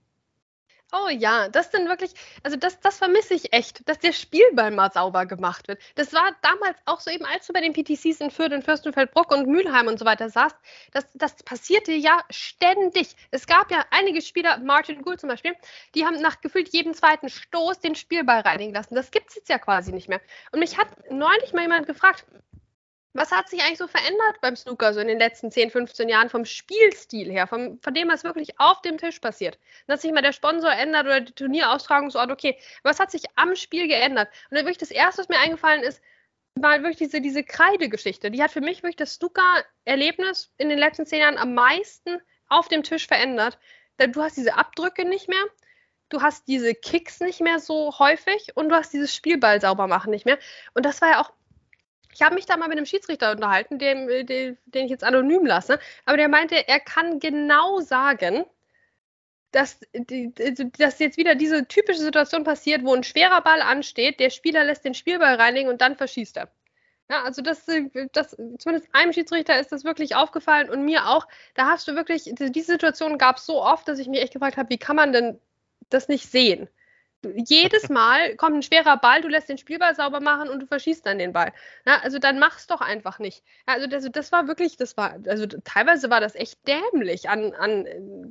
Oh 0.93 1.07
ja, 1.07 1.47
das 1.47 1.71
sind 1.71 1.87
wirklich, 1.87 2.11
also 2.43 2.57
das, 2.57 2.77
das 2.81 2.97
vermisse 2.97 3.33
ich 3.33 3.53
echt, 3.53 3.87
dass 3.87 3.99
der 3.99 4.11
Spielball 4.11 4.71
mal 4.71 4.91
sauber 4.91 5.25
gemacht 5.25 5.69
wird. 5.69 5.79
Das 5.95 6.11
war 6.11 6.35
damals 6.41 6.77
auch 6.83 6.99
so 6.99 7.09
eben, 7.09 7.23
als 7.25 7.47
du 7.47 7.53
bei 7.53 7.61
den 7.61 7.71
PTCs 7.71 8.19
in 8.19 8.29
Fürth 8.29 8.51
und 8.51 8.65
Fürstenfeldbruck 8.65 9.31
und 9.31 9.47
Mülheim 9.47 9.87
und 9.87 9.99
so 9.99 10.03
weiter 10.05 10.29
saßt, 10.29 10.55
das, 10.91 11.05
das 11.13 11.43
passierte 11.43 11.93
ja 11.93 12.19
ständig. 12.29 13.15
Es 13.31 13.47
gab 13.47 13.71
ja 13.71 13.85
einige 13.91 14.21
Spieler, 14.21 14.57
Martin 14.57 15.01
Gould 15.01 15.21
zum 15.21 15.29
Beispiel, 15.29 15.55
die 15.95 16.05
haben 16.05 16.19
nach 16.19 16.41
gefühlt 16.41 16.67
jedem 16.73 16.93
zweiten 16.93 17.29
Stoß 17.29 17.79
den 17.79 17.95
Spielball 17.95 18.41
reinigen 18.41 18.73
lassen. 18.73 18.95
Das 18.95 19.11
gibt 19.11 19.29
es 19.29 19.35
jetzt 19.35 19.49
ja 19.49 19.59
quasi 19.59 19.93
nicht 19.93 20.09
mehr. 20.09 20.19
Und 20.51 20.59
mich 20.59 20.77
hat 20.77 20.89
neulich 21.09 21.53
mal 21.53 21.61
jemand 21.61 21.87
gefragt, 21.87 22.25
was 23.13 23.31
hat 23.31 23.49
sich 23.49 23.61
eigentlich 23.61 23.77
so 23.77 23.87
verändert 23.87 24.39
beim 24.41 24.55
Snooker 24.55 24.93
so 24.93 24.99
in 25.01 25.07
den 25.07 25.19
letzten 25.19 25.51
10, 25.51 25.71
15 25.71 26.07
Jahren 26.07 26.29
vom 26.29 26.45
Spielstil 26.45 27.29
her, 27.31 27.45
vom, 27.45 27.79
von 27.81 27.93
dem, 27.93 28.07
was 28.07 28.23
wirklich 28.23 28.59
auf 28.59 28.81
dem 28.81 28.97
Tisch 28.97 29.19
passiert? 29.19 29.59
Dass 29.87 30.01
sich 30.01 30.11
mal 30.13 30.21
der 30.21 30.31
Sponsor 30.31 30.71
ändert 30.71 31.05
oder 31.05 31.21
die 31.21 31.33
Turnieraustragungsort, 31.33 32.31
okay, 32.31 32.57
was 32.83 32.99
hat 32.99 33.11
sich 33.11 33.23
am 33.35 33.55
Spiel 33.55 33.87
geändert? 33.87 34.29
Und 34.49 34.57
dann 34.57 34.65
wirklich 34.65 34.77
das 34.77 34.91
Erste, 34.91 35.21
was 35.21 35.29
mir 35.29 35.39
eingefallen 35.39 35.83
ist, 35.83 36.01
war 36.55 36.77
wirklich 36.79 36.97
diese, 36.97 37.21
diese 37.21 37.43
Kreidegeschichte. 37.43 38.31
Die 38.31 38.41
hat 38.41 38.51
für 38.51 38.61
mich 38.61 38.83
wirklich 38.83 38.97
das 38.97 39.15
Snooker-Erlebnis 39.15 40.53
in 40.57 40.69
den 40.69 40.79
letzten 40.79 41.05
10 41.05 41.19
Jahren 41.19 41.37
am 41.37 41.53
meisten 41.53 42.19
auf 42.47 42.67
dem 42.67 42.83
Tisch 42.83 43.07
verändert. 43.07 43.57
Denn 43.99 44.13
du 44.13 44.21
hast 44.21 44.37
diese 44.37 44.55
Abdrücke 44.55 45.05
nicht 45.05 45.27
mehr, 45.27 45.43
du 46.09 46.21
hast 46.21 46.47
diese 46.47 46.75
Kicks 46.75 47.19
nicht 47.19 47.41
mehr 47.41 47.59
so 47.59 47.97
häufig 47.99 48.55
und 48.55 48.69
du 48.69 48.75
hast 48.75 48.93
dieses 48.93 49.15
Spielball 49.15 49.61
sauber 49.61 49.87
machen 49.87 50.11
nicht 50.11 50.25
mehr. 50.25 50.39
Und 50.73 50.85
das 50.85 51.01
war 51.01 51.09
ja 51.09 51.21
auch 51.21 51.31
ich 52.13 52.21
habe 52.21 52.35
mich 52.35 52.45
da 52.45 52.57
mal 52.57 52.67
mit 52.67 52.77
einem 52.77 52.85
Schiedsrichter 52.85 53.31
unterhalten, 53.31 53.79
dem, 53.79 54.09
äh, 54.09 54.23
den, 54.23 54.57
den 54.65 54.85
ich 54.85 54.91
jetzt 54.91 55.03
anonym 55.03 55.45
lasse, 55.45 55.79
aber 56.05 56.17
der 56.17 56.27
meinte, 56.27 56.67
er 56.67 56.79
kann 56.79 57.19
genau 57.19 57.79
sagen, 57.79 58.45
dass, 59.51 59.79
dass 59.93 60.99
jetzt 60.99 61.17
wieder 61.17 61.35
diese 61.35 61.67
typische 61.67 61.99
Situation 61.99 62.43
passiert, 62.43 62.83
wo 62.85 62.93
ein 62.93 63.03
schwerer 63.03 63.41
Ball 63.41 63.61
ansteht, 63.61 64.19
der 64.19 64.29
Spieler 64.29 64.63
lässt 64.63 64.85
den 64.85 64.93
Spielball 64.93 65.35
reinigen 65.35 65.69
und 65.69 65.81
dann 65.81 65.97
verschießt 65.97 66.37
er. 66.37 66.51
Ja, 67.09 67.23
also 67.23 67.41
das, 67.41 67.67
äh, 67.67 67.89
das, 68.13 68.37
zumindest 68.57 68.87
einem 68.93 69.11
Schiedsrichter 69.11 69.59
ist 69.59 69.73
das 69.73 69.83
wirklich 69.83 70.15
aufgefallen 70.15 70.69
und 70.69 70.85
mir 70.85 71.09
auch. 71.09 71.27
Da 71.55 71.67
hast 71.67 71.85
du 71.87 71.95
wirklich, 71.95 72.31
diese 72.33 72.71
Situation 72.71 73.17
gab 73.17 73.37
es 73.37 73.45
so 73.45 73.61
oft, 73.61 73.85
dass 73.87 73.99
ich 73.99 74.07
mich 74.07 74.21
echt 74.21 74.31
gefragt 74.31 74.55
habe, 74.55 74.69
wie 74.69 74.77
kann 74.77 74.95
man 74.95 75.11
denn 75.11 75.39
das 75.89 76.07
nicht 76.07 76.31
sehen? 76.31 76.69
Jedes 77.35 77.89
Mal 77.89 78.35
kommt 78.35 78.55
ein 78.55 78.63
schwerer 78.63 78.97
Ball, 78.97 79.21
du 79.21 79.27
lässt 79.27 79.49
den 79.49 79.57
Spielball 79.57 79.95
sauber 79.95 80.19
machen 80.19 80.49
und 80.49 80.59
du 80.61 80.67
verschießt 80.67 81.05
dann 81.05 81.19
den 81.19 81.33
Ball. 81.33 81.53
Ja, 81.85 81.99
also 82.01 82.19
dann 82.19 82.39
mach's 82.39 82.67
doch 82.67 82.81
einfach 82.81 83.19
nicht. 83.19 83.43
Ja, 83.67 83.75
also 83.75 83.87
das, 83.87 84.07
das, 84.11 84.31
war 84.31 84.47
wirklich, 84.47 84.77
das 84.77 84.97
war, 84.97 85.17
also 85.27 85.45
teilweise 85.63 86.09
war 86.09 86.19
das 86.19 86.35
echt 86.35 86.59
dämlich 86.67 87.29
an, 87.29 87.53
an 87.53 87.85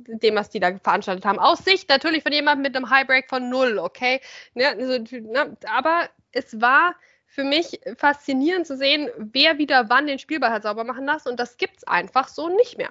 dem, 0.07 0.35
was 0.35 0.49
die 0.49 0.59
da 0.59 0.77
veranstaltet 0.77 1.25
haben. 1.25 1.39
Aus 1.39 1.59
Sicht 1.59 1.89
natürlich 1.89 2.23
von 2.23 2.33
jemandem 2.33 2.63
mit 2.63 2.75
einem 2.75 2.89
Highbreak 2.89 3.29
von 3.29 3.49
null, 3.49 3.79
okay? 3.79 4.21
Ja, 4.55 4.71
also, 4.71 4.97
ne, 4.97 5.57
aber 5.67 6.09
es 6.31 6.59
war 6.61 6.95
für 7.25 7.43
mich 7.45 7.79
faszinierend 7.97 8.67
zu 8.67 8.75
sehen, 8.75 9.09
wer 9.17 9.57
wieder 9.57 9.89
wann 9.89 10.05
den 10.05 10.19
Spielball 10.19 10.51
hat 10.51 10.63
sauber 10.63 10.83
machen 10.83 11.05
lassen 11.05 11.29
und 11.29 11.39
das 11.39 11.55
gibt's 11.57 11.85
einfach 11.85 12.27
so 12.27 12.49
nicht 12.49 12.77
mehr. 12.77 12.89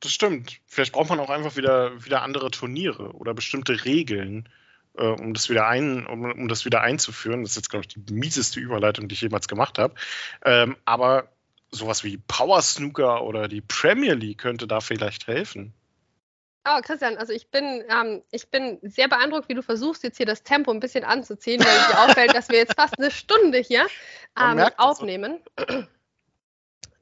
Das 0.00 0.12
stimmt. 0.12 0.60
Vielleicht 0.66 0.92
braucht 0.92 1.08
man 1.08 1.18
auch 1.20 1.30
einfach 1.30 1.56
wieder, 1.56 2.04
wieder 2.04 2.22
andere 2.22 2.50
Turniere 2.50 3.12
oder 3.12 3.34
bestimmte 3.34 3.84
Regeln 3.84 4.48
äh, 4.96 5.06
um, 5.06 5.34
das 5.34 5.48
wieder 5.48 5.66
ein, 5.66 6.06
um, 6.06 6.24
um, 6.24 6.48
das 6.48 6.64
wieder 6.64 6.80
einzuführen. 6.80 7.42
Das 7.42 7.50
ist 7.52 7.56
jetzt, 7.56 7.70
glaube 7.70 7.86
ich, 7.86 7.94
die 7.94 8.12
mieseste 8.12 8.60
Überleitung, 8.60 9.08
die 9.08 9.14
ich 9.14 9.20
jemals 9.20 9.48
gemacht 9.48 9.78
habe. 9.78 9.94
Ähm, 10.44 10.76
aber 10.84 11.28
sowas 11.70 12.04
wie 12.04 12.18
Power 12.18 12.62
Snooker 12.62 13.24
oder 13.24 13.48
die 13.48 13.60
Premier 13.60 14.14
League 14.14 14.38
könnte 14.38 14.66
da 14.66 14.80
vielleicht 14.80 15.26
helfen. 15.26 15.74
Oh, 16.66 16.80
Christian, 16.80 17.18
also 17.18 17.32
ich 17.34 17.48
bin, 17.50 17.84
ähm, 17.90 18.22
ich 18.30 18.48
bin 18.48 18.78
sehr 18.82 19.08
beeindruckt, 19.08 19.50
wie 19.50 19.54
du 19.54 19.62
versuchst, 19.62 20.02
jetzt 20.02 20.16
hier 20.16 20.24
das 20.24 20.42
Tempo 20.42 20.70
ein 20.70 20.80
bisschen 20.80 21.04
anzuziehen, 21.04 21.62
weil 21.62 21.92
dir 21.92 22.00
auffällt, 22.00 22.34
dass 22.34 22.48
wir 22.48 22.56
jetzt 22.56 22.74
fast 22.74 22.98
eine 22.98 23.10
Stunde 23.10 23.58
hier 23.58 23.86
ähm, 24.40 24.66
aufnehmen. 24.78 25.40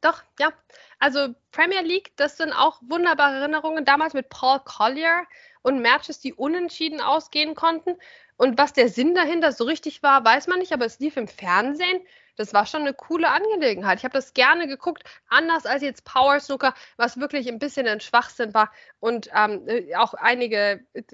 Doch, 0.00 0.20
ja. 0.40 0.52
Also 0.98 1.34
Premier 1.52 1.82
League, 1.82 2.12
das 2.16 2.36
sind 2.36 2.52
auch 2.52 2.80
wunderbare 2.82 3.36
Erinnerungen. 3.36 3.84
Damals 3.84 4.14
mit 4.14 4.28
Paul 4.28 4.60
Collier, 4.64 5.24
und 5.62 5.80
Matches, 5.80 6.20
die 6.20 6.34
unentschieden 6.34 7.00
ausgehen 7.00 7.54
konnten. 7.54 7.96
Und 8.36 8.58
was 8.58 8.72
der 8.72 8.88
Sinn 8.88 9.14
dahinter 9.14 9.52
so 9.52 9.64
richtig 9.64 10.02
war, 10.02 10.24
weiß 10.24 10.48
man 10.48 10.58
nicht, 10.58 10.72
aber 10.72 10.84
es 10.84 10.98
lief 10.98 11.16
im 11.16 11.28
Fernsehen. 11.28 12.02
Das 12.36 12.54
war 12.54 12.64
schon 12.66 12.80
eine 12.80 12.94
coole 12.94 13.28
Angelegenheit. 13.28 13.98
Ich 13.98 14.04
habe 14.04 14.14
das 14.14 14.32
gerne 14.32 14.66
geguckt, 14.66 15.04
anders 15.28 15.66
als 15.66 15.82
jetzt 15.82 16.04
Power 16.04 16.40
Snooker, 16.40 16.74
was 16.96 17.20
wirklich 17.20 17.46
ein 17.46 17.58
bisschen 17.58 17.86
ein 17.86 18.00
Schwachsinn 18.00 18.54
war. 18.54 18.72
Und 19.00 19.28
ähm, 19.34 19.66
auch 19.96 20.14
einige 20.14 20.84
äh, 20.94 21.04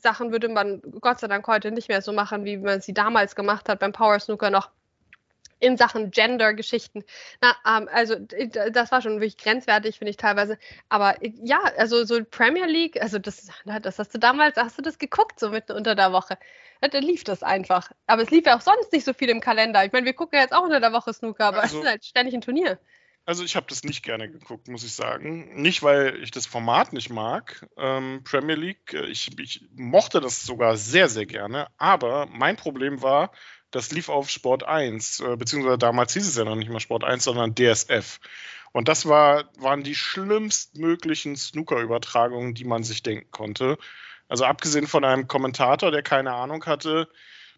Sachen 0.00 0.32
würde 0.32 0.48
man 0.48 0.82
Gott 1.00 1.20
sei 1.20 1.28
Dank 1.28 1.46
heute 1.46 1.70
nicht 1.70 1.88
mehr 1.88 2.02
so 2.02 2.12
machen, 2.12 2.44
wie 2.44 2.56
man 2.56 2.80
sie 2.80 2.94
damals 2.94 3.36
gemacht 3.36 3.68
hat 3.68 3.78
beim 3.78 3.92
Power 3.92 4.18
Snooker 4.18 4.50
noch 4.50 4.70
in 5.58 5.76
Sachen 5.76 6.10
Gender-Geschichten. 6.10 7.04
ähm, 7.42 7.88
also 7.92 8.16
das 8.16 8.92
war 8.92 9.02
schon 9.02 9.14
wirklich 9.14 9.38
grenzwertig, 9.38 9.98
finde 9.98 10.10
ich 10.10 10.16
teilweise. 10.16 10.58
Aber 10.88 11.16
ja, 11.22 11.60
also 11.76 12.04
so 12.04 12.22
Premier 12.24 12.66
League, 12.66 13.00
also 13.00 13.18
das, 13.18 13.48
das 13.82 13.98
hast 13.98 14.14
du 14.14 14.18
damals, 14.18 14.56
hast 14.56 14.78
du 14.78 14.82
das 14.82 14.98
geguckt, 14.98 15.40
so 15.40 15.50
mitten 15.50 15.72
unter 15.72 15.94
der 15.94 16.12
Woche. 16.12 16.38
Ja, 16.82 16.88
da 16.88 16.98
lief 16.98 17.24
das 17.24 17.42
einfach. 17.42 17.90
Aber 18.06 18.22
es 18.22 18.30
lief 18.30 18.46
ja 18.46 18.56
auch 18.56 18.60
sonst 18.60 18.92
nicht 18.92 19.04
so 19.04 19.14
viel 19.14 19.30
im 19.30 19.40
Kalender. 19.40 19.84
Ich 19.84 19.92
meine, 19.92 20.04
wir 20.04 20.12
gucken 20.12 20.36
ja 20.36 20.42
jetzt 20.42 20.54
auch 20.54 20.62
unter 20.62 20.80
der 20.80 20.92
Woche 20.92 21.12
Snooker, 21.12 21.46
aber 21.46 21.62
also, 21.62 21.78
es 21.78 21.84
ist 21.84 21.90
halt 21.90 22.04
ständig 22.04 22.34
ein 22.34 22.42
Turnier. 22.42 22.78
Also 23.24 23.42
ich 23.42 23.56
habe 23.56 23.66
das 23.68 23.82
nicht 23.82 24.04
gerne 24.04 24.30
geguckt, 24.30 24.68
muss 24.68 24.84
ich 24.84 24.92
sagen. 24.92 25.60
Nicht, 25.60 25.82
weil 25.82 26.22
ich 26.22 26.30
das 26.30 26.46
Format 26.46 26.92
nicht 26.92 27.10
mag, 27.10 27.66
ähm, 27.76 28.20
Premier 28.22 28.54
League. 28.54 28.94
Ich, 29.08 29.36
ich 29.40 29.66
mochte 29.74 30.20
das 30.20 30.44
sogar 30.44 30.76
sehr, 30.76 31.08
sehr 31.08 31.26
gerne. 31.26 31.66
Aber 31.76 32.26
mein 32.26 32.54
Problem 32.54 33.02
war, 33.02 33.32
das 33.70 33.90
lief 33.92 34.08
auf 34.08 34.30
Sport 34.30 34.64
1, 34.64 35.20
äh, 35.20 35.36
beziehungsweise 35.36 35.78
damals 35.78 36.12
hieß 36.14 36.26
es 36.26 36.36
ja 36.36 36.44
noch 36.44 36.56
nicht 36.56 36.70
mal 36.70 36.80
Sport 36.80 37.04
1, 37.04 37.24
sondern 37.24 37.54
DSF. 37.54 38.20
Und 38.72 38.88
das 38.88 39.06
war, 39.06 39.50
waren 39.58 39.82
die 39.82 39.94
schlimmstmöglichen 39.94 41.36
Snooker-Übertragungen, 41.36 42.54
die 42.54 42.64
man 42.64 42.84
sich 42.84 43.02
denken 43.02 43.30
konnte. 43.30 43.78
Also 44.28 44.44
abgesehen 44.44 44.86
von 44.86 45.04
einem 45.04 45.28
Kommentator, 45.28 45.90
der 45.90 46.02
keine 46.02 46.32
Ahnung 46.32 46.64
hatte, 46.66 47.08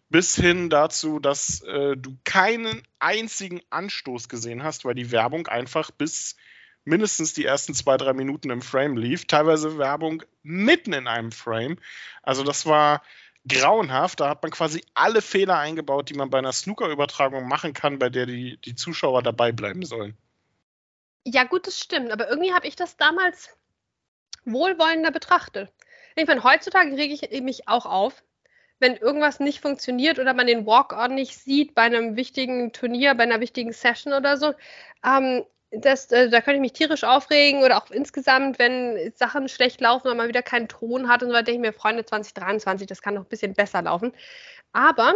bis 0.09 0.35
hin 0.35 0.69
dazu, 0.69 1.19
dass 1.19 1.61
äh, 1.61 1.95
du 1.95 2.17
keinen 2.23 2.81
einzigen 2.99 3.61
Anstoß 3.69 4.29
gesehen 4.29 4.63
hast, 4.63 4.85
weil 4.85 4.95
die 4.95 5.11
Werbung 5.11 5.47
einfach 5.47 5.91
bis 5.91 6.35
mindestens 6.83 7.33
die 7.33 7.45
ersten 7.45 7.73
zwei, 7.73 7.97
drei 7.97 8.13
Minuten 8.13 8.49
im 8.49 8.61
Frame 8.61 8.97
lief. 8.97 9.25
Teilweise 9.25 9.77
Werbung 9.77 10.23
mitten 10.41 10.93
in 10.93 11.07
einem 11.07 11.31
Frame. 11.31 11.77
Also 12.23 12.43
das 12.43 12.65
war, 12.65 13.03
grauenhaft. 13.47 14.19
Da 14.19 14.29
hat 14.29 14.41
man 14.43 14.51
quasi 14.51 14.83
alle 14.93 15.21
Fehler 15.21 15.57
eingebaut, 15.57 16.09
die 16.09 16.13
man 16.13 16.29
bei 16.29 16.37
einer 16.37 16.51
Snooker-Übertragung 16.51 17.47
machen 17.47 17.73
kann, 17.73 17.99
bei 17.99 18.09
der 18.09 18.25
die, 18.25 18.57
die 18.57 18.75
Zuschauer 18.75 19.23
dabei 19.23 19.51
bleiben 19.51 19.83
sollen. 19.83 20.17
Ja, 21.25 21.43
gut, 21.43 21.67
das 21.67 21.79
stimmt. 21.79 22.11
Aber 22.11 22.29
irgendwie 22.29 22.53
habe 22.53 22.67
ich 22.67 22.75
das 22.75 22.97
damals 22.97 23.55
wohlwollender 24.45 25.11
betrachtet. 25.11 25.71
Ich 26.15 26.27
meine, 26.27 26.43
heutzutage 26.43 26.95
rege 26.95 27.13
ich 27.13 27.41
mich 27.41 27.67
auch 27.67 27.85
auf, 27.85 28.23
wenn 28.79 28.95
irgendwas 28.95 29.39
nicht 29.39 29.61
funktioniert 29.61 30.19
oder 30.19 30.33
man 30.33 30.47
den 30.47 30.65
Walk-On 30.65 31.13
nicht 31.13 31.37
sieht 31.37 31.75
bei 31.75 31.83
einem 31.83 32.15
wichtigen 32.15 32.71
Turnier, 32.71 33.13
bei 33.15 33.23
einer 33.23 33.41
wichtigen 33.41 33.73
Session 33.73 34.13
oder 34.13 34.37
so. 34.37 34.53
Ähm, 35.05 35.45
das, 35.71 36.11
äh, 36.11 36.29
da 36.29 36.41
könnte 36.41 36.55
ich 36.55 36.61
mich 36.61 36.73
tierisch 36.73 37.03
aufregen 37.03 37.63
oder 37.63 37.77
auch 37.77 37.91
insgesamt, 37.91 38.59
wenn 38.59 39.11
Sachen 39.15 39.47
schlecht 39.47 39.81
laufen 39.81 40.07
oder 40.07 40.15
man 40.15 40.27
wieder 40.27 40.41
keinen 40.41 40.67
Ton 40.67 41.07
hat 41.07 41.21
und 41.23 41.29
so, 41.29 41.35
denke 41.35 41.51
ich 41.51 41.59
mir, 41.59 41.73
Freunde 41.73 42.05
2023, 42.05 42.87
das 42.87 43.01
kann 43.01 43.13
noch 43.13 43.23
ein 43.23 43.29
bisschen 43.29 43.53
besser 43.53 43.81
laufen. 43.81 44.13
Aber 44.73 45.15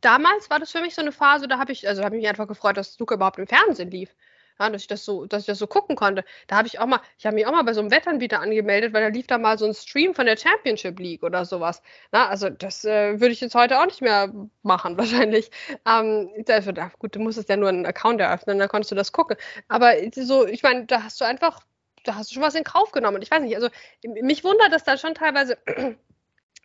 damals 0.00 0.50
war 0.50 0.60
das 0.60 0.70
für 0.72 0.80
mich 0.80 0.94
so 0.94 1.02
eine 1.02 1.12
Phase, 1.12 1.48
da 1.48 1.58
habe 1.58 1.72
ich, 1.72 1.88
also 1.88 2.04
habe 2.04 2.16
ich 2.16 2.22
mich 2.22 2.28
einfach 2.28 2.48
gefreut, 2.48 2.76
dass 2.76 2.98
Luca 2.98 3.16
überhaupt 3.16 3.38
im 3.38 3.46
Fernsehen 3.46 3.90
lief 3.90 4.14
ja, 4.62 4.70
dass 4.70 4.82
ich 4.82 4.88
das 4.88 5.04
so, 5.04 5.26
dass 5.26 5.42
ich 5.42 5.46
das 5.46 5.58
so 5.58 5.66
gucken 5.66 5.96
konnte. 5.96 6.24
Da 6.46 6.56
habe 6.56 6.68
ich 6.68 6.78
auch 6.78 6.86
mal, 6.86 7.00
ich 7.18 7.26
habe 7.26 7.34
mich 7.34 7.46
auch 7.46 7.52
mal 7.52 7.62
bei 7.62 7.72
so 7.72 7.80
einem 7.80 7.90
Wettanbieter 7.90 8.40
angemeldet, 8.40 8.92
weil 8.92 9.02
da 9.02 9.08
lief 9.08 9.26
da 9.26 9.38
mal 9.38 9.58
so 9.58 9.66
ein 9.66 9.74
Stream 9.74 10.14
von 10.14 10.26
der 10.26 10.36
Championship 10.36 10.98
League 10.98 11.22
oder 11.22 11.44
sowas. 11.44 11.82
Na, 12.12 12.28
also 12.28 12.50
das 12.50 12.84
äh, 12.84 13.20
würde 13.20 13.32
ich 13.32 13.40
jetzt 13.40 13.54
heute 13.54 13.80
auch 13.80 13.86
nicht 13.86 14.00
mehr 14.00 14.32
machen, 14.62 14.96
wahrscheinlich. 14.98 15.50
Ähm, 15.86 16.30
also, 16.48 16.72
da, 16.72 16.90
gut, 16.98 17.14
du 17.14 17.20
musstest 17.20 17.48
ja 17.48 17.56
nur 17.56 17.68
einen 17.68 17.86
Account 17.86 18.20
eröffnen, 18.20 18.58
dann 18.58 18.68
konntest 18.68 18.90
du 18.90 18.94
das 18.94 19.12
gucken. 19.12 19.36
Aber 19.68 19.94
so, 20.14 20.46
ich 20.46 20.62
meine, 20.62 20.86
da 20.86 21.02
hast 21.02 21.20
du 21.20 21.24
einfach, 21.24 21.60
da 22.04 22.14
hast 22.14 22.30
du 22.30 22.34
schon 22.34 22.42
was 22.42 22.54
in 22.54 22.64
Kauf 22.64 22.92
genommen. 22.92 23.22
Ich 23.22 23.30
weiß 23.30 23.42
nicht, 23.42 23.56
also 23.56 23.68
mich 24.04 24.44
wundert 24.44 24.72
das 24.72 24.84
dann 24.84 24.98
schon 24.98 25.14
teilweise, 25.14 25.58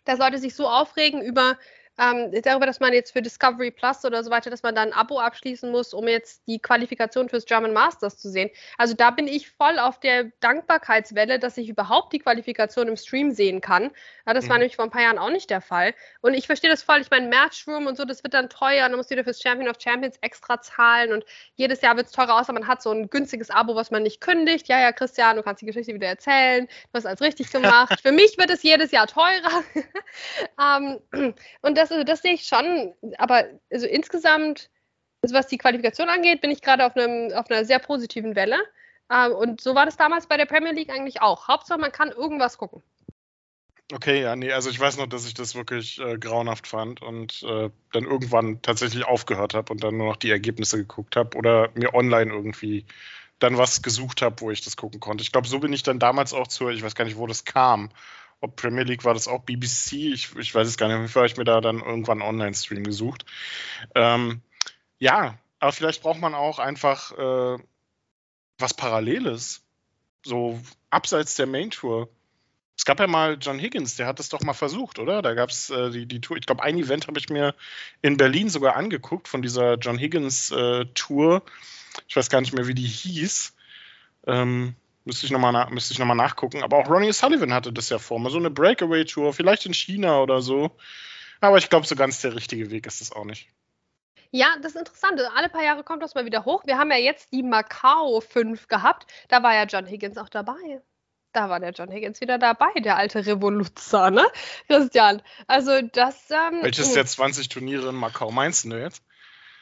dass 0.04 0.18
Leute 0.18 0.38
sich 0.38 0.54
so 0.54 0.68
aufregen 0.68 1.22
über 1.22 1.56
ähm, 1.98 2.30
darüber, 2.42 2.66
dass 2.66 2.80
man 2.80 2.92
jetzt 2.92 3.12
für 3.12 3.22
Discovery 3.22 3.70
Plus 3.70 4.04
oder 4.04 4.22
so 4.22 4.30
weiter, 4.30 4.50
dass 4.50 4.62
man 4.62 4.74
da 4.74 4.82
ein 4.82 4.92
Abo 4.92 5.18
abschließen 5.18 5.70
muss, 5.70 5.92
um 5.92 6.06
jetzt 6.06 6.42
die 6.46 6.58
Qualifikation 6.58 7.28
fürs 7.28 7.44
German 7.44 7.72
Masters 7.72 8.18
zu 8.18 8.30
sehen. 8.30 8.50
Also 8.76 8.94
da 8.94 9.10
bin 9.10 9.26
ich 9.26 9.50
voll 9.50 9.78
auf 9.78 9.98
der 10.00 10.24
Dankbarkeitswelle, 10.40 11.38
dass 11.38 11.58
ich 11.58 11.68
überhaupt 11.68 12.12
die 12.12 12.20
Qualifikation 12.20 12.88
im 12.88 12.96
Stream 12.96 13.32
sehen 13.32 13.60
kann. 13.60 13.90
Ja, 14.26 14.34
das 14.34 14.44
mhm. 14.44 14.50
war 14.50 14.58
nämlich 14.58 14.76
vor 14.76 14.84
ein 14.84 14.90
paar 14.90 15.02
Jahren 15.02 15.18
auch 15.18 15.30
nicht 15.30 15.50
der 15.50 15.60
Fall. 15.60 15.94
Und 16.20 16.34
ich 16.34 16.46
verstehe 16.46 16.70
das 16.70 16.82
voll. 16.82 17.00
Ich 17.00 17.10
meine, 17.10 17.28
Matchroom 17.28 17.86
und 17.86 17.96
so, 17.96 18.04
das 18.04 18.22
wird 18.22 18.34
dann 18.34 18.48
teuer. 18.48 18.88
Dann 18.88 18.96
musst 18.96 19.10
du 19.10 19.14
wieder 19.14 19.24
fürs 19.24 19.40
Champion 19.42 19.68
of 19.68 19.76
Champions 19.80 20.16
extra 20.20 20.60
zahlen 20.60 21.12
und 21.12 21.24
jedes 21.56 21.80
Jahr 21.80 21.96
wird 21.96 22.06
es 22.06 22.12
teurer 22.12 22.38
aus, 22.40 22.48
aber 22.48 22.60
man 22.60 22.68
hat 22.68 22.82
so 22.82 22.90
ein 22.90 23.10
günstiges 23.10 23.50
Abo, 23.50 23.74
was 23.74 23.90
man 23.90 24.02
nicht 24.02 24.20
kündigt. 24.20 24.68
Ja, 24.68 24.80
ja, 24.80 24.92
Christian, 24.92 25.36
du 25.36 25.42
kannst 25.42 25.62
die 25.62 25.66
Geschichte 25.66 25.94
wieder 25.94 26.06
erzählen. 26.06 26.66
Du 26.66 26.94
hast 26.94 27.06
alles 27.06 27.20
richtig 27.20 27.50
gemacht. 27.52 28.00
Für 28.00 28.12
mich 28.12 28.38
wird 28.38 28.50
es 28.50 28.62
jedes 28.62 28.92
Jahr 28.92 29.06
teurer. 29.06 29.64
um, 30.56 31.00
ähm, 31.12 31.34
und 31.62 31.76
das 31.76 31.87
das, 31.88 32.04
das 32.04 32.22
sehe 32.22 32.34
ich 32.34 32.46
schon. 32.46 32.94
Aber 33.18 33.44
also 33.70 33.86
insgesamt, 33.86 34.70
also 35.22 35.34
was 35.34 35.48
die 35.48 35.58
Qualifikation 35.58 36.08
angeht, 36.08 36.40
bin 36.40 36.50
ich 36.50 36.62
gerade 36.62 36.84
auf, 36.84 36.92
auf 36.92 37.50
einer 37.50 37.64
sehr 37.64 37.78
positiven 37.78 38.36
Welle. 38.36 38.58
Ähm, 39.12 39.32
und 39.32 39.60
so 39.60 39.74
war 39.74 39.86
das 39.86 39.96
damals 39.96 40.26
bei 40.26 40.36
der 40.36 40.46
Premier 40.46 40.72
League 40.72 40.90
eigentlich 40.90 41.22
auch. 41.22 41.48
Hauptsache, 41.48 41.78
man 41.78 41.92
kann 41.92 42.10
irgendwas 42.10 42.58
gucken. 42.58 42.82
Okay, 43.90 44.20
ja, 44.20 44.36
nee, 44.36 44.52
also 44.52 44.68
ich 44.68 44.78
weiß 44.78 44.98
noch, 44.98 45.06
dass 45.06 45.26
ich 45.26 45.32
das 45.32 45.54
wirklich 45.54 45.98
äh, 45.98 46.18
grauenhaft 46.18 46.66
fand 46.66 47.00
und 47.00 47.42
äh, 47.42 47.70
dann 47.92 48.04
irgendwann 48.04 48.60
tatsächlich 48.60 49.06
aufgehört 49.06 49.54
habe 49.54 49.72
und 49.72 49.82
dann 49.82 49.96
nur 49.96 50.08
noch 50.08 50.16
die 50.16 50.30
Ergebnisse 50.30 50.76
geguckt 50.76 51.16
habe 51.16 51.38
oder 51.38 51.70
mir 51.74 51.94
online 51.94 52.30
irgendwie 52.30 52.84
dann 53.38 53.56
was 53.56 53.80
gesucht 53.80 54.20
habe, 54.20 54.42
wo 54.42 54.50
ich 54.50 54.60
das 54.60 54.76
gucken 54.76 55.00
konnte. 55.00 55.22
Ich 55.22 55.32
glaube, 55.32 55.48
so 55.48 55.58
bin 55.58 55.72
ich 55.72 55.84
dann 55.84 55.98
damals 55.98 56.34
auch 56.34 56.48
zur, 56.48 56.70
ich 56.70 56.82
weiß 56.82 56.94
gar 56.94 57.06
nicht, 57.06 57.16
wo 57.16 57.26
das 57.26 57.46
kam, 57.46 57.88
ob 58.40 58.56
Premier 58.56 58.84
League 58.84 59.04
war 59.04 59.14
das 59.14 59.28
auch 59.28 59.42
BBC, 59.42 59.92
ich, 60.12 60.36
ich 60.36 60.54
weiß 60.54 60.68
es 60.68 60.76
gar 60.76 60.88
nicht, 60.88 60.96
auf 60.96 61.14
habe 61.14 61.26
ich 61.26 61.36
mir 61.36 61.44
da 61.44 61.60
dann 61.60 61.80
irgendwann 61.80 62.22
einen 62.22 62.28
Online-Stream 62.28 62.84
gesucht. 62.84 63.24
Ähm, 63.94 64.42
ja, 64.98 65.38
aber 65.58 65.72
vielleicht 65.72 66.02
braucht 66.02 66.20
man 66.20 66.34
auch 66.34 66.58
einfach 66.58 67.12
äh, 67.12 67.62
was 68.58 68.74
Paralleles, 68.74 69.62
so 70.24 70.60
abseits 70.90 71.34
der 71.34 71.46
Main 71.46 71.70
Tour. 71.70 72.08
Es 72.76 72.84
gab 72.84 73.00
ja 73.00 73.08
mal 73.08 73.38
John 73.40 73.58
Higgins, 73.58 73.96
der 73.96 74.06
hat 74.06 74.20
das 74.20 74.28
doch 74.28 74.40
mal 74.42 74.52
versucht, 74.52 75.00
oder? 75.00 75.20
Da 75.20 75.34
gab 75.34 75.50
es 75.50 75.70
äh, 75.70 75.90
die, 75.90 76.06
die 76.06 76.20
Tour. 76.20 76.36
Ich 76.36 76.46
glaube, 76.46 76.62
ein 76.62 76.78
Event 76.78 77.08
habe 77.08 77.18
ich 77.18 77.28
mir 77.28 77.54
in 78.02 78.16
Berlin 78.16 78.48
sogar 78.48 78.76
angeguckt 78.76 79.26
von 79.26 79.42
dieser 79.42 79.74
John 79.74 79.98
Higgins 79.98 80.52
äh, 80.52 80.86
Tour. 80.94 81.42
Ich 82.06 82.14
weiß 82.14 82.30
gar 82.30 82.40
nicht 82.40 82.52
mehr, 82.52 82.68
wie 82.68 82.74
die 82.74 82.86
hieß. 82.86 83.54
Ähm, 84.28 84.76
Müsste 85.08 85.24
ich 85.24 85.32
nochmal 85.32 85.54
na, 85.54 85.70
noch 85.70 86.14
nachgucken. 86.14 86.62
Aber 86.62 86.76
auch 86.76 86.90
Ronnie 86.90 87.14
Sullivan 87.14 87.54
hatte 87.54 87.72
das 87.72 87.88
ja 87.88 87.98
vor. 87.98 88.20
Mal 88.20 88.28
so 88.28 88.36
eine 88.36 88.50
Breakaway-Tour, 88.50 89.32
vielleicht 89.32 89.64
in 89.64 89.72
China 89.72 90.20
oder 90.20 90.42
so. 90.42 90.76
Aber 91.40 91.56
ich 91.56 91.70
glaube, 91.70 91.86
so 91.86 91.96
ganz 91.96 92.20
der 92.20 92.34
richtige 92.34 92.70
Weg 92.70 92.86
ist 92.86 93.00
es 93.00 93.10
auch 93.10 93.24
nicht. 93.24 93.48
Ja, 94.32 94.48
das 94.60 94.72
ist 94.72 94.80
interessant. 94.80 95.18
Alle 95.34 95.48
paar 95.48 95.64
Jahre 95.64 95.82
kommt 95.82 96.02
das 96.02 96.14
mal 96.14 96.26
wieder 96.26 96.44
hoch. 96.44 96.66
Wir 96.66 96.76
haben 96.76 96.90
ja 96.90 96.98
jetzt 96.98 97.32
die 97.32 97.42
Macau 97.42 98.20
5 98.20 98.68
gehabt. 98.68 99.06
Da 99.28 99.42
war 99.42 99.54
ja 99.54 99.64
John 99.64 99.86
Higgins 99.86 100.18
auch 100.18 100.28
dabei. 100.28 100.82
da 101.32 101.48
war 101.48 101.58
der 101.58 101.70
John 101.70 101.90
Higgins 101.90 102.20
wieder 102.20 102.36
dabei, 102.36 102.68
der 102.80 102.98
alte 102.98 103.24
Revoluzer, 103.24 104.10
ne? 104.10 104.26
Christian. 104.68 105.22
Also 105.46 105.80
das. 105.80 106.30
Ähm, 106.30 106.58
Welches 106.60 106.92
der 106.92 107.06
20 107.06 107.48
Turniere 107.48 107.88
in 107.88 107.94
Macau 107.94 108.30
meinst 108.30 108.66
du 108.66 108.76
jetzt? 108.76 109.02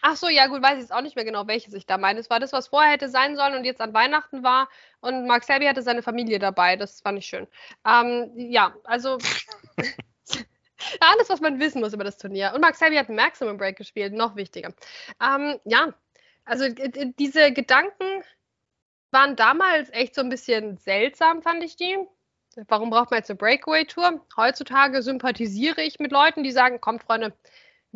Ach 0.09 0.15
so, 0.15 0.29
ja 0.29 0.47
gut, 0.47 0.63
weiß 0.63 0.75
ich 0.75 0.83
jetzt 0.83 0.93
auch 0.93 1.03
nicht 1.03 1.17
mehr 1.17 1.25
genau, 1.25 1.49
welches 1.49 1.75
ich 1.75 1.85
da 1.85 1.99
meine. 1.99 2.21
Es 2.21 2.31
war 2.31 2.39
das, 2.39 2.53
was 2.53 2.69
vorher 2.69 2.93
hätte 2.93 3.09
sein 3.09 3.35
sollen 3.35 3.57
und 3.57 3.65
jetzt 3.65 3.81
an 3.81 3.93
Weihnachten 3.93 4.45
war. 4.45 4.69
Und 5.01 5.27
Mark 5.27 5.43
Selby 5.43 5.67
hatte 5.67 5.83
seine 5.83 6.01
Familie 6.01 6.39
dabei. 6.39 6.77
Das 6.77 7.01
fand 7.01 7.19
ich 7.19 7.27
schön. 7.27 7.49
Ähm, 7.85 8.31
ja, 8.37 8.73
also 8.85 9.19
alles, 11.01 11.29
was 11.29 11.41
man 11.41 11.59
wissen 11.59 11.81
muss 11.81 11.93
über 11.93 12.05
das 12.05 12.19
Turnier. 12.19 12.53
Und 12.55 12.61
Mark 12.61 12.77
Selby 12.77 12.95
hat 12.95 13.09
Maximum 13.09 13.57
Break 13.57 13.79
gespielt, 13.79 14.13
noch 14.13 14.37
wichtiger. 14.37 14.73
Ähm, 15.21 15.59
ja, 15.65 15.93
also 16.45 16.67
diese 17.19 17.53
Gedanken 17.53 18.23
waren 19.11 19.35
damals 19.35 19.91
echt 19.91 20.15
so 20.15 20.21
ein 20.21 20.29
bisschen 20.29 20.77
seltsam, 20.77 21.43
fand 21.43 21.65
ich 21.65 21.75
die. 21.75 21.99
Warum 22.69 22.91
braucht 22.91 23.11
man 23.11 23.19
jetzt 23.19 23.31
eine 23.31 23.39
Breakaway-Tour? 23.39 24.25
Heutzutage 24.37 25.03
sympathisiere 25.03 25.83
ich 25.83 25.99
mit 25.99 26.13
Leuten, 26.13 26.45
die 26.45 26.53
sagen, 26.53 26.81
kommt 26.81 27.03
Freunde, 27.03 27.35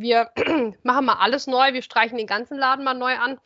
wir 0.00 0.30
machen 0.82 1.04
mal 1.06 1.18
alles 1.18 1.46
neu, 1.46 1.72
wir 1.72 1.82
streichen 1.82 2.18
den 2.18 2.26
ganzen 2.26 2.58
Laden 2.58 2.84
mal 2.84 2.94
neu 2.94 3.16
an. 3.16 3.38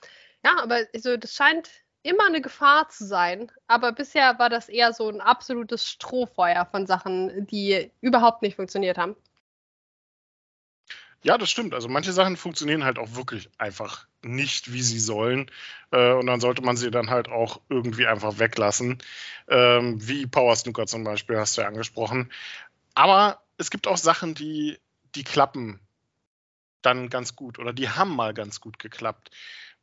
Ja, 0.44 0.56
aber 0.62 0.82
also, 0.94 1.16
das 1.16 1.34
scheint 1.34 1.70
immer 2.04 2.26
eine 2.26 2.42
Gefahr 2.42 2.88
zu 2.88 3.06
sein. 3.06 3.50
Aber 3.66 3.92
bisher 3.92 4.38
war 4.38 4.50
das 4.50 4.68
eher 4.68 4.92
so 4.92 5.08
ein 5.08 5.20
absolutes 5.20 5.88
Strohfeuer 5.88 6.66
von 6.66 6.86
Sachen, 6.86 7.46
die 7.46 7.90
überhaupt 8.00 8.42
nicht 8.42 8.56
funktioniert 8.56 8.98
haben. 8.98 9.16
Ja, 11.22 11.38
das 11.38 11.50
stimmt. 11.50 11.72
Also 11.72 11.88
manche 11.88 12.12
Sachen 12.12 12.36
funktionieren 12.36 12.84
halt 12.84 12.98
auch 12.98 13.14
wirklich 13.16 13.48
einfach 13.56 14.06
nicht, 14.20 14.74
wie 14.74 14.82
sie 14.82 15.00
sollen. 15.00 15.50
Äh, 15.90 16.12
und 16.12 16.26
dann 16.26 16.40
sollte 16.40 16.60
man 16.60 16.76
sie 16.76 16.90
dann 16.90 17.08
halt 17.08 17.28
auch 17.28 17.62
irgendwie 17.70 18.06
einfach 18.06 18.38
weglassen. 18.38 18.98
Ähm, 19.48 20.06
wie 20.06 20.26
Power 20.26 20.54
Snooker 20.54 20.86
zum 20.86 21.02
Beispiel, 21.02 21.38
hast 21.38 21.56
du 21.56 21.62
ja 21.62 21.68
angesprochen. 21.68 22.30
Aber 22.94 23.42
es 23.56 23.70
gibt 23.70 23.86
auch 23.86 23.96
Sachen, 23.96 24.34
die, 24.34 24.78
die 25.14 25.24
klappen 25.24 25.80
dann 26.86 27.08
ganz 27.10 27.36
gut 27.36 27.58
oder 27.58 27.72
die 27.72 27.88
haben 27.88 28.14
mal 28.14 28.34
ganz 28.34 28.60
gut 28.60 28.78
geklappt. 28.78 29.30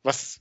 Was 0.02 0.40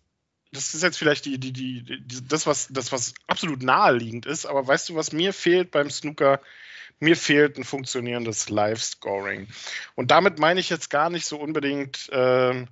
das 0.51 0.73
ist 0.73 0.83
jetzt 0.83 0.97
vielleicht 0.97 1.25
die, 1.25 1.39
die, 1.39 1.53
die, 1.53 1.83
die, 1.83 2.27
das, 2.27 2.45
was, 2.45 2.67
das, 2.69 2.91
was 2.91 3.13
absolut 3.27 3.63
naheliegend 3.63 4.25
ist, 4.25 4.45
aber 4.45 4.67
weißt 4.67 4.89
du, 4.89 4.95
was 4.95 5.13
mir 5.13 5.33
fehlt 5.33 5.71
beim 5.71 5.89
Snooker? 5.89 6.41
Mir 6.99 7.15
fehlt 7.15 7.57
ein 7.57 7.63
funktionierendes 7.63 8.49
Live-Scoring. 8.49 9.47
Und 9.95 10.11
damit 10.11 10.39
meine 10.39 10.59
ich 10.59 10.69
jetzt 10.69 10.89
gar 10.89 11.09
nicht 11.09 11.25
so 11.25 11.39
unbedingt 11.39 12.09
äh, 12.09 12.65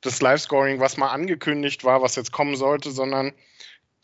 das 0.00 0.20
Live-Scoring, 0.20 0.80
was 0.80 0.96
mal 0.96 1.10
angekündigt 1.10 1.84
war, 1.84 2.02
was 2.02 2.16
jetzt 2.16 2.32
kommen 2.32 2.56
sollte, 2.56 2.90
sondern 2.90 3.32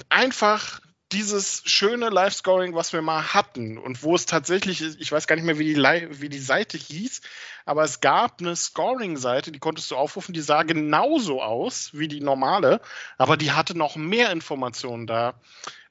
einfach 0.08 0.80
dieses 1.12 1.62
schöne 1.64 2.10
Live-Scoring, 2.10 2.74
was 2.74 2.92
wir 2.92 3.00
mal 3.00 3.32
hatten 3.32 3.78
und 3.78 4.02
wo 4.02 4.14
es 4.14 4.26
tatsächlich, 4.26 4.82
ich 4.82 5.10
weiß 5.10 5.26
gar 5.26 5.36
nicht 5.36 5.44
mehr, 5.44 5.58
wie 5.58 5.74
die, 5.74 5.82
wie 6.20 6.28
die 6.28 6.38
Seite 6.38 6.76
hieß, 6.76 7.22
aber 7.64 7.82
es 7.82 8.00
gab 8.00 8.40
eine 8.40 8.54
Scoring-Seite, 8.54 9.50
die 9.50 9.58
konntest 9.58 9.90
du 9.90 9.96
aufrufen, 9.96 10.34
die 10.34 10.42
sah 10.42 10.64
genauso 10.64 11.42
aus 11.42 11.90
wie 11.94 12.08
die 12.08 12.20
normale, 12.20 12.80
aber 13.16 13.38
die 13.38 13.52
hatte 13.52 13.76
noch 13.76 13.96
mehr 13.96 14.32
Informationen 14.32 15.06
da. 15.06 15.40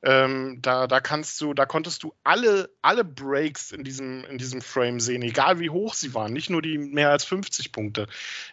Ähm, 0.04 0.60
da, 0.62 0.86
da 0.86 1.00
kannst 1.00 1.42
du, 1.42 1.56
da 1.56 1.66
konntest 1.66 2.04
du 2.04 2.14
alle, 2.24 2.70
alle 2.84 3.04
Breaks 3.04 3.72
in 3.72 3.84
diesem, 3.84 4.24
in 4.26 4.38
diesem 4.38 4.62
Frame 4.62 5.00
sehen, 5.00 5.24
egal 5.24 5.60
wie 5.60 5.72
hoch 5.72 5.96
sie 5.96 6.14
waren, 6.14 6.34
nicht 6.34 6.52
nur 6.52 6.62
die 6.62 6.78
mehr 6.78 7.10
als 7.10 7.26
50 7.26 7.72
Punkte. 7.72 8.08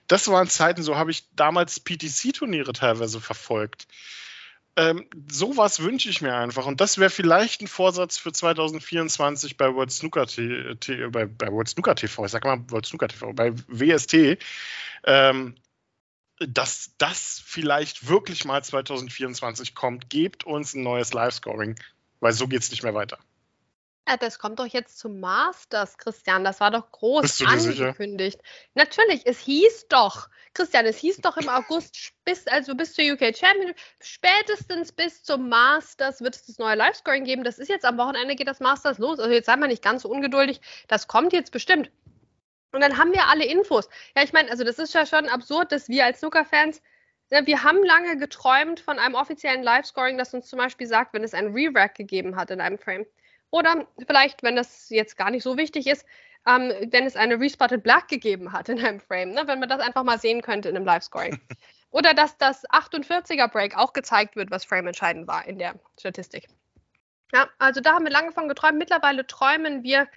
Das 0.07 0.27
waren 0.29 0.49
Zeiten, 0.49 0.83
so 0.83 0.97
habe 0.97 1.11
ich 1.11 1.29
damals 1.37 1.81
PTC-Turniere 1.81 2.73
teilweise 2.73 3.21
verfolgt. 3.21 3.87
Ähm, 4.77 5.09
sowas 5.31 5.81
wünsche 5.81 6.09
ich 6.09 6.21
mir 6.21 6.35
einfach. 6.35 6.67
Und 6.67 6.81
das 6.81 6.99
wäre 6.99 7.11
vielleicht 7.11 7.61
ein 7.61 7.69
Vorsatz 7.69 8.19
für 8.19 8.33
2024 8.33 9.57
bei 9.57 9.73
World 9.73 9.93
Snooker, 9.93 10.27
T, 10.27 10.75
T, 10.77 11.07
bei, 11.09 11.27
bei 11.27 11.49
World 11.53 11.69
Snooker 11.69 11.95
TV. 11.95 12.25
Ich 12.25 12.33
sag 12.33 12.45
mal 12.45 12.59
World 12.71 12.87
Snooker 12.87 13.09
TV, 13.09 13.33
bei 13.33 13.53
WST. 13.69 14.39
Ähm, 15.05 15.55
dass 16.41 16.91
das 16.99 17.41
vielleicht 17.45 18.09
wirklich 18.09 18.45
mal 18.45 18.65
2024 18.65 19.75
kommt. 19.75 20.11
Gebt 20.11 20.45
uns 20.45 20.75
ein 20.75 20.83
neues 20.83 21.13
Live-Scoring, 21.13 21.77
weil 22.21 22.33
so 22.33 22.49
geht 22.49 22.63
es 22.63 22.71
nicht 22.71 22.83
mehr 22.83 22.95
weiter. 22.95 23.19
Ja, 24.07 24.19
das 24.19 24.39
kommt 24.39 24.59
doch 24.59 24.67
jetzt 24.67 24.99
zum 24.99 25.19
Masters, 25.21 25.97
Christian. 25.97 26.45
Das 26.45 26.61
war 26.61 26.71
doch 26.71 26.91
groß 26.91 27.41
angekündigt. 27.43 28.39
Sicher? 28.39 28.69
Natürlich, 28.75 29.23
es 29.25 29.39
hieß 29.39 29.89
doch, 29.89 30.29
Christian, 30.53 30.85
es 30.85 30.99
hieß 30.99 31.23
doch 31.23 31.39
im 31.39 31.49
August 31.49 32.13
bis, 32.25 32.47
also 32.47 32.75
bis 32.75 32.93
zur 32.93 33.05
UK 33.05 33.35
Championship, 33.35 33.77
spätestens 34.01 34.93
bis 34.93 35.23
zum 35.23 35.49
Masters 35.49 36.21
wird 36.21 36.37
es 36.37 36.45
das 36.45 36.59
neue 36.59 36.77
Livescoring 36.77 37.25
geben. 37.25 37.45
Das 37.45 37.59
ist 37.59 37.69
jetzt 37.69 37.87
am 37.87 37.97
Wochenende 37.97 38.37
geht 38.37 38.47
das 38.47 38.61
Masters 38.61 38.99
los. 38.99 39.19
Also 39.19 39.33
jetzt 39.33 39.47
seid 39.47 39.59
mal 39.59 39.69
nicht 39.69 39.83
ganz 39.83 40.03
so 40.03 40.11
ungeduldig. 40.11 40.61
Das 40.87 41.09
kommt 41.09 41.33
jetzt 41.33 41.51
bestimmt. 41.51 41.91
Und 42.73 42.83
dann 42.83 42.99
haben 42.99 43.13
wir 43.13 43.29
alle 43.29 43.47
Infos. 43.47 43.89
Ja, 44.15 44.23
ich 44.23 44.35
meine, 44.35 44.51
also 44.51 44.65
das 44.65 44.79
ist 44.79 44.93
ja 44.93 45.07
schon 45.07 45.29
absurd, 45.29 45.73
dass 45.73 45.89
wir 45.89 46.05
als 46.05 46.19
Snooker-Fans 46.19 46.83
ja, 47.31 47.47
wir 47.47 47.65
haben 47.65 47.83
lange 47.83 48.19
geträumt 48.19 48.81
von 48.81 48.99
einem 48.99 49.15
offiziellen 49.15 49.63
Live-Scoring, 49.63 50.19
das 50.19 50.35
uns 50.35 50.47
zum 50.47 50.59
Beispiel 50.59 50.87
sagt, 50.87 51.15
wenn 51.15 51.25
es 51.25 51.33
ein 51.33 51.53
Re-Rack 51.53 51.95
gegeben 51.95 52.37
hat 52.37 52.51
in 52.51 52.61
einem 52.61 52.79
Frame. 52.79 53.07
Oder 53.55 53.87
vielleicht, 54.05 54.43
wenn 54.43 54.57
das 54.57 54.91
jetzt 54.91 55.17
gar 55.17 55.31
nicht 55.31 55.45
so 55.45 55.57
wichtig 55.57 55.87
ist, 55.87 56.05
ähm, 56.45 56.73
wenn 56.91 57.07
es 57.07 57.15
eine 57.15 57.39
Respotted 57.39 57.85
Black 57.85 58.09
gegeben 58.09 58.51
hat 58.51 58.69
in 58.69 58.85
einem 58.85 58.99
Frame, 58.99 59.31
ne? 59.31 59.45
wenn 59.47 59.61
man 59.61 59.69
das 59.69 59.79
einfach 59.79 60.03
mal 60.03 60.19
sehen 60.19 60.43
könnte 60.43 60.69
in 60.69 60.75
einem 60.75 60.85
Live-Scoring. 60.85 61.39
Oder 61.93 62.15
dass 62.15 62.37
das 62.37 62.69
48er 62.71 63.47
Break 63.47 63.77
auch 63.77 63.93
gezeigt 63.93 64.35
wird, 64.35 64.51
was 64.51 64.65
Frame 64.65 64.89
entscheidend 64.89 65.29
war 65.29 65.47
in 65.47 65.61
der 65.61 65.77
Statistik. 65.97 66.49
Ja, 67.33 67.49
also 67.61 67.81
da 67.81 67.93
haben 67.93 68.05
wir 68.05 68.11
lange 68.11 68.33
von 68.33 68.49
geträumt. 68.49 68.77
Mittlerweile 68.77 69.25
träumen 69.25 69.85
wir 69.85 70.09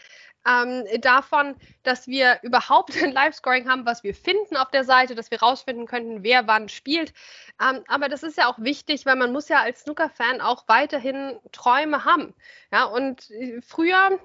ähm, 0.46 0.86
davon, 1.02 1.56
dass 1.84 2.08
wir 2.08 2.40
überhaupt 2.42 3.02
ein 3.02 3.12
Live-Scoring 3.14 3.70
haben, 3.70 3.86
was 3.86 4.04
wir 4.04 4.14
finden 4.14 4.58
auf 4.58 4.72
der 4.72 4.84
Seite, 4.84 5.16
dass 5.16 5.32
wir 5.32 5.40
rausfinden 5.40 5.86
könnten, 5.86 6.24
wer 6.24 6.48
wann 6.48 6.70
spielt. 6.70 7.14
Ähm, 7.62 7.84
aber 7.88 8.10
das 8.10 8.24
ist 8.24 8.38
ja 8.38 8.48
auch 8.48 8.60
wichtig, 8.60 9.06
weil 9.06 9.16
man 9.16 9.32
muss 9.32 9.50
ja 9.50 9.62
als 9.62 9.82
Snooker-Fan 9.82 10.42
auch 10.42 10.68
weiterhin 10.68 11.38
Träume 11.52 12.06
haben. 12.06 12.34
Ja, 12.72 12.86
und 12.86 13.30
äh, 13.32 13.62
früher 13.62 14.20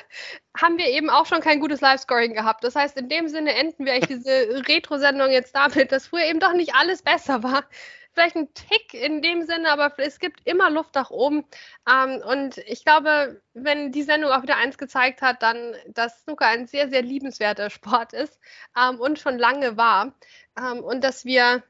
haben 0.56 0.78
wir 0.78 0.88
eben 0.88 1.10
auch 1.10 1.26
schon 1.26 1.40
kein 1.40 1.60
gutes 1.60 1.80
Live-Scoring 1.80 2.34
gehabt. 2.34 2.64
Das 2.64 2.76
heißt, 2.76 2.96
in 2.96 3.08
dem 3.08 3.28
Sinne 3.28 3.54
enden 3.54 3.84
wir 3.84 3.92
eigentlich 3.92 4.18
diese 4.18 4.64
Retro-Sendung 4.68 5.30
jetzt 5.30 5.54
damit, 5.54 5.92
dass 5.92 6.08
früher 6.08 6.24
eben 6.24 6.40
doch 6.40 6.52
nicht 6.52 6.74
alles 6.74 7.02
besser 7.02 7.42
war 7.42 7.64
vielleicht 8.12 8.36
ein 8.36 8.52
Tick 8.54 8.94
in 8.94 9.22
dem 9.22 9.42
Sinne, 9.42 9.70
aber 9.70 9.92
es 9.98 10.18
gibt 10.18 10.46
immer 10.46 10.70
Luft 10.70 10.94
nach 10.94 11.10
oben. 11.10 11.44
Ähm, 11.90 12.22
und 12.26 12.58
ich 12.58 12.84
glaube, 12.84 13.40
wenn 13.54 13.92
die 13.92 14.02
Sendung 14.02 14.30
auch 14.30 14.42
wieder 14.42 14.56
eins 14.56 14.78
gezeigt 14.78 15.22
hat, 15.22 15.42
dann, 15.42 15.74
dass 15.88 16.22
Snooker 16.22 16.46
ein 16.46 16.66
sehr, 16.66 16.88
sehr 16.88 17.02
liebenswerter 17.02 17.70
Sport 17.70 18.12
ist 18.12 18.38
ähm, 18.78 19.00
und 19.00 19.18
schon 19.18 19.38
lange 19.38 19.76
war. 19.76 20.14
Ähm, 20.58 20.84
und 20.84 21.02
dass 21.02 21.24
wir 21.24 21.62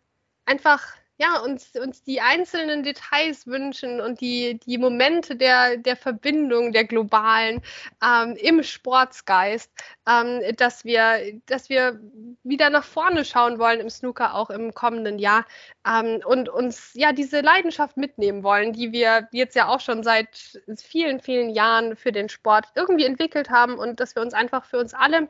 einfach 0.44 0.96
ja, 1.22 1.38
uns, 1.38 1.70
uns 1.76 2.02
die 2.02 2.20
einzelnen 2.20 2.82
Details 2.82 3.46
wünschen 3.46 4.00
und 4.00 4.20
die, 4.20 4.58
die 4.58 4.76
Momente 4.76 5.36
der, 5.36 5.76
der 5.76 5.96
Verbindung, 5.96 6.72
der 6.72 6.84
globalen 6.84 7.62
ähm, 8.04 8.34
im 8.34 8.64
Sportsgeist, 8.64 9.70
ähm, 10.08 10.40
dass, 10.56 10.84
wir, 10.84 11.40
dass 11.46 11.68
wir 11.68 12.00
wieder 12.42 12.70
nach 12.70 12.82
vorne 12.82 13.24
schauen 13.24 13.60
wollen 13.60 13.78
im 13.78 13.88
Snooker 13.88 14.34
auch 14.34 14.50
im 14.50 14.74
kommenden 14.74 15.20
Jahr 15.20 15.46
ähm, 15.86 16.20
und 16.24 16.48
uns 16.48 16.90
ja 16.94 17.12
diese 17.12 17.40
Leidenschaft 17.40 17.96
mitnehmen 17.96 18.42
wollen, 18.42 18.72
die 18.72 18.90
wir 18.90 19.28
jetzt 19.30 19.54
ja 19.54 19.68
auch 19.68 19.80
schon 19.80 20.02
seit 20.02 20.60
vielen, 20.76 21.20
vielen 21.20 21.50
Jahren 21.50 21.94
für 21.94 22.10
den 22.10 22.28
Sport 22.30 22.66
irgendwie 22.74 23.04
entwickelt 23.04 23.48
haben 23.48 23.78
und 23.78 24.00
dass 24.00 24.16
wir 24.16 24.22
uns 24.22 24.34
einfach 24.34 24.64
für 24.64 24.78
uns 24.78 24.92
alle 24.92 25.28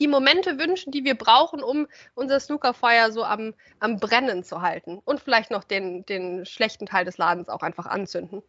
die 0.00 0.08
Momente 0.08 0.58
wünschen, 0.58 0.92
die 0.92 1.04
wir 1.04 1.16
brauchen, 1.16 1.62
um 1.62 1.86
unser 2.14 2.40
Snookerfeuer 2.40 3.12
so 3.12 3.24
am, 3.24 3.54
am 3.80 3.98
Brennen 3.98 4.44
zu 4.44 4.62
halten. 4.62 5.00
Und 5.04 5.20
vielleicht 5.20 5.50
noch 5.50 5.64
den, 5.64 6.04
den 6.06 6.46
schlechten 6.46 6.86
Teil 6.86 7.04
des 7.04 7.18
Ladens 7.18 7.48
auch 7.48 7.62
einfach 7.62 7.86
anzünden. 7.86 8.42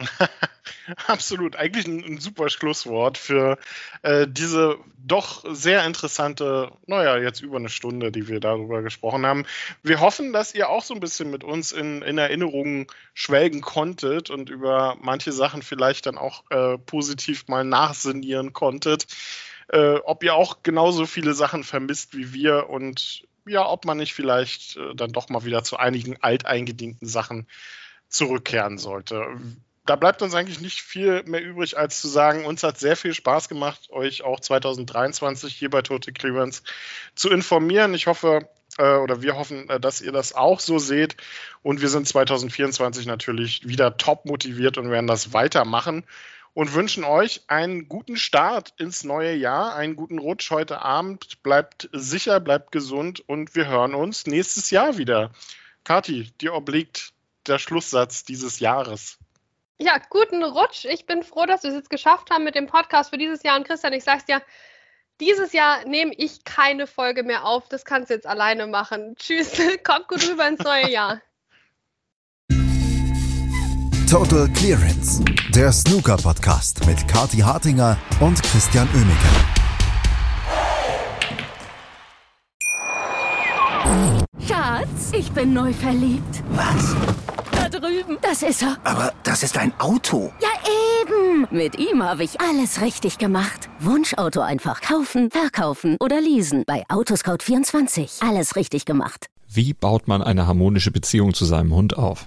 Absolut, 1.06 1.56
eigentlich 1.56 1.86
ein, 1.86 2.04
ein, 2.04 2.18
super 2.18 2.48
Schlusswort 2.48 3.18
für 3.18 3.58
äh, 4.02 4.26
diese 4.28 4.78
doch 4.98 5.44
sehr 5.48 5.84
interessante, 5.84 6.72
naja, 6.86 7.18
jetzt 7.18 7.40
über 7.40 7.56
eine 7.56 7.68
Stunde, 7.68 8.10
die 8.10 8.28
wir 8.28 8.40
darüber 8.40 8.82
gesprochen 8.82 9.24
haben. 9.26 9.44
Wir 9.82 10.00
hoffen, 10.00 10.32
dass 10.32 10.54
ihr 10.54 10.68
auch 10.68 10.82
so 10.82 10.94
ein 10.94 11.00
bisschen 11.00 11.30
mit 11.30 11.44
uns 11.44 11.72
in, 11.72 12.02
in 12.02 12.18
Erinnerungen 12.18 12.86
schwelgen 13.14 13.60
konntet 13.60 14.30
und 14.30 14.50
über 14.50 14.96
manche 15.00 15.32
Sachen 15.32 15.62
vielleicht 15.62 16.06
dann 16.06 16.18
auch 16.18 16.44
äh, 16.50 16.78
positiv 16.78 17.46
mal 17.48 17.64
nachsinnieren 17.64 18.52
konntet 18.52 19.06
äh, 19.68 19.96
ob 20.04 20.22
ihr 20.24 20.34
auch 20.34 20.62
genauso 20.62 21.06
viele 21.06 21.34
Sachen 21.34 21.64
vermisst 21.64 22.16
wie 22.16 22.32
wir 22.32 22.68
und 22.68 23.26
ja, 23.46 23.68
ob 23.68 23.84
man 23.84 23.98
nicht 23.98 24.14
vielleicht 24.14 24.76
äh, 24.76 24.94
dann 24.94 25.12
doch 25.12 25.28
mal 25.28 25.44
wieder 25.44 25.64
zu 25.64 25.76
einigen 25.76 26.16
alteingedienten 26.20 27.08
Sachen 27.08 27.46
zurückkehren 28.08 28.78
sollte. 28.78 29.26
Da 29.84 29.96
bleibt 29.96 30.22
uns 30.22 30.34
eigentlich 30.34 30.60
nicht 30.60 30.82
viel 30.82 31.24
mehr 31.24 31.42
übrig, 31.42 31.76
als 31.76 32.00
zu 32.00 32.06
sagen, 32.06 32.44
uns 32.44 32.62
hat 32.62 32.78
sehr 32.78 32.96
viel 32.96 33.14
Spaß 33.14 33.48
gemacht, 33.48 33.90
euch 33.90 34.22
auch 34.22 34.38
2023 34.38 35.52
hier 35.54 35.70
bei 35.70 35.82
Tote 35.82 36.12
Clearance 36.12 36.62
zu 37.16 37.30
informieren. 37.30 37.92
Ich 37.94 38.06
hoffe, 38.06 38.48
äh, 38.78 38.96
oder 38.96 39.22
wir 39.22 39.36
hoffen, 39.36 39.68
äh, 39.68 39.80
dass 39.80 40.00
ihr 40.00 40.12
das 40.12 40.34
auch 40.34 40.60
so 40.60 40.78
seht. 40.78 41.16
Und 41.62 41.80
wir 41.80 41.88
sind 41.88 42.06
2024 42.06 43.06
natürlich 43.06 43.66
wieder 43.66 43.96
top 43.96 44.24
motiviert 44.24 44.78
und 44.78 44.90
werden 44.90 45.06
das 45.08 45.32
weitermachen 45.32 46.04
und 46.54 46.74
wünschen 46.74 47.04
euch 47.04 47.42
einen 47.46 47.88
guten 47.88 48.16
Start 48.16 48.74
ins 48.78 49.04
neue 49.04 49.34
Jahr, 49.34 49.74
einen 49.74 49.96
guten 49.96 50.18
Rutsch 50.18 50.50
heute 50.50 50.82
Abend. 50.82 51.42
Bleibt 51.42 51.88
sicher, 51.92 52.40
bleibt 52.40 52.72
gesund 52.72 53.26
und 53.26 53.54
wir 53.54 53.66
hören 53.66 53.94
uns 53.94 54.26
nächstes 54.26 54.70
Jahr 54.70 54.98
wieder. 54.98 55.32
Kathi, 55.84 56.30
dir 56.40 56.54
obliegt 56.54 57.12
der 57.46 57.58
Schlusssatz 57.58 58.24
dieses 58.24 58.60
Jahres. 58.60 59.18
Ja, 59.78 59.98
guten 60.10 60.44
Rutsch. 60.44 60.84
Ich 60.84 61.06
bin 61.06 61.22
froh, 61.22 61.46
dass 61.46 61.62
wir 61.64 61.70
es 61.70 61.76
jetzt 61.76 61.90
geschafft 61.90 62.30
haben 62.30 62.44
mit 62.44 62.54
dem 62.54 62.66
Podcast 62.66 63.10
für 63.10 63.18
dieses 63.18 63.42
Jahr. 63.42 63.56
Und 63.56 63.66
Christian, 63.66 63.92
ich 63.92 64.04
sag's 64.04 64.26
dir, 64.26 64.42
dieses 65.20 65.52
Jahr 65.52 65.84
nehme 65.86 66.14
ich 66.14 66.44
keine 66.44 66.86
Folge 66.86 67.22
mehr 67.22 67.44
auf. 67.44 67.68
Das 67.68 67.84
kannst 67.84 68.10
du 68.10 68.14
jetzt 68.14 68.26
alleine 68.26 68.66
machen. 68.66 69.16
Tschüss. 69.16 69.52
Kommt 69.84 70.08
gut 70.08 70.28
rüber 70.28 70.46
ins 70.46 70.60
neue 70.60 70.90
Jahr. 70.90 71.20
Total 74.12 74.46
Clearance, 74.48 75.22
der 75.54 75.72
Snooker-Podcast 75.72 76.86
mit 76.86 77.08
Kati 77.08 77.38
Hartinger 77.38 77.96
und 78.20 78.42
Christian 78.42 78.86
Oemeke. 78.94 79.16
Schatz, 84.46 85.12
ich 85.16 85.32
bin 85.32 85.54
neu 85.54 85.72
verliebt. 85.72 86.42
Was? 86.50 86.94
Da 87.52 87.70
drüben. 87.70 88.18
Das 88.20 88.42
ist 88.42 88.60
er. 88.60 88.76
Aber 88.84 89.14
das 89.22 89.42
ist 89.42 89.56
ein 89.56 89.72
Auto. 89.80 90.30
Ja, 90.42 90.50
eben. 91.00 91.46
Mit 91.50 91.78
ihm 91.78 92.02
habe 92.02 92.22
ich 92.22 92.38
alles 92.38 92.82
richtig 92.82 93.16
gemacht. 93.16 93.70
Wunschauto 93.80 94.42
einfach 94.42 94.82
kaufen, 94.82 95.30
verkaufen 95.30 95.96
oder 96.00 96.20
leasen. 96.20 96.64
Bei 96.66 96.84
Autoscout24. 96.90 98.28
Alles 98.28 98.56
richtig 98.56 98.84
gemacht. 98.84 99.28
Wie 99.48 99.72
baut 99.72 100.06
man 100.06 100.22
eine 100.22 100.46
harmonische 100.46 100.90
Beziehung 100.90 101.32
zu 101.32 101.46
seinem 101.46 101.74
Hund 101.74 101.96
auf? 101.96 102.26